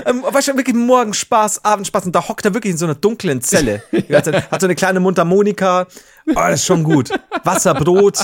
ähm, 0.05 0.23
weißt 0.23 0.47
du, 0.49 0.55
wirklich 0.57 0.75
morgen 0.75 1.13
Spaß, 1.13 1.65
Abend 1.65 1.85
Spaß. 1.87 2.05
Und 2.05 2.15
da 2.15 2.27
hockt 2.27 2.45
er 2.45 2.53
wirklich 2.53 2.71
in 2.71 2.77
so 2.77 2.85
einer 2.85 2.95
dunklen 2.95 3.41
Zelle. 3.41 3.83
Hat 4.51 4.61
so 4.61 4.67
eine 4.67 4.75
kleine 4.75 4.99
Mundharmonika. 4.99 5.87
Oh, 6.29 6.33
das 6.35 6.61
ist 6.61 6.65
schon 6.65 6.83
gut. 6.83 7.09
Wasser, 7.43 7.73
Brot. 7.73 8.17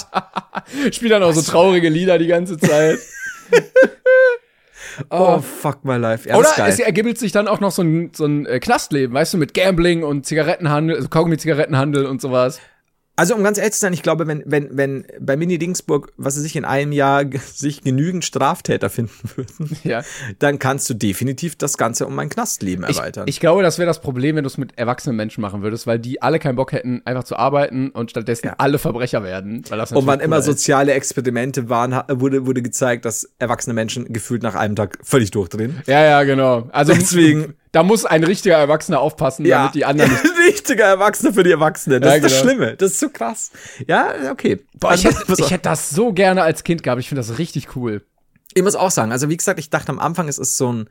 Spielt 0.91 1.11
dann 1.11 1.23
auch 1.23 1.33
so 1.33 1.41
traurige 1.41 1.89
Lieder 1.89 2.17
die 2.17 2.27
ganze 2.27 2.57
Zeit. 2.57 2.99
Oh, 5.09 5.39
fuck 5.39 5.83
my 5.83 5.97
life. 5.97 6.27
Ja, 6.27 6.37
Oder 6.37 6.49
es 6.67 6.79
ergibt 6.79 7.17
sich 7.17 7.31
dann 7.31 7.47
auch 7.47 7.59
noch 7.59 7.71
so 7.71 7.81
ein, 7.81 8.11
so 8.13 8.25
ein 8.25 8.45
äh, 8.45 8.59
Knastleben, 8.59 9.13
weißt 9.13 9.33
du, 9.33 9.37
mit 9.37 9.53
Gambling 9.53 10.03
und 10.03 10.25
Zigarettenhandel, 10.25 10.95
also 10.95 11.09
Kaugummi-Zigarettenhandel 11.09 12.05
und 12.05 12.21
sowas. 12.21 12.59
Also 13.19 13.35
um 13.35 13.43
ganz 13.43 13.57
ehrlich 13.57 13.73
zu 13.73 13.79
sein, 13.79 13.93
ich 13.93 14.01
glaube, 14.01 14.27
wenn, 14.27 14.43
wenn, 14.45 14.69
wenn 14.71 15.05
bei 15.19 15.35
Mini 15.35 15.57
Dingsburg, 15.57 16.11
was 16.17 16.35
sie 16.35 16.41
sich 16.41 16.55
in 16.55 16.65
einem 16.65 16.91
Jahr 16.91 17.23
sich 17.53 17.83
genügend 17.83 18.23
Straftäter 18.25 18.89
finden 18.89 19.11
würden, 19.35 19.77
Ja. 19.83 20.03
dann 20.39 20.57
kannst 20.59 20.89
du 20.89 20.93
definitiv 20.93 21.55
das 21.57 21.77
Ganze 21.77 22.05
um 22.07 22.17
ein 22.17 22.29
Knastleben 22.29 22.85
Ich, 22.89 22.97
erweitern. 22.97 23.25
ich 23.27 23.39
glaube, 23.39 23.61
das 23.61 23.77
wäre 23.77 23.87
das 23.87 23.99
Problem, 24.01 24.35
wenn 24.37 24.43
du 24.43 24.47
es 24.47 24.57
mit 24.57 24.77
erwachsenen 24.77 25.15
Menschen 25.17 25.41
machen 25.41 25.61
würdest, 25.61 25.85
weil 25.85 25.99
die 25.99 26.21
alle 26.21 26.39
keinen 26.39 26.55
Bock 26.55 26.71
hätten, 26.71 27.01
einfach 27.05 27.23
zu 27.25 27.35
arbeiten 27.35 27.89
und 27.89 28.09
stattdessen 28.11 28.47
Ja. 28.47 28.55
alle 28.57 28.79
Verbrecher 28.79 29.23
werden. 29.23 29.63
Und 29.93 30.07
wann 30.07 30.19
immer 30.21 30.37
ist. 30.37 30.45
soziale 30.45 30.93
Experimente 30.93 31.69
waren, 31.69 32.01
wurde, 32.09 32.45
wurde 32.45 32.61
gezeigt, 32.61 33.05
dass 33.05 33.29
erwachsene 33.39 33.73
Menschen 33.73 34.11
gefühlt 34.13 34.43
nach 34.43 34.55
einem 34.55 34.75
Tag 34.75 34.97
völlig 35.03 35.31
durchdrehen. 35.31 35.81
Ja, 35.87 36.03
ja, 36.03 36.23
genau. 36.23 36.69
Also 36.71 36.93
Deswegen- 36.93 37.53
da 37.71 37.83
muss 37.83 38.05
ein 38.05 38.23
richtiger 38.23 38.57
Erwachsener 38.57 38.99
aufpassen, 38.99 39.45
damit 39.45 39.75
die 39.75 39.85
anderen 39.85 40.11
nicht. 40.11 40.23
richtiger 40.47 40.85
Erwachsener 40.85 41.33
für 41.33 41.43
die 41.43 41.51
Erwachsenen. 41.51 42.01
Das 42.01 42.09
Ja, 42.11 42.15
ist 42.17 42.23
das 42.23 42.31
genau. 42.41 42.43
Schlimme. 42.51 42.75
Das 42.77 42.91
ist 42.91 42.99
so 42.99 43.09
krass. 43.09 43.51
Ja, 43.87 44.13
okay. 44.31 44.59
Boah, 44.79 44.93
ich, 44.93 45.05
Also, 45.05 45.19
hätte, 45.19 45.41
ich 45.41 45.51
hätte 45.51 45.63
das 45.63 45.89
so 45.91 46.11
gerne 46.13 46.41
als 46.43 46.63
Kind 46.63 46.81
gehabt. 46.83 46.99
Ich 46.99 47.09
finde 47.09 47.21
das 47.21 47.37
richtig 47.37 47.75
cool. 47.75 48.03
ich 48.55 48.63
muss 48.63 48.75
auch 48.75 48.91
sagen, 48.91 49.11
also 49.11 49.29
wie 49.29 49.37
gesagt, 49.37 49.59
ich 49.59 49.69
dachte 49.69 49.89
am 49.89 49.99
Anfang, 49.99 50.27
es 50.27 50.37
ist 50.39 50.57
so 50.57 50.71
ein, 50.73 50.89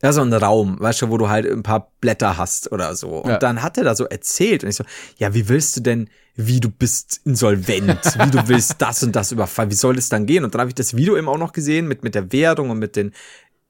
ja, 0.00 0.12
so 0.12 0.20
ein 0.22 0.32
Raum, 0.32 0.78
weißt 0.78 1.02
du, 1.02 1.10
wo 1.10 1.18
du 1.18 1.28
halt 1.28 1.44
ein 1.50 1.64
paar 1.64 1.90
Blätter 2.00 2.36
hast 2.38 2.70
oder 2.70 2.94
so. 2.94 3.08
Und 3.18 3.30
Ja. 3.30 3.38
dann 3.38 3.62
hat 3.62 3.76
er 3.78 3.82
da 3.82 3.96
so 3.96 4.04
erzählt 4.04 4.62
und 4.62 4.70
ich 4.70 4.76
so, 4.76 4.84
ja, 5.16 5.34
wie 5.34 5.48
willst 5.48 5.76
du 5.76 5.80
denn, 5.80 6.08
wie 6.36 6.60
du 6.60 6.70
bist 6.70 7.20
insolvent, 7.24 7.98
wie 8.24 8.30
du 8.30 8.46
willst 8.46 8.76
das 8.78 9.02
und 9.02 9.16
das 9.16 9.32
überfallen, 9.32 9.72
wie 9.72 9.74
soll 9.74 9.96
das 9.96 10.08
dann 10.08 10.24
gehen? 10.26 10.44
Und 10.44 10.54
dann 10.54 10.60
habe 10.60 10.70
ich 10.70 10.76
das 10.76 10.94
Video 10.96 11.16
eben 11.16 11.28
auch 11.28 11.36
noch 11.38 11.52
gesehen 11.52 11.88
mit, 11.88 12.04
mit 12.04 12.14
der 12.14 12.30
Währung 12.30 12.70
und 12.70 12.78
mit 12.78 12.94
den, 12.94 13.12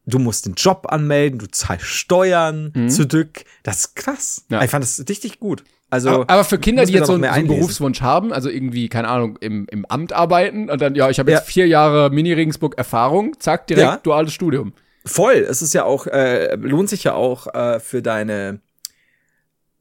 du 0.08 0.18
musst 0.18 0.46
den 0.46 0.54
Job 0.54 0.86
anmelden, 0.90 1.38
du 1.38 1.46
zahlst 1.46 1.84
Steuern 1.86 2.72
zurück. 2.88 3.44
Das 3.62 3.78
ist 3.78 3.96
krass. 3.96 4.44
Mhm. 4.48 4.54
Ja. 4.56 4.64
Ich 4.64 4.70
fand 4.70 4.82
das 4.84 5.04
richtig 5.08 5.38
gut. 5.38 5.62
Also, 5.90 6.24
Aber, 6.28 6.44
für 6.44 6.58
Kinder, 6.58 6.84
die 6.84 6.92
jetzt 6.92 7.06
so, 7.06 7.14
einen- 7.14 7.22
so 7.24 7.28
einen. 7.30 7.46
Berufswunsch 7.48 8.02
haben, 8.02 8.30
also 8.32 8.50
irgendwie, 8.50 8.88
keine 8.90 9.08
Ahnung, 9.08 9.38
im, 9.40 9.66
im 9.70 9.86
Amt 9.86 10.12
arbeiten 10.12 10.68
und 10.68 10.80
dann, 10.82 10.94
ja, 10.94 11.08
ich 11.08 11.18
habe 11.18 11.30
jetzt 11.30 11.40
Ja. 11.46 11.46
vier 11.46 11.66
Jahre 11.66 12.10
Mini-Regensburg 12.10 12.76
Erfahrung, 12.76 13.34
zack, 13.40 13.66
direkt 13.68 13.86
Ja. 13.86 13.96
duales 13.96 14.34
Studium. 14.34 14.74
Voll. 15.06 15.46
Es 15.48 15.62
ist 15.62 15.72
ja 15.72 15.84
auch, 15.84 16.06
äh, 16.06 16.56
lohnt 16.56 16.90
sich 16.90 17.04
ja 17.04 17.14
auch 17.14 17.46
äh, 17.54 17.80
für 17.80 18.02
deine, 18.02 18.60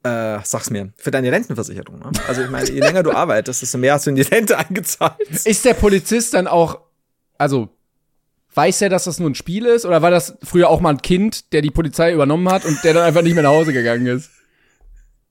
äh, 0.04 0.40
sag's 0.44 0.70
mir, 0.70 0.94
für 0.96 1.12
deine 1.12 1.32
Rentenversicherung. 1.32 2.00
Ne? 2.00 2.12
Also 2.28 2.42
ich 2.44 2.50
meine, 2.50 2.70
je 2.70 2.80
länger 2.80 3.04
du 3.04 3.12
arbeitest, 3.16 3.62
desto 3.62 3.78
mehr 3.78 3.94
hast 3.94 4.06
du 4.06 4.12
in 4.12 4.16
die 4.16 4.22
Rente 4.22 4.58
eingezahlt. 4.70 5.20
Ist 5.30 5.66
der 5.66 5.74
Polizist 5.74 6.34
dann 6.34 6.48
auch, 6.48 6.80
also, 7.38 7.70
weiß 8.58 8.82
er, 8.82 8.90
dass 8.90 9.06
das 9.06 9.20
nur 9.20 9.30
ein 9.30 9.36
Spiel 9.36 9.66
ist? 9.66 9.86
Oder 9.86 10.02
war 10.02 10.12
das 10.12 10.38
früher 10.44 10.70
auch 10.70 10.82
mal 10.82 10.90
ein 10.90 11.02
Kind, 11.02 11.54
der 11.54 11.62
die 11.62 11.70
Polizei 11.70 12.12
übernommen 12.12 12.50
hat 12.50 12.66
und 12.66 12.84
der 12.84 12.96
dann 12.96 13.04
einfach 13.04 13.22
nicht 13.22 13.36
mehr 13.36 13.44
nach 13.44 13.52
Hause 13.52 13.72
gegangen 13.72 14.08
ist? 14.08 14.32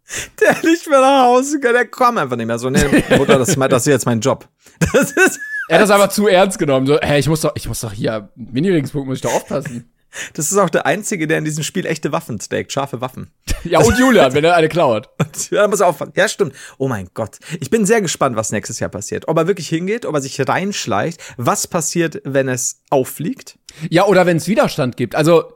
Der 0.41 0.53
nicht 0.63 0.89
mehr 0.89 1.01
nach 1.01 1.25
Hause 1.25 1.59
kann, 1.59 1.73
der 1.73 1.85
kam 1.85 2.17
einfach 2.17 2.37
nicht 2.37 2.47
mehr 2.47 2.61
so. 2.61 2.71
Nee, 2.71 2.79
Mutter, 3.19 3.41
das, 3.41 3.57
das 3.57 3.83
ist 3.83 3.87
jetzt 3.87 4.07
mein 4.07 4.21
Job. 4.21 4.49
Das 4.93 5.11
ist, 5.11 5.41
Er 5.69 5.77
hat 5.77 5.83
das 5.83 5.91
einfach 5.91 6.11
zu 6.11 6.29
ernst 6.29 6.61
genommen. 6.61 6.87
So, 6.87 7.01
hey, 7.01 7.19
ich 7.19 7.29
muss 7.29 7.41
doch, 7.41 7.51
ich 7.57 7.67
muss 7.67 7.81
doch 7.81 7.93
hier, 7.93 8.29
Mini-Regensburg 8.37 9.05
muss 9.05 9.17
ich 9.17 9.23
doch 9.23 9.35
aufpassen. 9.35 9.91
Das 10.35 10.51
ist 10.53 10.59
auch 10.59 10.71
der 10.71 10.87
Einzige, 10.87 11.27
der 11.27 11.39
in 11.39 11.45
diesem 11.45 11.65
Spiel 11.65 11.87
echte 11.87 12.13
Waffen 12.13 12.39
trägt, 12.39 12.73
scharfe 12.73 13.01
Waffen. 13.01 13.31
Ja, 13.65 13.81
und 13.81 13.99
Julian, 13.99 14.33
wenn 14.33 14.45
er 14.45 14.55
eine 14.55 14.69
klaut. 14.69 15.09
Ja, 15.51 15.63
da 15.63 15.69
muss 15.69 15.81
er 15.81 15.89
aufpassen. 15.89 16.13
Ja, 16.17 16.29
stimmt. 16.29 16.55
Oh 16.79 16.87
mein 16.89 17.09
Gott. 17.15 17.39
Ich 17.61 17.69
bin 17.69 17.85
sehr 17.85 18.01
gespannt, 18.01 18.37
was 18.37 18.53
nächstes 18.53 18.79
Jahr 18.79 18.91
passiert. 18.91 19.27
Ob 19.29 19.37
er 19.39 19.47
wirklich 19.49 19.69
hingeht, 19.69 20.07
ob 20.07 20.15
er 20.15 20.21
sich 20.21 20.41
reinschleicht. 20.49 21.21
Was 21.37 21.67
passiert, 21.67 22.21
wenn 22.25 22.49
es 22.49 22.83
auffliegt? 22.91 23.59
Ja, 23.91 24.05
oder 24.07 24.25
wenn 24.27 24.37
es 24.37 24.47
Widerstand 24.47 24.97
gibt. 24.97 25.15
Also, 25.17 25.53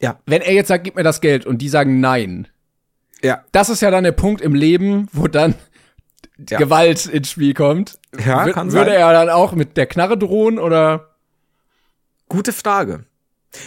Ja. 0.00 0.18
wenn 0.26 0.40
er 0.40 0.54
jetzt 0.54 0.68
sagt, 0.68 0.84
gib 0.84 0.96
mir 0.96 1.02
das 1.02 1.20
Geld 1.20 1.44
und 1.44 1.58
die 1.58 1.68
sagen 1.68 2.00
nein. 2.00 2.48
Ja. 3.22 3.44
Das 3.52 3.68
ist 3.68 3.82
ja 3.82 3.90
dann 3.90 4.04
der 4.04 4.12
Punkt 4.12 4.40
im 4.40 4.54
Leben, 4.54 5.08
wo 5.12 5.28
dann 5.28 5.54
ja. 6.48 6.58
Gewalt 6.58 7.06
ins 7.06 7.30
Spiel 7.30 7.52
kommt. 7.54 7.98
Ja, 8.24 8.48
kann 8.50 8.70
sein. 8.70 8.80
Würde 8.80 8.94
er 8.96 9.12
dann 9.12 9.28
auch 9.28 9.52
mit 9.52 9.76
der 9.76 9.86
Knarre 9.86 10.16
drohen 10.16 10.58
oder? 10.58 11.10
Gute 12.28 12.52
Frage. 12.52 13.04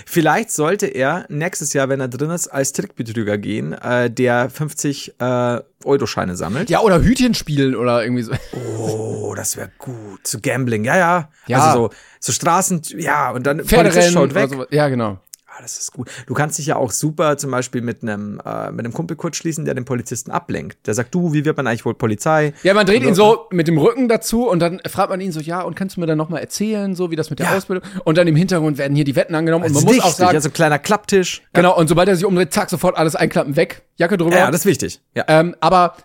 Vielleicht 0.05 0.51
sollte 0.51 0.87
er 0.87 1.25
nächstes 1.29 1.73
Jahr, 1.73 1.89
wenn 1.89 1.99
er 1.99 2.07
drin 2.07 2.29
ist, 2.29 2.47
als 2.47 2.73
Trickbetrüger 2.73 3.37
gehen, 3.37 3.73
äh, 3.73 4.09
der 4.09 4.49
50 4.49 5.15
äh, 5.19 5.61
Euro-Scheine 5.83 6.35
sammelt. 6.35 6.69
Ja, 6.69 6.81
oder 6.81 7.01
Hütchen 7.01 7.33
spielen 7.33 7.75
oder 7.75 8.03
irgendwie 8.03 8.23
so. 8.23 8.33
Oh, 8.53 9.33
das 9.35 9.57
wäre 9.57 9.71
gut. 9.77 10.25
Zu 10.25 10.41
Gambling, 10.41 10.85
ja, 10.85 10.97
ja. 10.97 11.29
Ja. 11.47 11.59
Also 11.59 11.89
so, 11.89 11.93
so 12.19 12.31
Straßen, 12.31 12.81
ja, 12.97 13.31
und 13.31 13.45
dann 13.45 13.57
Polizist 13.57 14.11
schaut 14.11 14.33
weg. 14.33 14.49
So. 14.49 14.65
Ja, 14.71 14.87
genau. 14.89 15.19
Ah, 15.57 15.61
das 15.61 15.77
ist 15.77 15.93
gut. 15.93 16.09
Du 16.27 16.33
kannst 16.33 16.57
dich 16.57 16.65
ja 16.65 16.75
auch 16.75 16.91
super 16.91 17.37
zum 17.37 17.49
Beispiel 17.49 17.81
mit 17.81 18.03
einem, 18.03 18.41
äh, 18.45 18.71
mit 18.71 18.83
einem 18.83 18.91
Kumpel 18.91 19.15
kurz 19.15 19.37
schließen, 19.37 19.63
der 19.63 19.73
den 19.73 19.85
Polizisten 19.85 20.29
ablenkt. 20.29 20.85
Der 20.85 20.93
sagt, 20.93 21.15
du, 21.15 21.31
wie 21.31 21.45
wird 21.45 21.55
man 21.55 21.65
eigentlich 21.65 21.85
wohl 21.85 21.93
Polizei? 21.93 22.53
Ja, 22.63 22.73
man 22.73 22.85
dreht 22.85 23.03
ihn 23.03 23.15
so 23.15 23.47
mit 23.51 23.69
dem 23.69 23.77
Rücken 23.77 24.09
dazu 24.09 24.49
und 24.49 24.59
dann 24.59 24.81
fragt 24.85 25.11
man 25.11 25.21
ihn 25.21 25.31
so, 25.31 25.39
ja, 25.39 25.61
und 25.61 25.75
kannst 25.75 25.95
du 25.95 26.01
mir 26.01 26.07
dann 26.07 26.17
nochmal 26.17 26.41
erzählen, 26.41 26.93
so 26.93 27.09
wie 27.09 27.15
das 27.15 27.29
mit 27.29 27.39
der 27.39 27.47
ja. 27.47 27.55
Ausbildung? 27.55 27.87
Und 28.03 28.17
dann 28.17 28.27
im 28.27 28.35
Hintergrund 28.35 28.77
werden 28.77 28.95
hier 28.95 29.05
die 29.05 29.15
Wetten 29.15 29.33
angenommen 29.33 29.63
also 29.63 29.79
und 29.79 29.85
man 29.85 29.95
muss 29.95 30.03
auch 30.03 30.11
sagen. 30.11 30.35
Also 30.35 30.49
kleiner 30.49 30.77
Klapptisch. 30.77 31.41
Genau, 31.53 31.77
und 31.77 31.87
sobald 31.87 32.09
er 32.09 32.17
sich 32.17 32.25
umdreht, 32.25 32.51
zack, 32.51 32.69
sofort 32.69 32.97
alles 32.97 33.15
einklappen, 33.15 33.55
weg, 33.55 33.83
Jacke 33.95 34.17
drüber. 34.17 34.35
Ja, 34.35 34.51
das 34.51 34.61
ist 34.61 34.65
wichtig. 34.65 34.99
Ja. 35.15 35.23
Ähm, 35.29 35.55
aber 35.61 35.95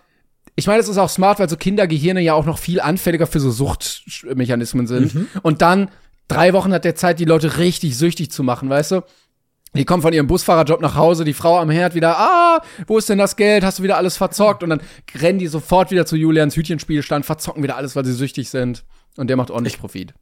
ich 0.55 0.67
meine, 0.67 0.79
es 0.79 0.87
ist 0.87 0.97
auch 0.97 1.09
smart, 1.09 1.39
weil 1.39 1.49
so 1.49 1.57
Kindergehirne 1.57 2.21
ja 2.21 2.35
auch 2.35 2.45
noch 2.45 2.57
viel 2.57 2.79
anfälliger 2.79 3.27
für 3.27 3.41
so 3.41 3.51
Suchtmechanismen 3.51 4.87
sind. 4.87 5.13
Mhm. 5.13 5.27
Und 5.41 5.61
dann 5.61 5.89
drei 6.27 6.53
Wochen 6.53 6.73
hat 6.73 6.85
der 6.85 6.95
Zeit, 6.95 7.19
die 7.19 7.25
Leute 7.25 7.57
richtig 7.57 7.97
süchtig 7.97 8.31
zu 8.31 8.43
machen, 8.43 8.69
weißt 8.69 8.91
du? 8.91 9.01
Die 9.73 9.85
kommen 9.85 10.01
von 10.01 10.11
ihrem 10.11 10.27
Busfahrerjob 10.27 10.81
nach 10.81 10.95
Hause, 10.95 11.23
die 11.23 11.33
Frau 11.33 11.57
am 11.57 11.69
Herd 11.69 11.95
wieder, 11.95 12.17
ah, 12.17 12.61
wo 12.87 12.97
ist 12.97 13.07
denn 13.07 13.17
das 13.17 13.37
Geld? 13.37 13.63
Hast 13.63 13.79
du 13.79 13.83
wieder 13.83 13.97
alles 13.97 14.17
verzockt? 14.17 14.63
Und 14.63 14.69
dann 14.69 14.81
rennen 15.15 15.39
die 15.39 15.47
sofort 15.47 15.91
wieder 15.91 16.05
zu 16.05 16.17
Julians 16.17 16.57
Hütchenspielstand, 16.57 17.25
verzocken 17.25 17.63
wieder 17.63 17.77
alles, 17.77 17.95
weil 17.95 18.03
sie 18.03 18.13
süchtig 18.13 18.49
sind. 18.49 18.83
Und 19.15 19.29
der 19.29 19.37
macht 19.37 19.49
ordentlich 19.49 19.79
Profit. 19.79 20.13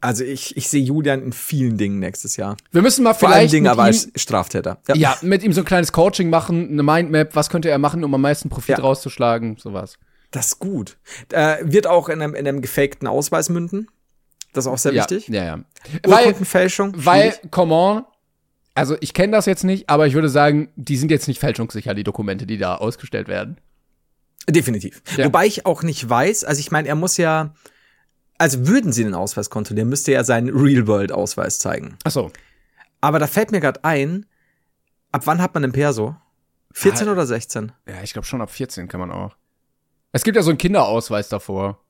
Also 0.00 0.24
ich, 0.24 0.56
ich 0.56 0.68
sehe 0.68 0.82
Julian 0.82 1.22
in 1.22 1.32
vielen 1.32 1.76
Dingen 1.76 1.98
nächstes 1.98 2.36
Jahr. 2.36 2.56
Wir 2.72 2.82
müssen 2.82 3.04
mal 3.04 3.14
Vor 3.14 3.28
vielleicht. 3.28 3.50
Vor 3.50 3.56
Dingen 3.56 3.68
aber 3.68 3.84
als 3.84 4.10
Straftäter. 4.16 4.78
Ja. 4.88 4.94
ja. 4.94 5.18
mit 5.22 5.42
ihm 5.42 5.52
so 5.52 5.62
ein 5.62 5.64
kleines 5.64 5.92
Coaching 5.92 6.30
machen, 6.30 6.70
eine 6.70 6.82
Mindmap, 6.82 7.34
was 7.34 7.50
könnte 7.50 7.70
er 7.70 7.78
machen, 7.78 8.04
um 8.04 8.14
am 8.14 8.20
meisten 8.20 8.48
Profit 8.48 8.78
ja. 8.78 8.84
rauszuschlagen, 8.84 9.56
sowas. 9.58 9.98
Das 10.30 10.46
ist 10.46 10.58
gut. 10.58 10.98
Äh, 11.30 11.56
wird 11.62 11.86
auch 11.86 12.08
in 12.08 12.20
einem, 12.20 12.34
in 12.34 12.46
einem 12.46 12.60
gefakten 12.60 13.06
Ausweis 13.06 13.48
münden. 13.48 13.88
Das 14.52 14.66
ist 14.66 14.70
auch 14.70 14.78
sehr 14.78 14.92
ja, 14.92 15.02
wichtig. 15.02 15.28
Ja, 15.28 15.44
ja. 15.44 15.58
Urkundenfälschung. 16.06 16.92
Weil, 16.96 17.30
weil 17.30 17.50
come 17.50 17.74
on, 17.74 18.04
also 18.74 18.96
ich 19.00 19.14
kenne 19.14 19.32
das 19.32 19.46
jetzt 19.46 19.64
nicht, 19.64 19.88
aber 19.88 20.06
ich 20.06 20.14
würde 20.14 20.28
sagen, 20.28 20.68
die 20.76 20.96
sind 20.96 21.10
jetzt 21.10 21.28
nicht 21.28 21.38
fälschungssicher, 21.38 21.94
die 21.94 22.04
Dokumente, 22.04 22.46
die 22.46 22.58
da 22.58 22.76
ausgestellt 22.76 23.28
werden. 23.28 23.58
Definitiv. 24.48 25.02
Ja. 25.16 25.26
Wobei 25.26 25.46
ich 25.46 25.64
auch 25.64 25.82
nicht 25.82 26.08
weiß, 26.08 26.44
also 26.44 26.60
ich 26.60 26.70
meine, 26.70 26.88
er 26.88 26.96
muss 26.96 27.16
ja, 27.16 27.54
also 28.36 28.66
würden 28.66 28.92
sie 28.92 29.04
den 29.04 29.14
Ausweis 29.14 29.48
kontrollieren, 29.48 29.88
müsste 29.88 30.12
er 30.12 30.24
seinen 30.24 30.50
Real-World-Ausweis 30.50 31.58
zeigen. 31.58 31.96
Ach 32.04 32.10
so. 32.10 32.30
Aber 33.00 33.18
da 33.18 33.26
fällt 33.26 33.52
mir 33.52 33.60
gerade 33.60 33.84
ein, 33.84 34.26
ab 35.12 35.22
wann 35.26 35.40
hat 35.40 35.54
man 35.54 35.64
einen 35.64 35.72
Perso? 35.72 36.16
14 36.72 37.08
ah, 37.08 37.12
oder 37.12 37.26
16? 37.26 37.72
Ja, 37.86 38.02
ich 38.02 38.12
glaube 38.12 38.26
schon 38.26 38.42
ab 38.42 38.50
14 38.50 38.88
kann 38.88 39.00
man 39.00 39.12
auch. 39.12 39.36
Es 40.12 40.24
gibt 40.24 40.36
ja 40.36 40.42
so 40.42 40.50
einen 40.50 40.58
Kinderausweis 40.58 41.28
davor. 41.28 41.83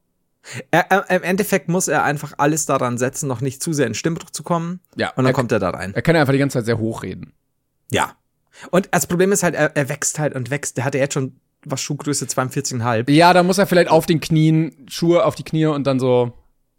Er, 0.70 0.90
er, 0.90 1.10
Im 1.10 1.22
Endeffekt 1.22 1.68
muss 1.68 1.88
er 1.88 2.04
einfach 2.04 2.34
alles 2.38 2.66
daran 2.66 2.98
setzen, 2.98 3.28
noch 3.28 3.40
nicht 3.40 3.62
zu 3.62 3.72
sehr 3.72 3.86
in 3.86 3.94
Stimmbruch 3.94 4.30
zu 4.30 4.42
kommen. 4.42 4.80
Ja. 4.96 5.08
Und 5.10 5.24
dann 5.24 5.26
er, 5.26 5.32
kommt 5.32 5.52
er 5.52 5.58
da 5.58 5.70
rein. 5.70 5.94
Er 5.94 6.02
kann 6.02 6.14
ja 6.14 6.20
einfach 6.20 6.32
die 6.32 6.38
ganze 6.38 6.58
Zeit 6.58 6.66
sehr 6.66 6.78
hoch 6.78 7.02
reden. 7.02 7.32
Ja. 7.90 8.12
Und 8.70 8.88
das 8.92 9.06
Problem 9.06 9.32
ist 9.32 9.42
halt, 9.42 9.54
er, 9.54 9.74
er 9.76 9.88
wächst 9.88 10.18
halt 10.18 10.34
und 10.34 10.50
wächst. 10.50 10.76
Der 10.76 10.84
hatte 10.84 10.98
jetzt 10.98 11.14
schon 11.14 11.40
was 11.64 11.80
Schuhgröße 11.80 12.26
42,5. 12.26 13.10
Ja, 13.10 13.32
da 13.32 13.42
muss 13.42 13.58
er 13.58 13.66
vielleicht 13.66 13.90
auf 13.90 14.06
den 14.06 14.20
Knien, 14.20 14.86
Schuhe 14.88 15.24
auf 15.24 15.34
die 15.34 15.44
Knie 15.44 15.66
und 15.66 15.86
dann 15.86 15.98
so 15.98 16.32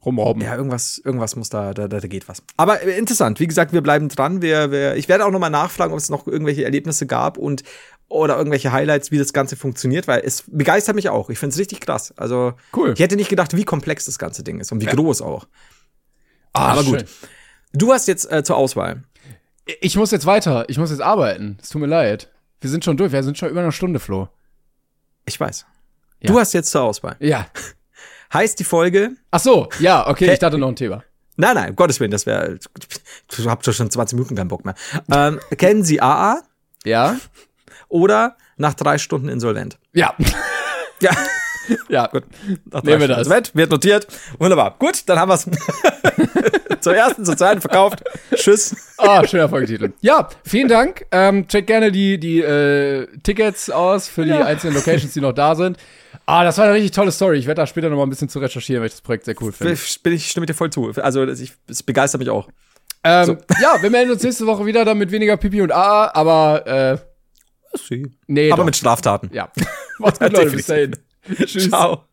rumrobben. 0.05 0.43
Ja, 0.43 0.55
irgendwas, 0.55 1.01
irgendwas 1.03 1.36
muss 1.36 1.49
da, 1.49 1.74
da, 1.74 1.88
da 1.88 1.99
geht 1.99 2.30
was. 2.30 2.43
Aber 2.57 2.82
äh, 2.84 2.97
interessant. 2.97 3.39
Wie 3.39 3.47
gesagt, 3.47 3.74
wir 3.74 3.82
bleiben 3.82 4.07
dran. 4.07 4.41
Wir, 4.41 4.72
wir, 4.72 4.95
ich 4.95 5.09
werde 5.09 5.26
auch 5.26 5.32
nochmal 5.32 5.49
nachfragen, 5.49 5.93
ob 5.93 5.99
es 5.99 6.09
noch 6.09 6.28
irgendwelche 6.28 6.63
Erlebnisse 6.63 7.07
gab 7.07 7.38
und 7.38 7.63
oder 8.08 8.38
irgendwelche 8.38 8.72
Highlights, 8.72 9.12
wie 9.12 9.18
das 9.18 9.34
Ganze 9.34 9.56
funktioniert, 9.56 10.08
weil 10.08 10.22
es 10.24 10.43
begeistert 10.47 10.95
mich 10.95 11.10
auch. 11.10 11.30
Ich 11.30 11.39
finde 11.39 11.53
es 11.53 11.60
richtig 11.60 11.82
krass. 11.82 12.14
Also 12.18 12.53
cool. 12.76 12.93
Ich 12.93 12.99
hätte 12.99 13.16
nicht 13.16 13.30
gedacht, 13.30 13.56
wie 13.56 13.64
komplex 13.64 14.06
das 14.06 14.20
ganze 14.20 14.43
Ding 14.43 14.60
ist 14.60 14.72
und 14.72 14.82
wie 14.82 14.86
ja. 14.86 14.93
groß 14.93 15.22
auch. 15.22 15.47
Ah, 16.53 16.74
Aber 16.74 16.84
gut. 16.84 16.99
Schön. 16.99 17.08
Du 17.74 17.91
hast 17.91 18.08
jetzt 18.08 18.32
äh, 18.32 18.43
zur 18.43 18.58
Auswahl. 18.58 19.03
Ich 19.82 19.97
muss 19.97 20.12
jetzt 20.12 20.26
weiter. 20.26 20.66
Ich 20.70 20.78
muss 20.78 20.91
jetzt 20.91 21.01
arbeiten. 21.01 21.58
Es 21.62 21.70
tut 21.70 21.82
mir 21.82 21.88
leid. 21.88 22.32
Wir 22.62 22.70
sind 22.70 22.86
schon 22.86 22.95
durch. 22.95 23.12
Wir 23.12 23.24
sind 23.24 23.38
schon 23.38 23.49
über 23.49 23.62
eine 23.62 23.72
Stunde, 23.72 23.99
Flo. 23.99 24.30
Ich 25.26 25.39
weiß. 25.39 25.66
Ja. 26.22 26.32
Du 26.32 26.39
hast 26.39 26.53
jetzt 26.53 26.72
zur 26.72 26.84
Auswahl. 26.84 27.16
Ja. 27.20 27.47
heißt 28.34 28.60
die 28.60 28.64
Folge. 28.64 29.12
Ach 29.32 29.39
so, 29.39 29.70
ja, 29.80 30.08
okay, 30.08 30.32
ich 30.32 30.39
dachte 30.39 30.58
noch 30.58 30.70
ein 30.70 30.76
Thema. 30.76 31.03
Nein, 31.38 31.56
nein, 31.56 31.70
um 31.72 31.76
Gottes 31.76 31.99
Willen, 31.99 32.12
das 32.12 32.26
wäre. 32.26 32.60
Du 33.36 33.49
habt 33.49 33.66
schon 33.66 33.91
20 33.91 34.18
Minuten 34.18 34.36
keinen 34.36 34.47
Bock 34.47 34.64
mehr. 34.64 34.76
Ähm, 35.12 35.39
kennen 35.58 35.84
Sie 35.84 36.01
AA? 36.01 36.41
Ja 36.86 37.18
oder 37.89 38.36
nach 38.57 38.73
drei 38.73 38.97
Stunden 38.97 39.29
insolvent. 39.29 39.77
Ja. 39.93 40.13
Ja. 41.01 41.11
Ja, 41.89 42.07
gut. 42.07 42.23
Nehmen 42.83 43.01
wir 43.01 43.07
das. 43.09 43.17
Insolvent, 43.19 43.51
wird 43.53 43.69
notiert. 43.69 44.07
Wunderbar. 44.39 44.75
Gut, 44.79 45.03
dann 45.07 45.19
haben 45.19 45.29
wir 45.29 45.36
es 45.36 45.45
zur 46.79 46.95
ersten, 46.95 47.25
zur 47.25 47.36
zweiten 47.36 47.59
verkauft. 47.59 48.01
Tschüss. 48.33 48.75
Ah, 48.97 49.27
schöner 49.27 49.49
Folgetitel. 49.49 49.91
Ja, 49.99 50.29
vielen 50.45 50.69
Dank. 50.69 51.05
Ähm, 51.11 51.49
check 51.49 51.67
gerne 51.67 51.91
die, 51.91 52.17
die 52.17 52.39
äh, 52.39 53.07
Tickets 53.23 53.69
aus 53.69 54.07
für 54.07 54.23
die 54.23 54.29
ja. 54.29 54.45
einzelnen 54.45 54.75
Locations, 54.75 55.11
die 55.13 55.19
noch 55.21 55.33
da 55.33 55.55
sind. 55.55 55.77
Ah, 56.25 56.43
das 56.43 56.57
war 56.57 56.65
eine 56.65 56.75
richtig 56.75 56.91
tolle 56.91 57.11
Story. 57.11 57.38
Ich 57.38 57.45
werde 57.45 57.61
da 57.61 57.67
später 57.67 57.89
noch 57.89 57.97
mal 57.97 58.03
ein 58.03 58.09
bisschen 58.09 58.29
zu 58.29 58.39
recherchieren, 58.39 58.81
weil 58.81 58.88
ich 58.88 58.93
das 58.93 59.01
Projekt 59.01 59.25
sehr 59.25 59.36
cool 59.41 59.51
finde. 59.51 59.77
Bin 60.03 60.13
ich 60.13 60.29
stimme 60.29 60.45
dir 60.45 60.53
voll 60.53 60.69
zu. 60.69 60.91
Also, 60.95 61.23
es 61.23 61.83
begeistert 61.83 62.19
mich 62.19 62.29
auch. 62.29 62.47
Ähm, 63.03 63.25
so. 63.25 63.38
Ja, 63.61 63.81
wir 63.81 63.91
melden 63.91 64.11
uns 64.11 64.23
nächste 64.23 64.47
Woche 64.47 64.65
wieder 64.65 64.83
dann 64.86 64.97
mit 64.97 65.11
weniger 65.11 65.38
Pipi 65.38 65.61
und 65.61 65.71
A, 65.71 66.11
aber 66.13 66.65
äh, 66.65 66.97
Nee, 68.28 68.51
aber 68.51 68.61
doch. 68.61 68.65
mit 68.65 68.76
Straftaten. 68.76 69.30
Ja. 69.34 69.51
Macht's 69.99 70.19
gut, 70.19 70.34
Leute. 70.34 70.51
Bis 70.51 70.65
dahin. 70.67 70.95
Tschüss. 71.45 71.69
Ciao. 71.69 72.05